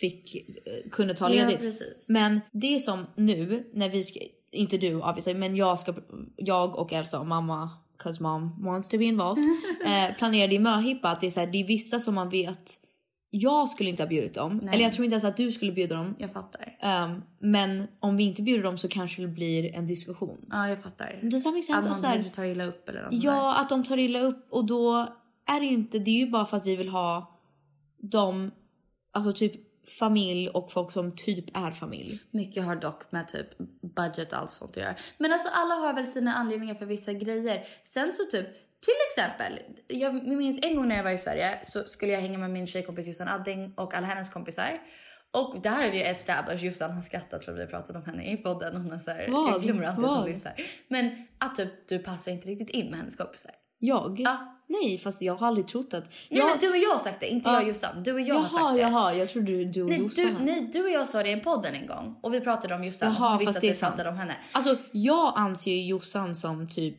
fick, 0.00 0.34
eh, 0.36 0.90
kunde 0.90 1.14
ta 1.14 1.24
Ja, 1.34 1.46
ledigt. 1.46 1.60
precis. 1.60 2.08
men 2.08 2.40
det 2.52 2.74
är 2.74 2.78
som 2.78 3.06
nu 3.16 3.70
när 3.74 3.88
vi 3.88 4.02
ska, 4.02 4.20
inte 4.50 4.78
du 4.78 4.94
obviously, 4.94 5.34
men 5.34 5.56
jag, 5.56 5.78
ska, 5.78 5.94
jag 6.36 6.78
och 6.78 6.92
Elsa 6.92 7.20
och 7.20 7.26
mamma, 7.26 7.70
cause 7.98 8.22
mom 8.22 8.64
wants 8.64 8.88
to 8.88 8.98
be 8.98 9.04
involved, 9.04 9.44
eh, 9.84 10.16
planerade 10.18 10.54
i 10.54 10.58
möhippa 10.58 11.08
att 11.08 11.20
det 11.20 11.26
är, 11.26 11.30
så 11.30 11.40
här, 11.40 11.46
det 11.46 11.58
är 11.58 11.66
vissa 11.66 12.00
som 12.00 12.14
man 12.14 12.28
vet 12.28 12.80
jag 13.30 13.68
skulle 13.68 13.90
inte 13.90 14.02
ha 14.02 14.08
bjudit 14.08 14.34
dem. 14.34 14.68
Eller 14.72 14.84
jag 14.84 14.92
tror 14.92 15.04
inte 15.04 15.14
ens 15.14 15.24
att 15.24 15.36
du 15.36 15.52
skulle 15.52 15.72
bjuda 15.72 15.96
dem. 15.96 16.16
Jag 16.18 16.32
fattar. 16.32 16.78
Um, 16.82 17.22
men 17.38 17.86
om 18.00 18.16
vi 18.16 18.24
inte 18.24 18.42
bjuder 18.42 18.62
dem 18.62 18.78
så 18.78 18.88
kanske 18.88 19.22
det 19.22 19.28
blir 19.28 19.74
en 19.74 19.86
diskussion. 19.86 20.46
Ja, 20.50 20.68
jag 20.68 20.82
fattar. 20.82 21.20
Does 21.22 21.44
that 21.44 21.52
make 21.52 21.62
sense? 21.62 21.78
Att 21.78 21.84
någon 21.84 21.94
så 21.94 22.06
här- 22.06 22.22
tar 22.22 22.44
illa 22.44 22.64
upp 22.64 22.88
eller 22.88 23.02
något 23.02 23.12
ja, 23.12 23.60
att 23.60 23.68
de 23.68 23.84
tar 23.84 23.96
illa 23.98 24.20
upp 24.20 24.46
och 24.50 24.64
då 24.64 25.08
är 25.46 25.60
det 25.60 25.66
ju 25.66 25.72
inte, 25.72 25.98
det 25.98 26.10
är 26.10 26.24
ju 26.24 26.30
bara 26.30 26.46
för 26.46 26.56
att 26.56 26.66
vi 26.66 26.76
vill 26.76 26.88
ha 26.88 27.38
dem, 27.98 28.50
alltså 29.12 29.32
typ 29.32 29.52
familj 29.98 30.48
och 30.48 30.72
folk 30.72 30.92
som 30.92 31.16
typ 31.16 31.56
är 31.56 31.70
familj. 31.70 32.18
Mycket 32.30 32.64
har 32.64 32.76
dock 32.76 33.12
med 33.12 33.28
typ 33.28 33.46
budget 33.96 34.32
och 34.32 34.38
allt 34.38 34.50
sånt 34.50 34.70
att 34.70 34.76
göra. 34.76 34.94
Men 35.18 35.32
alltså 35.32 35.48
alla 35.52 35.74
har 35.74 35.94
väl 35.94 36.06
sina 36.06 36.32
anledningar 36.32 36.74
för 36.74 36.86
vissa 36.86 37.12
grejer. 37.12 37.62
Sen 37.82 38.12
så 38.14 38.36
typ, 38.36 38.46
till 38.84 38.94
exempel, 39.24 39.58
jag 39.88 40.14
minns 40.28 40.64
en 40.64 40.76
gång 40.76 40.88
när 40.88 40.96
jag 40.96 41.04
var 41.04 41.10
i 41.10 41.18
Sverige 41.18 41.58
så 41.62 41.84
skulle 41.84 42.12
jag 42.12 42.20
hänga 42.20 42.38
med 42.38 42.50
min 42.50 42.66
tjejkompis 42.66 43.06
Jossan 43.06 43.28
Adding 43.28 43.72
och 43.76 43.94
alla 43.94 44.06
hennes 44.06 44.30
kompisar. 44.30 44.80
Och 45.30 45.56
det 45.62 45.68
här 45.68 45.84
har 45.84 45.90
vi 45.92 45.98
ju 45.98 46.04
established. 46.04 46.62
Jossan 46.70 46.92
har 46.92 47.02
skrattat 47.02 47.44
för 47.44 47.52
att 47.52 47.58
vi 47.58 47.62
har 47.62 47.68
pratat 47.68 47.96
om 47.96 48.02
henne 48.04 48.32
i 48.32 48.36
podden. 48.36 48.76
Hon 48.76 48.90
har 48.90 48.98
så 48.98 49.10
här, 49.10 49.28
Vad? 49.28 49.52
jag 49.52 49.62
glömmer 49.62 49.84
alltid 49.84 50.04
att 50.04 50.10
hon 50.10 50.18
Vad? 50.18 50.28
lyssnar. 50.30 50.54
Men 50.88 51.10
att 51.38 51.54
typ 51.54 51.88
du 51.88 51.98
passar 51.98 52.32
inte 52.32 52.48
riktigt 52.48 52.70
in 52.70 52.86
med 52.90 52.98
hennes 52.98 53.16
kompisar. 53.16 53.50
Jag? 53.78 54.20
Ja. 54.20 54.54
Nej, 54.68 54.98
fast 54.98 55.22
jag 55.22 55.34
har 55.34 55.46
aldrig 55.46 55.68
trott 55.68 55.94
att... 55.94 56.04
Nej 56.08 56.40
jag... 56.40 56.46
men 56.50 56.58
du 56.58 56.68
och 56.70 56.76
jag 56.76 56.90
har 56.90 56.98
sagt 56.98 57.20
det, 57.20 57.26
inte 57.28 57.48
Ja. 57.48 57.54
jag 57.54 57.62
och 57.62 57.68
Jossan. 57.68 58.02
Du 58.02 58.12
och 58.12 58.20
jag 58.20 58.34
har 58.34 58.40
jaha, 58.40 58.48
sagt 58.48 58.74
det. 58.74 58.80
jaha, 58.80 59.14
jag 59.14 59.28
trodde 59.28 59.46
du, 59.52 59.64
du 59.64 59.82
och 59.82 59.88
Nej 59.88 59.98
Jossan. 60.02 60.24
du, 60.38 60.44
nej, 60.44 60.70
du 60.72 60.82
och 60.82 60.90
jag 60.90 61.08
sa 61.08 61.22
det 61.22 61.28
i 61.28 61.32
en 61.32 61.40
podden 61.40 61.74
en 61.74 61.86
gång 61.86 62.18
och 62.22 62.34
vi 62.34 62.40
pratade 62.40 62.74
om 62.74 62.84
Jossan 62.84 63.08
och 63.08 63.14
Jaha, 63.18 63.28
hon 63.30 63.38
visste 63.38 63.58
att 63.58 63.64
är 63.64 63.68
vi 63.68 63.74
sant. 63.74 63.94
pratade 63.96 64.10
om 64.10 64.16
henne. 64.18 64.36
Alltså, 64.52 64.76
jag 64.92 65.32
anser 65.36 65.70
ju 65.70 65.86
Jossan 65.86 66.34
som 66.34 66.66
typ 66.66 66.96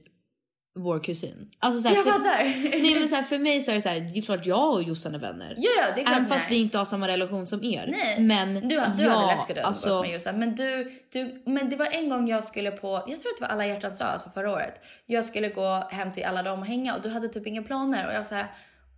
vår 0.80 1.04
kusin. 1.04 1.50
Alltså, 1.60 1.82
så 1.82 1.88
här, 1.90 1.96
Jag 1.96 2.04
för... 2.06 2.12
fattar. 2.12 2.44
Nej 2.82 3.00
men 3.00 3.08
så 3.08 3.16
här, 3.16 3.24
för 3.24 3.40
mig 3.40 3.62
så 3.62 3.72
är 3.72 3.76
det 3.76 3.82
så 3.82 3.90
här, 3.90 4.00
det 4.00 4.20
är 4.20 4.22
klart 4.22 4.46
jag 4.46 4.74
och 4.74 4.84
Jossan 4.84 5.16
är 5.16 5.20
vänner. 5.20 5.56
Ja, 5.58 5.70
ja, 5.78 5.86
det 5.96 6.02
är 6.02 6.06
klart 6.06 6.16
Även 6.18 6.30
fast 6.30 6.52
vi 6.52 6.56
inte 6.56 6.78
har 6.78 6.86
samma 6.86 7.08
relation 7.08 7.48
som 7.48 7.64
er. 7.64 7.88
Nej, 7.88 8.20
Men 8.20 8.54
du, 8.54 8.60
du 8.70 8.76
ja, 8.76 8.82
hade 9.12 9.36
lätt 9.36 9.48
kunnat 9.48 9.64
alltså, 9.66 10.02
med 10.02 10.14
Jossan. 10.14 10.40
Men, 10.40 10.56
du, 10.56 10.92
du, 11.14 11.42
men 11.46 11.70
det 11.70 11.76
var 11.76 11.88
en 11.92 12.10
gång 12.10 12.28
jag 12.30 12.44
skulle 12.44 12.72
på, 12.72 12.88
jag 13.08 13.20
tror 13.22 13.32
att 13.32 13.38
det 13.38 13.42
var 13.42 13.48
alla 13.48 13.68
hjärtans 13.68 14.00
dag, 14.00 14.08
alltså 14.08 14.30
förra 14.30 14.52
året. 14.52 14.82
Jag 15.06 15.26
skulle 15.26 15.50
gå 15.50 15.84
hem 15.92 16.12
till 16.12 16.24
alla 16.24 16.44
dem 16.44 16.60
och 16.60 16.66
hänga 16.66 16.96
och 16.96 17.02
du 17.02 17.10
hade 17.10 17.28
typ 17.28 17.48
inga 17.48 17.62
planer 17.64 18.08
och 18.08 18.14
jag 18.14 18.26
så 18.26 18.36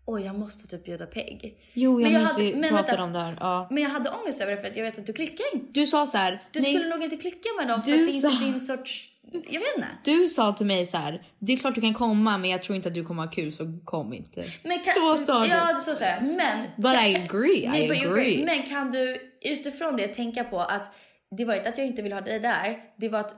oj 0.06 0.22
jag 0.26 0.40
måste 0.40 0.68
typ 0.68 0.86
bjuda 0.86 1.06
Peg. 1.06 1.58
Jo, 1.74 2.02
jag 2.02 2.12
Men 2.12 2.22
minns 2.22 2.34
hade- 2.34 2.46
vi 2.46 2.56
men 2.56 2.70
pratade 2.70 3.04
om 3.04 3.14
det 3.14 3.20
här. 3.20 3.38
Ja. 3.40 3.68
Men 3.72 3.84
jag 3.84 3.90
hade 3.90 4.10
ångest 4.10 4.42
över 4.42 4.56
det 4.56 4.62
för 4.62 4.68
att 4.68 4.76
jag 4.76 4.84
vet 4.84 5.00
att 5.00 5.06
du 5.06 5.14
klickar 5.14 5.46
inte. 5.54 5.66
Du 5.80 5.88
sa 5.88 6.08
så 6.08 6.18
här, 6.18 6.44
Du 6.52 6.60
nej, 6.62 6.74
skulle 6.76 6.90
nog 6.90 7.04
inte 7.04 7.16
klicka 7.18 7.50
med 7.60 7.68
dem 7.68 7.84
för 7.84 7.92
att 7.92 7.98
det 7.98 8.04
är 8.04 8.16
inte 8.16 8.30
sa- 8.30 8.46
din 8.46 8.60
sorts, 8.60 9.08
jag 9.32 9.60
vet 9.60 9.76
inte. 9.76 9.88
du 10.04 10.30
sa 10.30 10.54
till 10.54 10.66
mig 10.66 10.86
så 10.86 10.98
här, 10.98 11.22
det 11.40 11.54
är 11.54 11.58
klart 11.58 11.76
du 11.76 11.82
kan 11.82 11.94
komma 11.94 12.38
men 12.38 12.50
jag 12.50 12.64
tror 12.64 12.76
inte 12.76 12.88
att 12.88 12.94
du 12.94 13.04
kommer 13.04 13.24
ha 13.24 13.32
kul 13.32 13.52
så 13.52 13.80
kom 13.86 14.14
inte. 14.14 14.44
Kan, 14.44 14.80
så 14.96 15.18
sa 15.18 15.42
du. 15.42 15.48
Ja, 15.48 15.76
så 15.76 15.96
sa 15.96 16.06
jag. 16.06 16.24
Men... 16.24 16.68
But 16.76 16.94
kan, 16.94 17.08
I 17.08 17.16
agree, 17.16 17.84
I 17.84 17.88
but 17.88 18.04
you 18.04 18.12
agree. 18.12 18.46
Men 18.46 18.64
kan 18.64 18.92
du 18.92 19.18
utifrån 19.42 19.98
det 19.98 20.08
tänka 20.08 20.44
på 20.44 20.60
att 20.60 20.96
det 21.38 21.46
var 21.46 21.56
inte 21.56 21.70
att 21.70 21.78
jag 21.78 21.88
inte 21.88 22.02
vill 22.02 22.14
ha 22.14 22.22
dig 22.22 22.40
där. 22.40 22.78
Det 22.98 23.10
var 23.10 23.20
att 23.20 23.34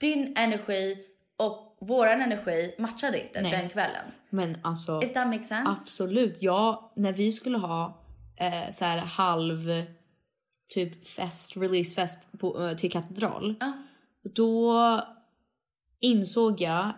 din 0.00 0.34
energi 0.36 0.96
och 1.36 1.76
våran 1.80 2.22
energi 2.22 2.74
matchade 2.78 3.22
inte 3.22 3.42
Nej. 3.42 3.50
den 3.50 3.68
kvällen. 3.68 4.04
Men 4.30 4.58
alltså... 4.62 5.00
If 5.04 5.12
that 5.12 5.26
makes 5.26 5.48
sense. 5.48 5.70
Absolut. 5.70 6.38
Ja, 6.40 6.92
när 6.96 7.12
vi 7.12 7.32
skulle 7.32 7.58
ha 7.58 8.02
eh, 8.36 8.72
så 8.72 8.84
här 8.84 8.98
halv 8.98 9.82
typ 10.74 11.08
fest, 11.08 11.56
releasefest 11.56 12.28
på, 12.38 12.66
eh, 12.66 12.76
till 12.76 12.92
Katedral. 12.92 13.54
Då 14.34 15.00
insåg 16.00 16.60
jag 16.60 16.92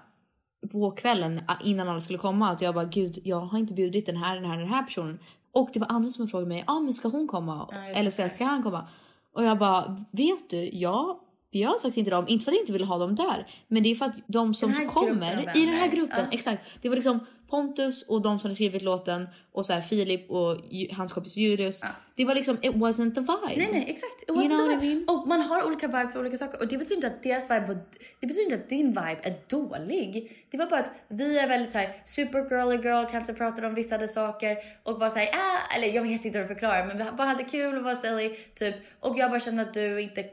på 0.72 0.90
kvällen 0.90 1.40
ah, 1.48 1.54
innan 1.64 1.88
alla 1.88 2.00
skulle 2.00 2.18
komma 2.18 2.50
att 2.50 2.62
jag 2.62 2.74
bara 2.74 2.84
gud, 2.84 3.18
jag 3.24 3.40
har 3.40 3.58
inte 3.58 3.74
bjudit 3.74 4.06
den 4.06 4.16
här, 4.16 4.34
den 4.34 4.44
här, 4.44 4.58
den 4.58 4.68
här 4.68 4.82
personen. 4.82 5.18
Och 5.52 5.70
det 5.72 5.80
var 5.80 5.86
andra 5.90 6.10
som 6.10 6.28
frågade 6.28 6.48
mig, 6.48 6.64
ja 6.66 6.72
ah, 6.72 6.80
men 6.80 6.92
ska 6.92 7.08
hon 7.08 7.28
komma? 7.28 7.68
Eller 7.94 8.10
så 8.10 8.28
ska 8.28 8.44
han 8.44 8.62
komma? 8.62 8.88
Och 9.32 9.44
jag 9.44 9.58
bara, 9.58 10.06
vet 10.10 10.50
du, 10.50 10.70
jag 10.72 11.18
bjöd 11.52 11.72
faktiskt 11.72 11.98
inte 11.98 12.10
dem. 12.10 12.24
Inte 12.28 12.44
för 12.44 12.52
att 12.52 12.54
jag 12.54 12.62
inte 12.62 12.72
ville 12.72 12.84
ha 12.84 12.98
dem 12.98 13.14
där. 13.14 13.46
Men 13.68 13.82
det 13.82 13.88
är 13.88 13.94
för 13.94 14.06
att 14.06 14.20
de 14.26 14.54
som 14.54 14.88
kommer 14.88 15.56
i 15.56 15.66
den 15.66 15.74
här 15.74 15.88
gruppen, 15.88 16.18
Ja. 16.18 16.26
exakt. 16.30 16.64
Det 16.82 16.88
var 16.88 16.96
liksom 16.96 17.20
Pontus 17.50 18.02
och 18.02 18.22
de 18.22 18.38
som 18.38 18.48
hade 18.48 18.54
skrivit 18.54 18.82
låten 18.82 19.28
och 19.52 19.66
så 19.66 19.72
här 19.72 19.80
Filip 19.80 20.30
och 20.30 20.56
hans 20.92 21.12
kompis 21.12 21.36
Julius. 21.36 21.82
Det 22.14 22.24
var 22.24 22.34
liksom, 22.34 22.56
it 22.62 22.72
wasn't 22.72 23.14
the 23.14 23.20
vibe. 23.20 23.56
Nej, 23.56 23.68
nej, 23.72 23.84
exakt. 23.88 24.22
It 24.22 24.28
You 24.28 24.38
wasn't 24.38 24.48
know 24.48 24.68
the 24.68 24.74
what 24.74 24.84
I 24.84 24.94
vibe. 24.94 25.12
Och 25.12 25.28
man 25.28 25.40
har 25.40 25.66
olika 25.66 25.86
vibe 25.86 26.08
för 26.12 26.20
olika 26.20 26.36
saker. 26.36 26.60
Och 26.60 26.68
det 26.68 26.78
betyder 26.78 26.94
inte 26.94 27.06
att 27.06 27.22
deras 27.22 27.50
vibe 27.50 27.66
var, 27.66 27.78
det 28.20 28.26
betyder 28.26 28.42
inte 28.42 28.56
att 28.56 28.68
din 28.68 28.86
vibe 28.86 29.18
är 29.22 29.34
dålig. 29.48 30.32
Det 30.50 30.58
var 30.58 30.66
bara 30.66 30.80
att 30.80 30.92
vi 31.08 31.38
är 31.38 31.48
väldigt 31.48 31.72
så 31.72 31.78
här 31.78 32.02
super 32.04 32.38
girly 32.38 32.88
girl, 32.88 33.06
kanske 33.10 33.34
pratade 33.34 33.66
om 33.66 33.74
vissa 33.74 34.06
saker 34.06 34.58
och 34.82 35.00
var 35.00 35.10
så 35.10 35.18
här, 35.18 35.28
ah, 35.32 35.76
eller 35.76 35.88
jag 35.88 36.02
vet 36.02 36.24
inte 36.24 36.38
hur 36.38 36.44
att 36.44 36.50
förklara, 36.50 36.84
men 36.84 36.98
vi 36.98 37.04
bara 37.04 37.26
hade 37.26 37.44
kul 37.44 37.76
och 37.76 37.84
var 37.84 37.94
silly 37.94 38.36
typ. 38.54 38.74
Och 39.00 39.18
jag 39.18 39.30
bara 39.30 39.40
kände 39.40 39.62
att 39.62 39.74
du 39.74 40.00
inte 40.00 40.24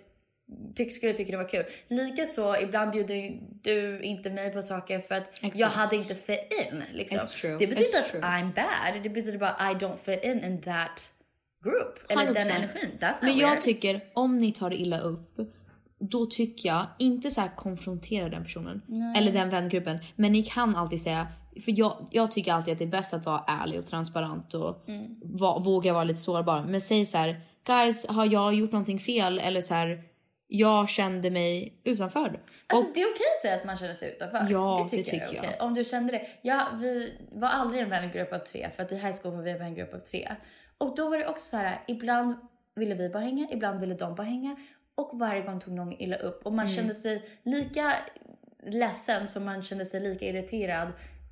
tyck, 0.76 0.94
skulle 0.94 1.14
tycka 1.14 1.32
det 1.32 1.38
var 1.38 1.50
kul. 1.50 1.64
Likaså 1.88 2.56
ibland 2.64 2.92
bjuder 2.92 3.40
du 3.62 4.02
inte 4.02 4.30
mig 4.30 4.54
på 4.54 4.62
saker 4.62 5.00
för 5.00 5.16
att 5.16 5.30
jag 5.42 5.52
Exakt. 5.52 5.76
hade 5.76 5.96
inte 5.96 6.16
fit 6.16 6.40
in. 6.72 6.84
Liksom. 6.94 7.18
It's 7.20 7.42
true. 7.42 7.58
Det 7.60 7.68
betyder 7.68 7.90
It's 7.90 8.00
att 8.00 8.12
true. 8.12 8.22
I'm 8.22 8.54
bad. 8.56 9.04
Det 9.04 9.10
betyder 9.10 9.38
bara 9.40 9.72
I 9.72 9.74
don't 9.76 9.98
fit 9.98 10.24
in 10.24 10.44
in 10.44 10.62
that 10.62 11.12
group. 11.64 12.12
Eller 12.12 12.34
den 12.34 12.36
100%. 12.48 12.52
energin. 12.56 12.98
That's 13.00 13.12
not 13.14 13.22
Men 13.22 13.38
jag 13.38 13.50
weird. 13.50 13.62
tycker 13.62 14.02
om 14.14 14.40
ni 14.40 14.52
tar 14.52 14.74
illa 14.74 15.00
upp 15.00 15.40
då 16.00 16.26
tycker 16.26 16.70
jag 16.70 16.86
inte 17.00 17.32
så 17.32 17.42
konfrontera 17.56 18.30
den 18.30 18.44
personen 18.44 18.82
eller 19.18 19.32
den 19.32 19.50
vängruppen. 19.50 19.98
Men 20.16 20.32
ni 20.32 20.44
kan 20.44 20.76
alltid 20.76 21.02
säga, 21.02 21.28
för 21.66 21.80
jag, 21.80 22.08
jag 22.12 22.32
tycker 22.32 22.54
alltid 22.54 22.72
att 22.72 22.78
det 22.78 22.86
är 22.86 22.90
bäst 22.90 23.14
att 23.14 23.26
vara 23.26 23.44
ärlig 23.48 23.80
och 23.80 23.86
transparent 23.86 24.54
och 24.54 24.84
Mm. 24.88 25.16
va, 25.24 25.60
våga 25.60 25.94
vara 25.94 26.04
lite 26.04 26.20
sårbar. 26.20 26.62
Men 26.66 26.82
säg 26.82 27.06
så 27.06 27.18
här, 27.18 27.42
guys 27.68 28.08
har 28.08 28.26
jag 28.26 28.54
gjort 28.54 28.72
någonting 28.72 29.00
fel 29.00 29.40
eller 29.40 29.62
så 29.62 29.74
här, 29.74 30.04
jag 30.48 30.90
kände 30.90 31.32
mig 31.32 31.82
utanför. 31.84 32.40
Alltså, 32.68 32.92
det 32.94 33.02
är 33.02 33.06
okej 33.14 33.26
att 33.36 33.42
säga 33.42 33.56
att 33.56 33.66
man 33.66 33.78
känner 33.78 33.94
sig 33.94 34.10
utanför. 34.10 34.48
Ja, 34.50 34.88
det 34.92 34.98
tycker, 34.98 35.12
det 35.12 35.18
jag. 35.18 35.28
tycker 35.30 35.40
okej. 35.42 35.56
jag. 35.60 35.68
Om 35.68 35.74
du 35.74 35.84
kände 35.84 36.12
det. 36.14 36.28
Ja, 36.42 36.68
vi 36.80 37.18
var 37.32 37.48
aldrig 37.50 37.82
en 37.84 37.90
vängrupp 37.90 38.34
av 38.34 38.38
tre. 38.40 38.68
För 38.76 38.84
att 38.84 38.92
i 38.92 38.96
high 38.96 39.16
school 39.22 39.36
var 39.36 39.42
vi 39.44 39.52
en 39.52 39.60
vängrupp 39.60 39.94
av 39.94 40.00
tre. 40.00 40.36
Och 40.78 40.96
då 40.96 41.10
var 41.10 41.18
det 41.18 41.28
också 41.28 41.46
så 41.46 41.58
här. 41.58 41.80
Ibland 41.88 42.36
ville 42.76 42.96
vi 42.96 43.10
bara 43.10 43.24
hänga, 43.24 43.48
ibland 43.52 43.80
ville 43.80 43.96
de 43.96 44.16
bara 44.16 44.24
hänga. 44.28 44.56
Och 44.96 45.20
varje 45.20 45.42
gång 45.42 45.60
tog 45.60 45.74
någon 45.74 45.94
illa 45.94 46.16
upp. 46.16 46.46
Och 46.46 46.54
man 46.54 46.66
Mm. 46.66 46.78
kände 46.78 46.94
sig 46.94 47.30
lika 47.44 47.94
ledsen 48.68 49.28
som 49.28 49.46
man 49.46 49.64
kände 49.64 49.86
sig 49.86 50.00
lika 50.00 50.26
irriterad 50.26 50.88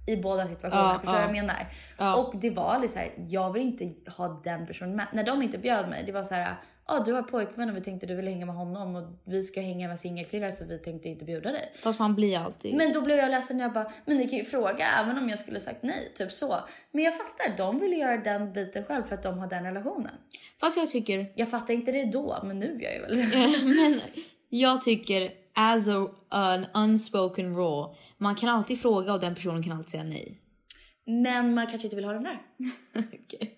i 0.07 0.17
båda 0.17 0.47
situationerna. 0.47 0.89
Ja, 0.93 0.99
Förstår 0.99 1.13
du 1.13 1.19
ja. 1.19 1.27
vad 1.27 1.35
jag 1.35 1.41
menar? 1.43 1.65
Ja. 1.97 2.15
Och 2.15 2.33
det 2.37 2.49
var 2.49 2.63
aldrig 2.69 2.89
så 2.91 2.99
här, 2.99 3.11
jag 3.27 3.53
vill 3.53 3.61
inte 3.61 4.11
ha 4.11 4.41
den 4.43 4.67
personen 4.67 4.95
med. 4.95 5.07
När 5.13 5.23
de 5.23 5.41
inte 5.41 5.57
bjöd 5.57 5.89
mig, 5.89 6.03
det 6.05 6.11
var 6.11 6.23
så 6.23 6.33
här, 6.35 6.55
ja 6.87 7.03
du 7.05 7.13
har 7.13 7.21
pojkvän 7.21 7.69
och 7.69 7.75
vi 7.75 7.81
tänkte 7.81 8.07
du 8.07 8.15
ville 8.15 8.29
hänga 8.29 8.45
med 8.45 8.55
honom 8.55 8.95
och 8.95 9.03
vi 9.23 9.43
ska 9.43 9.61
hänga 9.61 9.87
med 9.87 9.99
singelkillar 9.99 10.51
så 10.51 10.65
vi 10.65 10.79
tänkte 10.79 11.09
inte 11.09 11.25
bjuda 11.25 11.51
dig. 11.51 11.71
Fast 11.81 11.99
man 11.99 12.15
blir 12.15 12.37
alltid... 12.37 12.75
Men 12.75 12.93
då 12.93 13.01
blev 13.01 13.17
jag 13.17 13.31
ledsen 13.31 13.57
när 13.57 13.63
jag 13.63 13.73
bara, 13.73 13.91
men 14.05 14.17
ni 14.17 14.27
kan 14.27 14.39
ju 14.39 14.45
fråga 14.45 14.85
även 15.03 15.17
om 15.17 15.29
jag 15.29 15.39
skulle 15.39 15.59
sagt 15.59 15.83
nej, 15.83 16.11
typ 16.15 16.31
så. 16.31 16.55
Men 16.91 17.03
jag 17.03 17.13
fattar, 17.17 17.57
de 17.57 17.79
ville 17.79 17.95
göra 17.95 18.17
den 18.17 18.53
biten 18.53 18.85
själv 18.85 19.03
för 19.03 19.15
att 19.15 19.23
de 19.23 19.39
har 19.39 19.47
den 19.47 19.63
relationen. 19.63 20.11
Fast 20.59 20.77
jag 20.77 20.89
tycker 20.89 21.31
Jag 21.35 21.49
fattar 21.49 21.73
inte 21.73 21.91
det 21.91 22.05
då, 22.05 22.39
men 22.43 22.59
nu 22.59 22.79
gör 22.81 22.91
jag 22.91 23.01
väl. 23.01 23.15
Men 23.75 24.01
jag 24.49 24.81
tycker 24.81 25.31
as 25.53 25.87
a, 25.87 26.07
an 26.29 26.65
unspoken 26.73 27.55
rule, 27.55 27.95
man 28.17 28.35
kan 28.35 28.49
alltid 28.49 28.81
fråga 28.81 29.13
och 29.13 29.19
den 29.19 29.35
personen 29.35 29.63
kan 29.63 29.71
alltid 29.71 29.89
säga 29.89 30.03
nej. 30.03 30.39
Men 31.05 31.53
man 31.53 31.67
kanske 31.67 31.85
inte 31.87 31.95
vill 31.95 32.05
ha 32.05 32.13
den 32.13 32.23
där. 32.23 32.37
Okej. 32.95 33.57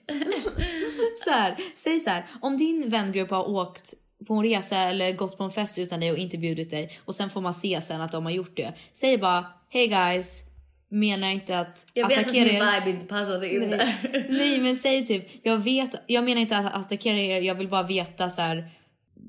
så 1.23 1.29
här, 1.31 1.57
säg 1.75 1.99
så 1.99 2.09
här, 2.09 2.25
om 2.41 2.57
din 2.57 2.89
vängrupp 2.89 3.29
har 3.29 3.49
åkt 3.49 3.93
på 4.27 4.33
en 4.33 4.43
resa 4.43 4.77
eller 4.77 5.11
gått 5.11 5.37
på 5.37 5.43
en 5.43 5.51
fest 5.51 5.77
utan 5.77 5.99
dig 5.99 6.11
och 6.11 6.17
inte 6.17 6.37
bjudit 6.37 6.69
dig 6.69 6.99
och 7.05 7.15
sen 7.15 7.29
får 7.29 7.41
man 7.41 7.53
se 7.53 7.81
sen 7.81 8.01
att 8.01 8.11
de 8.11 8.25
har 8.25 8.31
gjort 8.31 8.57
det. 8.57 8.73
Säg 8.93 9.17
bara, 9.17 9.45
hey 9.69 9.87
guys, 9.87 10.43
menar 10.89 11.27
inte 11.29 11.59
att 11.59 11.87
Jag 11.93 12.07
vet 12.07 12.17
att 12.17 12.23
attackera 12.23 12.45
min 12.45 12.55
er. 12.55 12.79
vibe 12.79 12.89
inte 12.89 13.05
passade 13.05 13.53
in 13.53 13.69
där. 13.69 14.25
Nej 14.29 14.59
men 14.59 14.75
säg 14.75 15.05
typ, 15.05 15.27
jag 15.43 15.57
vet, 15.57 15.95
jag 16.07 16.23
menar 16.23 16.41
inte 16.41 16.57
att 16.57 16.75
attackera 16.75 17.17
er, 17.17 17.41
jag 17.41 17.55
vill 17.55 17.69
bara 17.69 17.83
veta 17.83 18.29
så 18.29 18.41
här. 18.41 18.71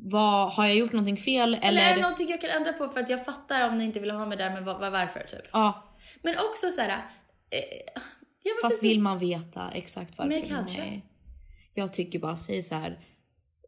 Vad, 0.09 0.53
har 0.53 0.67
jag 0.67 0.75
gjort 0.77 0.93
någonting 0.93 1.17
fel 1.17 1.55
eller? 1.55 1.69
Eller 1.69 1.91
är 1.91 1.95
det 1.97 2.03
någonting 2.03 2.29
jag 2.31 2.41
kan 2.41 2.51
ändra 2.51 2.73
på 2.73 2.89
för 2.89 3.01
att 3.01 3.11
jag 3.11 3.25
fattar 3.25 3.69
om 3.69 3.79
ni 3.79 3.85
inte 3.85 4.01
vill 4.01 4.11
ha 4.11 4.27
mig 4.27 4.39
där, 4.39 4.51
men 4.51 4.65
vad 4.65 4.81
varför 4.93 5.21
typ. 5.21 5.49
Ja, 5.53 5.85
Men 6.23 6.35
också 6.35 6.71
så 6.71 6.81
här. 6.81 7.05
Ja, 8.43 8.53
fast 8.63 8.81
precis. 8.81 8.83
vill 8.83 9.01
man 9.01 9.19
veta 9.19 9.71
exakt 9.75 10.19
varför? 10.19 10.31
Men 10.31 10.43
kanske. 10.43 10.79
Nej. 10.79 11.05
Jag 11.75 11.93
tycker 11.93 12.19
bara, 12.19 12.37
säg 12.37 12.63
så 12.63 12.75
här. 12.75 13.01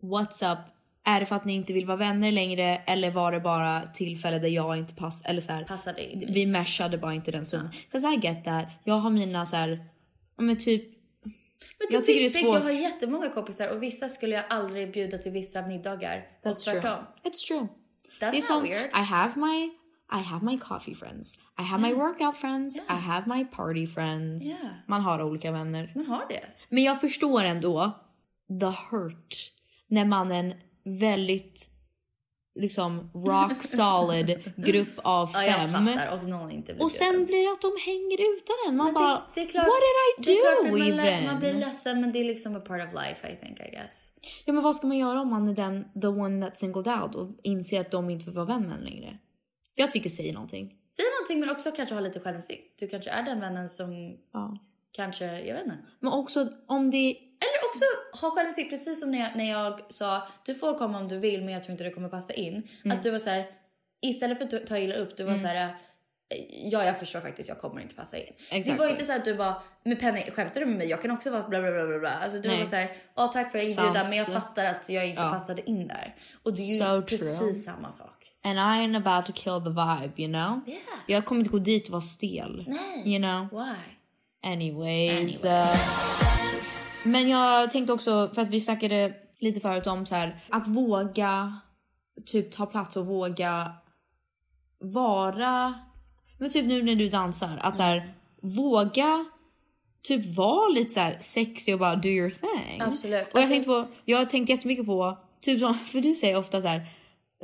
What's 0.03 0.53
up? 0.53 0.59
Är 1.05 1.21
det 1.21 1.27
för 1.27 1.37
att 1.37 1.45
ni 1.45 1.53
inte 1.55 1.73
vill 1.73 1.87
vara 1.87 1.97
vänner 1.97 2.33
längre 2.33 2.77
eller 2.87 3.11
var 3.11 3.33
det 3.33 3.41
bara 3.41 3.81
tillfälle 3.81 4.39
där 4.39 4.49
jag 4.49 4.79
inte 4.79 4.95
pass 4.95 5.25
eller 5.25 5.41
så 5.41 5.53
här, 5.53 5.65
Passade 5.65 6.13
in. 6.13 6.27
Vi 6.29 6.47
meshade 6.47 6.99
bara 6.99 7.15
inte 7.15 7.31
den 7.31 7.45
stunden. 7.45 7.71
Cause 7.91 8.09
I 8.09 8.21
get 8.23 8.45
that. 8.45 8.67
Jag 8.85 8.95
har 8.95 9.11
mina 9.11 9.47
så 9.47 9.57
här, 9.57 9.85
ja, 10.37 10.43
men 10.43 10.57
typ 10.57 10.83
Men 11.79 11.87
Jag 11.91 12.05
tycker 12.05 12.21
det 12.21 12.27
är 12.27 12.31
svårt. 12.31 12.55
Jag 12.55 12.61
har 12.61 12.71
jättemånga 12.71 13.29
kompisar 13.29 13.69
och 13.69 13.83
vissa 13.83 14.09
skulle 14.09 14.35
jag 14.35 14.45
aldrig 14.49 14.93
bjuda 14.93 15.19
till 15.19 15.33
vissa 15.33 15.67
middagar. 15.67 16.27
That's 16.43 16.65
true. 16.71 16.81
It's 16.81 17.47
true. 17.49 17.69
That's 18.21 18.21
det 18.21 18.27
är 18.27 18.33
not 18.33 18.45
som, 18.45 18.63
weird. 18.63 18.91
I 18.91 19.05
have 19.05 19.41
my 19.41 19.71
I 20.13 20.23
have 20.23 20.45
my 20.45 20.59
coffee 20.59 20.95
friends. 20.95 21.39
I 21.59 21.63
have 21.63 21.83
my 21.89 21.95
workout 21.95 22.37
friends. 22.37 22.79
I 22.79 22.93
have 22.93 23.27
my 23.37 23.45
party 23.45 23.87
friends. 23.87 24.59
Man 24.87 25.01
har 25.01 25.23
olika 25.23 25.53
vänner. 25.53 25.93
Man 25.95 26.07
har 26.07 26.27
det. 26.29 26.45
Men 26.69 26.83
jag 26.85 27.01
förstår 27.01 27.45
ändå 27.45 27.91
the 28.61 28.67
hurt 28.91 29.53
när 29.89 30.05
man 30.05 30.33
är 30.33 30.39
en 30.41 30.55
väldigt 30.85 31.69
liksom 32.55 33.11
rock 33.15 33.53
solid 33.63 34.53
grupp 34.57 34.99
av 35.03 35.31
Ja, 35.35 35.41
fem. 35.41 35.73
fattar. 35.73 36.19
Och 36.19 36.29
någon 36.29 36.51
inte 36.51 36.75
och 36.75 36.93
sen 36.93 37.27
blir 37.27 37.47
det 37.47 37.53
att 37.53 37.61
de 37.61 37.73
hänger 37.87 38.37
utan 38.37 38.57
en. 38.69 38.77
Man 38.77 38.85
Men 38.87 38.95
bara, 38.95 39.23
det, 39.35 39.41
det 39.41 39.47
klart, 39.47 39.67
what 39.67 39.77
did 40.19 40.35
I 40.35 40.37
klart 40.41 40.63
do 40.63 40.67
att 40.67 40.79
man, 40.79 40.99
even? 41.09 41.25
man 41.27 41.41
blir 41.41 41.53
ledsen 41.53 42.01
men 42.01 42.13
det 42.13 42.19
är 42.19 42.25
liksom 42.25 42.57
a 42.57 42.61
part 42.61 42.81
of 42.89 42.95
life 43.05 43.33
I 43.33 43.37
think 43.47 43.61
I 43.61 43.71
guess. 43.71 44.13
Ja 44.45 44.53
men 44.53 44.63
vad 44.63 44.77
ska 44.77 44.87
man 44.87 44.97
göra 44.99 45.21
om 45.21 45.29
man 45.31 45.49
är 45.49 45.55
den, 45.55 45.85
the 46.01 46.07
one 46.07 46.47
that 46.47 46.59
singled 46.59 46.89
out 46.89 47.15
och 47.15 47.29
inser 47.43 47.81
att 47.81 47.91
de 47.91 48.11
inte 48.11 48.25
vill 48.25 48.35
vara 48.35 48.47
vän 48.47 48.63
med 48.63 48.79
en 48.79 48.85
längre? 48.85 49.19
Jag 49.79 49.91
tycker 49.91 50.11
säg 50.11 50.33
någonting. 50.33 50.75
Säg 50.91 51.05
någonting 51.19 51.41
men 51.41 51.51
också 51.51 51.71
kanske 51.73 51.95
ha 51.95 52.01
lite 52.01 52.21
självinsikt. 52.21 52.79
Du 52.79 52.89
kanske 52.89 53.11
är 53.11 53.23
den 53.23 53.41
vännen 53.41 53.69
som 53.69 54.17
Ja. 54.33 54.59
kanske, 54.93 55.25
jag 55.25 55.55
vet 55.55 55.65
inte. 55.65 55.79
Men 56.01 56.13
också 56.13 56.49
om 56.67 56.91
det... 56.91 57.11
Eller 57.17 57.69
också 57.71 57.85
ha 58.21 58.31
självinsikt 58.31 58.71
precis 58.71 59.01
som 59.01 59.11
när 59.11 59.19
jag, 59.19 59.37
när 59.37 59.51
jag 59.51 59.81
sa 59.93 60.23
du 60.47 60.55
får 60.55 60.79
komma 60.79 60.99
om 60.99 61.09
du 61.09 61.19
vill 61.19 61.45
men 61.45 61.55
jag 61.55 61.63
tror 61.63 61.73
inte 61.73 61.85
det 61.85 61.91
kommer 61.91 62.09
passa 62.09 62.33
in. 62.33 62.69
Att 62.85 63.03
du 63.03 63.11
var 63.11 63.19
så 63.19 63.31
här, 63.31 63.47
istället 64.03 64.39
för 64.39 64.57
att 64.57 64.67
ta 64.67 64.79
illa 64.79 64.95
upp, 64.95 65.17
du 65.17 65.25
var 65.25 65.37
så 65.37 65.47
här 65.47 65.77
Ja, 66.51 66.85
jag 66.85 66.99
förstår 66.99 67.21
faktiskt. 67.21 67.49
Jag 67.49 67.59
kommer 67.59 67.81
inte 67.81 67.95
passa 67.95 68.17
in. 68.17 68.23
Det 68.27 68.33
var 68.53 68.59
Exactly. 68.59 68.91
inte 68.91 69.05
så 69.05 69.13
att 69.13 69.25
du 69.25 69.35
bara, 69.35 69.63
men 69.85 69.97
Penny, 69.97 70.23
skämtar 70.31 70.61
du 70.61 70.67
med 70.67 70.79
mig? 70.79 70.89
Jag 70.89 71.03
kan 71.03 71.11
också 71.11 71.31
vara 71.31 71.49
bla 71.49 71.61
bla 71.61 71.71
bla 71.71 71.87
bla 71.87 71.99
bla. 71.99 72.11
Alltså 72.11 72.39
du 72.39 72.49
Nej. 72.49 72.59
var 72.59 72.67
så 72.67 72.77
här, 72.77 72.91
ja 73.17 73.27
tack 73.29 73.53
för 73.53 73.59
inbjudan, 73.59 73.95
Sant. 73.95 74.09
men 74.09 74.19
jag 74.19 74.27
fattar 74.27 74.65
att 74.65 74.89
jag 74.89 75.09
inte 75.09 75.23
Ja. 75.23 75.31
passade 75.31 75.71
in 75.71 75.89
där. 75.89 76.17
Och 76.43 76.55
det 76.57 76.63
är 76.63 76.75
ju 76.75 76.79
So 77.01 77.03
precis 77.07 77.39
true. 77.39 77.53
samma 77.55 77.93
sak. 77.93 78.33
And 78.45 78.59
I 78.59 78.63
ain't 78.63 78.97
about 78.97 79.27
to 79.27 79.33
kill 79.33 79.61
the 79.65 79.71
vibe, 79.71 80.23
you 80.23 80.29
know? 80.33 80.61
Yeah. 80.67 80.81
Jag 81.07 81.25
kommer 81.25 81.39
inte 81.41 81.51
gå 81.51 81.59
dit 81.59 81.87
och 81.87 81.93
vara 81.93 82.01
stel. 82.01 82.65
Nej. 82.69 83.15
You 83.15 83.19
know? 83.23 83.65
Why? 83.65 83.75
Anyways. 84.53 85.45
uh, 85.45 85.77
men 87.05 87.29
jag 87.29 87.71
tänkte 87.71 87.93
också, 87.93 88.31
för 88.35 88.43
att 88.43 88.49
vi 88.51 88.61
snackade 88.61 89.15
lite 89.39 89.61
förut 89.61 89.87
om 89.87 90.07
så 90.07 90.15
här, 90.15 90.41
att 90.49 90.67
våga 90.69 91.61
typ 92.27 92.51
ta 92.53 92.67
plats 92.67 92.97
och 92.97 93.07
våga 93.07 93.73
vara... 94.81 95.75
Men 96.39 96.51
typ 96.51 96.67
nu 96.67 96.83
när 96.83 96.95
du 96.95 97.09
dansar, 97.09 97.59
att 97.61 97.77
så 97.77 97.83
här, 97.83 98.15
våga 98.43 99.25
typ 100.03 100.37
vara 100.37 100.69
lite 100.69 100.91
så 100.91 101.01
här 101.01 101.17
sexy 101.21 101.73
och 101.73 101.79
bara 101.79 101.97
do 101.97 102.09
your 102.09 102.31
thing. 102.31 102.81
Absolut. 102.81 103.23
Och 103.23 103.29
jag 103.33 103.39
Alltså- 103.43 103.53
tänkte 103.53 103.69
på, 103.71 103.87
jag 104.05 104.19
har 104.19 104.25
tänkt 104.25 104.49
jättemycket 104.49 104.87
på, 104.87 105.19
typ 105.41 105.61
som, 105.61 105.75
för 105.93 106.01
du 106.01 106.15
säger 106.15 106.39
ofta 106.39 106.61
så 106.61 106.69
här, 106.69 106.81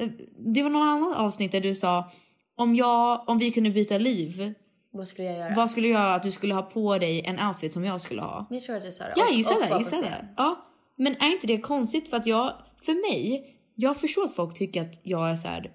eh, 0.00 0.08
det 0.54 0.62
var 0.62 0.70
någon 0.70 0.82
annan 0.88 1.14
avsnitt 1.14 1.52
där 1.52 1.60
du 1.60 1.74
sa 1.74 2.10
om 2.56 2.74
jag, 2.74 3.24
om 3.28 3.38
vi 3.38 3.50
kunde 3.50 3.70
byta 3.70 3.98
liv, 3.98 4.54
Vad 4.90 5.08
skulle 5.08 5.28
jag 5.28 5.38
göra? 5.38 5.54
vad 5.54 5.70
skulle 5.70 5.88
göra 5.88 6.14
att 6.14 6.22
du 6.22 6.30
skulle 6.32 6.54
ha 6.54 6.62
på 6.62 6.98
dig 6.98 7.20
en 7.26 7.46
outfit 7.48 7.72
som 7.72 7.84
jag 7.84 8.00
skulle 8.00 8.22
ha? 8.22 8.46
Jag 8.50 8.62
tror 8.62 8.76
att 8.76 8.84
jag 8.84 8.94
sa 8.94 9.04
det. 9.04 9.12
Ja, 9.16 9.28
gissa 9.30 9.54
det. 9.58 9.78
Gissa 9.78 9.96
det. 10.00 10.28
Ja. 10.36 10.64
Men 10.96 11.16
är 11.16 11.32
inte 11.32 11.46
det 11.46 11.58
konstigt? 11.58 12.10
För 12.10 12.16
att 12.16 12.26
jag, 12.26 12.52
för 12.82 13.10
mig, 13.12 13.50
jag 13.74 13.96
förstår 14.00 14.24
att 14.24 14.34
folk 14.34 14.54
tycker 14.54 14.80
att 14.80 15.00
jag 15.02 15.30
är 15.30 15.36
så 15.36 15.48
här, 15.48 15.70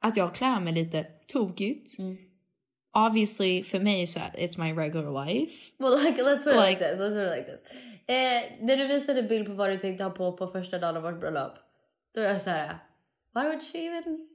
att 0.00 0.16
jag 0.16 0.34
klär 0.34 0.60
mig 0.60 0.72
lite 0.72 1.06
tokigt. 1.32 1.98
Mm. 1.98 2.16
Obviously 2.94 3.62
för 3.62 3.80
mig 3.80 4.06
så 4.06 4.20
it's 4.20 4.58
my 4.60 4.72
regular 4.72 5.24
life. 5.26 5.72
Well, 5.78 6.04
like, 6.04 6.22
let's 6.22 6.44
put 6.44 6.54
it 6.54 6.60
like, 6.60 6.68
Like- 6.70 6.78
this. 6.78 6.98
Let's 6.98 7.14
put 7.14 7.32
it 7.32 7.36
like 7.38 7.50
this. 7.58 7.72
Eh, 8.06 8.64
när 8.66 8.76
du 8.76 8.86
visade 8.86 9.22
bild 9.22 9.46
på 9.46 9.52
vad 9.52 9.70
du 9.70 9.76
tänkte 9.78 10.04
ha 10.04 10.10
på 10.10 10.32
på 10.32 10.46
första 10.46 10.78
dagen 10.78 10.96
av 10.96 11.02
vårt 11.02 11.20
bröllop. 11.20 11.52
Då 12.14 12.20
var 12.20 12.28
jag 12.28 12.42
så 12.42 12.50
här. 12.50 12.68
Why 13.34 13.42
would 13.42 13.62
she 13.62 13.78
even... 13.86 14.28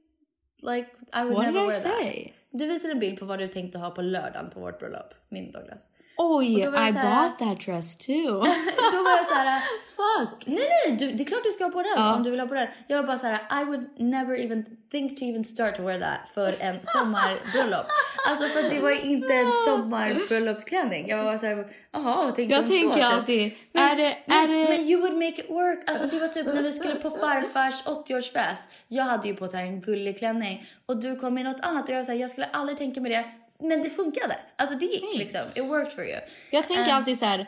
Like, 0.62 0.88
I 1.14 1.22
would 1.22 1.34
What 1.34 1.44
never 1.46 1.52
did 1.52 1.62
I 1.62 1.66
wear 1.66 1.70
say? 1.70 2.24
that. 2.24 2.32
Du 2.50 2.66
visade 2.66 2.92
en 2.92 2.98
bild 2.98 3.18
på 3.18 3.24
vad 3.24 3.38
du 3.38 3.48
tänkte 3.48 3.78
ha 3.78 3.90
på 3.90 4.02
lördagen 4.02 4.50
på 4.50 4.60
vårt 4.60 4.78
bröllop. 4.78 5.14
Min 5.28 5.52
Douglas. 5.52 5.88
Oj, 6.20 6.60
I 6.60 6.92
bought 6.92 7.38
that 7.38 7.60
dress 7.66 7.96
too. 7.96 8.14
Då 8.92 9.02
var 9.04 9.10
jag 9.10 9.26
så 9.28 9.34
här, 9.34 9.60
fuck. 9.96 10.42
Nej, 10.46 10.68
nej, 10.86 10.96
du, 10.96 11.12
det 11.12 11.22
är 11.22 11.24
klart 11.26 11.40
du 11.44 11.50
ska 11.50 11.64
ha 11.64 11.70
på 11.70 11.82
den 11.82 11.98
om 12.14 12.22
du 12.22 12.30
vill 12.30 12.40
ha 12.40 12.46
på 12.46 12.54
den. 12.54 12.68
Jag 12.86 12.96
var 12.96 13.06
bara 13.06 13.18
så 13.18 13.26
här, 13.26 13.62
I 13.62 13.64
would 13.64 13.84
never 13.96 14.44
even 14.44 14.64
think 14.90 15.18
to 15.18 15.24
even 15.24 15.44
start 15.44 15.76
to 15.76 15.82
wear 15.82 16.00
that 16.00 16.28
för 16.34 16.56
en 16.60 16.76
sommarbröllop. 16.82 17.86
alltså 18.28 18.48
för 18.48 18.64
att 18.64 18.70
det 18.70 18.80
var 18.80 19.06
inte 19.06 19.34
en 19.34 19.52
sommarbröllopsklänning. 19.66 21.08
Jag 21.08 21.24
var 21.24 21.38
så 21.38 21.46
här, 21.46 21.66
jaha, 21.92 22.32
tänkte 22.32 22.54
Jag 22.54 22.66
så? 22.66 22.72
tänker 22.72 22.94
typ. 22.96 23.04
alltid, 23.04 23.52
Men, 23.72 23.84
är 23.84 23.96
det- 23.96 24.16
men, 24.26 24.38
är 24.38 24.48
det- 24.48 24.68
men 24.78 24.80
you 24.88 25.00
would 25.00 25.14
make 25.14 25.28
it 25.42 25.50
work. 25.50 25.90
Alltså 25.90 26.06
det 26.06 26.18
var 26.20 26.28
typ 26.28 26.46
när 26.46 26.62
vi 26.62 26.72
skulle 26.72 26.94
på 26.94 27.10
farfars 27.10 27.82
80-årsfest. 27.84 28.62
Jag 28.88 29.04
hade 29.04 29.28
ju 29.28 29.34
på 29.34 29.48
så 29.48 29.56
här 29.56 29.64
en 29.64 29.80
gullig 29.80 30.18
klänning 30.18 30.66
och 30.86 30.96
du 31.00 31.16
kom 31.16 31.38
i 31.38 31.42
något 31.44 31.60
annat 31.60 31.84
och 31.84 31.90
jag 31.90 31.96
var 31.96 32.04
så 32.04 32.12
här, 32.12 32.18
jag 32.18 32.30
skulle 32.30 32.46
aldrig 32.52 32.78
tänka 32.78 33.00
mig 33.00 33.10
det. 33.12 33.24
Men 33.62 33.82
det 33.82 33.90
funkade. 33.90 34.36
Alltså 34.56 34.76
det 34.76 34.84
gick 34.84 35.14
liksom. 35.14 35.40
It 35.40 35.70
worked 35.70 35.92
for 35.92 36.04
you. 36.04 36.20
Jag 36.50 36.66
tänker 36.66 36.90
Eh, 36.90 36.96
alltid 36.96 37.18
så 37.18 37.24
här, 37.24 37.46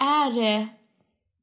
är 0.00 0.30
det 0.40 0.68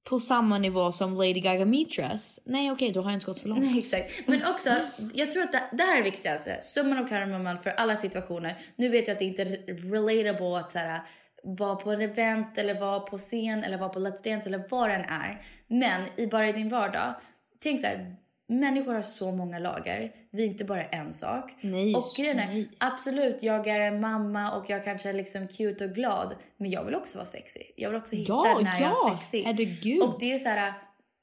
på 0.04 0.20
samma 0.20 0.58
nivå 0.58 0.92
som 0.92 1.14
Lady 1.16 1.40
Gaga 1.40 1.66
Meat 1.66 1.90
Dress? 1.90 2.40
Nej 2.46 2.72
okej, 2.72 2.92
då 2.92 3.02
har 3.02 3.10
jag 3.10 3.16
inte 3.16 3.26
gått 3.26 3.40
för 3.40 3.50
långt. 3.50 3.62
Nej, 3.62 3.80
exakt. 3.80 4.28
Men 4.28 4.46
också, 4.46 4.70
jag 5.14 5.32
tror 5.32 5.44
att 5.44 5.52
det, 5.52 5.62
det 5.72 5.84
här 5.84 5.98
är 6.00 6.04
viktigaste. 6.04 6.60
Summan 6.62 6.98
av 6.98 7.08
kardemumman 7.08 7.60
för 7.60 7.70
alla 7.70 7.98
situationer. 7.98 8.58
Nu 8.76 8.90
vet 8.90 9.08
jag 9.08 9.14
att 9.14 9.20
det 9.20 9.26
inte 9.26 9.42
är 9.42 9.92
relatable 9.92 10.58
att 10.58 10.72
så 10.72 10.78
här, 10.78 11.02
vara 11.44 11.76
på 11.76 11.92
en 11.92 12.02
event 12.02 12.58
eller 12.58 12.80
vara 12.80 13.00
på 13.00 13.18
scen 13.18 13.64
eller 13.64 13.78
vara 13.78 13.90
på 13.90 14.00
Let's 14.00 14.24
Dance 14.24 14.48
eller 14.48 14.64
vad 14.70 14.90
den 14.90 15.02
är. 15.02 15.42
Men 15.68 16.02
i 16.16 16.28
bara 16.28 16.50
i 16.50 16.52
din 16.52 16.70
vardag, 16.70 17.14
tänk 17.60 17.82
så 17.82 17.88
här. 17.88 18.16
Människor 18.48 18.94
har 18.94 19.02
så 19.02 19.32
många 19.32 19.60
lager. 19.60 20.12
Vi 20.32 20.44
är 20.44 20.48
inte 20.48 20.66
bara 20.66 20.84
en 20.86 21.14
sak. 21.14 21.52
Nej, 21.62 21.96
och 21.96 22.04
grejen 22.18 22.40
är, 22.40 22.68
absolut, 22.78 23.44
jag 23.44 23.68
är 23.68 23.80
en 23.80 24.02
mamma 24.02 24.52
och 24.58 24.70
jag 24.70 24.84
kanske 24.84 25.10
är 25.10 25.14
liksom 25.14 25.48
cute 25.48 25.86
och 25.86 25.92
glad. 25.92 26.36
Men 26.58 26.72
jag 26.72 26.84
vill 26.86 26.96
också 26.96 27.18
vara 27.18 27.26
sexy. 27.26 27.60
Jag 27.76 27.90
vill 27.90 28.00
också 28.02 28.16
hitta 28.16 28.34
Ja, 28.34 28.60
när 28.64 28.72
jag 28.82 28.90
är 28.90 28.96
ja, 29.06 29.20
sexy. 29.22 29.44
herregud. 29.44 30.02
Och 30.04 30.16
det 30.20 30.34
är 30.34 30.38
så 30.38 30.50
här 30.50 30.74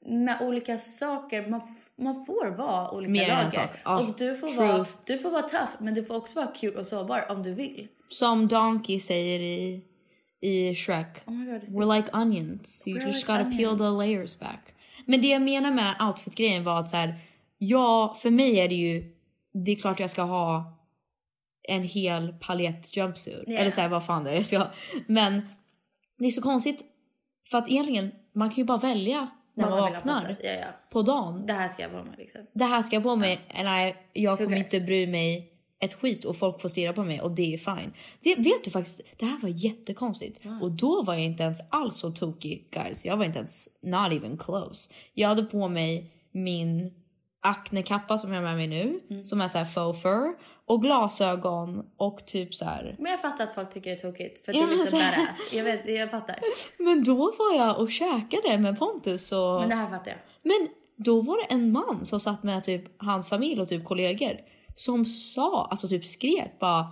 med 0.05 0.37
olika 0.41 0.77
saker. 0.77 1.47
Man, 1.47 1.61
man 1.95 2.25
får 2.25 2.47
vara 2.51 2.91
olika 2.91 3.11
Mer 3.11 3.23
än 3.23 3.29
en 3.31 3.37
lager. 3.37 3.49
sak. 3.51 3.69
Ja, 3.83 3.99
och 4.07 4.15
du 4.17 4.35
får, 4.37 4.47
truth. 4.47 4.59
vara, 4.61 4.85
du 5.05 5.17
får 5.17 5.29
vara 5.31 5.41
tough, 5.41 5.71
men 5.79 5.93
du 5.93 6.03
får 6.03 6.15
också 6.17 6.39
vara 6.39 6.51
cute 6.51 6.77
och 6.79 6.85
sårbar 6.85 7.25
om 7.31 7.43
du 7.43 7.53
vill. 7.53 7.87
Som 8.09 8.47
Donkey 8.47 8.99
säger 8.99 9.39
i, 9.39 9.81
i 10.41 10.75
Shrek. 10.75 11.07
Oh 11.25 11.33
my 11.33 11.45
God, 11.51 11.61
We're 11.63 11.95
like 11.97 12.09
onions. 12.17 12.87
You 12.87 12.99
We're 12.99 13.05
just 13.07 13.27
like 13.27 13.37
gotta 13.37 13.57
peel 13.57 13.77
the 13.77 13.83
onions. 13.83 13.97
layers 13.97 14.39
back. 14.39 14.73
Men 15.11 15.21
det 15.21 15.27
jag 15.27 15.41
menar 15.41 15.71
med 15.71 15.95
outfit-grejen 16.01 16.63
var 16.63 16.79
att 16.79 16.89
så 16.89 16.97
här, 16.97 17.19
ja, 17.57 18.15
för 18.17 18.29
mig 18.29 18.59
är 18.59 18.69
det 18.69 18.75
ju, 18.75 19.15
det 19.53 19.71
är 19.71 19.75
klart 19.75 19.99
jag 19.99 20.09
ska 20.09 20.21
ha 20.21 20.77
en 21.67 21.83
hel 21.83 22.33
palett 22.33 22.97
jumpsuit. 22.97 23.43
Ja. 23.47 23.57
Eller 23.57 23.71
så 23.71 23.81
här, 23.81 23.89
vad 23.89 24.05
fan 24.05 24.23
det 24.23 24.31
är 24.31 24.35
jag 24.35 24.45
ska 24.45 24.57
ha. 24.57 24.71
Men 25.07 25.41
det 26.17 26.25
är 26.25 26.29
så 26.29 26.41
konstigt, 26.41 26.83
för 27.49 27.57
att 27.57 27.69
egentligen, 27.69 28.11
man 28.33 28.49
kan 28.49 28.55
ju 28.55 28.63
bara 28.63 28.77
välja 28.77 29.27
när 29.53 29.69
man 29.69 29.79
på 29.79 29.93
vaknar. 29.93 30.37
Ja, 30.43 30.49
ja. 30.49 30.67
på 30.89 31.01
dagen. 31.01 31.45
Det 31.45 31.53
här 31.53 31.69
ska 31.69 31.81
jag 31.81 31.89
vara 31.89 32.03
med 32.03 32.17
liksom. 32.17 32.41
Det 32.53 32.65
här 32.65 32.81
ska 32.81 32.95
jag 32.95 33.03
på 33.03 33.15
mig, 33.15 33.39
and 33.53 33.87
I, 33.87 33.95
jag 34.13 34.37
kommer 34.37 34.51
cares? 34.51 34.73
inte 34.73 34.85
bry 34.85 35.07
mig 35.07 35.50
ett 35.81 35.93
skit 35.93 36.25
och 36.25 36.35
folk 36.35 36.61
får 36.61 36.69
stirra 36.69 36.93
på 36.93 37.03
mig 37.03 37.21
och 37.21 37.31
det 37.31 37.53
är 37.53 37.57
fine. 37.57 37.93
Det, 38.23 38.35
vet 38.35 38.63
du 38.63 38.71
faktiskt, 38.71 39.01
det 39.17 39.25
här 39.25 39.37
var 39.41 39.49
jättekonstigt. 39.49 40.41
Och 40.61 40.71
då 40.71 41.03
var 41.03 41.13
jag 41.13 41.23
inte 41.23 41.43
ens 41.43 41.59
alls 41.69 41.95
så 41.95 42.11
tokig 42.11 42.67
guys. 42.71 43.05
Jag 43.05 43.17
var 43.17 43.25
inte 43.25 43.37
ens, 43.39 43.67
not 43.83 44.11
even 44.13 44.37
close. 44.37 44.91
Jag 45.13 45.27
hade 45.29 45.43
på 45.43 45.67
mig 45.67 46.11
min 46.31 46.91
aknekappa 47.43 48.17
som 48.17 48.33
jag 48.33 48.37
har 48.41 48.43
med 48.43 48.55
mig 48.55 48.67
nu, 48.67 48.99
Mm. 49.09 49.25
som 49.25 49.41
är 49.41 49.47
så 49.47 49.57
här 49.57 49.65
faux 49.65 50.01
fur. 50.01 50.33
Och 50.65 50.81
glasögon 50.81 51.85
och 51.97 52.25
typ 52.25 52.55
så 52.55 52.65
här. 52.65 52.95
Men 52.99 53.11
jag 53.11 53.21
fattar 53.21 53.43
att 53.43 53.55
folk 53.55 53.69
tycker 53.73 53.89
det 53.89 53.95
är 53.95 54.11
tokigt. 54.11 54.45
För 54.45 54.53
Ja, 54.53 54.63
att 54.63 54.69
det 54.69 54.73
är 54.73 54.77
men 54.77 54.77
liksom 54.79 54.99
så- 54.99 55.05
badass. 55.05 55.53
Jag 55.53 55.63
vet, 55.63 55.89
jag 55.89 56.11
fattar. 56.11 56.35
Men 56.77 57.03
då 57.03 57.15
var 57.15 57.55
jag 57.57 57.79
och 57.79 57.91
käkade 57.91 58.57
med 58.57 58.79
Pontus 58.79 59.31
och... 59.31 59.59
Men 59.59 59.69
det 59.69 59.75
här 59.75 59.89
fattar 59.89 60.11
jag. 60.11 60.19
Men 60.43 60.67
då 60.97 61.21
var 61.21 61.37
det 61.37 61.53
en 61.53 61.71
man 61.71 62.05
som 62.05 62.19
satt 62.19 62.43
med 62.43 62.63
typ 62.63 62.83
hans 62.97 63.29
familj 63.29 63.61
och 63.61 63.67
typ 63.67 63.85
kollegor 63.85 64.37
som 64.81 65.05
sa, 65.05 65.67
alltså 65.71 65.87
typ 65.87 66.05
skrek 66.05 66.59
bara 66.59 66.85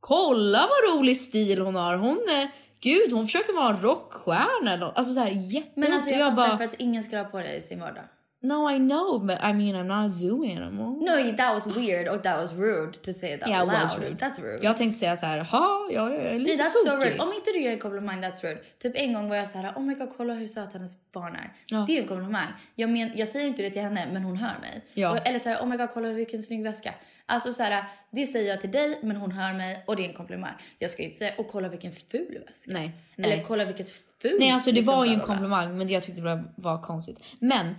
Kolla 0.00 0.58
vad 0.68 0.98
rolig 0.98 1.16
stil 1.16 1.60
hon 1.60 1.74
har. 1.74 1.96
Hon 1.96 2.16
är, 2.28 2.50
gud 2.80 3.12
hon 3.12 3.26
försöker 3.26 3.52
vara 3.52 3.68
en 3.68 3.80
rockstjärna. 3.80 4.72
eller- 4.72 4.92
Alltså 4.98 5.12
så 5.14 5.20
här 5.20 5.30
jätteroligt. 5.30 5.76
Men 5.76 5.92
alltså 5.92 6.10
Och 6.14 6.20
jag, 6.20 6.30
fattar 6.36 6.48
bara, 6.48 6.56
för 6.56 6.64
att 6.64 6.74
ingen 6.78 7.02
ska 7.02 7.16
ha 7.18 7.24
på 7.24 7.38
det 7.38 7.54
i 7.56 7.62
sin 7.62 7.80
vardag. 7.80 8.04
no 8.44 8.70
I 8.70 8.76
know 8.78 9.26
but 9.26 9.36
I 9.38 9.52
mean 9.52 9.74
I'm 9.76 9.84
not 9.84 10.06
a 10.06 10.14
zoo 10.14 10.42
animal. 10.44 10.92
No, 11.00 11.36
that 11.36 11.54
was 11.54 11.76
weird 11.76 12.08
och 12.08 12.22
that 12.22 12.36
was 12.42 12.52
rude 12.52 12.92
to 12.98 13.12
say 13.12 13.38
that 13.38 13.48
Yeah, 13.48 13.66
loud. 13.66 13.82
was 13.82 13.98
rude. 13.98 14.16
That's 14.20 14.42
rude. 14.42 14.58
Jag 14.62 14.76
tänkte 14.76 14.98
säga 14.98 15.16
så 15.16 15.26
här, 15.26 15.38
ha 15.38 15.88
jag 15.92 16.14
är 16.14 16.24
Nej, 16.30 16.38
lite 16.38 16.62
that's 16.62 16.68
so 16.84 16.90
tokig. 16.90 17.06
rude. 17.12 17.22
Om 17.22 17.32
inte 17.32 17.50
du 17.50 17.60
ger 17.62 17.72
en 17.72 17.78
komplimang, 17.78 18.20
that's 18.22 18.42
rude. 18.42 18.60
Typ 18.82 18.92
en 18.96 19.12
gång 19.12 19.28
var 19.28 19.36
jag 19.36 19.48
så 19.48 19.58
här, 19.58 19.72
oh 19.76 19.82
my 19.82 19.94
god, 19.94 20.08
kolla 20.16 20.34
hur 20.34 20.48
söt 20.48 20.72
hennes 20.72 21.12
barn 21.12 21.34
är. 21.36 21.52
Ja. 21.66 21.84
Det 21.88 21.98
är 21.98 22.02
en 22.02 22.08
komplimang. 22.08 22.48
Jag, 22.74 22.90
men, 22.90 23.10
jag 23.16 23.28
säger 23.28 23.46
inte 23.46 23.62
det 23.62 23.70
till 23.70 23.82
henne, 23.82 24.06
men 24.12 24.22
hon 24.22 24.36
hör 24.36 24.60
mig. 24.60 24.84
Ja. 24.94 25.10
Och, 25.10 25.26
eller 25.26 25.38
så 25.38 25.48
här, 25.48 25.56
oh 25.62 25.66
my 25.66 25.76
god, 25.76 25.88
kolla 25.94 26.08
vilken 26.08 26.42
snygg 26.42 26.62
väska. 26.64 26.94
Alltså 27.26 27.52
så 27.52 27.62
här, 27.62 27.84
det 28.10 28.26
säger 28.26 28.48
jag 28.50 28.60
till 28.60 28.70
dig, 28.70 28.98
men 29.02 29.16
hon 29.16 29.32
hör 29.32 29.52
mig 29.52 29.84
och 29.86 29.96
det 29.96 30.04
är 30.04 30.08
en 30.08 30.14
komplimang. 30.14 30.52
Jag 30.78 30.90
ska 30.90 31.02
inte 31.02 31.16
säga, 31.16 31.32
och 31.38 31.48
kolla 31.48 31.68
vilken 31.68 31.92
ful 31.92 32.38
väska. 32.46 32.72
Nej, 32.72 32.90
Eller 33.16 33.28
nej. 33.28 33.44
kolla 33.48 33.64
vilket 33.64 33.90
fult. 34.22 34.36
Nej, 34.38 34.50
alltså 34.50 34.70
det 34.70 34.76
liksom, 34.76 34.96
var 34.96 35.04
ju 35.04 35.12
en 35.12 35.20
komplimang, 35.20 35.78
men 35.78 35.86
det 35.86 35.92
jag 35.92 36.02
tyckte 36.02 36.22
bara 36.22 36.44
var 36.56 36.82
konstigt. 36.82 37.24
Men 37.38 37.74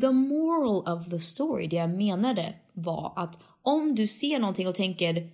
the 0.00 0.10
moral 0.10 0.98
of 0.98 1.10
the 1.10 1.18
story, 1.18 1.66
det 1.66 1.76
jag 1.76 1.90
menade 1.90 2.54
var 2.72 3.12
att 3.16 3.38
om 3.62 3.94
du 3.94 4.06
ser 4.06 4.38
någonting 4.38 4.68
och 4.68 4.74
tänker 4.74 5.30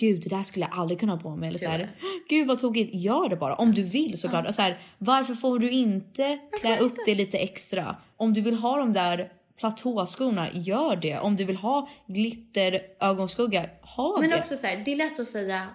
Gud, 0.00 0.22
det 0.22 0.28
där 0.28 0.42
skulle 0.42 0.66
jag 0.70 0.78
aldrig 0.78 1.00
kunna 1.00 1.12
ha 1.12 1.20
på 1.20 1.36
mig. 1.36 1.48
Eller 1.48 1.58
så 1.58 1.68
här, 1.68 1.96
Gud 2.28 2.46
vad 2.46 2.58
tokigt, 2.58 2.94
gör 2.94 3.28
det 3.28 3.36
bara. 3.36 3.54
Om 3.54 3.72
du 3.74 3.82
vill 3.82 4.18
såklart. 4.18 4.48
Och 4.48 4.54
så 4.54 4.62
här, 4.62 4.78
varför 4.98 5.34
får 5.34 5.58
du 5.58 5.70
inte 5.70 6.38
klä 6.60 6.78
upp 6.78 7.04
dig 7.04 7.14
lite 7.14 7.38
extra? 7.38 7.96
Om 8.16 8.32
du 8.32 8.40
vill 8.40 8.54
ha 8.54 8.76
de 8.78 8.92
där 8.92 9.32
platåskorna, 9.58 10.46
gör 10.52 10.96
det. 10.96 11.18
Om 11.18 11.36
du 11.36 11.44
vill 11.44 11.56
ha 11.56 11.88
glitter 12.06 12.80
ögonskugga, 13.00 13.70
ha 13.82 14.20
Men 14.20 14.30
det. 14.30 14.38
också 14.38 14.56
så 14.56 14.66
här, 14.66 14.82
det 14.84 14.92
är 14.92 14.96
lätt 14.96 15.20
att 15.20 15.28
säga 15.28 15.66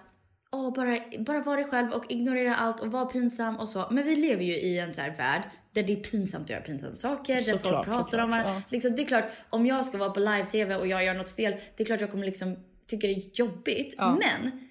Åh, 0.52 0.74
bara, 0.74 0.98
bara 1.18 1.40
var 1.40 1.56
dig 1.56 1.64
själv 1.64 1.92
och 1.92 2.12
ignorera 2.12 2.54
allt 2.56 2.80
och 2.80 2.92
var 2.92 3.06
pinsam 3.06 3.56
och 3.56 3.68
så. 3.68 3.84
Men 3.90 4.04
vi 4.04 4.16
lever 4.16 4.44
ju 4.44 4.52
i 4.52 4.78
en 4.78 4.94
så 4.94 5.00
här 5.00 5.16
värld 5.16 5.42
där 5.72 5.82
det 5.82 5.92
är 5.92 5.96
pinsamt 5.96 6.44
att 6.44 6.50
göra 6.50 6.60
pinsamma 6.60 6.96
saker. 6.96 7.34
där 7.34 7.40
Såklart, 7.40 7.84
folk 7.84 7.96
pratar 7.96 8.18
om 8.18 8.30
varandra. 8.30 8.52
ja. 8.54 8.62
Liksom, 8.68 8.96
det 8.96 9.02
är 9.02 9.06
klart, 9.06 9.24
om 9.50 9.66
jag 9.66 9.84
ska 9.84 9.98
vara 9.98 10.10
på 10.10 10.20
live-tv 10.20 10.76
och 10.76 10.86
jag 10.86 11.04
gör 11.04 11.14
något 11.14 11.30
fel, 11.30 11.54
det 11.76 11.82
är 11.82 11.84
klart 11.86 12.00
jag 12.00 12.10
kommer 12.10 12.26
liksom 12.26 12.56
tycka 12.86 13.06
det 13.06 13.12
är 13.12 13.30
jobbigt. 13.32 13.94
Men 13.98 14.68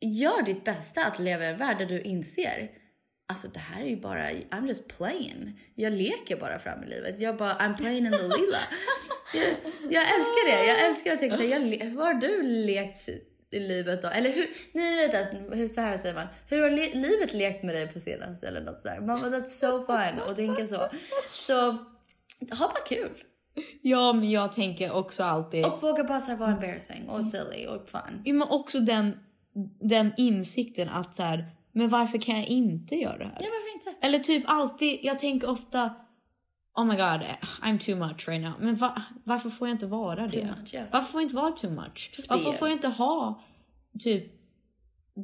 gör 0.00 0.42
ditt 0.42 0.64
bästa 0.64 1.04
att 1.04 1.18
leva 1.18 1.44
i 1.44 1.48
en 1.48 1.58
värld 1.58 1.78
där 1.78 1.86
du 1.86 2.00
inser 2.00 2.70
Alltså 3.30 3.48
det 3.48 3.58
här 3.58 3.80
är 3.82 3.86
ju 3.88 3.96
bara, 4.00 4.30
I'm 4.30 4.68
just 4.68 4.88
playing. 4.98 5.60
Jag 5.74 5.92
leker 5.92 6.36
bara 6.36 6.58
fram 6.58 6.84
i 6.84 6.86
livet. 6.86 7.20
Jag 7.20 7.36
bara, 7.36 7.52
I'm 7.52 7.76
playing 7.76 8.06
in 8.06 8.12
the 8.12 8.18
lilla. 8.22 8.58
jag, 9.34 9.42
jag 9.90 10.02
älskar 10.02 10.50
det. 10.50 10.66
Jag 10.66 10.86
älskar 10.90 11.12
att 11.12 11.18
tänka 11.18 11.36
så 11.36 11.42
här, 11.42 11.48
jag, 11.48 11.62
le- 11.62 11.90
vad 11.96 12.06
har 12.06 12.14
du 12.14 12.42
lekt 12.42 13.08
i 13.50 13.60
livet 13.60 14.02
då? 14.02 14.08
Eller 14.08 14.30
hur, 14.30 14.46
nej 14.72 15.10
jag, 15.12 15.56
hur 15.56 15.68
så 15.68 15.80
här 15.80 15.96
säger 15.98 16.14
man. 16.14 16.26
Hur 16.48 16.62
har 16.62 16.70
li, 16.70 16.94
livet 16.94 17.32
lekt 17.34 17.62
med 17.62 17.74
dig 17.74 17.88
på 17.88 18.00
senaste 18.00 18.46
eller 18.48 18.60
något 18.60 18.82
sådär. 18.82 19.00
Man 19.00 19.20
bara, 19.20 19.30
that's 19.30 19.46
so 19.48 19.84
fun 19.86 20.20
och 20.28 20.36
tänka 20.36 20.66
så. 20.66 20.88
Så, 21.30 21.54
ha 22.54 22.68
bara 22.74 22.84
kul. 22.88 23.10
Ja, 23.82 24.12
men 24.12 24.30
jag 24.30 24.52
tänker 24.52 24.92
också 24.92 25.22
alltid... 25.22 25.66
Och 25.66 25.82
våga 25.82 26.04
bara 26.04 26.20
så 26.20 26.30
här 26.30 26.36
vara 26.36 26.50
embarrassing 26.50 27.08
och 27.08 27.24
silly 27.24 27.66
och 27.66 27.88
fun. 27.88 28.22
Ja, 28.24 28.32
men 28.34 28.48
också 28.48 28.80
den, 28.80 29.18
den 29.80 30.12
insikten 30.16 30.88
att 30.88 31.14
så 31.14 31.22
här, 31.22 31.46
men 31.72 31.88
varför 31.88 32.18
kan 32.18 32.36
jag 32.36 32.46
inte 32.46 32.94
göra 32.94 33.18
det 33.18 33.24
här? 33.24 33.38
Ja, 33.40 33.46
varför 33.50 33.74
inte? 33.90 34.06
Eller 34.06 34.18
typ 34.18 34.44
alltid, 34.46 34.98
jag 35.02 35.18
tänker 35.18 35.50
ofta, 35.50 35.94
oh 36.76 36.84
my 36.84 36.96
god, 36.96 37.22
I'm 37.62 37.78
too 37.78 37.96
much 37.96 38.28
right 38.28 38.42
now. 38.42 38.52
Men 38.60 38.74
va, 38.76 39.02
varför 39.24 39.50
får 39.50 39.68
jag 39.68 39.74
inte 39.74 39.86
vara 39.86 40.26
det? 40.26 40.44
much, 40.44 40.74
ja. 40.74 40.82
Varför 40.92 41.12
får 41.12 41.20
jag 41.20 41.24
inte 41.24 41.36
vara 41.36 41.52
too 41.52 41.70
much? 41.70 42.10
Just 42.16 42.30
Varför 42.30 42.52
får 42.52 42.68
jag 42.68 42.76
inte 42.76 42.88
ha 42.88 43.42
typ 43.98 44.32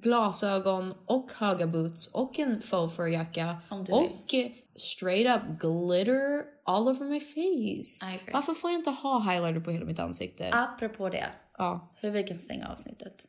glasögon 0.02 0.94
och 1.06 1.32
höga 1.36 1.66
boots 1.66 2.06
och 2.14 2.38
en 2.38 2.60
faux 2.60 2.96
fur-jacka 2.96 3.56
Om 3.68 3.84
du 3.84 3.92
och 3.92 4.34
straight 4.76 5.36
up 5.36 5.58
glitter 5.60 6.44
all 6.64 6.88
over 6.88 7.06
my 7.06 7.20
face? 7.20 8.06
Varför 8.32 8.54
får 8.54 8.70
jag 8.70 8.80
inte 8.80 8.90
ha 8.90 9.20
highlighter 9.20 9.60
på 9.60 9.70
hela 9.70 9.84
mitt 9.86 9.98
ansikte? 9.98 10.50
Apropå 10.52 11.08
det, 11.08 11.26
Ja. 11.58 11.92
hur 12.00 12.10
vi 12.10 12.22
kan 12.22 12.38
stänga 12.38 12.66
avsnittet. 12.68 13.26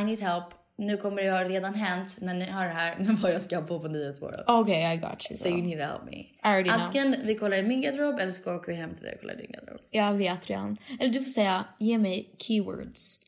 I 0.00 0.04
need 0.04 0.20
help 0.20 0.44
nu 0.86 0.96
kommer 0.96 1.22
det 1.22 1.30
ha 1.30 1.44
redan 1.44 1.74
hänt 1.74 2.16
när 2.20 2.34
ni 2.34 2.44
hör 2.44 2.64
det 2.66 2.72
här, 2.72 2.96
men 2.98 3.16
vad 3.16 3.32
jag 3.32 3.42
ska 3.42 3.56
ha 3.56 3.62
på 3.66 3.80
på 3.80 3.88
Nyhetsmorgon. 3.88 4.40
Okej, 4.46 4.94
I 4.94 4.96
got 4.96 5.26
you. 5.30 5.38
So 5.38 5.48
you 5.48 5.62
need 5.62 5.78
to 5.78 5.84
help 5.84 6.04
me. 6.04 6.16
I 6.16 6.26
already 6.42 6.68
know. 6.68 6.80
Antingen 6.80 7.16
vi 7.24 7.34
kollar 7.34 7.56
i 7.56 7.62
min 7.62 7.80
garderob 7.82 8.20
eller 8.20 8.32
så 8.32 8.54
åker 8.56 8.72
vi 8.72 8.78
hem 8.78 8.94
till 8.94 9.04
dig 9.04 9.14
och 9.14 9.20
kollar 9.20 9.34
din 9.34 9.50
garderob. 9.52 9.80
Jag 9.90 10.14
vet 10.14 10.50
redan. 10.50 10.76
Eller 11.00 11.12
du 11.12 11.20
får 11.20 11.30
säga, 11.30 11.64
ge 11.78 11.98
mig 11.98 12.34
keywords. 12.38 13.18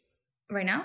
Right 0.54 0.66
now, 0.70 0.80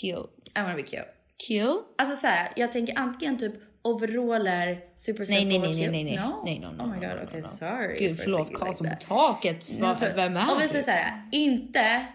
Cute. 0.00 0.28
I 0.56 0.62
wanna 0.62 0.74
be 0.76 0.82
cute. 0.82 1.04
Cute? 1.48 1.78
Alltså 1.98 2.16
så 2.16 2.26
här, 2.26 2.48
jag 2.56 2.72
tänker 2.72 2.98
antingen 2.98 3.38
typ 3.38 3.52
overaller, 3.82 4.78
super 4.96 5.26
Nej, 5.28 5.44
nej, 5.44 5.58
nej, 5.58 5.74
cute. 5.76 5.90
nej, 5.90 6.04
nej. 6.04 6.16
No? 6.16 6.42
Nej, 6.44 6.58
no, 6.58 6.66
no, 6.66 6.82
oh 6.82 6.86
my 6.88 6.94
no, 6.96 7.00
god, 7.08 7.16
no, 7.20 7.24
okay, 7.28 7.40
no. 7.40 7.46
sorry. 7.46 7.96
Gud, 7.98 8.20
förlåt. 8.20 8.54
Karlsson 8.54 8.86
like 8.86 8.96
på 9.06 9.14
taket. 9.14 9.66
Nej, 9.70 9.80
Vad- 9.80 9.98
för- 9.98 10.14
Vem 10.16 10.36
är 10.36 10.52
Om 10.52 10.58
vi 10.62 10.68
säger 10.68 10.84
så 10.84 10.90
här, 10.90 11.28
inte 11.32 12.06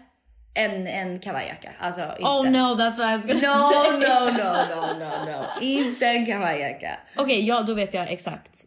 en, 0.54 0.86
en 0.86 1.18
kavajjacka. 1.20 1.72
Alltså 1.78 2.00
inte. 2.00 2.22
Oh 2.22 2.50
no, 2.50 2.58
that's 2.82 2.98
what 2.98 3.10
I 3.10 3.16
was 3.16 3.26
gonna 3.26 3.40
No, 3.40 3.72
say. 3.72 3.92
no, 3.92 4.24
no, 4.30 4.66
no, 4.68 4.98
no, 4.98 5.24
no. 5.24 5.62
Inte 5.62 6.06
en 6.06 6.26
kavajjacka. 6.26 6.98
Okej, 7.16 7.46
ja 7.46 7.62
då 7.62 7.74
vet 7.74 7.94
jag 7.94 8.12
exakt. 8.12 8.64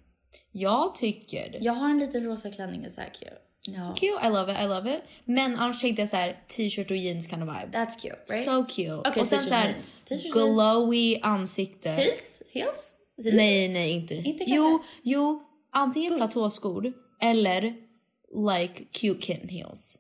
Jag 0.52 0.96
tycker... 0.96 1.58
Jag 1.62 1.74
har 1.74 1.90
en 1.90 2.00
liten 2.00 2.24
rosa 2.24 2.50
klänning, 2.52 2.86
är 2.86 2.90
så 2.90 3.02
här 3.02 3.10
cute. 3.10 3.38
No. 3.78 3.94
Cute, 3.96 4.28
I 4.28 4.30
love 4.30 4.52
it, 4.54 4.60
I 4.60 4.68
love 4.68 4.94
it. 4.96 5.02
Men 5.26 5.56
annars 5.56 5.82
tänkte 5.82 6.02
jag 6.02 6.10
så 6.10 6.16
här 6.16 6.44
t-shirt 6.48 6.92
och 6.92 6.98
jeans 6.98 7.30
kind 7.30 7.44
of 7.44 7.50
vibe. 7.50 7.78
That's 7.78 8.00
cute, 8.02 8.16
right? 8.30 8.46
So 8.46 8.66
cute. 8.66 9.10
Okej, 9.10 9.22
och 9.22 9.28
sen 9.28 9.44
så 9.44 9.54
här 9.54 9.76
glowy 10.34 11.20
ansikte. 11.22 11.90
Heels? 11.90 12.42
Heels? 12.54 12.98
Heels? 13.18 13.34
Nej, 13.36 13.70
nej, 13.70 13.92
inte. 13.92 14.16
Inte 14.16 14.44
jo, 14.48 14.84
jo, 15.04 15.44
antingen 15.74 16.16
platåskor 16.16 16.94
eller 17.22 17.62
like 18.54 18.84
cute 18.92 19.22
kitten 19.22 19.50
heels. 19.50 20.00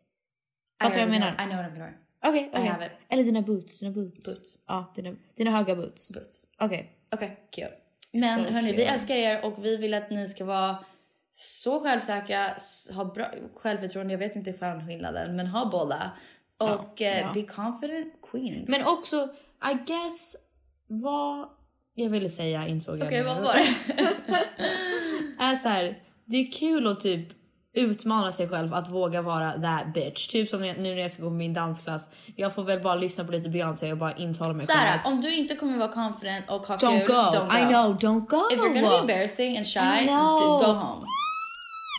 Fattar 0.82 0.99
du 0.99 1.05
vad 1.05 1.15
jag 1.15 1.19
menar? 1.19 1.34
I 1.34 1.38
know 1.38 1.57
what 1.57 1.65
I'm 1.65 1.73
gonna 1.73 1.86
wear. 1.86 1.97
Okej, 2.25 2.67
have 2.69 2.86
it. 2.86 2.91
Eller 3.09 3.23
dina 3.23 3.41
boots, 3.41 3.80
dina 3.80 3.91
boots. 3.91 4.25
Boots. 4.25 4.57
Ja, 4.67 4.91
dina, 4.95 5.11
dina 5.36 5.51
höga 5.51 5.75
boots. 5.75 6.13
Boots. 6.13 6.45
Okej. 6.59 6.97
Okej, 7.11 7.47
cute. 7.51 7.73
Men 8.13 8.45
So 8.45 8.51
hörni, 8.51 8.71
vi 8.71 8.78
cute. 8.78 8.89
älskar 8.89 9.15
er 9.15 9.45
och 9.45 9.65
vi 9.65 9.78
vill 9.78 9.93
att 9.93 10.09
ni 10.09 10.28
ska 10.28 10.45
vara 10.45 10.78
så 11.32 11.80
självsäkra, 11.80 12.43
ha 12.93 13.05
bra 13.05 13.32
självförtroende. 13.55 14.13
Jag 14.13 14.19
vet 14.19 14.36
inte 14.36 14.53
fan 14.53 14.88
skillnaden, 14.88 15.36
men 15.36 15.47
ha 15.47 15.65
båda. 15.65 16.11
Och 16.57 17.01
eh, 17.01 17.19
ja. 17.19 17.32
be 17.34 17.43
confident 17.43 18.13
queens. 18.32 18.69
Men 18.69 18.82
också, 18.88 19.30
I 19.71 19.73
guess, 19.86 20.36
vad 20.88 21.49
jag 21.93 22.09
ville 22.09 22.30
säga 22.30 22.67
insåg 22.67 22.99
jag 22.99 23.07
Okej, 23.07 23.23
vad 23.23 23.41
var 23.41 23.53
det? 23.53 23.75
är 25.43 25.55
så 25.55 25.69
här, 25.69 26.03
det 26.25 26.38
är 26.38 26.51
kul 26.51 26.88
att 26.88 26.99
typ 26.99 27.28
utmana 27.78 28.32
sig 28.32 28.49
själv 28.49 28.73
att 28.73 28.89
våga 28.91 29.21
vara 29.21 29.51
that 29.51 29.93
bitch. 29.93 30.28
Typ 30.28 30.49
som 30.49 30.61
nu 30.61 30.73
när 30.78 30.97
jag 30.97 31.11
ska 31.11 31.23
gå 31.23 31.30
på 31.30 31.36
min 31.36 31.53
dansklass. 31.53 32.09
Jag 32.36 32.55
får 32.55 32.63
väl 32.63 32.80
bara 32.80 32.95
lyssna 32.95 33.23
på 33.23 33.32
lite 33.32 33.49
Beyoncé 33.49 33.91
och 33.91 33.97
bara 33.97 34.13
intala 34.15 34.53
mig 34.53 34.67
själv 34.67 34.89
att 34.99 35.07
om 35.07 35.21
du 35.21 35.36
inte 35.36 35.55
kommer 35.55 35.78
vara 35.78 35.91
confident 35.91 36.45
och 36.49 36.67
ha 36.67 36.75
don't 36.75 36.99
kul, 36.99 37.07
go. 37.07 37.13
don't 37.13 37.49
go. 37.49 37.57
I 37.57 37.73
know, 37.73 37.97
don't 37.97 38.28
go. 38.28 38.47
If 38.51 38.59
you're 38.59 38.73
gonna 38.73 38.89
be 38.89 38.97
embarrassing 38.97 39.57
and 39.57 39.67
shy, 39.67 40.05
go 40.05 40.63
home. 40.73 41.05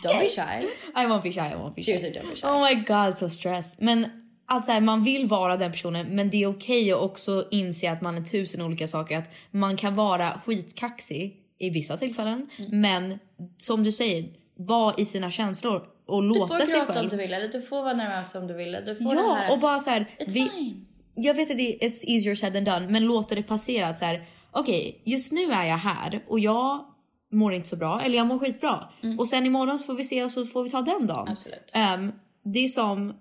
Don't 0.03 0.19
be 0.19 0.27
shy. 0.29 0.67
I 0.95 1.05
won't 1.05 1.23
be 1.23 1.31
shy, 1.31 1.39
I 1.39 1.55
won't 1.55 1.75
be 1.75 1.81
shy. 1.81 1.85
Seriously, 1.85 2.19
don't 2.19 2.29
be 2.29 2.35
shy. 2.35 2.47
Oh 2.47 2.61
my 2.69 2.75
god, 2.75 3.17
så 3.17 3.29
stress. 3.29 3.79
Men 3.79 4.05
att 4.47 4.65
så 4.65 4.71
här, 4.71 4.81
man 4.81 5.03
vill 5.03 5.27
vara 5.27 5.57
den 5.57 5.71
personen 5.71 6.07
men 6.07 6.29
det 6.29 6.43
är 6.43 6.47
okej 6.47 6.91
att 6.91 6.99
också 7.01 7.47
inse 7.51 7.91
att 7.91 8.01
man 8.01 8.17
är 8.17 8.21
tusen 8.21 8.61
olika 8.61 8.87
saker. 8.87 9.17
Att 9.17 9.29
man 9.51 9.77
kan 9.77 9.95
vara 9.95 10.41
skitkaxig 10.45 11.35
i 11.59 11.69
vissa 11.69 11.97
tillfällen 11.97 12.49
Mm. 12.57 12.81
men 12.81 13.19
som 13.57 13.83
du 13.83 13.91
säger, 13.91 14.25
vara 14.67 14.93
i 14.97 15.05
sina 15.05 15.29
känslor 15.31 15.81
och 16.07 16.21
Du 16.23 16.29
låta 16.29 16.47
får 16.57 16.65
sig 16.65 16.79
gråta 16.79 16.93
själv. 16.93 17.03
om 17.03 17.09
du 17.09 17.17
vill, 17.17 17.33
eller 17.33 17.47
du 17.47 17.61
får 17.61 17.83
vara 17.83 17.93
nervös 17.93 18.35
om 18.35 18.47
du 18.47 18.53
vill. 18.53 18.71
Du 18.85 18.95
får 18.95 19.15
Ja, 19.15 19.33
här. 19.39 19.53
och 19.53 19.59
bara 19.59 19.79
så 19.79 19.89
här, 19.89 19.99
It's 20.19 20.25
vi, 20.33 20.49
fine. 20.49 20.85
jag 21.15 21.33
vet 21.33 21.51
att 21.51 21.57
det 21.57 21.85
är 21.85 21.89
it's 21.89 22.03
easier 22.07 22.35
said 22.35 22.53
than 22.53 22.63
done, 22.63 22.87
men 22.89 23.05
låta 23.05 23.35
det 23.35 23.43
passera 23.43 23.87
att 23.87 23.99
så 23.99 24.05
här, 24.05 24.27
okej, 24.51 25.01
just 25.05 25.31
nu 25.31 25.51
är 25.51 25.65
jag 25.65 25.77
här 25.77 26.25
och 26.27 26.39
jag 26.39 26.85
mår 27.31 27.53
inte 27.53 27.67
så 27.69 27.75
bra, 27.75 28.01
eller 28.01 28.17
jag 28.17 28.27
mår 28.27 28.39
skitbra. 28.39 28.89
Och 29.19 29.27
sen 29.27 29.45
imorgon 29.45 29.79
så 29.79 29.85
får 29.85 29.93
vi 29.93 30.03
se 30.03 30.23
och 30.23 30.31
så 30.31 30.45
får 30.45 30.63
vi 30.63 30.69
ta 30.69 30.81
den 30.81 31.07
dagen. 31.07 31.19
Mm. 31.21 31.31
Absolut. 31.33 31.71
Ehm, 31.73 32.11
det 32.43 32.59
är 32.59 32.67
som 32.67 33.13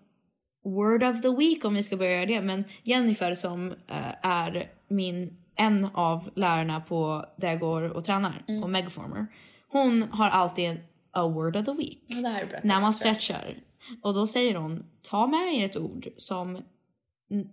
word 0.65 1.03
of 1.03 1.23
the 1.23 1.29
week 1.31 1.65
om 1.65 1.75
vi 1.75 1.83
ska 1.83 1.97
börja 1.97 2.13
göra 2.13 2.27
det, 2.27 2.41
men 2.43 2.65
Jennifer 2.83 3.35
som 3.35 3.71
eh, 3.71 4.27
är 4.31 4.71
min, 4.91 5.37
en 5.57 5.89
av 5.95 6.29
lärarna 6.35 6.81
på 6.81 7.25
där 7.37 7.49
jag 7.49 7.61
går 7.61 7.83
och 7.83 8.05
tränar 8.05 8.45
Mm. 8.49 8.63
på 8.63 8.69
Megaformer. 8.69 9.27
Hon 9.69 10.03
har 10.11 10.29
alltid 10.31 10.77
a 11.19 11.29
word 11.29 11.57
of 11.57 11.65
the 11.67 11.73
week 11.73 11.99
bra. 12.51 12.61
när 12.63 12.81
man 12.81 12.95
stretchar. 12.95 13.57
Och 14.03 14.15
då 14.15 14.27
säger 14.27 14.55
hon, 14.55 14.85
ta 15.03 15.27
med 15.27 15.55
er 15.55 15.65
ett 15.65 15.77
ord 15.77 16.09
som, 16.17 16.59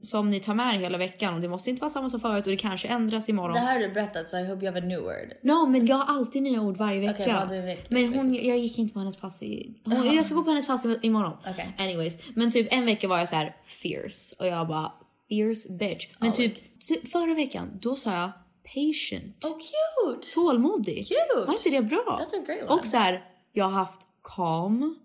som 0.02 0.30
ni 0.32 0.40
tar 0.40 0.56
med 0.56 0.76
er 0.76 0.80
hela 0.80 0.98
veckan. 0.98 1.34
Och 1.34 1.42
det 1.42 1.48
måste 1.48 1.70
inte 1.70 1.82
vara 1.82 1.90
samma 1.90 2.10
som 2.10 2.20
förut 2.20 2.46
och 2.46 2.52
det 2.52 2.58
kanske 2.58 2.88
ändras 2.88 3.30
imorgon. 3.30 3.54
Det 3.54 3.60
här 3.60 3.74
har 3.74 3.88
du 3.88 3.94
berättat 3.94 4.28
så 4.28 4.38
I 4.38 4.44
hope 4.48 4.66
you 4.66 4.74
have 4.74 4.80
a 4.80 4.88
new 4.88 5.00
word. 5.02 5.34
No, 5.44 5.66
men 5.68 5.86
jag 5.86 5.96
har 5.96 6.16
alltid 6.16 6.44
nya 6.44 6.62
ord 6.62 6.78
varje 6.78 7.00
vecka. 7.00 7.14
Okej, 7.14 7.28
vad 7.34 7.36
hade 7.36 7.56
du 7.56 7.62
veck- 7.62 7.86
men 7.90 8.14
hon, 8.14 8.34
jag 8.34 8.58
gick 8.60 8.80
inte 8.80 8.94
på 8.94 9.00
hennes 9.00 9.18
pass 9.18 9.44
i, 9.44 9.74
hon, 9.86 10.16
Jag 10.16 10.26
ska 10.26 10.36
gå 10.36 10.44
på 10.44 10.50
hennes 10.50 10.68
pass 10.68 10.86
imorgon. 11.02 11.34
Okej. 11.50 11.76
Anyways, 11.78 12.18
men 12.36 12.52
typ 12.52 12.68
en 12.74 12.86
vecka 12.86 13.08
var 13.08 13.18
jag 13.20 13.30
så 13.30 13.36
här 13.36 13.56
fierce 13.66 14.36
och 14.40 14.48
jag 14.48 14.68
bara 14.68 14.92
fierce 15.30 15.74
bitch. 15.80 16.08
Men 16.20 16.32
typ, 16.32 16.80
typ 16.80 17.12
förra 17.12 17.34
veckan, 17.34 17.70
då 17.82 17.96
sa 17.96 18.12
jag 18.16 18.32
patient. 18.74 19.46
Oh 19.46 19.58
cute! 19.58 20.34
Tålmodig. 20.34 21.08
Cute. 21.08 21.46
Var 21.48 21.54
inte 21.54 21.70
det 21.70 21.82
bra? 21.82 22.20
That's 22.22 22.42
a 22.42 22.44
great 22.46 22.70
one. 22.70 22.80
Och 22.80 22.88
så 22.88 22.98
här, 22.98 23.24
jag 23.56 23.66
har 23.66 23.72
haft 23.72 24.08
calm 24.24 24.96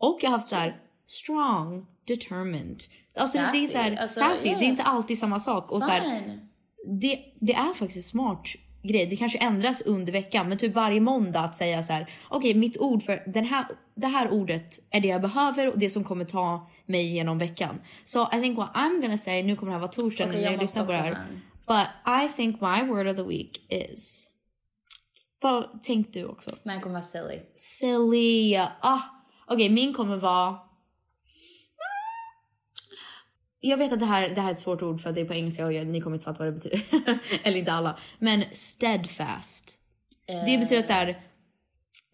och 0.00 0.18
jag 0.22 0.30
har 0.30 0.38
haft 0.38 0.48
så 0.48 0.56
här 0.56 0.80
strong, 1.06 1.86
determined. 2.06 2.82
Alltså 3.16 3.38
det 3.52 3.64
är 3.64 3.66
så 3.66 3.78
här, 3.78 3.90
Sassy. 3.90 4.02
Alltså, 4.02 4.20
sassy. 4.20 4.48
yeah. 4.48 4.60
Det 4.60 4.66
är 4.66 4.68
inte 4.68 4.82
alltid 4.82 5.18
samma 5.18 5.40
sak. 5.40 5.72
Och 5.72 5.82
så 5.82 5.90
här, 5.90 6.38
det, 7.00 7.20
det 7.40 7.54
är 7.54 7.74
faktiskt 7.74 8.08
smart 8.08 8.48
grej. 8.82 9.06
Det 9.06 9.16
kanske 9.16 9.38
ändras 9.38 9.80
under 9.80 10.12
veckan, 10.12 10.48
men 10.48 10.58
typ 10.58 10.74
varje 10.74 11.00
måndag 11.00 11.40
att 11.40 11.56
säga 11.56 11.82
så 11.82 11.92
här. 11.92 12.10
Okej, 12.28 12.54
mitt 12.54 12.78
ord 12.78 13.02
för 13.02 13.22
den 13.26 13.44
här, 13.44 13.64
det 13.94 14.06
här 14.06 14.30
ordet 14.30 14.80
är 14.90 15.00
det 15.00 15.08
jag 15.08 15.22
behöver 15.22 15.68
och 15.72 15.78
det 15.78 15.90
som 15.90 16.04
kommer 16.04 16.24
ta 16.24 16.70
mig 16.86 17.12
genom 17.14 17.38
veckan. 17.38 17.80
So 18.04 18.26
I 18.32 18.40
think 18.40 18.58
what 18.58 18.70
I'm 18.74 19.02
gonna 19.02 19.18
say, 19.18 19.42
nu 19.42 19.56
kommer 19.56 19.72
det 19.72 19.76
här 19.76 19.80
vara 19.80 19.92
torsdag 19.92 20.24
Okej, 20.24 20.42
när 20.42 20.50
jag 20.50 20.60
lyssnar 20.60 20.84
på 20.84 20.92
det 20.92 20.98
här. 20.98 21.16
But 21.66 21.86
I 22.24 22.36
think 22.36 22.60
my 22.60 22.82
word 22.82 23.06
of 23.06 23.16
the 23.16 23.22
week 23.22 23.66
is... 23.68 24.30
Vad 25.44 25.82
tänkte 25.82 26.18
du 26.18 26.24
också? 26.26 26.50
Men 26.62 26.80
kommer 26.80 26.94
vara 26.94 27.04
silly. 27.04 27.40
Silly. 27.54 28.56
Ah, 28.80 29.00
Okej, 29.46 29.68
min 29.68 29.94
kommer 29.94 30.16
vara... 30.16 30.58
Jag 33.60 33.76
vet 33.76 33.92
att 33.92 34.00
det 34.00 34.06
här, 34.06 34.28
det 34.28 34.40
här 34.40 34.48
är 34.48 34.52
ett 34.52 34.58
svårt 34.58 34.82
ord 34.82 35.00
för 35.00 35.12
det 35.12 35.20
är 35.20 35.24
på 35.24 35.34
engelska 35.34 35.66
och 35.66 35.72
jag, 35.72 35.86
ni 35.86 36.00
kommer 36.00 36.16
inte 36.16 36.24
fatta 36.24 36.44
vad 36.44 36.48
det 36.48 36.52
betyder. 36.52 36.82
Eller 37.42 37.58
inte 37.58 37.72
alla. 37.72 37.98
Men 38.18 38.44
steadfast. 38.52 39.80
Det 40.26 40.58
betyder 40.58 40.78
att 40.78 40.86
så 40.86 40.92
här, 40.92 41.22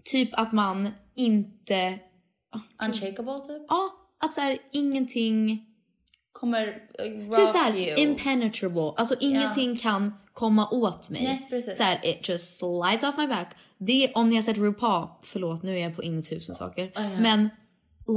typ 0.05 0.29
att 0.33 0.53
man 0.53 0.89
inte... 1.15 1.99
Unshakable 2.87 3.41
typ? 3.41 3.67
Ja, 3.69 3.91
att 4.19 4.33
så 4.33 4.41
här, 4.41 4.59
ingenting... 4.73 5.67
Kommer 6.33 6.67
uh, 6.67 7.27
rock 7.27 7.37
Typ 7.37 7.51
så 7.51 7.59
här, 7.59 7.77
you. 7.77 8.01
impenetrable. 8.01 8.93
Alltså 8.97 9.15
ingenting 9.21 9.77
kan 9.77 10.15
komma 10.33 10.69
åt 10.71 11.11
mig. 11.11 11.23
Nej, 11.25 11.47
precis. 11.51 11.77
Så 11.77 11.83
här, 11.83 11.99
it 12.03 12.29
just 12.29 12.59
slides 12.59 13.03
off 13.03 13.17
my 13.17 13.27
back. 13.27 13.49
Det, 13.79 14.13
om 14.15 14.29
ni 14.29 14.35
har 14.37 14.43
sett 14.43 14.59
RuPaul, 14.59 15.09
förlåt 15.23 15.63
nu 15.63 15.77
är 15.79 15.83
jag 15.83 15.97
på 15.97 16.03
in 16.03 16.19
i 16.19 16.23
tusen 16.23 16.55
saker. 16.55 16.93
Men 17.23 17.49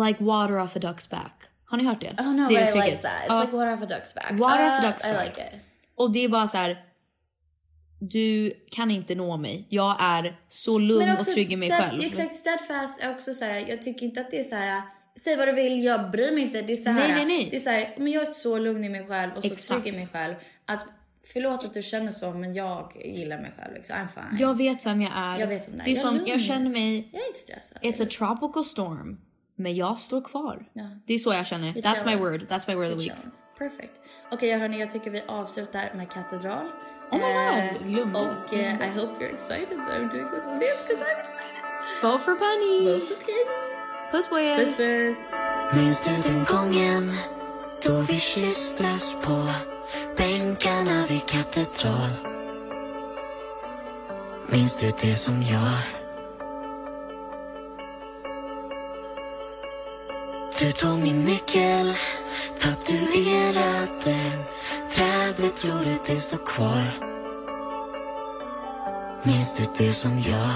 like 0.07 0.24
water 0.24 0.59
off 0.59 0.76
a 0.76 0.80
duck's 0.80 1.09
back. 1.09 1.43
Har 1.66 1.78
ni 1.78 1.84
hört 1.84 2.01
det? 2.01 2.16
Oh 2.24 2.34
no, 2.36 2.47
det 2.47 2.53
I 2.53 2.68
uttrycket. 2.68 2.86
like 2.86 2.97
that. 2.97 3.11
It's 3.11 3.26
Ja. 3.28 3.41
like 3.41 3.55
water 3.55 3.74
off 3.74 3.82
a 3.82 3.86
duck's 3.86 4.16
back. 4.16 4.32
Water 4.39 4.66
off 4.66 4.72
a 4.72 4.80
Uh, 4.84 4.89
duck's 4.89 5.09
I 5.09 5.14
back. 5.14 5.26
like 5.26 5.41
it. 5.41 5.61
Och 5.95 6.11
det 6.11 6.24
är 6.24 6.30
bara 6.30 6.47
så 6.47 6.57
här. 6.57 6.78
Du 7.99 8.53
kan 8.72 8.91
inte 8.91 9.16
nå 9.16 9.38
mig. 9.38 9.68
Jag 9.70 9.95
är 9.99 10.39
så 10.47 10.78
lugn 10.80 11.09
och 11.20 11.26
trygg 11.26 11.53
i 11.53 11.55
mig 11.55 11.70
själv. 11.72 12.01
Exakt, 12.03 12.36
steadfast 12.36 13.03
är 13.03 13.11
också 13.11 13.34
så 13.34 13.45
här. 13.45 13.66
Jag 13.70 13.82
tycker 13.82 14.05
inte 14.05 14.22
att 14.22 14.32
det 14.32 14.39
är 14.39 14.43
så 14.43 14.55
här. 14.55 14.82
Säg 15.20 15.36
vad 15.38 15.47
du 15.47 15.51
vill, 15.51 15.84
jag 15.84 16.11
bryr 16.11 16.32
mig 16.32 16.43
inte. 16.43 16.61
Det 16.61 16.74
är 16.74 16.78
så 16.78 16.89
här. 16.89 17.07
Nej, 17.07 17.16
nej, 17.16 17.26
nej. 17.26 17.47
Det 17.51 17.55
är 17.55 17.59
så 17.59 17.70
här, 17.70 17.95
men 17.97 18.11
jag 18.11 18.22
är 18.22 18.26
så 18.26 18.57
lugn 18.59 18.84
i 18.84 18.89
mig 18.89 19.07
själv 19.07 19.32
och 19.36 19.43
så 19.43 19.53
Exakt. 19.53 19.84
trygg 19.84 19.93
i 19.93 19.97
mig 19.97 20.07
själv. 20.07 20.34
Att 20.66 20.86
förlåt 21.34 21.65
att 21.65 21.74
du 21.74 21.82
känner 21.82 22.11
så, 22.11 22.32
men 22.34 22.53
jag 22.53 22.91
gillar 23.05 23.38
mig 23.41 23.53
själv. 23.57 23.74
Liksom. 23.74 23.95
I'm 23.95 24.07
fine. 24.07 24.39
Jag 24.39 24.57
vet 24.57 24.86
vem 24.86 25.01
jag 25.01 25.11
är. 25.15 25.39
Jag 25.39 25.47
vet 25.47 25.67
vem 25.69 25.78
det 25.78 25.82
är. 25.82 25.86
Det 25.86 25.91
är 25.91 25.95
Jag 25.95 26.01
som, 26.01 26.15
lugn. 26.15 26.28
jag 26.28 26.41
känner 26.41 26.69
mig... 26.69 27.09
Jag 27.13 27.21
är 27.24 27.28
inte 27.28 27.39
stressad. 27.39 27.78
It's 27.82 28.03
a 28.03 28.07
tropical 28.17 28.65
storm. 28.65 29.17
Men 29.55 29.76
jag 29.76 29.99
står 29.99 30.21
kvar. 30.21 30.65
Ja. 30.74 30.84
Det 31.05 31.13
är 31.13 31.17
så 31.17 31.34
jag 31.34 31.47
känner. 31.47 31.74
You're 31.74 31.82
That's 31.82 32.05
my 32.05 32.11
chilling. 32.11 32.19
word. 32.24 32.41
That's 32.49 32.67
my 32.67 32.76
word 32.76 32.86
of 32.86 32.89
the 32.91 32.95
week. 32.95 33.11
chilling. 33.13 33.32
Perfect. 33.57 33.99
Okej, 34.32 34.49
okay, 34.49 34.59
hörni, 34.59 34.80
jag 34.80 34.89
tycker 34.91 35.11
vi 35.11 35.21
avslutar 35.28 35.91
med 35.95 36.09
katedral. 36.11 36.65
Oh 37.11 37.17
my 37.17 37.19
god, 37.19 37.82
Eh, 37.82 37.88
glömde. 37.88 38.19
Och 38.19 38.53
eh, 38.53 38.88
I 38.88 38.99
hope 38.99 39.24
you're 39.26 39.34
excited 39.34 39.78
that 39.78 39.89
I'm 39.97 40.09
doing 40.11 40.24
good 40.24 40.43
things 40.43 40.88
because 40.88 41.03
I'm 41.03 41.19
excited. 41.19 41.53
Vote 42.01 42.19
for 42.19 42.36
Penny! 42.36 42.91
Vote 42.91 43.05
for 43.05 43.15
Penny. 43.15 44.11
Puss 44.11 44.28
på 44.30 44.39
er! 44.39 44.57
Puss 44.57 44.74
puss. 44.78 45.30
Minns 45.74 46.03
du 46.05 46.30
den 46.32 46.43
gången 46.43 47.17
då 47.84 48.01
vi 48.01 48.19
kysstes 48.19 49.13
på 49.24 49.49
bänkarna 50.17 51.05
vid 51.09 51.25
katedral? 51.25 52.09
Minns 54.47 54.79
du 54.79 54.91
det 55.01 55.15
som 55.15 55.43
jag? 55.43 55.77
Du 60.59 60.71
tog 60.71 60.99
min 60.99 61.25
nyckel, 61.25 61.97
tatuerade 62.59 64.31
trädet, 64.91 65.55
tror 65.57 65.79
du 65.79 65.97
det 66.05 66.15
står 66.15 66.45
kvar? 66.45 67.13
Minns 69.23 69.57
du 69.57 69.65
det 69.77 69.93
som 69.93 70.19
jag? 70.19 70.55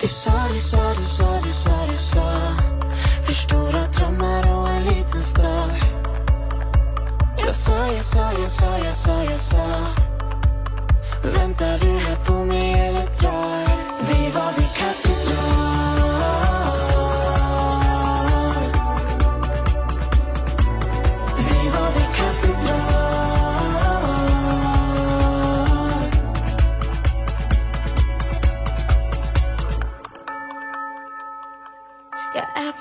Du 0.00 0.08
sa, 0.08 0.48
du 0.52 0.60
sa, 0.60 0.94
du 0.94 1.04
sa, 1.04 1.40
du 1.44 1.52
sa, 1.52 1.86
du 1.90 1.96
sa 1.96 2.65
för 3.26 3.32
stora 3.32 3.86
drömmar 3.86 4.56
och 4.56 4.68
en 4.68 4.82
liten 4.82 5.22
stad 5.22 5.70
Jag 7.38 7.54
sa, 7.54 7.92
jag 7.92 8.04
sa, 8.04 8.32
jag 8.32 8.50
sa, 8.50 8.78
jag 8.78 8.96
sa, 8.96 9.24
jag 9.24 9.40
sa 9.40 9.86
Väntar 11.34 11.78
du 11.78 11.98
här 11.98 12.16
på 12.26 12.32
mig 12.32 12.88
eller 12.88 13.06
drar? 13.20 13.85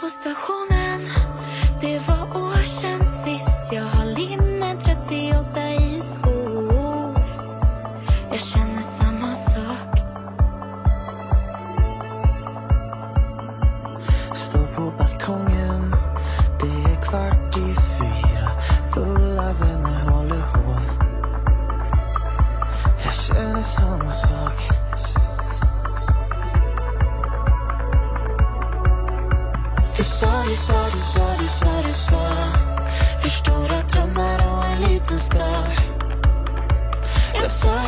På 0.06 0.10
stationen. 0.10 0.85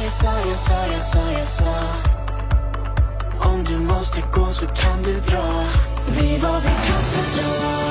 Jag 0.07 0.13
sa, 0.13 0.39
jag 0.47 0.55
sa, 0.55 0.87
jag 0.93 1.03
sa, 1.03 1.31
jag 1.31 1.47
sa, 1.47 1.75
Om 3.49 3.63
du 3.63 3.79
måste 3.79 4.21
gå 4.33 4.45
så 4.45 4.65
kan 4.65 5.03
du 5.03 5.19
dra. 5.19 5.65
Vi 6.07 6.37
var 6.37 6.61
vid 6.61 6.77
katedral 6.87 7.87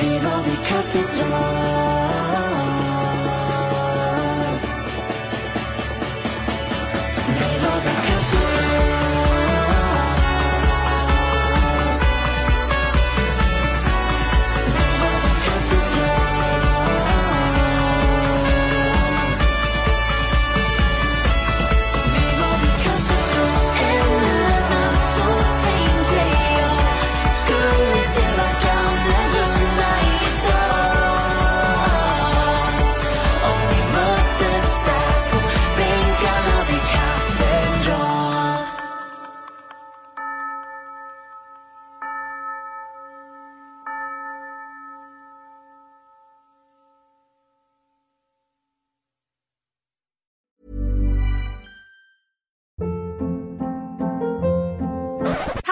Vi 0.00 0.18
var 0.18 0.42
vid 0.42 0.66
katedral 0.66 1.89